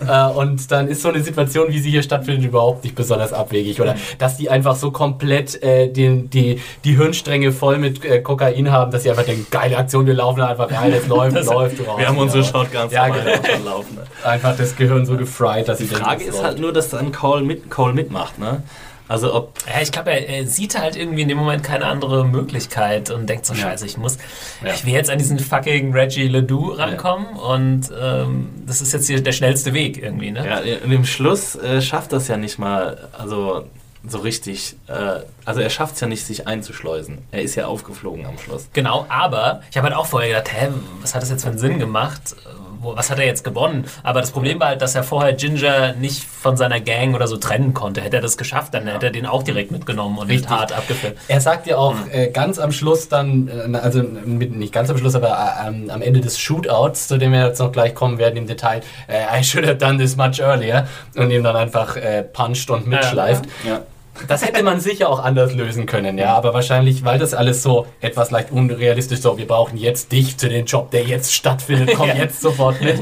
Äh, 0.07 0.25
und 0.37 0.71
dann 0.71 0.87
ist 0.87 1.01
so 1.01 1.09
eine 1.09 1.21
Situation, 1.21 1.67
wie 1.69 1.79
sie 1.79 1.91
hier 1.91 2.01
stattfindet, 2.03 2.43
überhaupt 2.45 2.83
nicht 2.83 2.95
besonders 2.95 3.33
abwegig. 3.33 3.79
Oder 3.81 3.95
dass 4.17 4.37
die 4.37 4.49
einfach 4.49 4.75
so 4.75 4.91
komplett 4.91 5.61
äh, 5.61 5.87
den, 5.91 6.29
die, 6.29 6.59
die 6.83 6.97
Hirnstränge 6.97 7.51
voll 7.51 7.77
mit 7.77 8.03
äh, 8.03 8.21
Kokain 8.21 8.71
haben, 8.71 8.91
dass 8.91 9.03
sie 9.03 9.09
einfach 9.11 9.25
denken, 9.25 9.45
geile 9.51 9.77
Aktion, 9.77 10.05
wir 10.07 10.13
laufen 10.15 10.41
einfach 10.41 10.71
rein, 10.71 10.91
es 10.93 11.07
läuft, 11.07 11.35
läuft. 11.45 11.87
raus, 11.87 11.97
Wir 11.99 12.07
haben 12.07 12.17
unsere. 12.17 12.43
Shotguns 12.43 12.91
Ja, 12.93 13.07
genau. 13.09 13.19
schon 13.53 13.65
laufen. 13.65 13.97
Einfach 14.23 14.55
das 14.57 14.75
Gehirn 14.75 15.05
so 15.05 15.17
gefried, 15.17 15.67
dass 15.67 15.77
Die 15.77 15.85
sie 15.85 15.95
Frage 15.95 16.19
denken, 16.19 16.33
ist 16.33 16.37
halt 16.41 16.51
läuft. 16.53 16.61
nur, 16.61 16.73
dass 16.73 16.89
dann 16.89 17.11
Cole, 17.11 17.43
mit, 17.43 17.69
Cole 17.69 17.93
mitmacht, 17.93 18.39
ne? 18.39 18.63
Also 19.09 19.33
ob 19.33 19.53
Ja, 19.67 19.81
ich 19.81 19.91
glaube, 19.91 20.11
er, 20.11 20.29
er 20.29 20.45
sieht 20.47 20.79
halt 20.79 20.95
irgendwie 20.95 21.23
in 21.23 21.27
dem 21.27 21.37
Moment 21.37 21.63
keine 21.63 21.85
andere 21.85 22.25
Möglichkeit 22.25 23.09
und 23.09 23.27
denkt 23.27 23.45
so, 23.45 23.53
Ja. 23.53 23.61
scheiße, 23.63 23.85
ich 23.85 23.97
muss, 23.97 24.17
Ja. 24.63 24.73
ich 24.73 24.85
will 24.85 24.93
jetzt 24.93 25.09
an 25.09 25.17
diesen 25.17 25.39
fucking 25.39 25.91
Reggie 25.93 26.27
Ledoux 26.29 26.69
rankommen 26.77 27.25
und 27.35 27.89
ähm, 27.99 28.49
das 28.65 28.81
ist 28.81 28.93
jetzt 28.93 29.07
hier 29.07 29.21
der 29.21 29.31
schnellste 29.33 29.73
Weg 29.73 30.01
irgendwie, 30.01 30.31
ne? 30.31 30.45
Ja, 30.47 30.59
und 30.85 30.91
im 30.91 31.05
Schluss 31.05 31.55
äh, 31.55 31.81
schafft 31.81 32.13
das 32.13 32.27
ja 32.29 32.37
nicht 32.37 32.59
mal, 32.59 33.09
also 33.17 33.65
so 34.07 34.19
richtig, 34.19 34.77
äh, 34.87 35.21
also 35.43 35.59
er 35.59 35.69
schafft 35.69 35.95
es 35.95 35.99
ja 36.01 36.07
nicht, 36.07 36.25
sich 36.25 36.47
einzuschleusen. 36.47 37.17
Er 37.31 37.41
ist 37.41 37.55
ja 37.55 37.65
aufgeflogen 37.65 38.25
am 38.25 38.37
Schluss. 38.37 38.69
Genau, 38.71 39.05
aber 39.09 39.61
ich 39.71 39.75
habe 39.77 39.87
halt 39.87 39.97
auch 39.97 40.05
vorher 40.05 40.29
gedacht, 40.29 40.53
hä, 40.53 40.67
was 41.01 41.15
hat 41.15 41.21
das 41.21 41.29
jetzt 41.31 41.43
für 41.43 41.49
einen 41.49 41.57
Sinn 41.57 41.79
gemacht? 41.79 42.35
Was 42.81 43.09
hat 43.09 43.19
er 43.19 43.25
jetzt 43.25 43.43
gewonnen? 43.43 43.85
Aber 44.03 44.21
das 44.21 44.31
Problem 44.31 44.59
war 44.59 44.67
halt, 44.69 44.81
dass 44.81 44.95
er 44.95 45.03
vorher 45.03 45.33
Ginger 45.33 45.93
nicht 45.93 46.23
von 46.23 46.55
seiner 46.57 46.79
Gang 46.79 47.13
oder 47.15 47.27
so 47.27 47.37
trennen 47.37 47.73
konnte. 47.73 48.01
Hätte 48.01 48.17
er 48.17 48.21
das 48.21 48.37
geschafft, 48.37 48.73
dann 48.73 48.87
hätte 48.87 49.07
er 49.07 49.11
den 49.11 49.25
auch 49.25 49.43
direkt 49.43 49.71
mitgenommen 49.71 50.17
und 50.17 50.27
Richtig. 50.29 50.49
nicht 50.49 50.59
hart 50.59 50.71
abgefilmt. 50.71 51.17
Er 51.27 51.41
sagt 51.41 51.67
ja 51.67 51.77
auch 51.77 51.95
äh, 52.11 52.27
ganz 52.29 52.57
am 52.59 52.71
Schluss 52.71 53.09
dann, 53.09 53.47
äh, 53.73 53.77
also 53.77 54.01
mit, 54.03 54.55
nicht 54.55 54.73
ganz 54.73 54.89
am 54.89 54.97
Schluss, 54.97 55.15
aber 55.15 55.27
äh, 55.29 55.89
am- 55.91 56.01
Ende 56.01 56.21
des 56.21 56.39
Shootouts, 56.39 57.07
zu 57.09 57.17
dem 57.17 57.33
wir 57.33 57.45
jetzt 57.45 57.59
noch 57.59 57.71
gleich 57.71 57.93
kommen 57.93 58.17
werden 58.17 58.37
im 58.37 58.47
Detail, 58.47 58.81
äh, 59.07 59.39
I 59.39 59.43
should 59.43 59.65
have 59.65 59.75
done 59.77 59.97
this 59.97 60.15
much 60.15 60.39
earlier 60.39 60.87
und 61.15 61.29
ihm 61.31 61.43
dann 61.43 61.55
einfach 61.55 61.97
äh, 61.97 62.23
puncht 62.23 62.69
und 62.69 62.87
mitschleift. 62.87 63.45
Ja. 63.67 63.81
Das 64.27 64.45
hätte 64.45 64.61
man 64.63 64.79
sicher 64.79 65.09
auch 65.09 65.19
anders 65.23 65.53
lösen 65.53 65.85
können, 65.85 66.17
ja, 66.17 66.35
aber 66.35 66.53
wahrscheinlich, 66.53 67.03
weil 67.05 67.17
das 67.19 67.33
alles 67.33 67.63
so 67.63 67.87
etwas 68.01 68.31
leicht 68.31 68.51
unrealistisch 68.51 69.19
so, 69.21 69.37
wir 69.37 69.47
brauchen 69.47 69.77
jetzt 69.77 70.11
dich 70.11 70.35
für 70.37 70.49
den 70.49 70.65
Job, 70.65 70.91
der 70.91 71.03
jetzt 71.03 71.33
stattfindet, 71.33 71.91
komm 71.95 72.07
Ja. 72.09 72.15
jetzt 72.15 72.41
sofort 72.41 72.81
mit. 72.81 72.99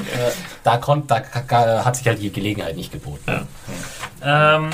Da, 0.63 0.77
konnt, 0.77 1.09
da 1.09 1.19
ka- 1.21 1.83
hat 1.85 1.95
sich 1.95 2.07
halt 2.07 2.21
die 2.21 2.31
Gelegenheit 2.31 2.75
nicht 2.75 2.91
geboten. 2.91 3.47
Ähm, 4.23 4.69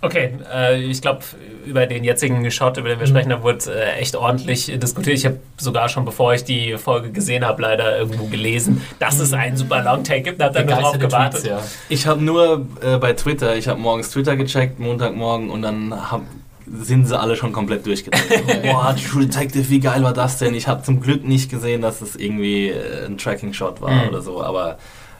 okay, 0.00 0.34
äh, 0.54 0.80
ich 0.82 1.00
glaube, 1.02 1.20
über 1.66 1.86
den 1.86 2.04
jetzigen 2.04 2.50
Shot, 2.50 2.76
über 2.78 2.88
den 2.88 3.00
wir 3.00 3.06
sprechen, 3.06 3.30
da 3.30 3.42
wurde 3.42 3.58
äh, 3.72 3.98
echt 4.00 4.16
ordentlich 4.16 4.66
diskutiert. 4.78 5.16
Ich 5.16 5.26
habe 5.26 5.38
sogar 5.58 5.88
schon, 5.88 6.04
bevor 6.04 6.34
ich 6.34 6.44
die 6.44 6.76
Folge 6.78 7.10
gesehen 7.10 7.44
habe, 7.44 7.62
leider 7.62 7.98
irgendwo 7.98 8.24
gelesen, 8.26 8.82
dass 8.98 9.18
es 9.18 9.32
einen 9.32 9.56
super 9.56 9.82
Long-Take 9.82 10.22
gibt. 10.22 10.40
Da 10.40 10.46
habe 10.46 10.54
dann 10.54 10.66
nur 10.66 10.74
drauf 10.76 10.92
Begeisterte 10.92 11.06
gewartet. 11.06 11.40
Tweets, 11.42 11.48
ja. 11.48 11.84
Ich 11.88 12.06
habe 12.06 12.22
nur 12.24 12.66
äh, 12.82 12.96
bei 12.98 13.12
Twitter, 13.12 13.56
ich 13.56 13.68
habe 13.68 13.80
morgens 13.80 14.10
Twitter 14.10 14.36
gecheckt, 14.36 14.78
Montagmorgen, 14.78 15.50
und 15.50 15.62
dann 15.62 15.92
hab, 16.10 16.22
sind 16.66 17.06
sie 17.06 17.18
alle 17.18 17.34
schon 17.36 17.52
komplett 17.52 17.84
durchgedreht. 17.86 18.62
Boah, 18.62 18.94
True 18.96 19.26
Detective, 19.26 19.68
wie 19.68 19.80
geil 19.80 20.02
war 20.02 20.12
das 20.12 20.38
denn? 20.38 20.54
Ich 20.54 20.68
habe 20.68 20.82
zum 20.82 21.00
Glück 21.00 21.24
nicht 21.24 21.50
gesehen, 21.50 21.82
dass 21.82 22.00
es 22.00 22.14
irgendwie 22.16 22.68
äh, 22.68 23.06
ein 23.06 23.18
Tracking-Shot 23.18 23.80
war 23.80 23.90
Mhm. 23.90 24.08
oder 24.08 24.22
so, 24.22 24.42
aber 24.42 24.78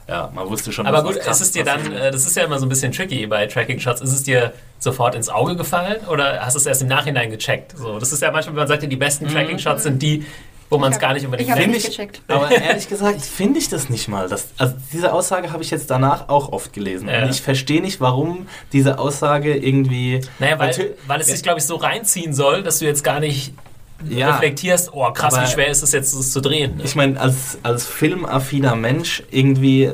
ja, 0.09 0.31
man 0.35 0.49
wusste 0.49 0.73
schon, 0.73 0.87
Aber 0.87 1.03
dass 1.03 1.07
gut, 1.17 1.27
was 1.27 1.41
ist 1.41 1.47
es 1.49 1.53
dir 1.53 1.65
dann, 1.65 1.93
äh, 1.93 2.11
das 2.11 2.27
ist 2.27 2.37
ja 2.37 2.45
immer 2.45 2.59
so 2.59 2.67
ein 2.67 2.69
bisschen 2.69 2.93
tricky 2.93 3.27
bei 3.27 3.47
Tracking-Shots, 3.47 4.01
ist 4.01 4.13
es 4.13 4.23
dir 4.23 4.53
sofort 4.79 5.15
ins 5.15 5.29
Auge 5.29 5.55
gefallen 5.57 5.99
oder 6.11 6.41
hast 6.45 6.55
du 6.55 6.59
es 6.59 6.67
erst 6.67 6.83
im 6.83 6.89
Nachhinein 6.89 7.31
gecheckt? 7.31 7.77
So, 7.77 7.99
das 7.99 8.13
ist 8.13 8.23
ja 8.23 8.31
manchmal, 8.31 8.55
wenn 8.55 8.61
man 8.61 8.69
sagt, 8.69 8.83
ja, 8.83 8.89
die 8.89 8.97
besten 8.97 9.29
Tracking-Shots 9.29 9.83
sind 9.83 10.01
die, 10.03 10.25
wo 10.71 10.77
man 10.79 10.93
es 10.93 10.99
gar 10.99 11.15
nicht 11.15 11.25
unbedingt 11.25 11.49
Ich 11.51 11.67
nicht 11.67 11.77
ich- 11.79 11.87
gecheckt. 11.97 12.21
Aber 12.29 12.51
ehrlich 12.51 12.89
gesagt, 12.89 13.23
finde 13.23 13.59
ich 13.59 13.69
das 13.71 13.89
nicht 13.89 14.07
mal. 14.09 14.29
Das, 14.29 14.49
also 14.59 14.75
diese 14.93 15.13
Aussage 15.13 15.51
habe 15.53 15.63
ich 15.63 15.71
jetzt 15.71 15.91
danach 15.91 16.29
auch 16.29 16.53
oft 16.53 16.73
gelesen. 16.73 17.09
Ja. 17.09 17.23
Und 17.23 17.31
ich 17.31 17.41
verstehe 17.41 17.81
nicht, 17.81 18.01
warum 18.01 18.47
diese 18.73 18.99
Aussage 18.99 19.57
irgendwie. 19.57 20.21
Naja, 20.39 20.59
weil, 20.59 20.95
weil 21.07 21.21
es 21.21 21.29
sich, 21.29 21.43
glaube 21.43 21.59
ich, 21.59 21.65
so 21.65 21.77
reinziehen 21.77 22.35
soll, 22.35 22.63
dass 22.63 22.81
du 22.81 22.85
jetzt 22.85 23.03
gar 23.03 23.19
nicht 23.21 23.55
Ja. 24.09 24.31
reflektierst, 24.33 24.91
oh 24.93 25.11
krass, 25.13 25.35
wie 25.41 25.47
schwer 25.47 25.69
ist 25.69 25.83
es 25.83 25.93
jetzt, 25.93 26.15
das 26.17 26.31
zu 26.31 26.41
drehen. 26.41 26.77
Ne? 26.77 26.85
Ich 26.85 26.95
meine, 26.95 27.21
als, 27.21 27.59
als 27.63 27.87
filmaffiner 27.87 28.77
Mensch 28.77 29.23
irgendwie, 29.31 29.91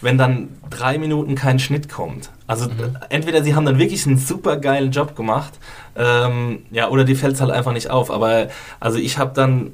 wenn 0.00 0.18
dann 0.18 0.48
drei 0.70 0.98
Minuten 0.98 1.34
kein 1.34 1.58
Schnitt 1.58 1.88
kommt. 1.88 2.30
Also 2.46 2.66
Mhm. 2.66 2.96
entweder 3.08 3.42
sie 3.42 3.54
haben 3.54 3.66
dann 3.66 3.78
wirklich 3.78 4.06
einen 4.06 4.18
super 4.18 4.56
geilen 4.56 4.92
Job 4.92 5.16
gemacht, 5.16 5.54
ähm, 5.96 6.62
ja, 6.70 6.88
oder 6.88 7.04
die 7.04 7.14
fällt 7.16 7.34
es 7.34 7.40
halt 7.40 7.50
einfach 7.50 7.72
nicht 7.72 7.90
auf. 7.90 8.10
Aber 8.10 8.48
also 8.78 8.98
ich 8.98 9.18
habe 9.18 9.32
dann, 9.34 9.72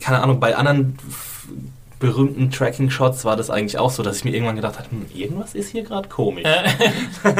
keine 0.00 0.22
Ahnung, 0.22 0.40
bei 0.40 0.56
anderen 0.56 0.96
berühmten 2.02 2.50
Tracking-Shots 2.50 3.24
war 3.24 3.36
das 3.36 3.48
eigentlich 3.48 3.78
auch 3.78 3.90
so, 3.90 4.02
dass 4.02 4.18
ich 4.18 4.24
mir 4.24 4.34
irgendwann 4.34 4.56
gedacht 4.56 4.76
habe, 4.78 4.90
hm, 4.90 5.06
irgendwas 5.14 5.54
ist 5.54 5.70
hier 5.70 5.84
gerade 5.84 6.08
komisch. 6.08 6.44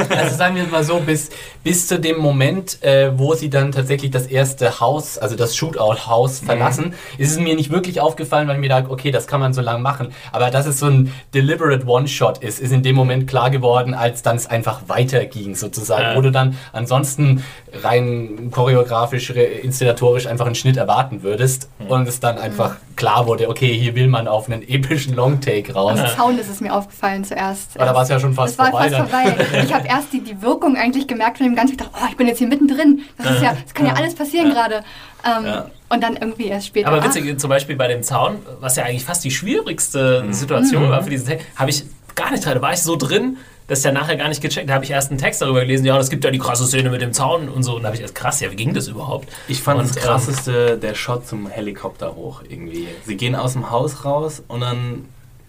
Also 0.09 0.37
sagen 0.37 0.55
wir 0.55 0.65
mal 0.67 0.83
so, 0.83 0.99
bis, 0.99 1.29
bis 1.63 1.87
zu 1.87 1.99
dem 1.99 2.17
Moment, 2.17 2.81
äh, 2.83 3.11
wo 3.17 3.33
sie 3.33 3.49
dann 3.49 3.71
tatsächlich 3.71 4.11
das 4.11 4.27
erste 4.27 4.79
Haus, 4.79 5.17
also 5.17 5.35
das 5.35 5.55
Shootout-Haus 5.55 6.39
verlassen, 6.39 6.93
ist 7.17 7.31
es 7.31 7.39
mir 7.39 7.55
nicht 7.55 7.69
wirklich 7.69 7.99
aufgefallen, 7.99 8.47
weil 8.47 8.55
ich 8.55 8.61
mir 8.61 8.69
dachte, 8.69 8.89
okay, 8.89 9.11
das 9.11 9.27
kann 9.27 9.39
man 9.41 9.53
so 9.53 9.61
lang 9.61 9.81
machen. 9.81 10.13
Aber 10.31 10.49
dass 10.49 10.65
es 10.65 10.79
so 10.79 10.85
ein 10.87 11.11
deliberate 11.33 11.85
One-Shot 11.85 12.37
ist, 12.39 12.59
ist 12.59 12.71
in 12.71 12.81
dem 12.83 12.95
Moment 12.95 13.27
klar 13.27 13.49
geworden, 13.49 13.93
als 13.93 14.21
dann 14.23 14.37
es 14.37 14.47
einfach 14.47 14.81
weiterging 14.87 15.55
sozusagen, 15.55 16.03
Ja. 16.03 16.15
wo 16.15 16.21
du 16.21 16.31
dann 16.31 16.57
ansonsten 16.71 17.43
rein 17.83 18.49
choreografisch, 18.51 19.31
re- 19.31 19.43
inszenatorisch 19.43 20.27
einfach 20.27 20.45
einen 20.45 20.55
Schnitt 20.55 20.77
erwarten 20.77 21.23
würdest 21.23 21.69
und 21.89 22.07
es 22.07 22.19
dann 22.19 22.37
einfach 22.37 22.75
klar 22.95 23.25
wurde, 23.27 23.49
okay, 23.49 23.73
hier 23.73 23.95
will 23.95 24.07
man 24.07 24.27
auf 24.27 24.47
einen 24.53 24.67
epischen 24.67 25.15
Long-Take 25.15 25.73
raus. 25.73 25.99
Am 25.99 26.07
Sound 26.07 26.39
ist 26.39 26.49
es 26.49 26.61
mir 26.61 26.73
aufgefallen 26.73 27.23
zuerst. 27.23 27.75
Aber 27.75 27.85
da 27.85 27.95
war 27.95 28.03
es 28.03 28.09
ja 28.09 28.19
schon 28.19 28.33
fast 28.33 28.57
war 28.57 28.69
vorbei. 28.69 28.89
fast 28.89 29.13
dann. 29.13 29.35
vorbei. 29.35 29.63
Ich 29.63 29.73
habe 29.73 29.87
erst 29.87 30.13
die, 30.13 30.21
die 30.21 30.41
Wirkung 30.41 30.75
eigentlich 30.75 31.07
gemerkt 31.07 31.37
von 31.37 31.47
dem 31.47 31.55
Ganzen. 31.55 31.73
Ich 31.73 31.77
dachte, 31.77 31.91
oh, 32.01 32.05
ich 32.09 32.17
bin 32.17 32.27
jetzt 32.27 32.37
hier 32.39 32.47
mittendrin. 32.47 33.01
Das, 33.17 33.35
ist 33.35 33.41
ja, 33.41 33.55
das 33.61 33.73
kann 33.73 33.85
ja 33.85 33.93
alles 33.93 34.15
passieren 34.15 34.51
gerade. 34.51 34.83
Ähm, 35.25 35.45
Ja. 35.45 35.65
Und 35.89 36.01
dann 36.01 36.17
irgendwie 36.17 36.47
erst 36.47 36.67
später. 36.67 36.87
Aber 36.87 36.99
ach, 36.99 37.05
witzig, 37.05 37.39
zum 37.39 37.49
Beispiel 37.49 37.75
bei 37.75 37.87
dem 37.87 38.01
Zaun, 38.01 38.37
was 38.59 38.75
ja 38.75 38.83
eigentlich 38.83 39.05
fast 39.05 39.23
die 39.23 39.31
schwierigste 39.31 40.25
Situation 40.31 40.89
war 40.89 41.03
für 41.03 41.09
diesen 41.09 41.27
Text, 41.27 41.45
habe 41.55 41.69
ich 41.69 41.83
gar 42.15 42.31
nicht 42.31 42.45
drin. 42.45 42.55
Da 42.55 42.61
war 42.61 42.73
ich 42.73 42.81
so 42.81 42.95
drin, 42.95 43.37
dass 43.67 43.79
ich 43.79 43.85
ja 43.85 43.91
nachher 43.91 44.15
gar 44.17 44.27
nicht 44.29 44.41
gecheckt. 44.41 44.69
Da 44.69 44.73
habe 44.73 44.83
ich 44.85 44.91
erst 44.91 45.09
einen 45.11 45.19
Text 45.19 45.41
darüber 45.41 45.61
gelesen, 45.61 45.85
ja, 45.85 45.97
es 45.97 46.09
gibt 46.09 46.23
ja 46.23 46.31
die 46.31 46.39
krasse 46.39 46.65
Szene 46.65 46.89
mit 46.89 47.01
dem 47.01 47.13
Zaun 47.13 47.49
und 47.49 47.63
so. 47.63 47.75
Und 47.75 47.83
da 47.83 47.87
habe 47.87 47.95
ich 47.95 48.01
erst 48.01 48.15
krass, 48.15 48.39
ja, 48.41 48.51
wie 48.51 48.55
ging 48.55 48.73
das 48.73 48.87
überhaupt? 48.87 49.29
Ich 49.47 49.61
fand 49.61 49.79
Und, 49.79 49.89
das 49.89 49.97
ähm, 49.97 50.03
krasseste 50.03 50.77
der 50.77 50.95
Shot 50.95 51.27
zum 51.27 51.47
Helikopter 51.47 52.15
hoch 52.15 52.41
irgendwie. 52.47 52.87
Sie 53.05 53.15
gehen 53.17 53.35
aus 53.35 53.53
dem 53.53 53.71
Haus 53.71 54.03
raus 54.05 54.43
und 54.47 54.61
dann 54.61 55.05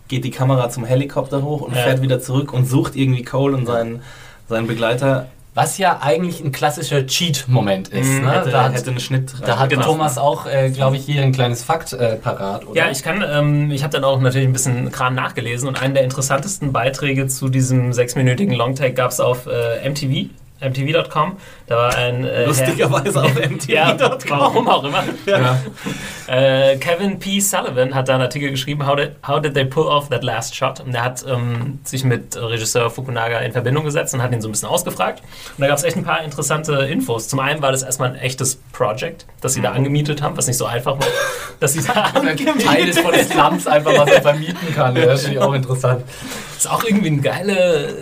geht 0.09 0.25
die 0.25 0.31
Kamera 0.31 0.69
zum 0.71 0.85
Helikopter 0.85 1.43
hoch 1.43 1.63
und 1.63 1.75
Ja. 1.75 1.83
fährt 1.83 2.03
wieder 2.03 2.21
zurück 2.21 2.53
und 2.53 2.67
sucht 2.67 2.95
irgendwie 2.95 3.23
Cole 3.25 3.57
und 3.57 3.67
seinen, 3.67 4.03
seinen 4.49 4.67
Begleiter. 4.67 5.29
Was 5.55 5.79
ja 5.79 6.01
eigentlich 6.03 6.43
ein 6.43 6.51
klassischer 6.51 7.07
Cheat-Moment 7.07 7.89
ist. 7.89 8.09
Mhm, 8.09 8.25
ne? 8.25 8.33
hätte, 8.33 8.51
da, 8.51 8.65
hat, 8.65 8.75
hätte 8.75 8.91
einen 8.91 9.01
Schnitt 9.01 9.33
da 9.47 9.59
hat 9.59 9.71
Genau. 9.71 9.85
Thomas 9.85 10.19
auch, 10.19 10.47
äh, 10.47 10.71
glaube 10.71 10.97
ich, 10.97 11.05
hier 11.05 11.23
ein 11.23 11.33
kleines 11.33 11.63
Fakt 11.63 11.93
äh, 11.93 12.17
parat. 12.17 12.67
Oder? 12.67 12.77
Ja, 12.77 12.91
ich 12.91 13.03
kann, 13.03 13.25
ähm, 13.27 13.71
ich 13.71 13.83
habe 13.85 13.93
dann 13.93 14.05
auch 14.05 14.21
natürlich 14.21 14.49
ein 14.49 14.53
bisschen 14.53 14.91
Kram 14.91 15.15
nachgelesen 15.15 15.69
und 15.69 15.81
einen 15.81 15.95
der 15.95 16.03
interessantesten 16.03 16.73
Beiträge 16.73 17.29
zu 17.29 17.49
diesem 17.49 17.93
sechsminütigen 17.93 18.55
Longtake 18.55 18.95
gab 18.95 19.13
es 19.13 19.21
auf 19.21 19.47
äh, 19.47 19.89
MTV, 19.89 20.29
MTV.com. 20.61 21.37
Da 21.67 21.77
war 21.77 21.95
ein 21.97 22.25
äh, 22.25 22.47
Lustigerweise 22.47 23.23
auf 23.23 23.35
Herr- 23.35 23.49
MTV.com. 23.51 23.69
Ja, 23.75 23.97
warum 24.29 24.69
auch 24.69 24.85
immer. 24.85 25.03
Ja. 25.27 25.59
Äh, 26.27 26.77
Kevin 26.77 27.19
P. 27.19 27.41
Sullivan 27.41 27.95
hat 27.95 28.09
da 28.09 28.15
einen 28.15 28.23
Artikel 28.23 28.51
geschrieben, 28.51 28.87
How 28.87 28.97
did, 28.97 29.13
how 29.27 29.41
did 29.41 29.55
they 29.55 29.65
pull 29.65 29.85
off 29.87 30.09
that 30.11 30.23
last 30.25 30.55
shot? 30.55 30.81
Und 30.81 30.95
er 30.95 31.03
hat 31.05 31.25
ähm, 31.29 31.81
sich 31.85 32.05
mit 32.05 32.37
Regisseur 32.37 32.91
Fukunaga 32.91 33.39
in 33.41 33.53
Verbindung 33.53 33.85
gesetzt 33.85 34.15
und 34.15 34.23
hat 34.23 34.33
ihn 34.33 34.41
so 34.41 34.49
ein 34.49 34.53
bisschen 34.53 34.69
ausgefragt. 34.69 35.23
Und 35.57 35.61
da 35.63 35.67
gab 35.67 35.77
es 35.79 35.85
echt 35.85 35.97
ein 35.97 36.05
paar 36.05 36.23
interessante 36.23 36.73
Infos. 36.85 37.29
Zum 37.29 37.41
einen 37.41 37.61
war 37.63 37.73
das 37.73 37.83
erstmal 37.83 38.11
ein 38.11 38.17
echtes 38.17 38.57
Project, 38.73 39.27
das 39.41 39.55
sie 39.55 39.61
da 39.63 39.73
angemietet 39.73 40.23
haben, 40.23 40.37
was 40.37 40.47
nicht 40.47 40.57
so 40.59 40.67
einfach 40.67 40.99
war. 40.99 41.07
dass 41.61 41.73
sie 41.75 41.83
da 41.83 42.11
Teil 42.65 42.89
ist 42.89 43.01
von 43.01 43.13
des 43.13 43.29
Slums 43.29 43.67
einfach, 43.67 43.97
was 43.99 44.11
er 44.11 44.23
vermieten 44.23 44.75
kann. 44.75 44.97
Ja, 44.97 45.07
das 45.07 45.23
finde 45.23 45.37
ich 45.39 45.43
auch 45.43 45.53
interessant. 45.55 46.05
ist 46.57 46.71
auch 46.71 46.85
irgendwie 46.85 47.09
eine 47.09 47.21
geile 47.21 47.87
äh, 47.89 47.93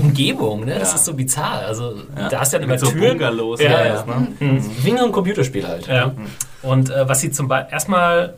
Umgebung, 0.00 0.64
ne? 0.64 0.78
Das 0.78 0.90
Ja. 0.90 0.94
ist 0.96 1.04
so 1.04 1.14
bizarr. 1.14 1.62
Also 1.66 1.94
Ja. 2.16 2.28
da 2.28 2.40
hast 2.40 2.52
du 2.52 2.56
ja 2.58 2.62
immer 2.62 2.72
Mit 2.72 2.80
so 2.80 2.86
Türen. 2.90 3.18
Bungalows. 3.18 3.60
Ja, 3.60 3.66
und 3.66 3.72
ja. 3.72 3.90
alles, 3.90 4.06
ne? 4.06 4.62
Wie 4.82 4.92
ein 4.98 5.12
Computerspiel 5.12 5.66
halt. 5.66 5.86
Ja. 5.86 6.12
Und 6.62 6.90
äh, 6.90 7.08
was 7.08 7.20
sie 7.20 7.30
zum 7.30 7.48
Beispiel 7.48 7.72
erstmal 7.72 8.34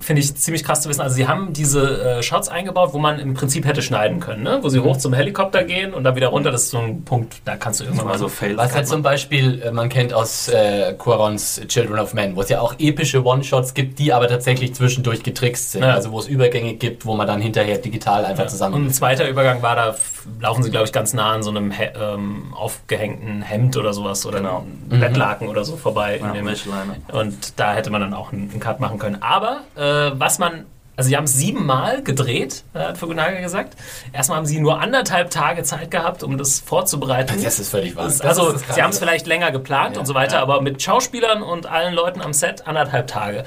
finde 0.00 0.22
ich 0.22 0.34
ziemlich 0.34 0.64
krass 0.64 0.82
zu 0.82 0.88
wissen. 0.88 1.00
Also 1.00 1.14
sie 1.14 1.28
haben 1.28 1.52
diese 1.52 2.18
äh, 2.18 2.22
Shots 2.22 2.48
eingebaut, 2.48 2.90
wo 2.92 2.98
man 2.98 3.18
im 3.18 3.34
Prinzip 3.34 3.66
hätte 3.66 3.82
schneiden 3.82 4.18
können, 4.18 4.42
ne? 4.42 4.58
wo 4.62 4.68
sie 4.68 4.80
hoch 4.80 4.96
zum 4.96 5.12
Helikopter 5.12 5.64
gehen 5.64 5.92
und 5.92 6.04
dann 6.04 6.16
wieder 6.16 6.28
runter. 6.28 6.50
Das 6.50 6.64
ist 6.64 6.70
so 6.70 6.78
ein 6.78 7.02
Punkt, 7.04 7.42
da 7.44 7.56
kannst 7.56 7.80
du 7.80 7.84
irgendwann 7.84 8.06
Mal 8.06 8.18
so. 8.18 8.28
Fails. 8.28 8.56
Was 8.56 8.74
halt 8.74 8.88
zum 8.88 9.02
Beispiel 9.02 9.62
äh, 9.62 9.70
man 9.70 9.88
kennt 9.88 10.12
aus 10.12 10.48
äh, 10.48 10.94
Quarons 10.98 11.60
Children 11.68 11.98
of 11.98 12.14
Men, 12.14 12.34
wo 12.34 12.40
es 12.40 12.48
ja 12.48 12.60
auch 12.60 12.74
epische 12.78 13.24
One-Shots 13.24 13.74
gibt, 13.74 13.98
die 13.98 14.12
aber 14.12 14.28
tatsächlich 14.28 14.74
zwischendurch 14.74 15.22
getrickst 15.22 15.72
sind. 15.72 15.82
Ja. 15.82 15.94
Also 15.94 16.12
wo 16.12 16.18
es 16.18 16.26
Übergänge 16.28 16.74
gibt, 16.74 17.04
wo 17.04 17.14
man 17.14 17.26
dann 17.26 17.40
hinterher 17.40 17.78
digital 17.78 18.24
einfach 18.24 18.44
Und 18.44 18.50
zusammen... 18.50 18.86
ein 18.86 18.92
zweiter 18.92 19.28
Übergang 19.28 19.62
war, 19.62 19.76
da 19.76 19.94
laufen 20.40 20.62
sie, 20.62 20.70
glaube 20.70 20.86
ich, 20.86 20.92
ganz 20.92 21.12
nah 21.12 21.32
an 21.32 21.42
so 21.42 21.50
einem 21.50 21.70
He 21.70 21.84
ähm, 22.00 22.54
aufgehängten 22.54 23.42
Hemd 23.42 23.76
oder 23.76 23.92
sowas 23.92 24.24
oder 24.26 24.38
Genau. 24.38 24.64
einem 24.90 25.00
Bettlaken 25.00 25.48
oder 25.48 25.64
so 25.64 25.76
vorbei. 25.76 26.20
Ja, 26.20 27.18
und 27.20 27.58
da 27.58 27.74
hätte 27.74 27.90
man 27.90 28.00
dann 28.00 28.14
auch 28.14 28.32
einen, 28.32 28.50
einen 28.50 28.60
Cut 28.60 28.80
machen 28.80 28.98
können. 28.98 29.22
Aber 29.22 29.60
äh, 29.76 29.89
was 30.14 30.38
man, 30.38 30.66
also 30.96 31.08
sie 31.08 31.16
haben 31.16 31.24
es 31.24 31.34
siebenmal 31.34 32.02
gedreht, 32.02 32.64
äh, 32.74 32.78
hat 32.78 32.98
Fukunaga 32.98 33.40
gesagt. 33.40 33.76
Erstmal 34.12 34.38
haben 34.38 34.46
sie 34.46 34.60
nur 34.60 34.80
anderthalb 34.80 35.30
Tage 35.30 35.62
Zeit 35.62 35.90
gehabt, 35.90 36.22
um 36.22 36.36
das 36.38 36.60
vorzubereiten. 36.60 37.42
das 37.42 37.58
ist 37.58 37.70
völlig 37.70 37.96
wahr. 37.96 38.04
Das, 38.04 38.20
also, 38.20 38.50
ist 38.50 38.74
sie 38.74 38.82
haben 38.82 38.90
es 38.90 38.98
vielleicht 38.98 39.26
länger 39.26 39.50
geplant 39.50 39.96
Ja, 39.96 40.00
und 40.00 40.06
so 40.06 40.14
weiter, 40.14 40.36
ja. 40.36 40.42
aber 40.42 40.60
mit 40.60 40.82
Schauspielern 40.82 41.42
und 41.42 41.66
allen 41.66 41.94
Leuten 41.94 42.20
am 42.20 42.32
Set 42.32 42.66
anderthalb 42.66 43.06
Tage. 43.06 43.44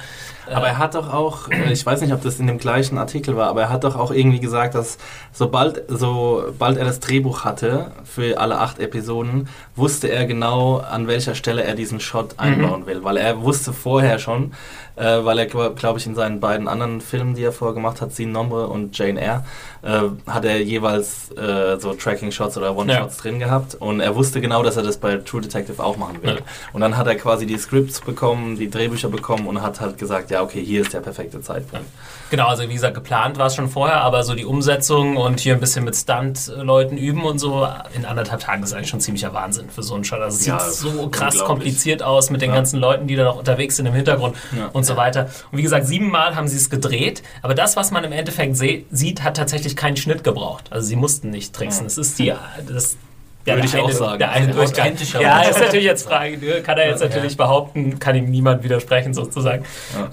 Aber 0.51 0.67
er 0.67 0.77
hat 0.79 0.95
doch 0.95 1.13
auch, 1.13 1.49
äh, 1.49 1.71
ich 1.71 1.85
weiß 1.85 2.01
nicht, 2.01 2.13
ob 2.13 2.21
das 2.23 2.39
in 2.39 2.47
dem 2.47 2.57
gleichen 2.57 2.97
Artikel 2.97 3.37
war, 3.37 3.47
aber 3.49 3.61
er 3.61 3.69
hat 3.69 3.83
doch 3.83 3.95
auch 3.95 4.11
irgendwie 4.11 4.39
gesagt, 4.39 4.73
dass 4.73 4.97
sobald, 5.31 5.83
sobald 5.87 6.77
er 6.77 6.85
das 6.85 6.99
Drehbuch 6.99 7.43
hatte 7.45 7.91
für 8.03 8.39
alle 8.39 8.57
acht 8.59 8.79
Episoden, 8.79 9.47
wusste 9.75 10.07
er 10.07 10.25
genau, 10.25 10.77
an 10.77 11.07
welcher 11.07 11.35
Stelle 11.35 11.63
er 11.63 11.75
diesen 11.75 11.99
Shot 11.99 12.39
einbauen 12.39 12.87
will. 12.87 13.03
Weil 13.03 13.17
er 13.17 13.41
wusste 13.43 13.73
vorher 13.73 14.17
schon, 14.17 14.53
äh, 14.95 15.23
weil 15.23 15.37
er, 15.39 15.45
glaube 15.45 15.99
ich, 15.99 16.05
in 16.07 16.15
seinen 16.15 16.39
beiden 16.39 16.67
anderen 16.67 16.99
Filmen, 16.99 17.35
die 17.35 17.43
die 17.43 17.47
er 17.47 17.51
vorher 17.51 17.73
gemacht 17.73 17.99
hat, 17.99 18.13
Sin 18.13 18.31
Nombre 18.31 18.67
und 18.67 18.97
Jane 18.97 19.19
Eyre, 19.19 19.43
äh, 19.81 20.03
hat 20.31 20.45
er 20.45 20.61
jeweils 20.61 21.29
äh, 21.31 21.77
so 21.77 21.93
Tracking-Shots 21.93 22.57
oder 22.57 22.73
One-Shots 22.77 23.17
Ja. 23.17 23.21
drin 23.21 23.39
gehabt 23.39 23.75
und 23.75 23.99
er 23.99 24.15
wusste 24.15 24.39
genau, 24.39 24.63
dass 24.63 24.77
er 24.77 24.83
das 24.83 24.95
bei 24.95 25.17
True 25.17 25.41
Detective 25.41 25.83
auch 25.83 25.97
machen 25.97 26.23
will. 26.23 26.35
Ja. 26.35 26.41
Und 26.71 26.79
dann 26.79 26.95
hat 26.95 27.05
er 27.07 27.15
quasi 27.15 27.45
die 27.45 27.57
Scripts 27.57 27.99
bekommen, 27.99 28.55
die 28.55 28.69
Drehbücher 28.69 29.09
bekommen 29.09 29.45
und 29.47 29.61
hat 29.61 29.81
halt 29.81 29.97
gesagt, 29.97 30.31
ja 30.33 30.41
okay, 30.41 30.63
hier 30.63 30.81
ist 30.81 30.93
der 30.93 30.99
perfekte 30.99 31.39
Zeitpunkt. 31.41 31.85
Genau, 32.29 32.47
also 32.47 32.67
wie 32.67 32.73
gesagt, 32.73 32.95
geplant 32.95 33.37
war 33.37 33.45
es 33.47 33.55
schon 33.55 33.69
vorher, 33.69 34.01
aber 34.01 34.23
so 34.23 34.33
die 34.33 34.45
Umsetzung 34.45 35.17
und 35.17 35.39
hier 35.39 35.53
ein 35.53 35.59
bisschen 35.59 35.85
mit 35.85 35.95
Stunt-Leuten 35.95 36.97
üben 36.97 37.23
und 37.23 37.37
so 37.39 37.67
in 37.95 38.05
anderthalb 38.05 38.41
Tagen 38.41 38.63
ist 38.63 38.73
eigentlich 38.73 38.89
schon 38.89 38.99
ziemlicher 38.99 39.33
Wahnsinn 39.33 39.69
für 39.69 39.83
so 39.83 39.93
einen 39.93 40.03
Shot. 40.03 40.19
Also 40.19 40.37
es 40.39 40.45
Ja, 40.45 40.59
sieht 40.59 40.73
so 40.91 41.07
krass 41.09 41.37
kompliziert 41.39 42.01
aus 42.01 42.29
mit 42.31 42.41
den 42.41 42.49
Ja. 42.49 42.55
ganzen 42.55 42.79
Leuten, 42.79 43.07
die 43.07 43.15
da 43.15 43.23
noch 43.23 43.37
unterwegs 43.37 43.75
sind 43.75 43.85
im 43.85 43.93
Hintergrund 43.93 44.35
Ja. 44.57 44.69
und 44.73 44.83
so 44.85 44.97
weiter. 44.97 45.29
Und 45.51 45.59
wie 45.59 45.63
gesagt, 45.63 45.85
siebenmal 45.85 46.35
haben 46.35 46.47
sie 46.47 46.57
es 46.57 46.69
gedreht, 46.69 47.21
aber 47.43 47.53
das, 47.53 47.75
was 47.75 47.91
man 47.91 48.03
im 48.03 48.11
Endeffekt 48.11 48.57
sieht, 48.57 49.23
hat 49.23 49.37
tatsächlich 49.37 49.75
keinen 49.75 49.97
Schnitt 49.97 50.23
gebraucht. 50.23 50.65
Also 50.71 50.87
sie 50.87 50.95
mussten 50.95 51.29
nicht 51.29 51.53
tricksen. 51.53 51.85
Es 51.85 51.97
ist 51.99 52.17
die, 52.19 52.33
das 52.67 52.97
ja, 53.45 53.55
Würde 53.55 53.67
der 53.67 53.79
ich 53.79 53.83
auch 53.83 53.87
eine, 53.87 53.93
sagen. 53.93 54.19
Der 54.19 54.31
eine 54.31 54.47
Ein 54.47 54.55
Durchgang. 54.55 54.85
authentischer 54.85 55.21
Ja, 55.21 55.41
ist 55.41 55.59
natürlich 55.59 55.85
jetzt 55.85 56.07
Frage, 56.07 56.37
ne, 56.37 56.61
kann 56.61 56.77
er 56.77 56.89
jetzt 56.89 57.01
natürlich 57.01 57.35
behaupten, 57.37 57.99
kann 57.99 58.15
ihm 58.15 58.25
niemand 58.31 58.63
widersprechen 58.63 59.13
sozusagen. 59.13 59.65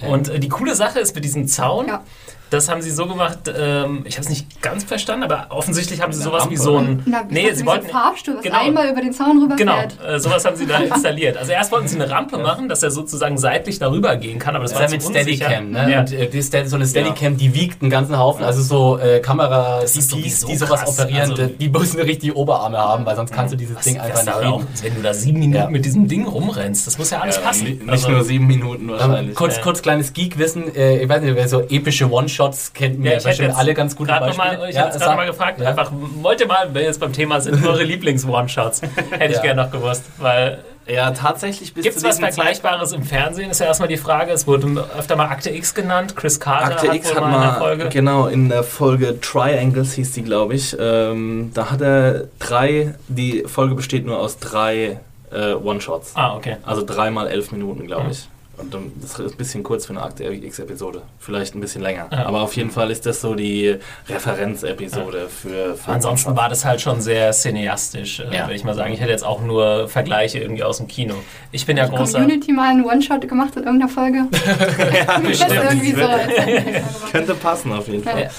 Und 0.09 0.29
äh, 0.29 0.39
die 0.41 0.49
coole 0.49 0.75
Sache 0.75 0.99
ist 1.01 1.15
mit 1.15 1.25
diesem 1.25 1.47
Zaun, 1.47 1.87
Ja. 1.89 2.03
Das 2.51 2.69
haben 2.69 2.83
sie 2.83 2.91
so 2.91 3.07
gemacht, 3.07 3.39
ähm, 3.57 4.03
ich 4.05 4.15
habe 4.17 4.23
es 4.25 4.29
nicht 4.29 4.61
ganz 4.63 4.85
verstanden, 4.85 5.23
aber 5.25 5.47
offensichtlich 5.51 6.01
haben 6.03 6.13
sie 6.13 6.23
sowas 6.23 6.45
wie 6.51 6.57
Rampe, 6.57 6.63
so 6.63 6.77
ein... 6.79 7.03
Na, 7.07 7.23
nee, 7.29 7.51
sie 7.53 7.61
so 7.61 7.67
wollten... 7.67 7.87
ein 7.87 7.91
Fahrstuhl, 7.93 8.37
was 8.37 8.43
genau. 8.43 8.59
einmal 8.59 8.91
über 8.91 9.01
den 9.01 9.13
Zaun 9.13 9.49
Genau, 9.57 9.73
rüberfährt. 9.75 9.97
äh, 10.07 10.19
sowas 10.21 10.45
haben 10.45 10.57
sie 10.57 10.67
da 10.67 10.79
installiert. 10.81 11.37
Also 11.37 11.53
erst 11.53 11.71
wollten 11.73 11.89
sie 11.89 11.97
eine 12.01 12.11
Rampe 12.11 12.39
machen, 12.39 12.69
dass 12.69 12.83
er 12.83 12.91
sozusagen 12.91 13.39
seitlich 13.39 13.79
darüber 13.79 14.17
gehen 14.17 14.39
kann, 14.39 14.57
aber 14.57 14.65
das, 14.65 14.73
Das 14.73 14.81
war 14.81 14.89
ja 14.89 14.93
mit. 14.95 15.03
Steadicam, 15.03 15.71
ne? 15.71 15.91
Ja. 15.91 16.01
Und, 16.01 16.13
äh, 16.13 16.67
so 16.67 16.77
eine 16.77 16.87
Steadicam, 16.87 17.37
die 17.37 17.55
wiegt 17.55 17.83
einen 17.83 17.91
ganzen 17.91 18.19
Haufen. 18.19 18.45
Also 18.45 18.63
so 18.63 18.99
äh, 18.99 19.21
kamera 19.21 19.87
sowieso 19.87 20.49
die 20.49 20.57
sowas 20.57 20.81
krass. 20.81 20.99
operieren, 20.99 21.31
Also- 21.31 21.47
die 21.47 21.69
müssen 21.69 22.01
richtig 22.01 22.35
Oberarme 22.35 22.79
haben, 22.79 23.07
weil 23.07 23.17
sonst 23.17 23.33
kannst 23.33 23.53
du 23.53 23.57
dieses 23.57 23.77
Was, 23.77 23.85
Ding 23.85 23.99
einfach 24.01 24.23
nicht 24.25 24.35
auch, 24.47 24.63
wenn 24.83 24.95
du 24.95 25.03
da 25.03 25.15
sieben 25.15 25.39
Minuten 25.39 25.57
Ja. 25.63 25.71
mit 25.71 25.85
diesem 25.85 26.09
Ding 26.09 26.27
rumrennst, 26.27 26.87
das 26.87 26.99
muss 26.99 27.11
ja 27.11 27.21
alles 27.21 27.39
passen. 27.41 27.65
Nicht, 27.65 27.89
Also- 27.89 28.11
nur 28.11 28.25
sieben 28.25 28.47
Minuten 28.47 28.89
wahrscheinlich. 28.89 29.29
Ähm, 29.29 29.35
kurz, 29.35 29.57
Ja. 29.57 29.63
kurz 29.63 29.83
kleines 29.83 30.13
Geek-Wissen. 30.13 30.75
Äh, 30.75 30.99
ich 31.03 31.09
weiß 31.09 31.23
nicht, 31.23 31.35
wer 31.37 31.49
so 31.49 31.61
epische 31.61 32.11
One-Shots 32.11 32.40
kennt, 32.75 32.97
Ja, 32.97 33.01
mir 33.01 33.13
jetzt 33.13 33.41
alle 33.57 33.75
ganz 33.75 33.95
Beispiele. 33.97 34.59
Mal, 34.59 34.69
ich 34.69 34.75
Ja, 34.77 34.87
jetzt 34.87 34.99
gerade 35.01 35.17
mal 35.17 35.27
gefragt, 35.27 35.61
ja. 35.61 35.69
einfach, 35.69 35.91
wollt 36.23 36.41
ihr 36.41 36.47
mal, 36.47 36.67
wenn 36.67 36.75
wir 36.75 36.83
jetzt 36.83 37.01
beim 37.01 37.13
Thema 37.13 37.41
sind, 37.41 37.65
eure 37.67 37.83
Lieblings-One-Shots? 37.85 38.83
Hätte 39.11 39.25
ich 39.27 39.37
Ja. 39.37 39.43
gerne 39.43 39.63
noch 39.65 39.71
gewusst, 39.71 40.05
weil 40.19 40.59
ja, 40.87 41.11
tatsächlich 41.13 41.73
bis 41.73 41.85
Gibt 41.85 41.97
es 41.99 42.03
was 42.03 42.19
Vergleichbares 42.19 42.93
im 42.93 43.05
Fernsehen? 43.05 43.51
Ist 43.51 43.61
ja 43.61 43.67
erstmal 43.67 43.89
die 43.89 43.97
Frage. 43.99 44.33
Es 44.33 44.47
wurde 44.49 44.85
öfter 44.99 45.15
mal 45.15 45.27
Akte 45.27 45.51
X 45.51 45.73
genannt. 45.75 46.17
Chris 46.17 46.41
Carter 46.41 46.75
Akte 46.75 46.89
hat 46.89 46.97
X 46.97 47.15
hat 47.15 47.21
mal 47.21 47.35
in 47.37 47.41
der 47.43 47.55
Folge. 47.55 47.89
genau, 47.91 48.27
in 48.27 48.49
der 48.49 48.65
Folge 48.65 49.21
Triangles 49.21 49.93
hieß 49.93 50.13
die, 50.13 50.23
glaube 50.23 50.55
ich. 50.55 50.77
Ähm, 50.81 51.53
da 51.55 51.71
hat 51.71 51.81
er 51.81 52.25
drei, 52.41 52.95
die 53.07 53.45
Folge 53.47 53.77
besteht 53.77 54.05
nur 54.05 54.19
aus 54.19 54.39
drei 54.39 54.99
äh, 55.33 55.53
One-Shots. 55.53 56.13
Ah, 56.17 56.35
okay. 56.35 56.57
Also 56.65 56.85
dreimal 56.85 57.29
elf 57.29 57.53
Minuten, 57.53 57.87
glaube 57.87 58.05
Ja. 58.07 58.11
ich. 58.11 58.29
Und 58.61 58.75
das 59.01 59.19
ist 59.19 59.21
ein 59.21 59.37
bisschen 59.37 59.63
kurz 59.63 59.87
für 59.87 59.93
eine 59.93 60.03
Akte 60.03 60.25
X-Episode. 60.25 61.03
Vielleicht 61.19 61.55
ein 61.55 61.61
bisschen 61.61 61.83
länger. 61.83 62.07
Ja. 62.13 62.27
Aber 62.27 62.43
auf 62.43 62.55
jeden 62.57 62.71
Fall 62.71 62.91
ist 62.91 63.07
das 63.07 63.21
so 63.21 63.35
die 63.35 63.77
Referenzepisode 64.09 65.29
für, 65.29 65.75
für 65.77 65.91
Ansonsten 65.91 66.37
war 66.37 66.49
das 66.49 66.65
halt 66.65 66.81
schon 66.81 67.01
sehr 67.01 67.33
cineastisch, 67.33 68.21
äh, 68.21 68.25
Ja. 68.35 68.45
würde 68.45 68.55
ich 68.55 68.65
mal 68.65 68.75
sagen. 68.75 68.93
Ich 68.93 69.01
hätte 69.01 69.11
jetzt 69.11 69.25
auch 69.25 69.41
nur 69.43 69.89
Vergleiche 69.89 70.39
irgendwie 70.39 70.63
aus 70.63 70.79
dem 70.79 70.89
Kino. 70.89 71.15
Ich 71.53 71.67
bin 71.67 71.77
ja 71.77 71.85
Hat 71.85 71.91
großer. 71.95 72.19
Community 72.21 72.53
mal 72.53 72.71
einen 72.71 72.85
One-Shot 72.85 73.29
gemacht 73.29 73.57
in 73.57 73.65
irgendeiner 73.65 73.91
Folge? 73.91 74.19
ja, 74.95 75.17
ist 75.29 75.41
irgendwie 75.51 75.93
so. 75.93 76.09
Könnte 77.13 77.35
passen 77.35 77.73
auf 77.73 77.89
jeden 77.89 78.05
Fall. 78.05 78.23
Ja. 78.25 78.31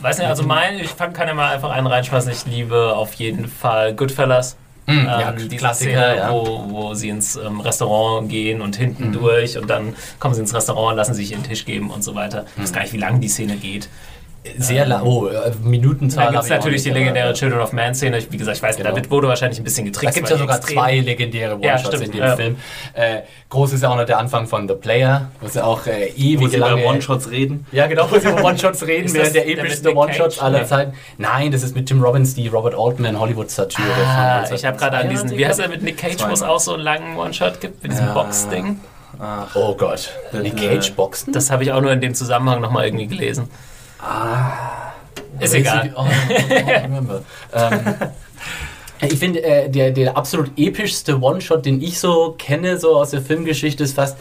Weiß 0.00 0.18
nicht, 0.18 0.28
also 0.28 0.44
mein, 0.44 0.78
ich 0.78 0.90
fang- 0.90 1.12
kann 1.12 1.26
ja 1.26 1.34
mal 1.34 1.52
einfach 1.52 1.70
einen 1.70 1.86
reinschmeißen. 1.88 2.30
Ich 2.30 2.46
liebe 2.46 2.94
auf 2.94 3.14
jeden 3.14 3.48
Fall 3.48 3.94
Goodfellas. 3.94 4.56
Hm, 4.88 5.04
ja, 5.06 5.30
Ähm, 5.30 5.36
diese 5.36 5.56
Klassiker, 5.56 5.90
Szene, 5.92 6.16
ja. 6.16 6.32
wo, 6.32 6.64
wo 6.70 6.94
sie 6.94 7.10
ins 7.10 7.36
ähm, 7.36 7.60
Restaurant 7.60 8.28
gehen 8.28 8.60
und 8.62 8.76
hinten 8.76 9.08
Mhm. 9.08 9.12
durch 9.12 9.58
und 9.58 9.68
dann 9.68 9.94
kommen 10.18 10.34
sie 10.34 10.40
ins 10.40 10.54
Restaurant, 10.54 10.96
lassen 10.96 11.14
sich 11.14 11.30
ihren 11.32 11.42
Tisch 11.44 11.64
geben 11.64 11.90
und 11.90 12.02
so 12.02 12.14
weiter. 12.14 12.46
Ich 12.56 12.62
weiß 12.62 12.72
gar 12.72 12.80
nicht, 12.82 12.92
wie 12.94 12.98
lange 12.98 13.20
die 13.20 13.28
Szene 13.28 13.56
geht. 13.56 13.88
Sehr 14.56 14.86
lang. 14.86 15.02
Oh, 15.04 15.26
äh, 15.26 15.50
Minutenzahl. 15.62 16.26
Da 16.26 16.30
gibt 16.32 16.44
es 16.44 16.48
natürlich 16.50 16.82
die 16.82 16.90
legendäre 16.90 17.32
Children 17.34 17.60
of 17.60 17.72
Man 17.72 17.94
Szene. 17.94 18.18
Ich- 18.18 18.32
Wie 18.32 18.36
gesagt, 18.38 18.56
ich 18.56 18.62
weiß, 18.62 18.76
Genau. 18.76 18.90
damit 18.90 19.10
wurde 19.10 19.28
wahrscheinlich 19.28 19.58
ein 19.60 19.64
bisschen 19.64 19.84
Da 19.84 19.90
getrickst. 19.90 20.14
gibt 20.14 20.26
es 20.26 20.30
ja 20.30 20.38
sogar 20.38 20.60
zwei 20.60 20.98
legendäre 21.00 21.58
Ja, 21.60 21.72
One-Shots 21.74 21.88
stimmt, 21.88 22.04
in 22.06 22.12
dem 22.12 22.20
ja. 22.20 22.36
Film. 22.36 22.56
Äh, 22.94 23.20
groß 23.50 23.72
ist 23.74 23.82
ja 23.82 23.90
auch 23.90 23.96
noch 23.96 24.06
der 24.06 24.18
Anfang 24.18 24.46
von 24.46 24.66
The 24.66 24.74
Player, 24.74 25.30
was 25.40 25.54
ja 25.54 25.64
auch 25.64 25.86
äh, 25.86 26.12
Wo 26.16 26.22
ewig 26.22 26.50
sie 26.50 26.56
lange... 26.56 26.80
über 26.80 26.90
One-Shots 26.90 27.30
reden. 27.30 27.66
Ja, 27.72 27.86
genau, 27.88 28.10
wo 28.10 28.18
sie 28.18 28.28
über 28.28 28.42
One-Shots 28.44 28.86
reden, 28.86 29.06
Ist 29.06 29.14
während 29.14 29.26
das 29.26 29.32
der 29.44 29.48
epischste 29.48 29.94
One-Shots 29.94 30.38
aller 30.38 30.60
Nee. 30.60 30.66
Zeiten. 30.66 30.92
Nein, 31.18 31.50
das 31.52 31.62
ist 31.62 31.74
mit 31.74 31.86
Tim 31.86 32.02
Robbins, 32.02 32.34
die 32.34 32.48
Robert 32.48 32.74
Altman 32.78 33.18
Hollywood-Satire 33.20 33.86
Ah, 34.06 34.44
ich 34.50 34.64
habe 34.64 34.78
gerade 34.78 34.96
an 34.98 35.08
diesen, 35.10 35.30
wie 35.36 35.44
heißt 35.46 35.60
er 35.60 35.68
mit 35.68 35.82
Nick 35.82 35.98
Cage, 35.98 36.16
wo 36.26 36.32
es 36.32 36.42
auch 36.42 36.60
so 36.60 36.74
einen 36.74 36.82
langen 36.84 37.16
One-Shot 37.18 37.60
gibt, 37.60 37.82
mit 37.82 37.92
diesem 37.92 38.06
Ja. 38.06 38.14
Box-Ding? 38.14 38.80
Ach, 39.20 39.54
Oh 39.56 39.74
Gott. 39.74 40.10
Nick 40.32 40.56
Cage 40.56 40.92
Boxen? 40.92 41.32
Das 41.32 41.50
habe 41.50 41.64
ich 41.64 41.72
auch 41.72 41.80
nur 41.80 41.90
in 41.92 42.00
dem 42.00 42.14
Zusammenhang 42.14 42.60
nochmal 42.60 42.86
irgendwie 42.86 43.08
gelesen. 43.08 43.48
Ist 45.40 45.54
egal. 45.54 45.92
Oh, 45.96 46.06
I 46.06 46.82
remember. 46.82 47.22
ähm, 47.52 47.94
ich 49.00 49.18
finde, 49.18 49.42
äh, 49.42 49.68
der, 49.68 49.90
der 49.90 50.16
absolut 50.16 50.50
epischste 50.56 51.20
One-Shot, 51.20 51.64
den 51.64 51.80
ich 51.80 51.98
so 52.00 52.34
kenne, 52.36 52.78
so 52.78 52.96
aus 52.96 53.10
der 53.10 53.22
Filmgeschichte, 53.22 53.84
ist 53.84 53.94
fast, 53.94 54.16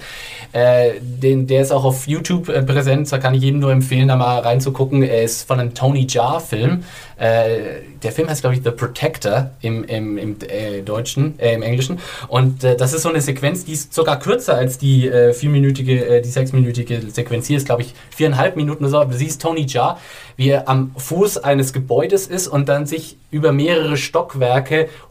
äh, 0.54 0.94
den, 1.02 1.48
der 1.48 1.62
ist 1.62 1.72
auch 1.72 1.84
auf 1.84 2.08
YouTube 2.08 2.50
äh, 2.50 2.62
präsent, 2.64 3.12
da 3.12 3.18
kann 3.18 3.34
ich 3.34 3.42
jedem 3.42 3.60
nur 3.60 3.72
empfehlen, 3.72 4.08
da 4.08 4.16
mal 4.16 4.40
reinzugucken. 4.40 5.04
Er 5.04 5.24
ist 5.24 5.48
von 5.48 5.60
einem 5.60 5.74
Tony 5.74 6.06
Jaa-Film. 6.08 6.84
Äh, 7.18 7.58
der 8.04 8.12
Film 8.12 8.30
heißt, 8.30 8.42
glaube 8.42 8.56
ich, 8.56 8.64
The 8.64 8.72
Protector 8.72 9.52
im, 9.62 9.84
im, 9.84 10.18
im 10.18 10.38
äh, 10.48 10.82
Deutschen, 10.82 11.40
äh, 11.40 11.54
im 11.54 11.64
Englischen. 11.64 12.00
Und 12.28 12.64
äh, 12.64 12.78
das 12.78 12.94
ist 12.94 13.02
so 13.02 13.10
eine 13.10 13.22
Sequenz, 13.22 13.66
die 13.66 13.74
ist 13.74 13.94
sogar 13.94 14.20
kürzer 14.20 14.56
als 14.56 14.78
die 14.78 15.08
äh, 15.08 15.34
vierminütige, 15.34 16.06
äh, 16.06 16.22
die 16.22 16.30
sechsminütige 16.30 17.02
Sequenz 17.12 17.48
hier, 17.48 17.58
ist, 17.58 17.66
glaube 17.66 17.82
ich, 17.82 17.94
viereinhalb 18.12 18.56
Minuten 18.56 18.86
oder 18.86 18.92
so. 18.92 19.04
Du 19.04 19.18
siehst 19.18 19.42
Tony 19.42 19.66
Jaa, 19.68 19.98
wie 20.36 20.50
er 20.50 20.70
am 20.70 20.92
Fuß 20.96 21.40
eines 21.40 21.74
Gebäudes 21.74 22.28
ist 22.28 22.48
und 22.48 22.70
dann 22.70 22.86
sich 22.86 23.18
über 23.32 23.52
mehrere 23.52 23.98
Stockwerke 23.98 24.67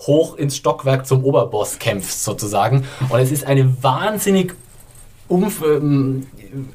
hoch 0.06 0.36
ins 0.36 0.56
Stockwerk 0.56 1.06
zum 1.06 1.24
Oberboss 1.24 1.78
kämpft, 1.78 2.12
sozusagen. 2.12 2.84
Und 3.08 3.20
es 3.20 3.30
ist 3.30 3.44
eine 3.44 3.82
wahnsinnig 3.82 4.54
umf 5.28 5.62
ähm, 5.62 6.26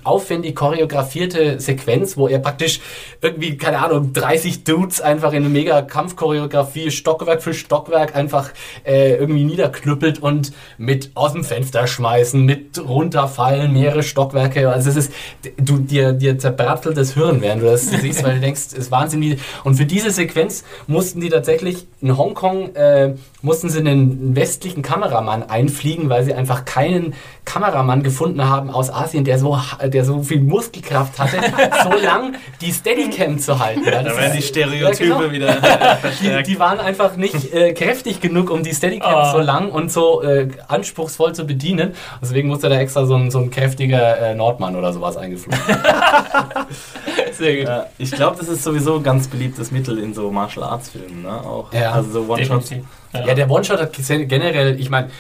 aufwendig 0.04 0.56
choreografierte 0.56 1.60
Sequenz, 1.60 2.18
wo 2.18 2.28
er 2.28 2.40
praktisch 2.40 2.80
irgendwie, 3.22 3.58
keine 3.58 3.80
Ahnung, 3.80 4.14
30 4.14 4.64
Dudes 4.64 5.02
einfach 5.02 5.32
in 5.32 5.44
eine 5.44 5.50
mega 5.50 5.82
Kampfchoreografie, 5.82 6.92
Stockwerk 6.92 7.42
für 7.42 7.54
Stockwerk 7.54 8.16
einfach 8.16 8.52
äh, 8.86 9.16
irgendwie 9.16 9.44
niederknüppelt 9.44 10.20
und 10.20 10.54
mit 10.78 11.12
aus 11.16 11.34
dem 11.34 11.44
Fenster 11.44 11.88
schmeißen, 11.88 12.44
mit 12.44 12.80
runterfallen, 12.80 13.74
mehrere 13.74 14.04
Stockwerke. 14.04 14.70
Also 14.70 14.90
es 14.90 14.96
ist, 14.96 15.14
du, 15.58 15.78
dir, 15.78 16.14
dir 16.14 16.38
zerbrattelt 16.38 16.98
das 16.98 17.14
Hirn, 17.14 17.42
während 17.42 17.62
du 17.62 17.68
das 17.68 17.90
siehst, 17.90 18.24
weil 18.24 18.36
du 18.36 18.42
denkst, 18.42 18.62
es 18.68 18.74
ist 18.74 18.92
wahnsinnig. 18.92 19.40
Und 19.64 19.76
für 19.76 19.86
diese 19.86 20.12
Sequenz 20.12 20.64
mussten 20.88 21.22
die 21.22 21.30
tatsächlich 21.30 21.88
in 22.02 22.18
Hongkong, 22.18 22.76
äh, 22.76 23.16
mussten 23.42 23.70
sie 23.70 23.80
einen 23.80 24.36
westlichen 24.36 24.82
Kameramann 24.82 25.44
einfliegen, 25.44 26.10
weil 26.10 26.24
sie 26.24 26.34
einfach 26.34 26.66
keinen 26.66 27.14
Kameramann 27.46 28.04
gefunden 28.04 28.48
haben 28.48 28.70
aus 28.70 28.90
Asien, 28.92 29.24
der 29.24 29.40
so, 29.40 29.58
der 29.88 30.06
so 30.06 30.22
viel 30.24 30.42
Muskelkraft 30.42 31.20
hatte, 31.20 31.38
so 31.84 31.92
lang 32.04 32.36
die 32.62 32.72
Steadicam 32.72 33.40
zu 33.40 33.60
halten. 33.60 33.84
Das 33.86 34.04
Da 34.04 34.18
werden 34.18 34.34
die 34.36 34.42
Stereotype 34.42 35.10
Ja, 35.10 35.18
genau. 35.18 35.32
wieder 35.32 35.54
die, 35.56 36.02
verstärkt. 36.02 36.48
die 36.48 36.60
waren 36.60 36.80
einfach 36.80 37.16
nicht 37.16 37.54
äh, 37.54 37.74
kräftig 37.74 38.20
genug, 38.22 38.50
um 38.50 38.64
die 38.64 38.74
Steadicam 38.74 39.14
Ah. 39.16 39.32
so 39.32 39.40
lang 39.40 39.70
und 39.72 39.92
so 39.92 40.22
äh, 40.24 40.48
anspruchsvoll 40.68 41.34
zu 41.34 41.46
bedienen. 41.46 41.94
Deswegen 42.22 42.48
musste 42.48 42.70
da 42.70 42.80
extra 42.80 43.06
so 43.06 43.16
ein, 43.16 43.32
so 43.32 43.40
ein 43.40 43.50
kräftiger 43.52 44.18
äh, 44.20 44.36
Nordmann 44.36 44.76
oder 44.76 44.94
sowas 44.94 45.18
eingeflogen. 45.18 45.60
Sehr 47.34 47.58
gut. 47.58 47.68
Ja, 47.68 47.86
ich 47.98 48.12
glaube, 48.12 48.38
das 48.38 48.48
ist 48.48 48.64
sowieso 48.64 48.96
ein 48.98 49.04
ganz 49.04 49.28
beliebtes 49.28 49.72
Mittel 49.72 49.98
in 50.00 50.14
so 50.14 50.32
Martial 50.32 50.64
Arts 50.66 50.90
Filmen, 50.90 51.24
ne? 51.24 51.30
Auch. 51.32 51.72
Ja, 51.74 51.92
also 51.92 52.12
so 52.12 52.32
One-Shots. 52.32 52.70
Definitiv. 52.70 52.90
Ja, 53.14 53.34
der 53.34 53.50
One-Shot 53.50 53.80
hat 53.80 53.92
generell, 53.98 54.80
ich 54.80 54.90
meine, 54.90 55.08
äh, 55.08 55.12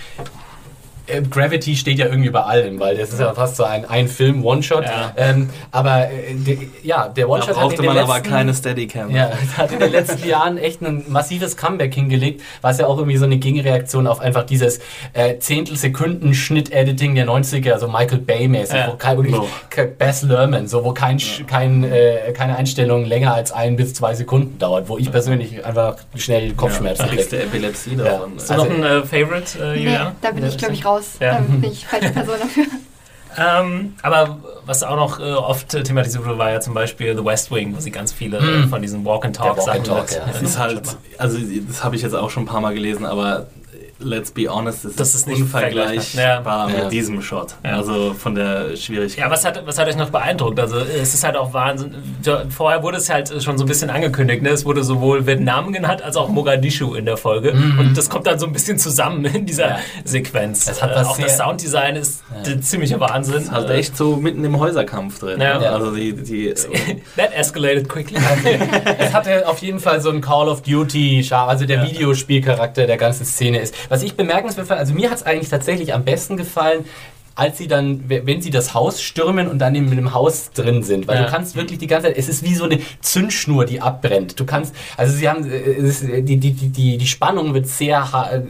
Gravity 1.30 1.76
steht 1.76 2.00
ja 2.00 2.06
irgendwie 2.08 2.30
über 2.30 2.48
allem, 2.48 2.80
weil 2.80 2.96
das 2.98 3.12
ist 3.12 3.20
ja 3.20 3.34
fast 3.34 3.56
so 3.58 3.64
ein, 3.64 3.86
ein 3.86 4.08
Film 4.08 4.46
One-Shot. 4.46 4.84
Ja. 4.86 5.14
Ähm, 5.18 5.50
aber 5.72 6.10
äh, 6.10 6.34
de, 6.36 6.58
ja, 6.84 7.08
der 7.10 7.26
Da 7.26 7.32
One-Shot 7.32 7.58
hat 7.60 7.74
in 7.80 7.86
man 7.86 7.98
aber 7.98 8.14
letzten, 8.16 8.30
keine 8.30 8.54
Steadicam. 8.54 9.10
Ja, 9.12 9.32
hat 9.58 9.72
in 9.72 9.80
den 9.80 9.92
letzten 9.92 10.28
Jahren 10.28 10.58
echt 10.58 10.82
ein 10.82 11.04
massives 11.08 11.58
Comeback 11.58 11.94
hingelegt, 11.94 12.42
was 12.62 12.78
ja 12.80 12.88
auch 12.88 12.98
irgendwie 12.98 13.18
so 13.18 13.26
eine 13.26 13.38
Gegenreaktion 13.38 14.08
auf 14.08 14.20
einfach 14.20 14.44
dieses 14.44 14.80
äh, 15.14 15.38
Zehntelsekunden-Schnitt-Editing 16.12 17.16
der 17.16 17.26
90er, 17.28 17.78
so 17.78 17.88
Michael 17.88 18.20
Bay-mäßig, 18.20 18.76
Ja. 18.76 18.88
wo 18.92 18.96
kein, 18.98 19.18
wirklich 19.18 19.36
ke- 19.70 19.86
Bess 19.88 20.22
Lerman, 20.24 20.68
so 20.68 20.84
wo 20.84 20.94
kein, 20.94 21.18
Sch- 21.20 21.46
kein, 21.46 21.84
äh, 21.84 22.32
keine 22.34 22.56
Einstellung 22.58 23.06
länger 23.06 23.34
als 23.34 23.52
ein 23.52 23.76
bis 23.76 23.94
zwei 23.94 24.14
Sekunden 24.14 24.58
dauert, 24.60 24.90
wo 24.90 24.98
ich 24.98 25.12
persönlich 25.12 25.66
einfach 25.66 25.96
schnell 26.16 26.54
Kopfschmerzen 26.54 27.08
kriegst 27.08 27.30
kriege. 27.30 27.44
Epilepsie 27.44 27.96
Ja. 27.96 28.04
davon. 28.04 28.32
Hast 28.38 28.50
du 28.50 28.54
noch 28.56 28.64
Also- 28.66 28.76
ein 28.76 28.84
äh, 28.84 29.02
Favorite, 29.04 29.60
äh, 29.64 29.80
Nee, 29.82 29.98
da 30.22 30.32
bin 30.32 30.46
ich, 30.46 30.58
glaube 30.58 30.74
ich, 30.74 30.86
raus. 30.86 31.01
Ja. 31.20 31.36
Da 31.36 31.40
bin 31.40 31.64
ich 31.64 31.86
falsche 31.86 32.10
Person 32.14 32.36
dafür. 32.40 32.66
Ähm, 33.38 33.94
aber 34.02 34.40
was 34.66 34.84
auch 34.84 34.98
noch 34.98 35.20
äh, 35.20 35.32
oft 35.32 35.70
thematisiert 35.70 36.26
wurde, 36.26 36.38
war 36.38 36.52
ja 36.52 36.60
zum 36.60 36.74
Beispiel 36.74 37.16
The 37.16 37.24
West 37.24 37.50
Wing, 37.50 37.74
wo 37.76 37.80
sie 37.80 37.92
ganz 37.92 38.12
viele 38.12 38.40
äh, 38.40 38.68
von 38.68 38.82
diesen 38.82 39.06
Walk-and-Talk-Sachen 39.06 39.88
Walk 39.88 40.00
and 40.00 40.10
Talk, 40.10 40.12
ja. 40.12 40.34
Es 40.34 40.42
ist 40.42 40.60
halt, 40.60 40.82
also 41.18 41.38
das 41.68 41.84
habe 41.84 41.96
ich 41.96 42.02
jetzt 42.02 42.14
auch 42.14 42.30
schon 42.30 42.44
ein 42.44 42.48
paar 42.48 42.60
Mal 42.60 42.74
gelesen, 42.74 43.06
aber 43.06 43.48
let's 44.04 44.32
be 44.32 44.48
honest, 44.48 44.86
es 44.86 44.96
Das 44.96 45.10
ist, 45.10 45.16
ist 45.16 45.28
nicht 45.28 45.42
unvergleichbar 45.42 46.02
vergleichbar. 46.04 46.70
Ja. 46.72 46.84
mit 46.84 46.92
diesem 46.92 47.22
Shot. 47.22 47.56
Ja. 47.64 47.78
Also 47.78 48.14
von 48.14 48.36
der 48.36 48.76
Schwierigkeit. 48.76 49.26
Ja, 49.26 49.32
was 49.32 49.46
hat, 49.46 49.66
was 49.66 49.78
hat 49.78 49.88
euch 49.88 49.96
noch 49.96 50.10
beeindruckt? 50.10 50.60
Also 50.60 50.78
es 50.78 51.14
ist 51.14 51.24
halt 51.24 51.36
auch 51.38 51.54
Wahnsinn. 51.54 51.96
Ja, 52.24 52.44
Vorher 52.50 52.84
wurde 52.84 52.98
es 52.98 53.10
halt 53.10 53.30
schon 53.44 53.58
so 53.58 53.64
ein 53.64 53.68
bisschen 53.68 53.90
angekündigt. 53.90 54.42
Ne? 54.42 54.50
Es 54.50 54.66
wurde 54.66 54.84
sowohl 54.84 55.26
Vietnam 55.28 55.72
genannt 55.74 56.02
als 56.02 56.16
auch 56.18 56.30
Mogadischu 56.30 56.96
in 56.96 57.06
der 57.06 57.18
Folge. 57.18 57.52
Und 57.52 57.96
das 57.98 58.10
kommt 58.10 58.28
dann 58.28 58.40
so 58.40 58.46
ein 58.46 58.54
bisschen 58.54 58.78
zusammen 58.78 59.26
in 59.26 59.46
dieser 59.46 59.68
Ja. 59.70 59.80
Sequenz. 60.04 60.68
Es 60.70 60.82
hat 60.82 60.92
Äh, 60.92 60.96
was 60.96 61.08
auch 61.08 61.18
das 61.18 61.38
Sounddesign 61.38 61.96
ist 61.96 62.24
der 62.46 62.62
ziemliche 62.62 63.00
Wahnsinn. 63.00 63.36
ist 63.44 63.52
halt 63.52 63.70
echt 63.70 63.96
so 63.98 64.16
mitten 64.16 64.44
im 64.44 64.60
Häuserkampf 64.60 65.20
drin. 65.20 65.40
Ja. 65.40 65.60
ne? 65.60 65.70
Also 65.70 65.96
die, 65.96 66.14
die 66.14 66.54
That 67.18 67.34
escalated 67.36 67.88
quickly. 67.90 68.18
Es 68.98 69.14
hatte 69.14 69.48
auf 69.48 69.60
jeden 69.60 69.80
Fall 69.80 70.02
so 70.02 70.10
einen 70.10 70.22
Call 70.22 70.48
of 70.50 70.62
Duty 70.62 71.26
also 71.32 71.66
der 71.66 71.84
Videospielcharakter 71.84 72.88
der 72.88 72.98
ganzen 72.98 73.26
Szene 73.26 73.60
ist. 73.60 73.76
Was 73.92 74.04
ich 74.04 74.16
bemerkenswert 74.16 74.68
fand, 74.68 74.80
also 74.80 74.94
mir 74.94 75.10
hat 75.10 75.18
es 75.18 75.24
eigentlich 75.24 75.50
tatsächlich 75.50 75.94
am 75.94 76.06
besten 76.06 76.38
gefallen, 76.38 76.86
als 77.36 77.58
sie 77.58 77.68
dann, 77.68 78.04
wenn 78.08 78.42
sie 78.42 78.50
das 78.50 78.74
Haus 78.74 79.02
stürmen 79.02 79.48
und 79.48 79.60
dann 79.60 79.74
in 79.76 79.90
dem 79.90 80.14
Haus 80.14 80.52
drin 80.52 80.84
sind. 80.84 81.08
Weil 81.08 81.18
Ja. 81.18 81.26
du 81.26 81.32
kannst 81.32 81.56
wirklich 81.56 81.80
die 81.80 81.88
ganze 81.88 82.08
Zeit, 82.08 82.18
es 82.18 82.30
ist 82.30 82.44
wie 82.44 82.54
so 82.56 82.66
eine 82.66 82.80
Zündschnur, 83.02 83.66
die 83.66 83.82
abbrennt. 83.82 84.40
Du 84.40 84.46
kannst, 84.46 84.76
also 84.98 85.16
sie 85.16 85.28
haben, 85.30 85.50
äh, 85.50 85.58
ist, 85.58 86.04
die, 86.04 86.38
die, 86.38 86.52
die, 86.52 86.98
die, 86.98 87.08
Spannung 87.08 87.54
wird 87.54 87.68
sehr 87.68 88.00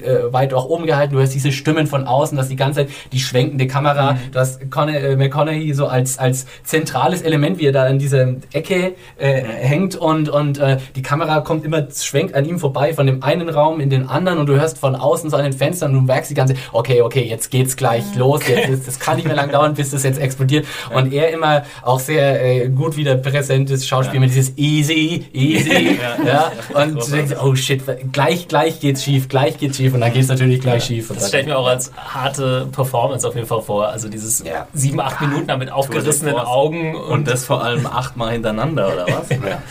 äh, 0.04 0.34
weit 0.34 0.54
auch 0.54 0.66
oben 0.66 0.86
gehalten. 0.86 1.14
Du 1.16 1.22
hast 1.22 1.34
diese 1.34 1.52
Stimmen 1.52 1.88
von 1.88 2.06
außen, 2.06 2.36
du 2.36 2.42
hast 2.42 2.50
die 2.50 2.56
ganze 2.56 2.82
Zeit 2.82 2.90
die 3.12 3.20
schwenkende 3.20 3.68
Kamera. 3.68 4.18
Du 4.32 4.40
hast 4.40 4.70
Conne, 4.72 5.00
äh, 5.00 5.16
McConaughey 5.16 5.74
so 5.74 5.88
als, 5.88 6.18
als 6.18 6.46
zentrales 6.64 7.22
Element, 7.22 7.60
wie 7.60 7.68
er 7.68 7.72
da 7.72 7.86
an 7.86 8.00
dieser 8.00 8.28
Ecke 8.54 8.96
äh, 9.18 9.42
hängt 9.42 9.96
und, 9.96 10.30
und 10.30 10.58
äh, 10.58 10.78
die 10.96 11.02
Kamera 11.02 11.42
kommt 11.42 11.66
immer, 11.66 11.88
schwenkt 11.92 12.36
an 12.36 12.46
ihm 12.46 12.60
vorbei 12.60 12.94
von 12.94 13.06
dem 13.06 13.24
einen 13.24 13.50
Raum 13.50 13.80
in 13.80 13.90
den 13.90 14.08
anderen 14.08 14.40
und 14.40 14.48
du 14.48 14.60
hörst 14.60 14.78
von 14.78 14.96
außen 14.96 15.30
so 15.30 15.38
an 15.38 15.44
den 15.44 15.54
Fenstern 15.54 15.92
und 15.92 16.02
du 16.02 16.06
merkst 16.06 16.30
die 16.30 16.36
ganze 16.36 16.54
Zeit, 16.56 16.64
okay, 16.72 17.02
okay, 17.02 17.24
jetzt 17.24 17.52
geht's 17.52 17.76
gleich 17.76 18.04
los, 18.16 18.42
jetzt 18.48 18.70
ist, 18.72 18.88
das 18.88 19.00
kann 19.00 19.16
nicht 19.18 19.26
mehr 19.26 19.36
lang 19.36 19.52
dauern, 19.52 19.74
bis 19.74 19.92
das 19.92 20.04
jetzt 20.04 20.20
explodiert. 20.20 20.66
Und 20.94 21.14
er 21.14 21.30
immer 21.32 21.64
auch 21.84 22.00
sehr 22.00 22.44
äh, 22.44 22.70
gut 22.70 22.98
wieder 22.98 23.16
präsentes 23.16 23.88
Schauspiel 23.88 24.20
mit 24.20 24.30
dieses 24.32 24.58
easy, 24.58 25.26
easy, 25.34 26.00
ja, 26.26 26.52
und 26.74 26.96
du 26.96 27.12
denkst, 27.12 27.34
oh 27.42 27.56
shit, 27.56 27.82
gleich, 28.12 28.48
gleich 28.48 28.80
geht's 28.80 29.04
schief, 29.04 29.28
gleich 29.30 29.58
geht's 29.58 29.78
schief 29.78 29.94
und 29.94 30.02
dann 30.02 30.14
geht's 30.14 30.28
natürlich 30.28 30.62
gleich 30.62 30.84
schief. 30.84 31.10
Und 31.10 31.20
Das 31.20 31.28
stelle 31.30 31.44
ich 31.44 31.50
mir 31.50 31.58
auch 31.58 31.68
als 31.68 31.92
harte 31.96 32.68
Performance 32.72 33.28
auf 33.28 33.36
jeden 33.36 33.48
Fall 33.48 33.62
vor. 33.62 33.88
Also 33.88 34.10
dieses 34.10 34.44
Ja. 34.44 34.68
sieben, 34.74 35.00
acht 35.00 35.22
Minuten 35.22 35.48
da 35.48 35.58
mit 35.58 35.72
aufgerissenen. 35.72 36.36
Augen 36.36 36.96
und 36.96 37.28
das 37.28 37.46
vor 37.46 37.64
allem 37.64 37.86
achtmal 37.86 38.32
hintereinander, 38.32 38.94
oder 38.94 39.06
was? 39.08 39.30
Ja. 39.42 39.62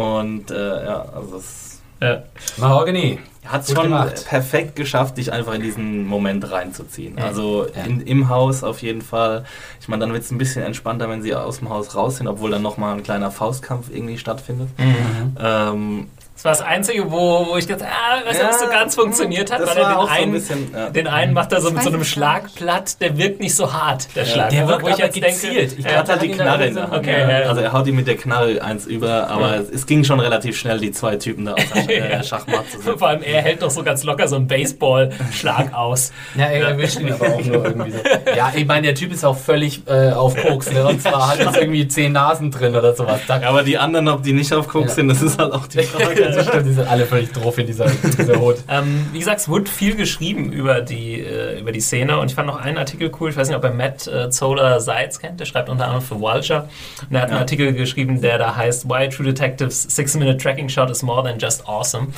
Und 0.00 0.50
äh, 0.50 0.84
ja, 0.84 1.04
also 1.14 1.36
es 1.38 1.80
ja. 2.00 2.22
Mahogany. 2.56 3.18
Hat 3.46 3.62
es 3.62 3.72
schon 3.72 3.84
gemacht. 3.84 4.26
perfekt 4.28 4.76
geschafft, 4.76 5.16
dich 5.16 5.32
einfach 5.32 5.54
in 5.54 5.62
diesen 5.62 6.06
Moment 6.06 6.50
reinzuziehen. 6.50 7.16
Ja. 7.18 7.24
Also 7.24 7.66
Ja. 7.74 7.84
in, 7.84 8.00
im 8.02 8.28
Haus 8.28 8.62
auf 8.62 8.82
jeden 8.82 9.02
Fall. 9.02 9.44
Ich 9.80 9.88
meine, 9.88 10.00
dann 10.00 10.12
wird 10.12 10.22
es 10.24 10.30
ein 10.30 10.38
bisschen 10.38 10.62
entspannter, 10.62 11.08
wenn 11.08 11.22
sie 11.22 11.34
aus 11.34 11.58
dem 11.60 11.70
Haus 11.70 11.94
raus 11.94 12.16
sind, 12.18 12.28
obwohl 12.28 12.50
dann 12.50 12.62
nochmal 12.62 12.94
ein 12.96 13.02
kleiner 13.02 13.30
Faustkampf 13.30 13.90
irgendwie 13.90 14.18
stattfindet. 14.18 14.68
Mhm. 14.78 15.36
Ähm, 15.40 16.06
Das 16.42 16.44
war 16.46 16.52
das 16.52 16.62
Einzige, 16.62 17.10
wo, 17.12 17.48
wo 17.50 17.56
ich 17.58 17.68
gedacht 17.68 17.90
ah, 17.90 18.26
weiß 18.26 18.32
nicht, 18.32 18.44
ob 18.46 18.50
es 18.50 18.58
so 18.60 18.64
Ja, 18.64 18.70
ganz 18.70 18.94
funktioniert 18.94 19.52
hat, 19.52 19.60
weil 19.60 19.68
er 19.68 19.74
den 19.74 19.84
auch 19.84 20.02
so 20.04 20.08
ein 20.08 20.22
einen, 20.22 20.32
bisschen, 20.32 20.72
ja. 20.72 20.88
den 20.88 21.06
einen 21.06 21.34
macht 21.34 21.52
er 21.52 21.60
so 21.60 21.70
mit 21.70 21.82
so 21.82 21.90
einem 21.90 22.00
ich. 22.00 22.08
Schlagplatt, 22.08 22.98
der 23.02 23.18
wirkt 23.18 23.40
nicht 23.40 23.54
so 23.54 23.70
hart, 23.74 24.08
der 24.16 24.24
Schlag. 24.24 24.48
Der 24.48 24.66
wirkt 24.66 24.82
wo 24.82 24.88
ich 24.88 24.94
aber 24.94 25.02
jetzt 25.04 25.16
denke, 25.16 25.28
gezielt. 25.28 25.78
Ich 25.78 25.84
ja, 25.84 25.90
Er 25.90 25.98
hat 25.98 26.08
halt 26.08 26.22
die 26.22 26.30
Knarre 26.30 26.66
in 26.68 26.74
so-. 26.74 26.80
Okay, 26.80 27.20
ja. 27.20 27.40
ja. 27.40 27.48
Also 27.50 27.60
er 27.60 27.72
haut 27.74 27.86
ihm 27.86 27.96
mit 27.96 28.06
der 28.06 28.16
Knarre 28.16 28.62
eins 28.62 28.86
über, 28.86 29.28
aber 29.28 29.56
es, 29.56 29.68
es 29.68 29.84
ging 29.84 30.02
schon 30.02 30.18
relativ 30.18 30.56
schnell, 30.58 30.78
die 30.78 30.92
zwei 30.92 31.16
Typen 31.16 31.44
da 31.44 31.52
auf 31.52 31.72
der 31.86 31.98
Ja. 31.98 32.04
äh, 32.20 32.24
Schachmatt 32.24 32.70
zu 32.70 32.78
setzen. 32.78 32.98
Vor 32.98 33.08
allem 33.08 33.22
er 33.22 33.42
hält 33.42 33.60
doch 33.60 33.70
so 33.70 33.82
ganz 33.82 34.02
locker 34.04 34.26
so 34.26 34.36
einen 34.36 34.46
Baseball-Schlag 34.46 35.74
aus. 35.74 36.10
Ja, 36.36 36.46
er 36.46 36.68
erwischt 36.68 37.00
ihn 37.00 37.12
aber 37.12 37.34
auch 37.34 37.44
nur 37.44 37.64
irgendwie 37.66 37.90
so. 37.90 37.98
Ja, 38.34 38.50
ich 38.54 38.64
meine, 38.66 38.86
der 38.86 38.94
Typ 38.94 39.12
ist 39.12 39.24
auch 39.26 39.36
völlig 39.36 39.82
äh, 39.86 40.12
auf 40.12 40.34
Koks, 40.36 40.70
ne? 40.72 40.86
Und 40.86 41.02
zwar 41.02 41.32
hat 41.32 41.40
jetzt 41.40 41.56
irgendwie 41.58 41.86
zehn 41.86 42.12
Nasen 42.12 42.50
drin 42.50 42.74
oder 42.74 42.94
sowas. 42.94 43.20
Ja, 43.28 43.42
aber 43.42 43.62
die 43.62 43.76
anderen, 43.76 44.08
ob 44.08 44.22
die 44.22 44.32
nicht 44.32 44.54
auf 44.54 44.68
Koks 44.68 44.90
Ja. 44.90 44.94
sind, 44.94 45.08
das 45.08 45.20
ist 45.20 45.38
halt 45.38 45.52
auch 45.52 45.66
die 45.66 45.82
Frage. 45.82 46.29
Das 46.36 46.46
stimmt, 46.48 46.66
die 46.66 46.72
sind 46.72 46.88
alle 46.88 47.06
völlig 47.06 47.32
drauf 47.32 47.58
in 47.58 47.66
dieser, 47.66 47.86
in 47.86 48.16
dieser 48.16 48.40
Hut. 48.40 48.56
Ähm, 48.68 49.06
wie 49.12 49.18
gesagt, 49.18 49.40
es 49.40 49.48
wurde 49.48 49.70
viel 49.70 49.96
geschrieben 49.96 50.52
über 50.52 50.80
die, 50.80 51.20
äh, 51.20 51.58
über 51.60 51.72
die 51.72 51.80
Szene 51.80 52.18
und 52.18 52.30
ich 52.30 52.34
fand 52.34 52.46
noch 52.46 52.56
einen 52.60 52.78
Artikel 52.78 53.10
cool, 53.20 53.30
ich 53.30 53.36
weiß 53.36 53.48
nicht, 53.48 53.56
ob 53.56 53.64
ihr 53.64 53.70
Matt 53.70 54.06
äh, 54.06 54.30
Zoller 54.30 54.80
Seitz 54.80 55.18
kennt, 55.18 55.40
der 55.40 55.44
schreibt 55.46 55.68
unter 55.68 55.84
anderem 55.84 56.02
für 56.02 56.20
Vulture 56.20 56.68
und 57.08 57.14
er 57.16 57.22
hat 57.22 57.28
einen 57.28 57.36
Ja. 57.36 57.40
Artikel 57.40 57.72
geschrieben, 57.72 58.20
der 58.20 58.38
da 58.38 58.54
heißt 58.54 58.88
Why 58.88 59.08
True 59.08 59.26
Detectives 59.26 59.82
Six-Minute 59.82 60.38
Tracking 60.38 60.68
Shot 60.68 60.90
is 60.90 61.02
more 61.02 61.22
than 61.22 61.38
just 61.38 61.66
awesome 61.68 62.08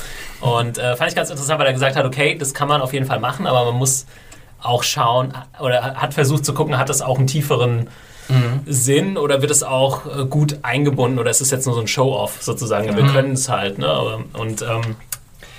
und 0.40 0.78
äh, 0.78 0.94
fand 0.96 1.10
ich 1.10 1.16
ganz 1.16 1.30
interessant, 1.30 1.58
weil 1.58 1.66
er 1.66 1.72
gesagt 1.72 1.96
hat, 1.96 2.04
okay, 2.04 2.36
das 2.38 2.52
kann 2.54 2.68
man 2.68 2.80
auf 2.82 2.92
jeden 2.92 3.06
Fall 3.06 3.20
machen, 3.20 3.46
aber 3.46 3.64
man 3.66 3.76
muss 3.76 4.06
auch 4.60 4.82
schauen 4.82 5.32
oder 5.58 5.94
hat 5.96 6.14
versucht 6.14 6.44
zu 6.44 6.54
gucken, 6.54 6.78
hat 6.78 6.88
das 6.88 7.02
auch 7.02 7.18
einen 7.18 7.26
tieferen 7.26 7.88
Sinn 8.66 9.16
oder 9.16 9.42
wird 9.42 9.50
es 9.50 9.62
auch 9.62 10.06
äh, 10.06 10.24
gut 10.24 10.58
eingebunden 10.62 11.18
oder 11.18 11.30
ist 11.30 11.40
es 11.40 11.50
jetzt 11.50 11.66
nur 11.66 11.74
so 11.74 11.80
ein 11.80 11.88
Show-off 11.88 12.42
sozusagen? 12.42 12.96
Wir 12.96 13.06
können 13.06 13.32
es 13.32 13.48
halt, 13.48 13.78
ne? 13.78 14.24
Und 14.32 14.62
ähm, 14.62 14.96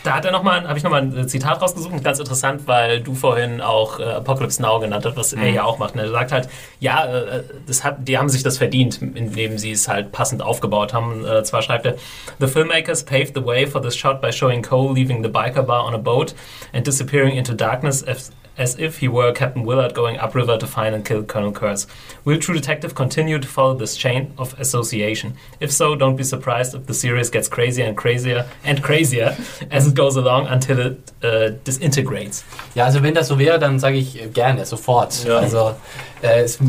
da 0.03 0.15
hat 0.15 0.25
er 0.25 0.31
noch 0.31 0.43
mal, 0.43 0.67
habe 0.67 0.77
ich 0.77 0.83
nochmal 0.83 1.01
ein 1.01 1.27
Zitat 1.29 1.61
rausgesucht, 1.61 2.03
ganz 2.03 2.19
interessant, 2.19 2.63
weil 2.67 2.99
du 2.99 3.15
vorhin 3.15 3.61
auch 3.61 3.99
äh, 3.99 4.03
Apocalypse 4.03 4.61
Now 4.61 4.79
genannt 4.79 5.05
hast, 5.05 5.15
was 5.15 5.31
er 5.31 5.49
ja 5.49 5.63
auch 5.63 5.79
macht. 5.79 5.93
Und 5.93 6.01
er 6.01 6.09
sagt 6.09 6.31
halt, 6.33 6.49
ja, 6.81 7.05
äh, 7.05 7.43
das 7.65 7.83
hat, 7.85 8.05
die 8.07 8.17
haben 8.17 8.27
sich 8.27 8.43
das 8.43 8.57
verdient, 8.57 9.01
indem 9.01 9.57
sie 9.57 9.71
es 9.71 9.87
halt 9.87 10.11
passend 10.11 10.41
aufgebaut 10.41 10.93
haben. 10.93 11.25
Äh, 11.25 11.43
zwar 11.43 11.61
schreibt 11.61 11.85
er, 11.85 11.95
The 12.39 12.47
filmmakers 12.47 13.03
paved 13.05 13.33
the 13.33 13.45
way 13.45 13.65
for 13.65 13.81
this 13.81 13.95
shot 13.95 14.21
by 14.21 14.31
showing 14.31 14.61
Cole 14.61 14.93
leaving 14.93 15.23
the 15.23 15.29
biker 15.29 15.63
bar 15.63 15.85
on 15.85 15.93
a 15.93 15.99
boat 15.99 16.35
and 16.73 16.85
disappearing 16.85 17.37
into 17.37 17.53
darkness 17.53 18.03
as, 18.03 18.31
as 18.57 18.77
if 18.79 18.99
he 18.99 19.07
were 19.07 19.31
Captain 19.33 19.63
Willard 19.65 19.93
going 19.93 20.17
upriver 20.17 20.57
to 20.57 20.67
find 20.67 20.93
and 20.95 21.03
kill 21.05 21.23
Colonel 21.23 21.51
Kurtz. 21.51 21.87
Will 22.25 22.37
True 22.39 22.53
Detective 22.55 22.93
continue 22.95 23.39
to 23.39 23.47
follow 23.47 23.73
this 23.75 23.95
chain 23.97 24.31
of 24.37 24.53
association? 24.59 25.33
If 25.59 25.71
so, 25.71 25.95
don't 25.95 26.15
be 26.15 26.23
surprised 26.23 26.75
if 26.75 26.85
the 26.85 26.93
series 26.93 27.29
gets 27.29 27.47
crazier 27.49 27.85
and 27.85 27.97
crazier 27.97 28.45
and 28.63 28.81
crazier 28.83 29.35
as 29.71 29.87
it 29.87 29.95
goes 29.95 30.15
along 30.15 30.47
until 30.47 30.79
it 30.79 31.11
uh, 31.23 31.49
disintegrates. 31.63 32.43
Ja, 32.75 32.85
also 32.85 33.01
wenn 33.01 33.13
das 33.13 33.27
so 33.27 33.39
wäre, 33.39 33.59
dann 33.59 33.79
sage 33.79 33.97
ich 33.97 34.21
äh, 34.21 34.27
gerne, 34.27 34.65
sofort. 34.65 35.25
Ja. 35.25 35.37
Also 35.39 35.75
äh, 36.21 36.41
es, 36.43 36.59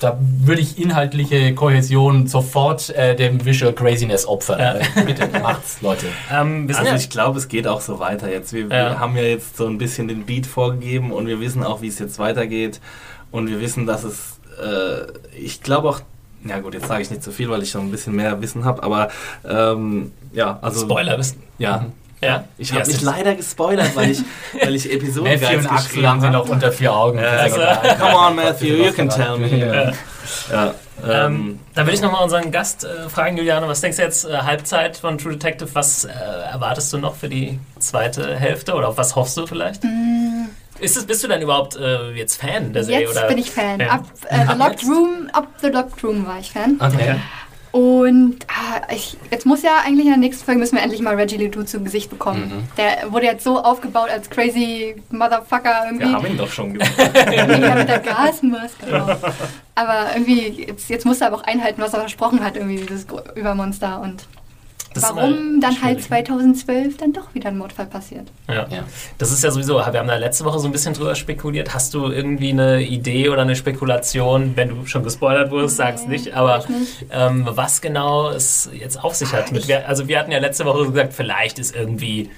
da 0.00 0.18
würde 0.20 0.60
ich 0.62 0.78
inhaltliche 0.78 1.54
Kohäsion 1.54 2.26
sofort 2.26 2.88
äh, 2.90 3.14
dem 3.14 3.44
Visual 3.44 3.72
Craziness 3.72 4.26
opfern. 4.26 4.60
Ja. 4.60 4.74
Äh, 4.76 5.04
Bitte, 5.04 5.28
macht's, 5.42 5.82
Leute. 5.82 6.06
Ähm, 6.32 6.68
wir 6.68 6.74
sind 6.74 6.84
Also 6.86 6.96
ja, 6.96 7.00
ich 7.00 7.10
glaube, 7.10 7.38
es 7.38 7.48
geht 7.48 7.66
auch 7.66 7.80
so 7.80 7.98
weiter 7.98 8.30
jetzt. 8.30 8.52
Wir, 8.52 8.62
Ja. 8.62 8.68
wir 8.68 9.00
haben 9.00 9.16
ja 9.16 9.22
jetzt 9.24 9.56
so 9.56 9.66
ein 9.66 9.78
bisschen 9.78 10.08
den 10.08 10.24
Beat 10.24 10.46
vorgegeben 10.46 11.12
und 11.12 11.26
wir 11.26 11.31
wissen 11.40 11.62
auch, 11.64 11.80
wie 11.82 11.88
es 11.88 11.98
jetzt 11.98 12.18
weitergeht. 12.18 12.80
Und 13.30 13.48
wir 13.48 13.60
wissen, 13.60 13.86
dass 13.86 14.04
es, 14.04 14.38
äh, 14.62 15.06
ich 15.38 15.62
glaube 15.62 15.88
auch, 15.88 16.00
ja 16.44 16.58
gut, 16.60 16.74
jetzt 16.74 16.88
sage 16.88 17.02
ich 17.02 17.10
nicht 17.10 17.22
zu 17.22 17.30
viel, 17.32 17.48
weil 17.48 17.62
ich 17.62 17.70
schon 17.70 17.82
ein 17.82 17.90
bisschen 17.90 18.14
mehr 18.14 18.40
Wissen 18.42 18.64
habe, 18.64 18.82
aber 18.82 19.08
ähm, 19.48 20.12
ja, 20.32 20.58
also 20.60 20.80
Spoiler 20.86 21.16
wissen. 21.18 21.42
Ja, 21.58 21.86
Ja, 22.20 22.44
ich 22.58 22.68
Ja, 22.70 22.76
habe 22.76 22.86
mich 22.86 22.96
es- 22.96 23.02
leider 23.02 23.34
gespoilert, 23.34 23.94
weil 23.96 24.10
ich, 24.10 24.22
weil 24.62 24.74
ich 24.76 24.92
Episoden 24.92 25.40
Matthew 25.40 25.58
und 25.58 25.66
Axel 25.72 26.08
haben 26.08 26.20
sie 26.20 26.30
noch 26.30 26.48
unter 26.48 26.70
vier 26.72 26.92
Augen. 26.92 27.18
Also- 27.18 27.56
Come 28.00 28.14
on, 28.16 28.36
Matthew, 28.36 28.66
you 28.84 28.92
can 28.92 29.08
tell 29.08 29.38
me. 29.38 29.56
Ja. 29.58 29.92
Ja, 30.50 30.74
Ähm, 31.04 31.10
ähm, 31.10 31.58
da 31.74 31.84
will 31.86 31.94
ich 31.94 32.00
nochmal 32.00 32.22
unseren 32.22 32.52
Gast 32.52 32.84
äh, 32.84 33.08
fragen, 33.08 33.36
Juliane, 33.36 33.66
was 33.66 33.80
denkst 33.80 33.96
du 33.96 34.02
jetzt, 34.04 34.24
äh, 34.24 34.36
Halbzeit 34.38 34.96
von 34.96 35.18
True 35.18 35.32
Detective, 35.32 35.68
was 35.74 36.04
äh, 36.04 36.10
erwartest 36.10 36.92
du 36.92 36.98
noch 36.98 37.16
für 37.16 37.28
die 37.28 37.58
zweite 37.80 38.36
Hälfte 38.36 38.74
oder 38.74 38.88
auf 38.88 38.96
was 38.98 39.16
hoffst 39.16 39.36
du 39.36 39.46
vielleicht? 39.46 39.82
Ist 39.84 39.90
es, 40.82 41.06
bist 41.06 41.22
du 41.24 41.28
denn 41.28 41.42
überhaupt 41.42 41.76
äh, 41.76 42.10
jetzt 42.12 42.40
Fan 42.40 42.72
der 42.72 42.84
Serie? 42.84 43.06
Jetzt 43.06 43.16
oder? 43.16 43.28
bin 43.28 43.38
ich 43.38 43.50
Fan. 43.50 43.80
Ja. 43.80 43.88
Ab 43.90 44.04
äh, 44.28 44.46
The 44.46 44.58
Locked? 44.58 44.84
Room, 44.84 45.30
ab 45.32 45.48
The 45.60 45.68
Locked 45.68 46.04
Room 46.04 46.26
war 46.26 46.38
ich 46.38 46.50
Fan. 46.50 46.78
Okay. 46.80 47.16
Und 47.72 48.36
ah, 48.48 48.82
ich, 48.92 49.16
jetzt 49.30 49.46
muss 49.46 49.62
ja 49.62 49.78
eigentlich 49.82 50.04
in 50.04 50.12
der 50.12 50.18
nächsten 50.18 50.44
Folge 50.44 50.60
müssen 50.60 50.76
wir 50.76 50.82
endlich 50.82 51.00
mal 51.00 51.14
Reggie 51.14 51.38
Ledoux 51.38 51.64
zu 51.64 51.82
Gesicht 51.82 52.10
bekommen. 52.10 52.68
Der 52.76 53.10
wurde 53.10 53.24
jetzt 53.24 53.44
so 53.44 53.62
aufgebaut 53.62 54.10
als 54.10 54.28
crazy 54.28 54.94
Motherfucker 55.10 55.86
irgendwie. 55.86 56.06
wir 56.06 56.12
haben 56.12 56.26
ihn 56.26 56.36
doch 56.36 56.50
schon 56.50 56.74
gemacht. 56.74 56.92
Ja, 56.98 57.46
mit 57.46 57.88
der 57.88 58.00
Gasmaske. 58.00 58.84
Genau. 58.84 59.16
Aber 59.74 60.10
irgendwie, 60.12 60.48
jetzt, 60.66 60.90
jetzt 60.90 61.06
muss 61.06 61.22
er 61.22 61.28
aber 61.28 61.36
auch 61.36 61.44
einhalten, 61.44 61.80
was 61.80 61.94
er 61.94 62.00
versprochen 62.00 62.44
hat, 62.44 62.56
irgendwie 62.56 62.76
dieses 62.76 63.06
Übermonster. 63.34 64.02
Und 64.02 64.26
Das 64.94 65.04
warum 65.04 65.60
dann 65.60 65.70
halt 65.82 66.02
schwierig, 66.02 66.28
ne? 66.28 66.54
2012 66.54 66.96
dann 66.96 67.12
doch 67.12 67.34
wieder 67.34 67.48
ein 67.48 67.58
Mordfall 67.58 67.86
passiert. 67.86 68.28
Ja. 68.48 68.66
Ja. 68.70 68.84
Das 69.18 69.32
ist 69.32 69.42
ja 69.44 69.50
sowieso, 69.50 69.74
wir 69.76 69.84
haben 69.84 70.08
da 70.08 70.16
letzte 70.16 70.44
Woche 70.44 70.58
so 70.58 70.66
ein 70.66 70.72
bisschen 70.72 70.94
drüber 70.94 71.14
spekuliert. 71.14 71.74
Hast 71.74 71.94
du 71.94 72.10
irgendwie 72.10 72.50
eine 72.50 72.82
Idee 72.82 73.28
oder 73.28 73.42
eine 73.42 73.56
Spekulation, 73.56 74.52
wenn 74.56 74.68
du 74.68 74.86
schon 74.86 75.02
gespoilert 75.04 75.50
wurdest, 75.50 75.76
sag's 75.76 76.06
nicht, 76.06 76.34
aber 76.34 76.58
nicht. 76.68 77.06
ähm, 77.10 77.46
was 77.50 77.80
genau 77.80 78.30
es 78.30 78.70
jetzt 78.72 79.02
auf 79.02 79.14
sich 79.14 79.32
hat? 79.32 79.52
Mit, 79.52 79.70
also 79.70 80.08
wir 80.08 80.18
hatten 80.18 80.32
ja 80.32 80.38
letzte 80.38 80.64
Woche 80.64 80.86
gesagt, 80.90 81.12
vielleicht 81.14 81.58
ist 81.58 81.74
irgendwie 81.74 82.30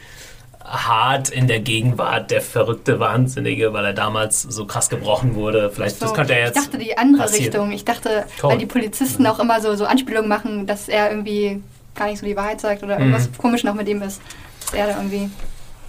hart 0.66 1.28
in 1.28 1.46
der 1.46 1.60
Gegenwart 1.60 2.30
der 2.30 2.40
verrückte 2.40 2.98
Wahnsinnige, 2.98 3.72
weil 3.74 3.84
er 3.84 3.92
damals 3.92 4.40
so 4.42 4.64
krass 4.64 4.88
gebrochen 4.88 5.34
wurde. 5.34 5.70
Vielleicht 5.70 6.00
das 6.00 6.08
So, 6.08 6.14
könnte 6.14 6.32
er 6.34 6.48
ich 6.48 6.54
jetzt. 6.54 6.56
dachte 6.66 6.78
die 6.78 6.96
andere 6.96 7.22
passieren. 7.24 7.44
Richtung. 7.44 7.72
Ich 7.72 7.84
dachte, 7.84 8.24
Toll. 8.38 8.52
weil 8.52 8.58
die 8.58 8.66
Polizisten 8.66 9.26
auch 9.26 9.38
immer 9.40 9.60
so, 9.60 9.74
so 9.74 9.84
Anspielungen 9.84 10.28
machen, 10.28 10.66
dass 10.66 10.88
er 10.88 11.10
irgendwie 11.10 11.62
gar 11.94 12.06
nicht 12.06 12.18
so 12.18 12.26
die 12.26 12.36
Wahrheit 12.36 12.60
sagt 12.60 12.82
oder 12.82 12.98
irgendwas 12.98 13.28
Mhm. 13.28 13.38
komisch 13.38 13.64
noch 13.64 13.74
mit 13.74 13.88
ihm 13.88 14.02
ist. 14.02 14.20
Dass 14.64 14.74
er 14.74 14.86
da 14.88 14.96
irgendwie. 14.96 15.30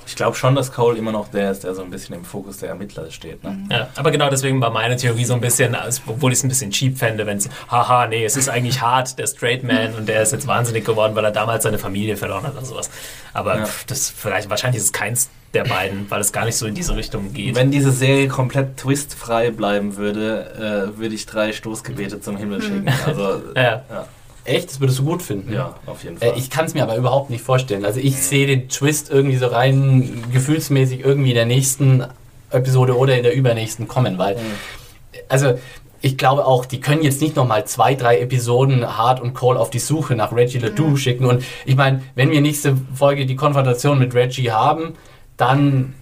Ich 0.07 0.15
glaube 0.15 0.35
schon, 0.37 0.53
dass 0.53 0.71
Cole 0.71 0.99
immer 0.99 1.11
noch 1.11 1.29
der 1.29 1.49
ist, 1.49 1.63
der 1.63 1.73
so 1.73 1.81
ein 1.81 1.89
bisschen 1.89 2.13
im 2.13 2.23
Fokus 2.23 2.57
der 2.57 2.69
Ermittler 2.69 3.09
steht. 3.09 3.43
Ne? 3.43 3.57
Ja, 3.71 3.87
aber 3.95 4.11
genau 4.11 4.29
deswegen 4.29 4.61
war 4.61 4.69
meine 4.69 4.97
Theorie 4.97 5.25
so 5.25 5.33
ein 5.33 5.41
bisschen, 5.41 5.75
obwohl 6.05 6.31
ich 6.31 6.37
es 6.37 6.43
ein 6.43 6.47
bisschen 6.47 6.69
cheap 6.69 6.99
fände, 6.99 7.25
wenn 7.25 7.37
es, 7.37 7.49
haha, 7.71 8.05
nee, 8.05 8.23
es 8.23 8.37
ist 8.37 8.47
eigentlich 8.47 8.81
hart, 8.81 9.17
der 9.17 9.25
Straight 9.25 9.63
Man 9.63 9.95
und 9.95 10.07
der 10.07 10.21
ist 10.21 10.31
jetzt 10.31 10.45
wahnsinnig 10.45 10.85
geworden, 10.85 11.15
weil 11.15 11.25
er 11.25 11.31
damals 11.31 11.63
seine 11.63 11.79
Familie 11.79 12.17
verloren 12.17 12.43
hat 12.43 12.53
oder 12.55 12.63
sowas. 12.65 12.91
Aber 13.33 13.57
Ja. 13.57 13.65
pff, 13.65 13.85
das 13.85 14.11
vielleicht, 14.15 14.47
wahrscheinlich 14.51 14.77
ist 14.79 14.85
es 14.85 14.93
keins 14.93 15.29
der 15.55 15.63
beiden, 15.63 16.05
weil 16.11 16.21
es 16.21 16.31
gar 16.31 16.45
nicht 16.45 16.57
so 16.57 16.67
in 16.67 16.75
diese 16.75 16.95
Richtung 16.95 17.33
geht. 17.33 17.55
Wenn 17.55 17.71
diese 17.71 17.91
Serie 17.91 18.27
komplett 18.27 18.77
twistfrei 18.77 19.49
bleiben 19.49 19.95
würde, 19.97 20.91
äh, 20.93 20.99
würde 20.99 21.15
ich 21.15 21.25
drei 21.25 21.51
Stoßgebete 21.51 22.21
zum 22.21 22.37
Himmel 22.37 22.61
schicken. 22.61 22.87
Also, 23.07 23.41
ja. 23.55 23.81
ja, 23.89 24.07
Echt? 24.45 24.69
Das 24.69 24.79
würdest 24.79 24.99
du 24.99 25.05
gut 25.05 25.21
finden? 25.21 25.51
ja, 25.51 25.75
auf 25.85 26.03
jeden 26.03 26.17
Fall. 26.17 26.29
Äh, 26.29 26.37
ich 26.37 26.49
kann 26.49 26.65
es 26.65 26.73
mir 26.73 26.83
aber 26.83 26.95
überhaupt 26.95 27.29
nicht 27.29 27.43
vorstellen. 27.43 27.83
Also 27.83 27.99
ich 27.99 28.17
sehe 28.17 28.47
den 28.47 28.69
Twist 28.69 29.09
irgendwie 29.09 29.37
so 29.37 29.47
rein 29.47 30.23
gefühlsmäßig 30.31 31.01
irgendwie 31.01 31.29
in 31.29 31.35
der 31.35 31.45
nächsten 31.45 32.05
Episode 32.51 32.97
oder 32.97 33.17
in 33.17 33.23
der 33.23 33.35
übernächsten 33.35 33.87
kommen, 33.87 34.17
weil 34.17 34.37
also 35.27 35.55
ich 36.01 36.19
glaube 36.19 36.45
auch, 36.45 36.65
die 36.65 36.79
können 36.79 37.01
jetzt 37.01 37.19
nicht 37.19 37.35
nochmal 37.35 37.65
zwei, 37.65 37.95
drei 37.95 38.19
Episoden 38.19 38.97
Hard 38.97 39.19
und 39.19 39.33
Cole 39.33 39.59
auf 39.59 39.71
die 39.71 39.79
Suche 39.79 40.15
nach 40.15 40.31
Reggie 40.31 40.59
Ledoux 40.59 40.97
schicken. 40.97 41.25
Und 41.25 41.43
ich 41.65 41.75
meine, 41.75 42.03
wenn 42.13 42.29
wir 42.29 42.41
nächste 42.41 42.77
Folge 42.93 43.25
die 43.25 43.35
Konfrontation 43.35 43.97
mit 43.97 44.13
Reggie 44.13 44.51
haben, 44.51 44.93
dann 45.35 45.95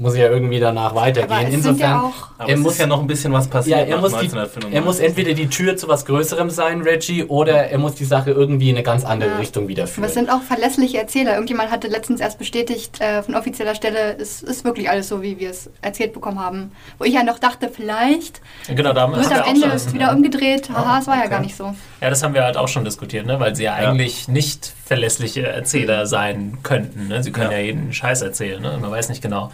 muss 0.00 0.16
ja 0.16 0.28
irgendwie 0.28 0.60
danach 0.60 0.94
weitergehen. 0.94 1.30
Aber 1.32 1.40
es 1.42 1.50
sind 1.50 1.54
Insofern, 1.66 1.90
ja 1.90 2.00
auch. 2.02 2.28
Aber 2.38 2.48
er 2.50 2.54
es 2.54 2.60
muss- 2.60 2.78
ja 2.78 2.86
noch 2.86 3.00
ein 3.00 3.06
bisschen 3.08 3.32
was 3.32 3.46
ja, 3.46 3.50
passieren. 3.50 3.80
er 3.80 3.96
nach 3.96 4.00
muss, 4.02 4.10
die, 4.12 4.16
1995. 4.18 4.74
er 4.74 4.80
muss 4.82 4.98
entweder 5.00 5.34
die 5.34 5.48
Tür 5.48 5.76
zu 5.76 5.88
was 5.88 6.04
Größerem 6.06 6.50
sein, 6.50 6.82
Reggie, 6.82 7.24
oder 7.24 7.64
er 7.68 7.78
muss 7.78 7.94
die 7.96 8.04
Sache 8.04 8.30
irgendwie 8.30 8.70
in 8.70 8.76
eine 8.76 8.84
ganz 8.84 9.04
andere 9.04 9.30
Ja. 9.30 9.36
Richtung 9.38 9.66
wieder 9.66 9.86
führen. 9.88 10.04
Aber 10.04 10.08
es 10.08 10.14
sind 10.14 10.30
auch 10.30 10.42
verlässliche 10.42 10.98
Erzähler. 10.98 11.32
Irgendjemand 11.34 11.70
hatte 11.72 11.88
letztens 11.88 12.20
erst 12.20 12.38
bestätigt, 12.38 13.00
äh, 13.00 13.22
von 13.24 13.34
offizieller 13.34 13.74
Stelle, 13.74 14.16
es 14.18 14.40
ist 14.42 14.64
wirklich 14.64 14.88
alles 14.88 15.08
so, 15.08 15.20
wie 15.22 15.38
wir 15.40 15.50
es 15.50 15.68
erzählt 15.82 16.12
bekommen 16.12 16.38
haben. 16.38 16.70
Wo 16.98 17.04
ich 17.04 17.14
ja 17.14 17.24
noch 17.24 17.40
dachte, 17.40 17.68
vielleicht 17.68 18.40
Genau, 18.68 18.92
da 18.92 19.00
haben 19.02 19.14
wird 19.16 19.28
wir 19.28 19.36
am 19.36 19.42
auch 19.42 19.46
Ende 19.48 19.78
schon- 19.80 19.92
wieder 19.94 20.12
umgedreht. 20.12 20.70
Haha, 20.70 21.00
es 21.00 21.06
war 21.08 21.14
ja 21.16 21.22
okay. 21.22 21.30
gar 21.30 21.40
nicht 21.40 21.56
so. 21.56 21.74
Ja, 22.00 22.10
das 22.10 22.22
haben 22.22 22.34
wir 22.34 22.44
halt 22.44 22.56
auch 22.56 22.68
schon 22.68 22.84
diskutiert, 22.84 23.26
ne? 23.26 23.40
weil 23.40 23.56
sie 23.56 23.64
ja, 23.64 23.74
eigentlich 23.74 24.28
nicht 24.28 24.72
verlässliche 24.84 25.46
Erzähler 25.46 26.06
sein 26.06 26.58
könnten. 26.62 27.08
Ne? 27.08 27.22
Sie 27.22 27.32
können 27.32 27.50
ja. 27.50 27.58
Ja. 27.58 27.64
jeden 27.64 27.92
Scheiß 27.92 28.22
erzählen. 28.22 28.62
Ne? 28.62 28.78
Man 28.80 28.90
weiß 28.92 29.08
nicht 29.08 29.20
genau, 29.22 29.50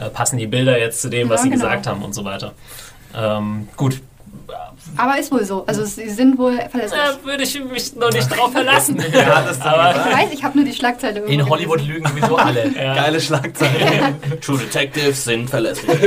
äh, 0.00 0.08
passen 0.10 0.36
die 0.38 0.46
Bilder 0.46 0.78
jetzt 0.78 1.02
zu 1.02 1.08
dem, 1.08 1.28
was 1.28 1.40
Ja, 1.40 1.44
sie 1.44 1.50
genau. 1.50 1.64
gesagt 1.64 1.86
haben 1.86 2.02
und 2.02 2.14
so 2.14 2.24
weiter. 2.24 2.52
Ähm, 3.16 3.68
gut, 3.76 4.00
Aber 4.96 5.18
ist 5.18 5.32
wohl 5.32 5.44
so. 5.44 5.64
Also 5.66 5.84
sie 5.84 6.08
sind 6.10 6.38
wohl 6.38 6.58
verlässlich. 6.70 7.00
da 7.00 7.24
würde 7.26 7.42
ich 7.42 7.64
mich 7.64 7.96
noch 7.96 8.12
nicht 8.12 8.28
drauf 8.28 8.52
verlassen. 8.52 9.02
Ja, 9.12 9.42
das 9.42 9.60
Aber 9.62 9.90
Ich 10.10 10.16
weiß, 10.16 10.28
ich 10.32 10.44
habe 10.44 10.56
nur 10.58 10.66
die 10.66 10.72
Schlagzeile 10.74 11.20
In 11.20 11.48
Hollywood 11.48 11.78
gelesen. 11.78 11.94
lügen 12.04 12.08
sowieso 12.08 12.36
alle. 12.36 12.68
Ja. 12.76 12.94
Geile 12.94 13.20
Schlagzeile. 13.20 14.14
True 14.44 14.58
Detectives 14.58 15.24
sind 15.24 15.48
verlässlich. 15.50 15.98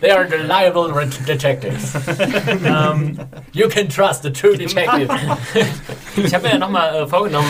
They 0.00 0.10
are 0.10 0.30
reliable 0.30 0.92
re- 0.94 1.08
detectives. 1.26 1.92
ähm, 2.64 3.18
You 3.52 3.68
can 3.68 3.88
trust 3.88 4.22
the 4.22 4.30
true 4.32 4.56
detective. 4.56 5.08
ich 6.16 6.34
habe 6.34 6.44
mir 6.46 6.52
ja 6.52 6.58
nochmal 6.58 6.94
äh, 6.94 7.06
vorgenommen, 7.06 7.48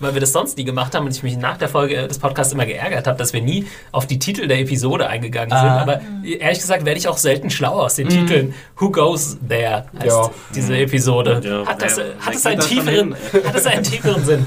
weil 0.00 0.14
wir 0.14 0.20
das 0.20 0.32
sonst 0.32 0.56
nie 0.58 0.64
gemacht 0.64 0.94
haben 0.94 1.06
und 1.06 1.14
ich 1.16 1.22
mich 1.22 1.36
nach 1.36 1.56
der 1.56 1.68
Folge 1.68 1.96
äh, 1.96 2.08
des 2.08 2.18
Podcasts 2.18 2.52
immer 2.52 2.66
geärgert 2.66 3.06
habe, 3.06 3.18
dass 3.18 3.32
wir 3.32 3.42
nie 3.42 3.66
auf 3.92 4.06
die 4.06 4.18
Titel 4.18 4.46
der 4.46 4.60
Episode 4.60 5.08
eingegangen 5.08 5.50
sind. 5.50 5.58
Ah. 5.58 5.80
Aber 5.82 6.00
äh, 6.24 6.34
ehrlich 6.38 6.58
gesagt 6.60 6.84
werde 6.84 6.98
ich 6.98 7.08
auch 7.08 7.16
selten 7.18 7.50
schlauer 7.50 7.84
aus 7.84 7.94
den 7.96 8.08
Titeln. 8.08 8.54
Who 8.78 8.90
Goes 8.90 9.38
There 9.48 9.84
heißt 9.98 10.06
Ja. 10.06 10.30
diese 10.54 10.76
Episode. 10.78 11.40
Ja, 11.44 11.66
hat, 11.66 11.82
das, 11.82 11.98
äh, 11.98 12.04
wer 12.18 12.26
hat, 12.26 12.34
es 12.34 12.46
einen 12.46 12.60
tieferen, 12.60 13.14
hat 13.44 13.54
es 13.54 13.66
einen 13.66 13.82
tieferen 13.82 14.24
Sinn? 14.24 14.46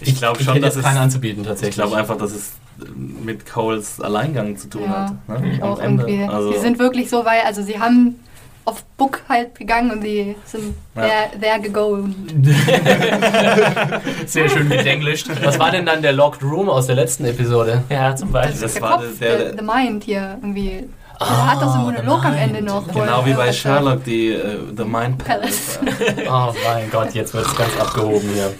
Ich 0.00 0.16
glaube 0.16 0.38
Ich 0.40 0.46
schon, 0.46 0.60
dass 0.60 0.76
es. 0.76 0.82
keinen 0.82 0.98
anzubieten 0.98 1.42
Ich 1.42 1.48
tatsächlich. 1.48 1.76
glaube 1.76 1.96
einfach, 1.96 2.16
dass 2.18 2.32
es 2.32 2.52
mit 2.96 3.46
Coles 3.50 4.00
Alleingang 4.00 4.56
zu 4.56 4.68
tun 4.68 4.82
Ja, 4.84 5.14
hat. 5.28 5.42
Ne? 5.42 5.62
auch 5.62 5.78
Am 5.78 5.84
Ende. 6.00 6.08
irgendwie. 6.08 6.28
Also, 6.34 6.52
sie 6.52 6.58
sind 6.58 6.78
wirklich 6.78 7.08
so 7.08 7.24
weit, 7.24 7.44
also 7.44 7.62
sie 7.62 7.78
haben 7.78 8.16
auf 8.64 8.84
Book 8.96 9.22
halt 9.28 9.54
gegangen 9.58 9.90
und 9.90 10.02
sie 10.02 10.36
sind 10.44 10.74
Ja. 10.96 11.02
there, 11.02 11.40
there 11.40 11.60
gegangen. 11.60 12.14
Sehr 14.26 14.48
schön 14.48 14.68
gedenglischt. 14.68 15.28
Was 15.42 15.58
war 15.58 15.70
denn 15.70 15.84
dann 15.86 16.02
der 16.02 16.12
Locked 16.12 16.42
Room 16.42 16.68
aus 16.68 16.86
der 16.86 16.94
letzten 16.96 17.24
Episode? 17.24 17.82
Ja, 17.88 18.14
zum 18.14 18.30
Beispiel. 18.30 18.60
Das 18.62 18.72
der 18.74 18.82
war 18.82 18.92
Kopf, 18.98 19.18
der- 19.20 19.38
der, 19.38 19.56
the 19.58 19.62
Mind 19.64 20.04
hier 20.04 20.38
irgendwie. 20.40 20.88
er 21.20 21.50
hat 21.50 21.56
doch 21.62 21.68
so 21.72 21.78
einen 21.80 21.84
Monolog 22.06 22.24
am. 22.24 22.34
Ende 22.34 22.62
noch. 22.62 22.86
genau 22.92 23.24
wie 23.26 23.32
bei. 23.34 23.52
Sherlock, 23.52 24.04
die 24.04 24.28
äh, 24.32 24.58
The 24.76 24.84
Mind 24.84 25.18
Palace. 25.24 25.78
Oh 26.30 26.52
mein 26.64 26.90
Gott, 26.90 27.14
jetzt 27.14 27.34
wird 27.34 27.46
es 27.46 27.54
ganz 27.56 27.70
abgehoben 27.80 28.28
hier. 28.34 28.52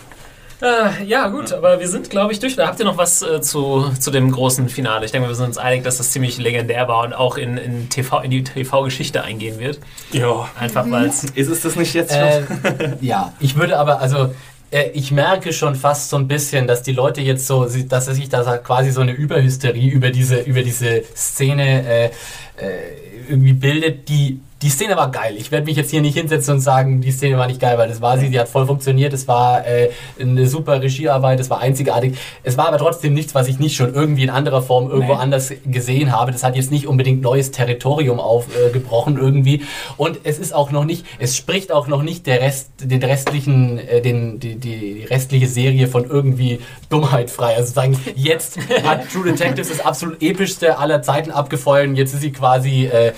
Äh, 0.63 1.05
ja, 1.05 1.27
gut, 1.29 1.53
aber 1.53 1.81
wir 1.81 1.89
sind, 1.89 2.09
glaube 2.09 2.33
ich, 2.33 2.39
durch. 2.39 2.55
Da 2.55 2.69
habt 2.69 2.79
ihr 2.79 2.85
noch 2.85 2.97
was 2.97 3.21
äh, 3.23 3.41
zu, 3.41 3.91
zu 3.99 4.13
dem 4.13 4.31
großen 4.31 4.69
Finale? 4.69 5.05
Ich 5.05 5.11
denke, 5.11 5.27
wir 5.27 5.35
sind 5.35 5.47
uns 5.47 5.59
einig, 5.59 5.83
dass 5.83 5.99
das 5.99 6.13
ziemlich 6.13 6.39
legendär 6.39 6.87
war 6.87 7.05
und 7.05 7.15
auch 7.15 7.37
in, 7.37 7.57
in, 7.57 7.89
TV, 7.89 8.21
in 8.21 8.31
die 8.31 8.45
TV-Geschichte 8.45 9.25
eingehen 9.25 9.59
wird. 9.59 9.81
Ja. 10.13 10.49
Einfach 10.57 10.89
weil 10.89 11.07
es. 11.07 11.25
Ist 11.25 11.49
es 11.49 11.63
das 11.63 11.75
nicht 11.75 11.95
jetzt 11.95 12.13
schon? 12.13 12.21
Äh, 12.23 12.97
ja, 13.01 13.33
ich 13.41 13.57
würde 13.57 13.77
aber, 13.77 14.01
also, 14.01 14.33
äh, 14.71 14.91
ich 14.91 15.11
merke 15.11 15.53
schon 15.53 15.75
fast 15.75 16.11
so 16.11 16.17
ein 16.17 16.29
bisschen, 16.29 16.69
dass 16.69 16.85
die 16.85 16.93
Leute 16.93 17.21
jetzt 17.23 17.49
so, 17.49 17.67
dass 17.67 18.07
sich 18.07 18.29
da 18.29 18.59
quasi 18.59 18.93
so 18.93 19.01
eine 19.01 19.13
Überhysterie 19.13 19.91
über 19.91 20.11
diese, 20.11 20.43
über 20.43 20.63
diese 20.63 21.03
Szene 21.17 21.85
äh, 21.87 22.05
äh, 22.07 22.11
irgendwie 23.29 23.53
bildet, 23.55 24.09
die. 24.09 24.41
Die 24.63 24.69
Szene 24.69 24.97
war 24.97 25.11
geil. 25.11 25.35
Ich 25.37 25.51
werde 25.51 25.67
mich 25.67 25.77
jetzt 25.77 25.91
hier 25.91 26.01
nicht 26.01 26.17
hinsetzen 26.17 26.55
und 26.55 26.61
sagen, 26.61 27.01
die 27.01 27.11
Szene 27.11 27.37
war 27.37 27.49
nicht 27.49 27.61
geil, 27.61 27.79
weil 27.79 27.89
das 27.89 28.01
war 28.01 28.17
sie, 28.19 28.31
die 28.31 28.39
hat 28.39 28.49
voll 28.49 28.67
funktioniert, 28.67 29.13
es 29.13 29.27
war 29.27 29.67
äh, 29.67 29.91
eine 30.21 30.47
super 30.47 30.81
Regiearbeit, 30.81 31.41
es 31.41 31.51
war 31.51 31.61
einzigartig. 31.61 32.17
Es 32.45 32.57
war 32.57 32.69
aber 32.69 32.79
trotzdem 32.79 33.13
nichts, 33.13 33.35
was 33.35 33.49
ich 33.49 33.59
nicht 33.59 33.75
schon 33.75 33.93
irgendwie 33.93 34.23
in 34.23 34.31
anderer 34.31 34.63
Form 34.63 34.89
irgendwo 34.89 35.15
Nee. 35.15 35.19
anders 35.19 35.53
gesehen 35.67 36.13
habe. 36.13 36.31
Das 36.31 36.45
hat 36.45 36.55
jetzt 36.55 36.71
nicht 36.71 36.87
unbedingt 36.87 37.23
neues 37.23 37.51
Territorium 37.51 38.21
aufgebrochen 38.21 39.19
irgendwie. 39.19 39.63
Und 39.97 40.21
es 40.23 40.39
ist 40.39 40.55
auch 40.55 40.71
noch 40.71 40.85
nicht, 40.85 41.05
es 41.19 41.37
spricht 41.37 41.73
auch 41.73 41.89
noch 41.89 42.03
nicht 42.03 42.27
der 42.27 42.41
Rest, 42.41 42.71
den 42.81 43.03
restlichen, 43.03 43.79
äh, 43.79 44.01
den, 44.01 44.39
die, 44.39 44.55
die, 44.55 45.05
restliche 45.11 45.49
Serie 45.49 45.89
von 45.89 46.05
irgendwie 46.09 46.61
Dummheit 46.89 47.31
frei. 47.31 47.57
Also 47.57 47.73
sagen, 47.73 47.99
jetzt 48.15 48.59
hat 48.85 49.11
True 49.11 49.25
Detectives 49.25 49.71
das 49.71 49.81
absolut 49.81 50.23
epischste 50.23 50.79
aller 50.79 51.03
Zeiten 51.03 51.33
abgefeuert. 51.33 51.97
Jetzt 51.97 52.15
ist 52.15 52.21
sie 52.21 52.31
quasi, 52.31 52.87
äh, 52.87 53.13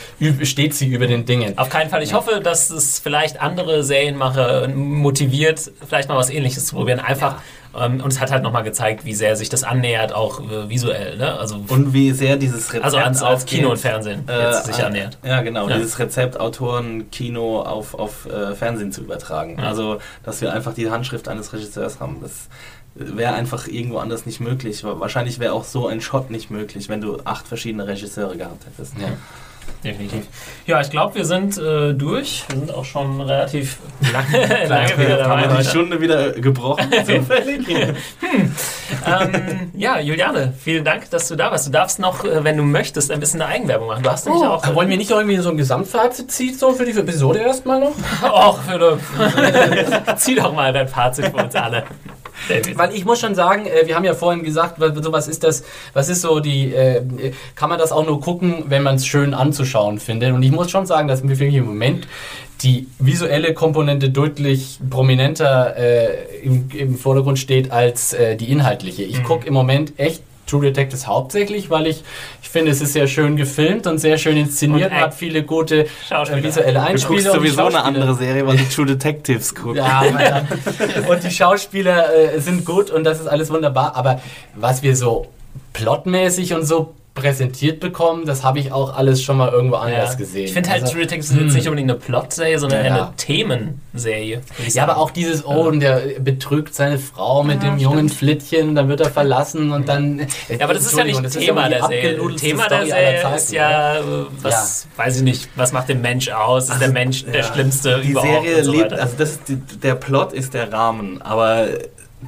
steht 0.45 0.75
sie 0.75 0.87
über 0.87 1.07
den 1.07 1.27
Dingen. 1.41 1.59
Auf 1.59 1.69
keinen 1.69 1.91
Fall. 1.91 2.03
Ich 2.03 2.15
hoffe, 2.15 2.41
dass 2.43 2.71
es 2.71 2.99
vielleicht 2.99 3.41
andere 3.41 3.83
Serienmacher 3.83 4.69
motiviert, 4.69 5.71
vielleicht 5.87 6.09
mal 6.09 6.17
was 6.17 6.31
ähnliches 6.31 6.67
zu 6.67 6.77
probieren. 6.77 7.01
Einfach. 7.01 7.37
Ähm, 7.77 8.01
und 8.01 8.13
es 8.13 8.21
hat 8.21 8.31
halt 8.31 8.43
nochmal 8.43 8.63
gezeigt, 8.63 9.05
wie 9.05 9.15
sehr 9.15 9.37
sich 9.37 9.49
das 9.49 9.65
annähert, 9.65 10.13
auch 10.13 10.41
äh, 10.41 10.69
visuell. 10.69 11.17
Ne? 11.17 11.37
Also, 11.39 11.57
Und 11.69 11.93
wie 11.93 12.13
sehr 12.13 12.37
dieses 12.37 12.69
Rezept 12.69 12.85
also 12.85 12.99
ans, 12.99 13.23
auf 13.23 13.47
Kino 13.47 13.71
und 13.71 13.79
Fernsehen 13.79 14.25
jetzt 14.29 14.69
äh, 14.69 14.73
sich 14.73 14.85
annähert. 14.85 15.19
Ja, 15.25 15.43
genau. 15.43 15.69
Ja. 15.69 15.77
Dieses 15.77 15.99
Rezept 15.99 16.39
Autoren 16.39 17.11
Kino 17.11 17.63
auf, 17.63 17.95
auf 17.95 18.27
äh, 18.27 18.55
Fernsehen 18.55 18.93
zu 18.93 19.01
übertragen. 19.01 19.59
Ja. 19.59 19.69
Also, 19.69 19.99
dass 20.23 20.41
wir 20.41 20.53
einfach 20.53 20.75
die 20.75 20.91
Handschrift 20.91 21.27
eines 21.29 21.53
Regisseurs 21.53 21.99
haben. 22.01 22.19
Das 22.23 22.49
wäre 22.95 23.35
einfach 23.35 23.67
irgendwo 23.67 23.99
anders 23.99 24.25
nicht 24.25 24.41
möglich. 24.41 24.85
Wahrscheinlich 24.85 25.41
wäre 25.41 25.53
auch 25.53 25.65
so 25.65 25.89
ein 25.89 26.01
Shot 26.01 26.31
nicht 26.31 26.51
möglich, 26.51 26.89
wenn 26.89 27.01
du 27.01 27.19
acht 27.25 27.49
verschiedene 27.49 27.89
Regisseure 27.89 28.37
gehabt 28.37 28.67
hättest. 28.67 28.95
Ja. 28.99 29.09
Definitiv. 29.83 30.25
Ja, 30.67 30.81
ich 30.81 30.89
glaube, 30.89 31.15
wir 31.17 31.25
sind 31.27 31.59
äh, 31.59 31.93
durch. 31.93 32.45
Wir 32.49 32.59
sind 32.59 32.75
auch 32.75 32.87
schon 32.87 33.21
relativ 33.21 33.77
lange, 34.13 34.67
lange 34.67 34.99
wieder 34.99 35.29
Haben 35.29 35.41
wir 35.43 35.49
dabei. 35.49 35.63
die 35.63 35.69
Stunde 35.69 36.01
wieder 36.01 36.33
gebrochen? 36.33 36.91
Zufällig? 37.07 37.69
ähm, 39.07 39.71
ja, 39.77 39.99
Juliane, 40.01 40.55
vielen 40.59 40.85
Dank, 40.85 41.11
dass 41.11 41.29
du 41.29 41.37
da 41.37 41.51
warst. 41.51 41.67
Du 41.67 41.71
darfst 41.71 41.99
noch, 41.99 42.25
äh, 42.25 42.43
wenn 42.45 42.57
du 42.57 42.63
möchtest, 42.63 43.11
ein 43.11 43.21
bisschen 43.21 43.43
eine 43.43 43.53
Eigenwerbung 43.53 43.89
machen. 43.89 44.03
Du 44.03 44.11
hast 44.11 44.25
nämlich 44.25 44.43
Oh. 44.43 44.47
auch. 44.47 44.75
Wollen 44.75 44.89
wir 44.89 44.97
nicht 44.97 45.11
irgendwie 45.11 45.37
so 45.37 45.51
ein 45.51 45.57
Gesamtfazit 45.59 46.31
ziehen, 46.31 46.55
so 46.57 46.73
für 46.73 46.87
diese 46.87 47.01
Episode 47.01 47.41
erstmal 47.41 47.81
noch? 47.81 47.93
Och, 48.23 48.59
Philipp. 48.67 49.01
Zieh 50.17 50.35
doch 50.37 50.55
mal 50.55 50.73
dein 50.73 50.89
Fazit 50.89 51.27
für 51.27 51.37
uns 51.45 51.55
alle. 51.55 51.85
Weil 52.75 52.95
ich 52.95 53.05
muss 53.05 53.21
schon 53.21 53.35
sagen, 53.35 53.67
äh, 53.67 53.87
wir 53.87 53.95
haben 53.97 54.05
ja 54.05 54.15
vorhin 54.15 54.43
gesagt, 54.43 54.81
was, 54.81 54.93
so 55.03 55.13
was 55.13 55.29
ist 55.29 55.45
das, 55.45 55.65
was 55.93 56.09
ist 56.09 56.21
so 56.21 56.41
die, 56.41 56.75
äh, 56.75 57.03
kann 57.55 57.69
man 57.69 57.79
das 57.79 57.93
auch 57.93 58.07
nur 58.07 58.21
gucken, 58.21 58.65
wenn 58.69 58.83
man 58.83 58.97
es 58.97 59.07
schön 59.07 59.35
anzuschauen 59.35 59.99
findet. 59.99 60.33
Und 60.33 60.43
ich 60.43 60.51
muss 60.51 60.71
schon 60.71 60.87
sagen, 60.87 61.09
dass 61.09 61.23
mir 61.23 61.41
im 61.41 61.65
Moment 61.67 62.07
die 62.63 62.87
visuelle 62.99 63.53
Komponente 63.53 64.11
deutlich 64.11 64.79
prominenter 64.89 65.77
äh, 65.77 66.07
im, 66.43 66.69
im 66.77 66.97
Vordergrund 66.97 67.39
steht 67.39 67.71
als 67.71 68.13
äh, 68.13 68.37
die 68.37 68.51
inhaltliche. 68.51 69.03
Ich 69.03 69.19
Mhm. 69.19 69.25
gucke 69.25 69.47
im 69.47 69.55
Moment 69.55 69.93
echt 69.99 70.23
True 70.47 70.63
Detectives 70.63 71.07
hauptsächlich, 71.07 71.71
weil 71.71 71.87
ich, 71.87 72.05
ich 72.43 72.49
finde, 72.49 72.71
es 72.71 72.81
ist 72.81 72.93
sehr 72.93 73.07
schön 73.07 73.37
gefilmt 73.37 73.87
und 73.87 73.99
sehr 73.99 74.19
schön 74.19 74.37
inszeniert 74.37 74.93
Und 74.93 75.01
hat 75.01 75.15
viele 75.15 75.43
gute 75.43 75.85
äh, 75.85 76.43
visuelle 76.43 76.75
Du 76.75 76.81
Einspieler. 76.85 77.23
guckst 77.23 77.33
sowieso 77.33 77.67
eine 77.67 77.83
andere 77.83 78.15
Serie, 78.15 78.47
weil 78.47 78.57
du 78.57 78.65
True 78.69 78.87
Detectives 78.87 79.55
guckst. 79.55 79.77
ja, 79.79 80.03
und 81.09 81.23
die 81.25 81.31
Schauspieler 81.31 82.15
äh, 82.35 82.41
sind 82.41 82.65
gut 82.65 82.91
und 82.91 83.05
das 83.05 83.21
ist 83.21 83.27
alles 83.27 83.51
wunderbar. 83.51 83.97
Aber 83.97 84.21
was 84.55 84.83
wir 84.83 84.97
so 84.97 85.27
plotmäßig 85.73 86.55
und 86.55 86.65
so 86.65 86.95
präsentiert 87.15 87.79
bekommen, 87.79 88.27
das 88.27 88.43
habe 88.43 88.59
ich 88.59 88.73
auch 88.73 88.97
alles 88.97 89.23
schon 89.23 89.37
mal 89.37 89.49
irgendwo 89.53 89.77
anders 89.77 90.13
Ja. 90.13 90.19
gesehen. 90.19 90.45
Ich 90.47 90.53
finde 90.53 90.71
halt, 90.71 90.83
Also- 90.83 90.95
True 90.95 91.03
Detective 91.03 91.35
ist 91.37 91.41
jetzt 91.45 91.55
nicht 91.55 91.69
unbedingt 91.69 91.91
eine 91.91 92.01
Plot-Serie, 92.01 92.59
sondern 92.59 92.85
Ja. 92.85 92.93
eine 92.95 93.13
Themenserie. 93.17 94.41
Ja, 94.69 94.83
aber 94.83 94.97
auch 94.97 95.13
dieses, 95.13 95.47
oh, 95.47 95.69
und 95.69 95.79
der 95.81 96.01
betrügt 96.19 96.75
seine 96.75 96.99
Frau 96.99 97.45
mit 97.45 97.63
Ja, 97.63 97.71
dem 97.71 97.79
jungen 97.79 98.09
stimmt. 98.09 98.15
Flittchen, 98.15 98.75
dann 98.75 98.89
wird 98.89 99.01
er 99.01 99.11
verlassen 99.11 99.71
und 99.71 99.89
dann. 99.89 100.27
Ja, 100.49 100.57
aber 100.65 100.75
das 100.75 100.87
ist 100.87 100.99
ja 100.99 101.05
nicht 101.05 101.31
Thema 101.31 101.69
der 101.69 101.85
Serie. 101.87 102.19
Thema 102.37 102.67
der 102.69 102.87
Serie 102.87 103.35
ist 103.37 103.53
ja, 103.53 103.99
äh, 103.99 104.03
was, 104.43 104.89
weiß 104.97 105.19
ich 105.19 105.23
nicht, 105.23 105.49
was 105.55 105.73
macht 105.73 105.89
den 105.89 106.01
Mensch 106.01 106.29
aus? 106.31 106.69
Ist 106.69 106.81
der 106.81 106.89
Mensch 106.91 107.25
der 107.27 107.45
Schlimmste 107.45 108.01
Die 108.03 108.11
überhaupt? 108.11 108.43
Serie 108.45 108.59
und 108.59 108.65
so 108.65 108.73
lebt, 108.73 108.93
also 108.93 109.15
das 109.17 109.31
ist 109.31 109.49
die, 109.49 109.57
der 109.57 109.95
Plot 109.95 110.33
ist 110.33 110.53
der 110.55 110.73
Rahmen, 110.73 111.23
aber 111.23 111.69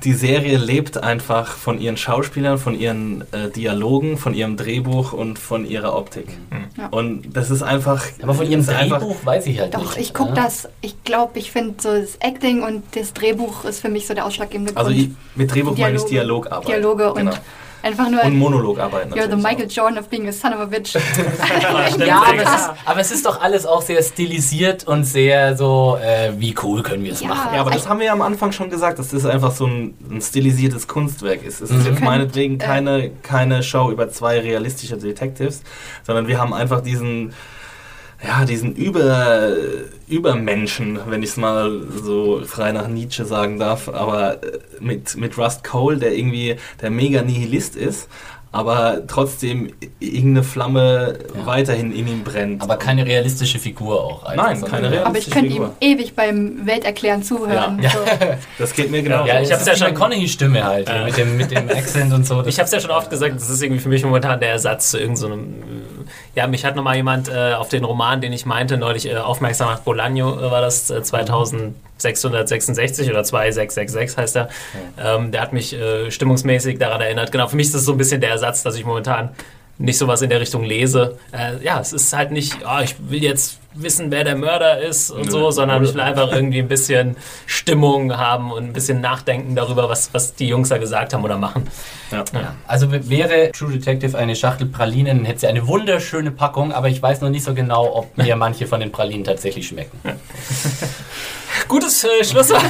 die 0.05 0.13
Serie 0.13 0.59
lebt 0.59 1.03
einfach 1.03 1.49
von 1.57 1.81
ihren 1.81 1.97
Schauspielern, 1.97 2.59
von 2.59 2.79
ihren 2.79 3.23
äh, 3.33 3.51
Dialogen, 3.51 4.17
von 4.19 4.35
ihrem 4.35 4.57
Drehbuch 4.57 5.13
und 5.13 5.39
von 5.39 5.67
ihrer 5.67 5.97
Optik. 5.97 6.29
Ja. 6.77 6.89
Und 6.89 7.37
das 7.37 7.51
ist 7.51 7.63
einfach. 7.63 8.05
Aber 8.23 8.35
von 8.35 8.51
ihrem 8.51 8.65
Drehbuch 8.67 9.17
weiß 9.25 9.47
ich 9.47 9.59
halt 9.61 9.77
nicht. 9.77 9.87
Doch, 9.87 9.97
ich 9.97 10.15
gucke 10.15 10.31
ja. 10.37 10.45
das. 10.45 10.69
Ich 10.81 11.03
glaube, 11.05 11.39
ich 11.39 11.51
finde 11.51 11.75
so 11.79 11.89
das 11.99 12.17
Acting 12.21 12.63
und 12.63 12.83
das 12.93 13.13
Drehbuch 13.15 13.65
ist 13.65 13.81
für 13.81 13.89
mich 13.89 14.07
so 14.07 14.15
der 14.15 14.27
ausschlaggebende 14.27 14.73
Grund. 14.73 14.87
Also 14.87 14.99
ich, 14.99 15.11
mit 15.35 15.53
Drehbuch 15.55 15.77
meine 15.77 15.97
ich 15.97 16.03
Dialoge- 16.05 16.49
Dialogarbeit. 16.49 16.69
Dialoge 16.69 17.09
und 17.13 17.17
Genau. 17.19 17.33
Einfach 17.87 18.11
nur 18.11 18.23
Und 18.25 18.37
Monologarbeit 18.39 19.13
You're 19.15 19.31
the 19.31 19.37
Michael 19.37 19.67
auch. 19.67 19.71
Jordan 19.77 19.99
of 19.99 20.09
being 20.09 20.29
a 20.29 20.33
son 20.33 20.53
of 20.53 20.61
a 20.61 20.65
bitch. 20.67 20.95
Ja, 22.07 22.23
aber 22.23 22.43
es, 22.43 22.49
ist, 22.55 22.71
aber 22.85 23.01
es 23.01 23.11
ist 23.13 23.27
doch 23.27 23.41
alles 23.41 23.67
auch 23.67 23.83
sehr 23.83 24.03
stilisiert 24.03 24.87
und 24.87 25.05
sehr 25.05 25.57
so, 25.57 25.99
äh, 26.03 26.33
wie 26.39 26.55
cool 26.63 26.83
können 26.83 27.05
wir 27.05 27.13
es 27.13 27.21
Ja. 27.21 27.29
machen. 27.29 27.51
Ja, 27.55 27.61
aber 27.61 27.71
das 27.71 27.83
Ich- 27.85 27.89
haben 27.89 27.99
wir 28.01 28.07
ja 28.07 28.13
am 28.13 28.23
Anfang 28.23 28.53
schon 28.53 28.71
gesagt, 28.71 28.99
dass 28.99 29.09
das 29.09 29.25
einfach 29.25 29.53
so 29.53 29.67
ein, 29.67 29.95
ein 30.11 30.21
stilisiertes 30.21 30.87
Kunstwerk 30.89 31.45
ist. 31.45 31.61
Es 31.61 31.71
ist 31.71 31.85
Mhm. 31.85 31.93
jetzt 31.93 32.01
meinetwegen 32.03 32.55
Äh. 32.57 32.59
keine, 32.59 33.11
keine 33.23 33.63
Show 33.63 33.91
über 33.91 34.09
zwei 34.11 34.39
realistische 34.41 34.97
Detectives, 34.97 35.63
sondern 36.07 36.27
wir 36.29 36.39
haben 36.41 36.53
einfach 36.55 36.81
diesen, 36.81 37.33
ja, 38.27 38.45
diesen 38.45 38.75
Über, 38.75 39.53
Übermenschen, 40.09 40.99
wenn 41.09 41.23
ich 41.23 41.31
es 41.31 41.37
mal 41.37 41.81
so 42.03 42.41
frei 42.45 42.73
nach 42.73 42.89
Nietzsche 42.89 43.25
sagen 43.25 43.59
darf, 43.59 43.89
aber 43.89 44.35
äh, 44.43 44.59
mit, 44.81 45.17
mit 45.17 45.37
Rust 45.39 45.65
Cole, 45.65 45.99
der 45.99 46.15
irgendwie 46.17 46.57
der 46.81 46.91
mega 46.91 47.23
Nihilist 47.23 47.77
ist, 47.77 48.09
aber 48.53 49.03
trotzdem 49.07 49.71
irgendeine 50.01 50.43
Flamme 50.43 51.19
Ja. 51.37 51.45
weiterhin 51.47 51.93
in 51.93 52.07
ihm 52.09 52.23
brennt. 52.25 52.63
Aber 52.63 52.77
keine 52.79 53.05
realistische 53.05 53.59
Figur 53.59 54.03
auch. 54.03 54.25
einfach, 54.25 54.47
Nein, 54.47 54.63
keine 54.65 54.91
realistische 54.91 55.07
Aber 55.07 55.19
ich 55.19 55.31
könnte 55.31 55.47
ihm 55.49 55.53
Figur. 55.53 55.77
ewig 55.81 56.15
beim 56.15 56.65
Welterklären 56.67 57.23
zuhören. 57.23 57.81
Ja. 57.83 57.91
So. 57.91 57.99
Das 58.59 58.73
geht 58.73 58.91
mir 58.91 59.03
genau. 59.03 59.27
Ja, 59.27 59.41
ich 59.43 59.51
habe 59.53 59.61
hab's 59.61 59.67
ja 59.67 59.77
schon 59.77 59.89
McConaughey-Stimme 59.93 60.65
halt, 60.65 60.89
Ja. 60.89 61.05
mit, 61.05 61.19
dem, 61.19 61.37
mit 61.37 61.51
dem 61.51 61.69
Accent 61.69 62.15
und 62.15 62.27
so. 62.27 62.43
Ich 62.47 62.59
habe 62.59 62.65
es 62.67 62.73
ja 62.73 62.81
schon 62.81 62.93
oft 62.93 63.11
gesagt, 63.11 63.35
das 63.35 63.51
ist 63.51 63.63
irgendwie 63.63 63.83
für 63.83 63.91
mich 63.91 64.03
momentan 64.05 64.41
der 64.41 64.51
Ersatz 64.53 64.91
zu 64.93 64.99
irgendeinem. 65.01 65.55
So 65.96 65.96
äh, 66.07 66.41
ja, 66.41 66.47
mich 66.47 66.65
hat 66.65 66.77
nochmal 66.77 66.97
jemand 66.97 67.29
äh, 67.29 67.55
auf 67.55 67.69
den 67.69 67.85
Roman, 67.85 68.21
den 68.21 68.33
ich 68.33 68.47
meinte, 68.47 68.77
neulich 68.77 69.09
äh, 69.09 69.17
aufmerksam 69.17 69.69
gemacht. 69.69 69.83
Bolaño 69.87 70.39
äh, 70.39 70.51
war 70.51 70.61
das 70.61 70.91
äh, 70.91 71.03
2666 71.03 73.11
oder 73.11 73.25
2666 73.25 74.19
heißt 74.19 74.37
er. 74.37 74.49
Ähm, 74.99 75.33
der 75.33 75.43
hat 75.43 75.53
mich 75.53 75.75
äh, 75.75 76.11
stimmungsmäßig 76.11 76.79
daran 76.79 77.01
erinnert. 77.01 77.33
Genau, 77.33 77.49
für 77.49 77.57
mich 77.57 77.67
ist 77.67 77.75
das 77.75 77.85
so 77.85 77.93
ein 77.93 77.99
bisschen 77.99 78.21
der 78.21 78.31
Ersatz, 78.31 78.63
dass 78.63 78.77
ich 78.77 78.85
momentan 78.85 79.31
nicht 79.79 79.99
sowas 79.99 80.23
in 80.23 80.31
der 80.31 80.41
Richtung 80.41 80.65
lese. 80.65 81.19
Äh, 81.33 81.63
ja, 81.65 81.81
es 81.81 81.93
ist 81.93 82.13
halt 82.13 82.31
nicht, 82.31 82.59
oh, 82.65 82.81
ich 82.83 82.97
will 82.99 83.23
jetzt 83.23 83.61
wissen, 83.75 84.11
wer 84.11 84.25
der 84.25 84.37
Mörder 84.37 84.81
ist 84.81 85.11
und 85.11 85.27
Nö. 85.27 85.31
so, 85.31 85.51
sondern 85.51 85.85
ich 85.85 85.93
will 85.93 86.01
einfach 86.01 86.33
irgendwie 86.33 86.61
ein 86.61 86.69
bisschen 86.69 87.17
Stimmung 87.45 88.17
haben 88.17 88.51
und 88.51 88.65
ein 88.65 88.73
bisschen 88.73 89.01
nachdenken 89.01 89.55
darüber, 89.55 89.89
was, 89.89 90.13
was 90.15 90.35
die 90.35 90.49
Jungs 90.49 90.71
da 90.71 90.79
gesagt 90.79 91.13
haben 91.13 91.25
oder 91.25 91.37
machen. 91.37 91.67
Ja. 92.11 92.25
Ja. 92.33 92.55
Also 92.67 92.91
wäre 92.91 93.53
True 93.53 93.73
Detective 93.73 94.17
eine 94.17 94.35
Schachtel 94.35 94.67
Pralinen, 94.67 95.25
hätte 95.25 95.41
sie 95.41 95.47
eine 95.47 95.67
wunderschöne 95.67 96.31
Packung, 96.31 96.73
aber 96.73 96.89
ich 96.89 97.03
weiß 97.03 97.21
noch 97.21 97.31
nicht 97.31 97.45
so 97.45 97.55
genau, 97.55 97.95
ob 97.95 98.17
mir 98.17 98.37
manche 98.37 98.67
von 98.67 98.81
den 98.81 98.93
Pralinen 98.93 99.25
tatsächlich 99.25 99.69
schmecken. 99.69 100.01
Gutes 101.69 102.05
äh, 102.05 102.25
Schlusswort. 102.25 102.63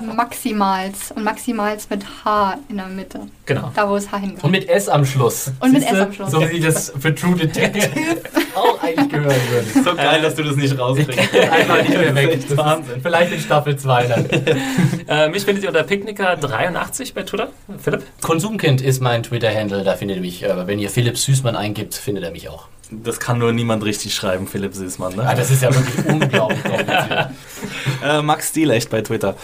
maximals 0.00 1.12
und 1.12 1.24
maximals 1.24 1.88
mit 1.90 2.04
H 2.24 2.58
in 2.68 2.76
der 2.76 2.86
Mitte. 2.86 3.20
Genau. 3.46 3.70
Da, 3.74 3.88
wo 3.88 3.96
es 3.96 4.10
H 4.10 4.18
hingehört. 4.18 4.44
Und 4.44 4.50
mit 4.50 4.68
S 4.68 4.88
am 4.88 5.04
Schluss. 5.04 5.52
Und 5.60 5.72
mit 5.72 5.82
Siehste? 5.82 5.96
S 5.96 6.02
am 6.02 6.12
Schluss. 6.12 6.30
So 6.30 6.50
wie 6.50 6.60
das 6.60 6.92
für 6.98 7.14
True 7.14 7.36
Detective 7.36 7.90
auch 8.54 8.82
eigentlich 8.82 9.08
gehören 9.08 9.40
würde. 9.50 9.84
So 9.84 9.94
geil, 9.94 10.22
dass 10.22 10.34
du 10.34 10.42
das 10.42 10.56
nicht 10.56 10.78
rauskriegst. 10.78 11.34
Einfach 11.50 11.78
nicht 11.82 11.90
mehr 11.98 12.14
weg. 12.14 12.32
Das 12.42 12.50
ist 12.50 12.56
Wahnsinn. 12.56 13.00
Vielleicht 13.02 13.32
in 13.32 13.40
Staffel 13.40 13.76
2 13.76 14.06
dann. 14.06 14.26
Äh, 15.08 15.28
mich 15.28 15.44
findet 15.44 15.62
ihr 15.62 15.68
unter 15.68 15.82
Picknicker83 15.82 17.14
bei 17.14 17.22
Twitter. 17.22 17.50
Philipp? 17.78 18.02
Konsumkind 18.22 18.80
ist 18.80 19.00
mein 19.00 19.22
Twitter-Handle, 19.22 19.84
da 19.84 19.94
findet 19.94 20.16
ihr 20.16 20.20
mich. 20.22 20.42
äh, 20.42 20.66
Wenn 20.66 20.80
ihr 20.80 20.90
Philipp 20.90 21.16
Süßmann 21.16 21.54
eingibt, 21.54 21.94
findet 21.94 22.24
er 22.24 22.32
mich 22.32 22.48
auch. 22.48 22.66
Das 22.90 23.18
kann 23.20 23.38
nur 23.38 23.52
niemand 23.52 23.84
richtig 23.84 24.14
schreiben, 24.14 24.46
Philipp 24.46 24.74
Süßmann. 24.74 25.18
Ah, 25.20 25.30
Ne? 25.30 25.34
das 25.36 25.50
ist 25.50 25.62
ja 25.62 25.74
wirklich 25.74 26.06
unglaublich 26.06 26.62
kompliziert. 26.62 27.30
Äh, 28.04 28.20
Max 28.22 28.50
Stiel 28.50 28.70
echt 28.70 28.90
bei 28.90 29.00
Twitter. 29.00 29.34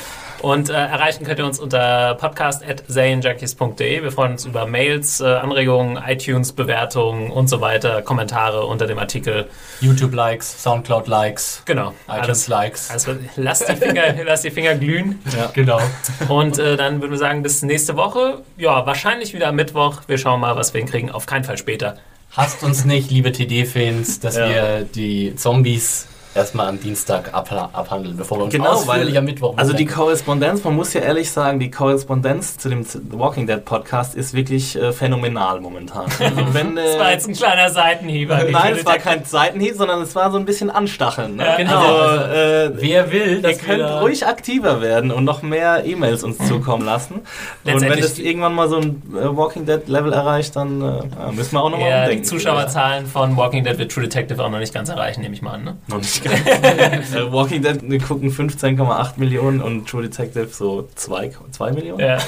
Und 0.43 0.69
äh, 0.69 0.73
erreichen 0.75 1.25
könnt 1.25 1.39
ihr 1.39 1.47
uns 1.47 1.59
unter 1.59 2.15
podcast.zayenjunkies.de. 2.17 4.03
Wir 4.03 4.13
freuen 4.13 4.33
uns 4.33 4.45
über 4.45 4.67
Mails, 4.67 5.21
äh, 5.21 5.25
Anregungen, 5.27 5.97
iTunes-Bewertungen 6.05 7.31
und 7.31 7.49
so 7.49 7.61
weiter, 7.61 8.03
Kommentare 8.03 8.65
unter 8.67 8.87
dem 8.87 8.99
Artikel. 8.99 9.49
YouTube-Likes, 9.81 10.63
Soundcloud-Likes, 10.63 11.63
Genau. 11.65 11.95
Alles, 12.07 12.25
iTunes-Likes. 12.49 12.91
also 12.91 13.13
lasst 13.37 13.69
die 13.69 13.77
Finger, 13.77 14.03
lasst 14.27 14.45
die 14.45 14.51
Finger 14.51 14.75
glühen. 14.75 15.21
Genau. 15.55 15.81
Und 16.29 16.59
äh, 16.59 16.77
dann 16.77 17.01
würden 17.01 17.13
wir 17.13 17.19
sagen, 17.19 17.43
bis 17.43 17.63
nächste 17.63 17.97
Woche. 17.97 18.43
Ja, 18.57 18.85
wahrscheinlich 18.87 19.33
wieder 19.35 19.49
am 19.49 19.57
Mittwoch. 19.57 20.03
Wir 20.07 20.19
schauen 20.19 20.41
mal, 20.41 20.57
was 20.57 20.75
wir 20.75 20.81
hinkriegen. 20.81 21.11
Auf 21.11 21.27
keinen 21.27 21.45
Fall 21.45 21.57
später. 21.59 21.97
Hasst 22.35 22.63
uns 22.63 22.85
nicht, 22.85 23.11
liebe 23.11 23.31
TD-Fans, 23.33 24.21
dass 24.21 24.37
Ja. 24.37 24.49
wir 24.49 24.85
die 24.85 25.35
Zombies 25.37 26.07
erstmal 26.35 26.69
am 26.69 26.81
Dienstag 26.81 27.33
abha 27.35 27.71
abhandeln, 27.73 28.17
bevor 28.17 28.39
wir 28.39 28.45
uns 28.45 28.53
Genau, 28.55 28.87
weil 28.87 29.17
am 29.17 29.25
Mittwoch 29.25 29.57
also 29.57 29.73
die. 29.73 29.87
Korrespondenz, 29.87 30.65
man 30.65 30.75
muss 30.75 30.93
ja 30.95 31.03
ehrlich 31.03 31.31
sagen, 31.31 31.61
die 31.61 31.71
Korrespondenz 31.71 32.57
zu 32.57 32.69
dem 32.69 32.85
The 32.85 32.99
Walking 33.13 33.47
Dead 33.47 33.65
Podcast 33.65 34.15
ist 34.15 34.33
wirklich 34.33 34.75
äh, 34.77 34.93
phänomenal 34.93 35.61
momentan. 35.61 36.05
Also 36.19 36.37
wenn, 36.55 36.77
Das 36.77 36.99
war 36.99 37.11
äh, 37.11 37.13
jetzt 37.13 37.29
ein 37.29 37.35
kleiner 37.35 37.69
Seitenhieb. 37.71 38.31
die 38.47 38.53
nein, 38.53 38.75
es 38.75 38.87
war 38.87 38.99
kein 38.99 39.25
Seitenhieb, 39.25 39.75
sondern 39.77 40.01
es 40.03 40.15
war 40.15 40.31
so 40.31 40.39
ein 40.39 40.45
bisschen 40.45 40.71
Anstacheln. 40.71 41.37
Ne? 41.37 41.45
Ja, 41.45 41.57
genau. 41.57 41.79
Also, 41.79 42.33
äh, 42.33 42.71
Wer 42.75 43.13
will, 43.13 43.37
Ihr 43.37 43.43
dass 43.43 43.59
könnt 43.59 43.79
wir 43.81 44.01
ruhig 44.01 44.27
aktiver 44.27 44.81
werden 44.81 45.11
und 45.11 45.25
noch 45.25 45.43
mehr 45.43 45.85
E-Mails 45.85 46.25
uns 46.25 46.39
zukommen 46.49 46.85
lassen. 46.87 47.21
Und 47.65 47.81
wenn 47.81 47.99
es 47.99 48.19
irgendwann 48.19 48.55
mal 48.55 48.69
so 48.69 48.77
ein 48.77 49.03
äh, 49.15 49.37
Walking 49.37 49.67
Dead 49.67 49.87
Level 49.89 50.13
erreicht, 50.13 50.57
dann 50.57 50.81
äh, 50.81 51.33
müssen 51.33 51.53
wir 51.53 51.63
auch 51.63 51.71
nochmal 51.71 51.89
Ja, 51.91 51.97
die 51.97 52.03
umdenken. 52.05 52.25
Zuschauerzahlen 52.25 53.07
von 53.07 53.37
Walking 53.37 53.65
Dead 53.65 53.79
wird 53.79 53.93
True 53.93 54.05
Detective 54.05 54.43
auch 54.43 54.51
noch 54.51 54.59
nicht 54.59 54.73
ganz 54.73 54.89
erreichen, 54.89 55.21
nehme 55.21 55.35
ich 55.35 55.43
mal 55.43 55.53
an. 55.55 55.65
Ne? 55.65 55.77
Noch 55.89 55.99
nicht 55.99 56.22
ganz. 56.23 57.15
äh, 57.15 57.33
Walking 57.33 57.63
Dead, 57.63 57.79
wir 57.83 57.99
gucken 58.01 58.31
15,8 58.31 59.13
Millionen 59.17 59.61
und 59.61 59.89
True 59.89 60.03
Detective 60.03 60.49
so 60.49 60.89
2, 60.95 61.33
2 61.51 61.73
Millionen. 61.73 62.01
Ja. 62.01 62.19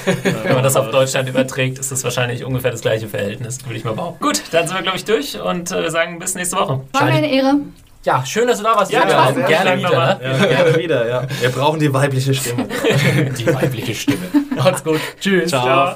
Wenn 0.43 0.53
man 0.53 0.63
das 0.63 0.75
auf 0.75 0.91
Deutschland 0.91 1.29
überträgt, 1.29 1.79
ist 1.79 1.91
das 1.91 2.03
wahrscheinlich 2.03 2.43
ungefähr 2.43 2.71
das 2.71 2.81
gleiche 2.81 3.07
Verhältnis, 3.07 3.65
würde 3.65 3.77
ich 3.77 3.83
mal 3.83 3.93
behaupten. 3.93 4.23
Gut, 4.23 4.41
dann 4.51 4.67
sind 4.67 4.77
wir, 4.77 4.83
glaube 4.83 4.97
ich, 4.97 5.05
durch 5.05 5.39
und 5.39 5.71
äh, 5.71 5.83
wir 5.83 5.91
sagen 5.91 6.19
bis 6.19 6.35
nächste 6.35 6.57
Woche. 6.57 6.81
War 6.93 7.05
mir 7.05 7.11
eine 7.13 7.31
Ehre. 7.31 7.55
Ja, 8.05 8.23
schön, 8.23 8.47
dass 8.47 8.59
du 8.59 8.63
da 8.63 8.75
warst. 8.75 8.91
Ja, 8.91 9.33
sehr 9.33 9.43
gerne 9.47 9.69
schön 9.71 9.79
wieder. 9.79 9.89
nochmal. 9.89 10.19
Ja, 10.21 10.45
gerne 10.45 10.77
wieder, 10.77 11.07
ja. 11.07 11.27
Wir 11.41 11.49
brauchen 11.49 11.79
die 11.79 11.91
weibliche 11.91 12.35
Stimme. 12.35 12.67
Die 13.37 13.47
weibliche 13.47 13.95
Stimme. 13.95 14.27
Macht's 14.55 14.83
gut. 14.83 14.99
Tschüss. 15.19 15.49
Ciao. 15.49 15.95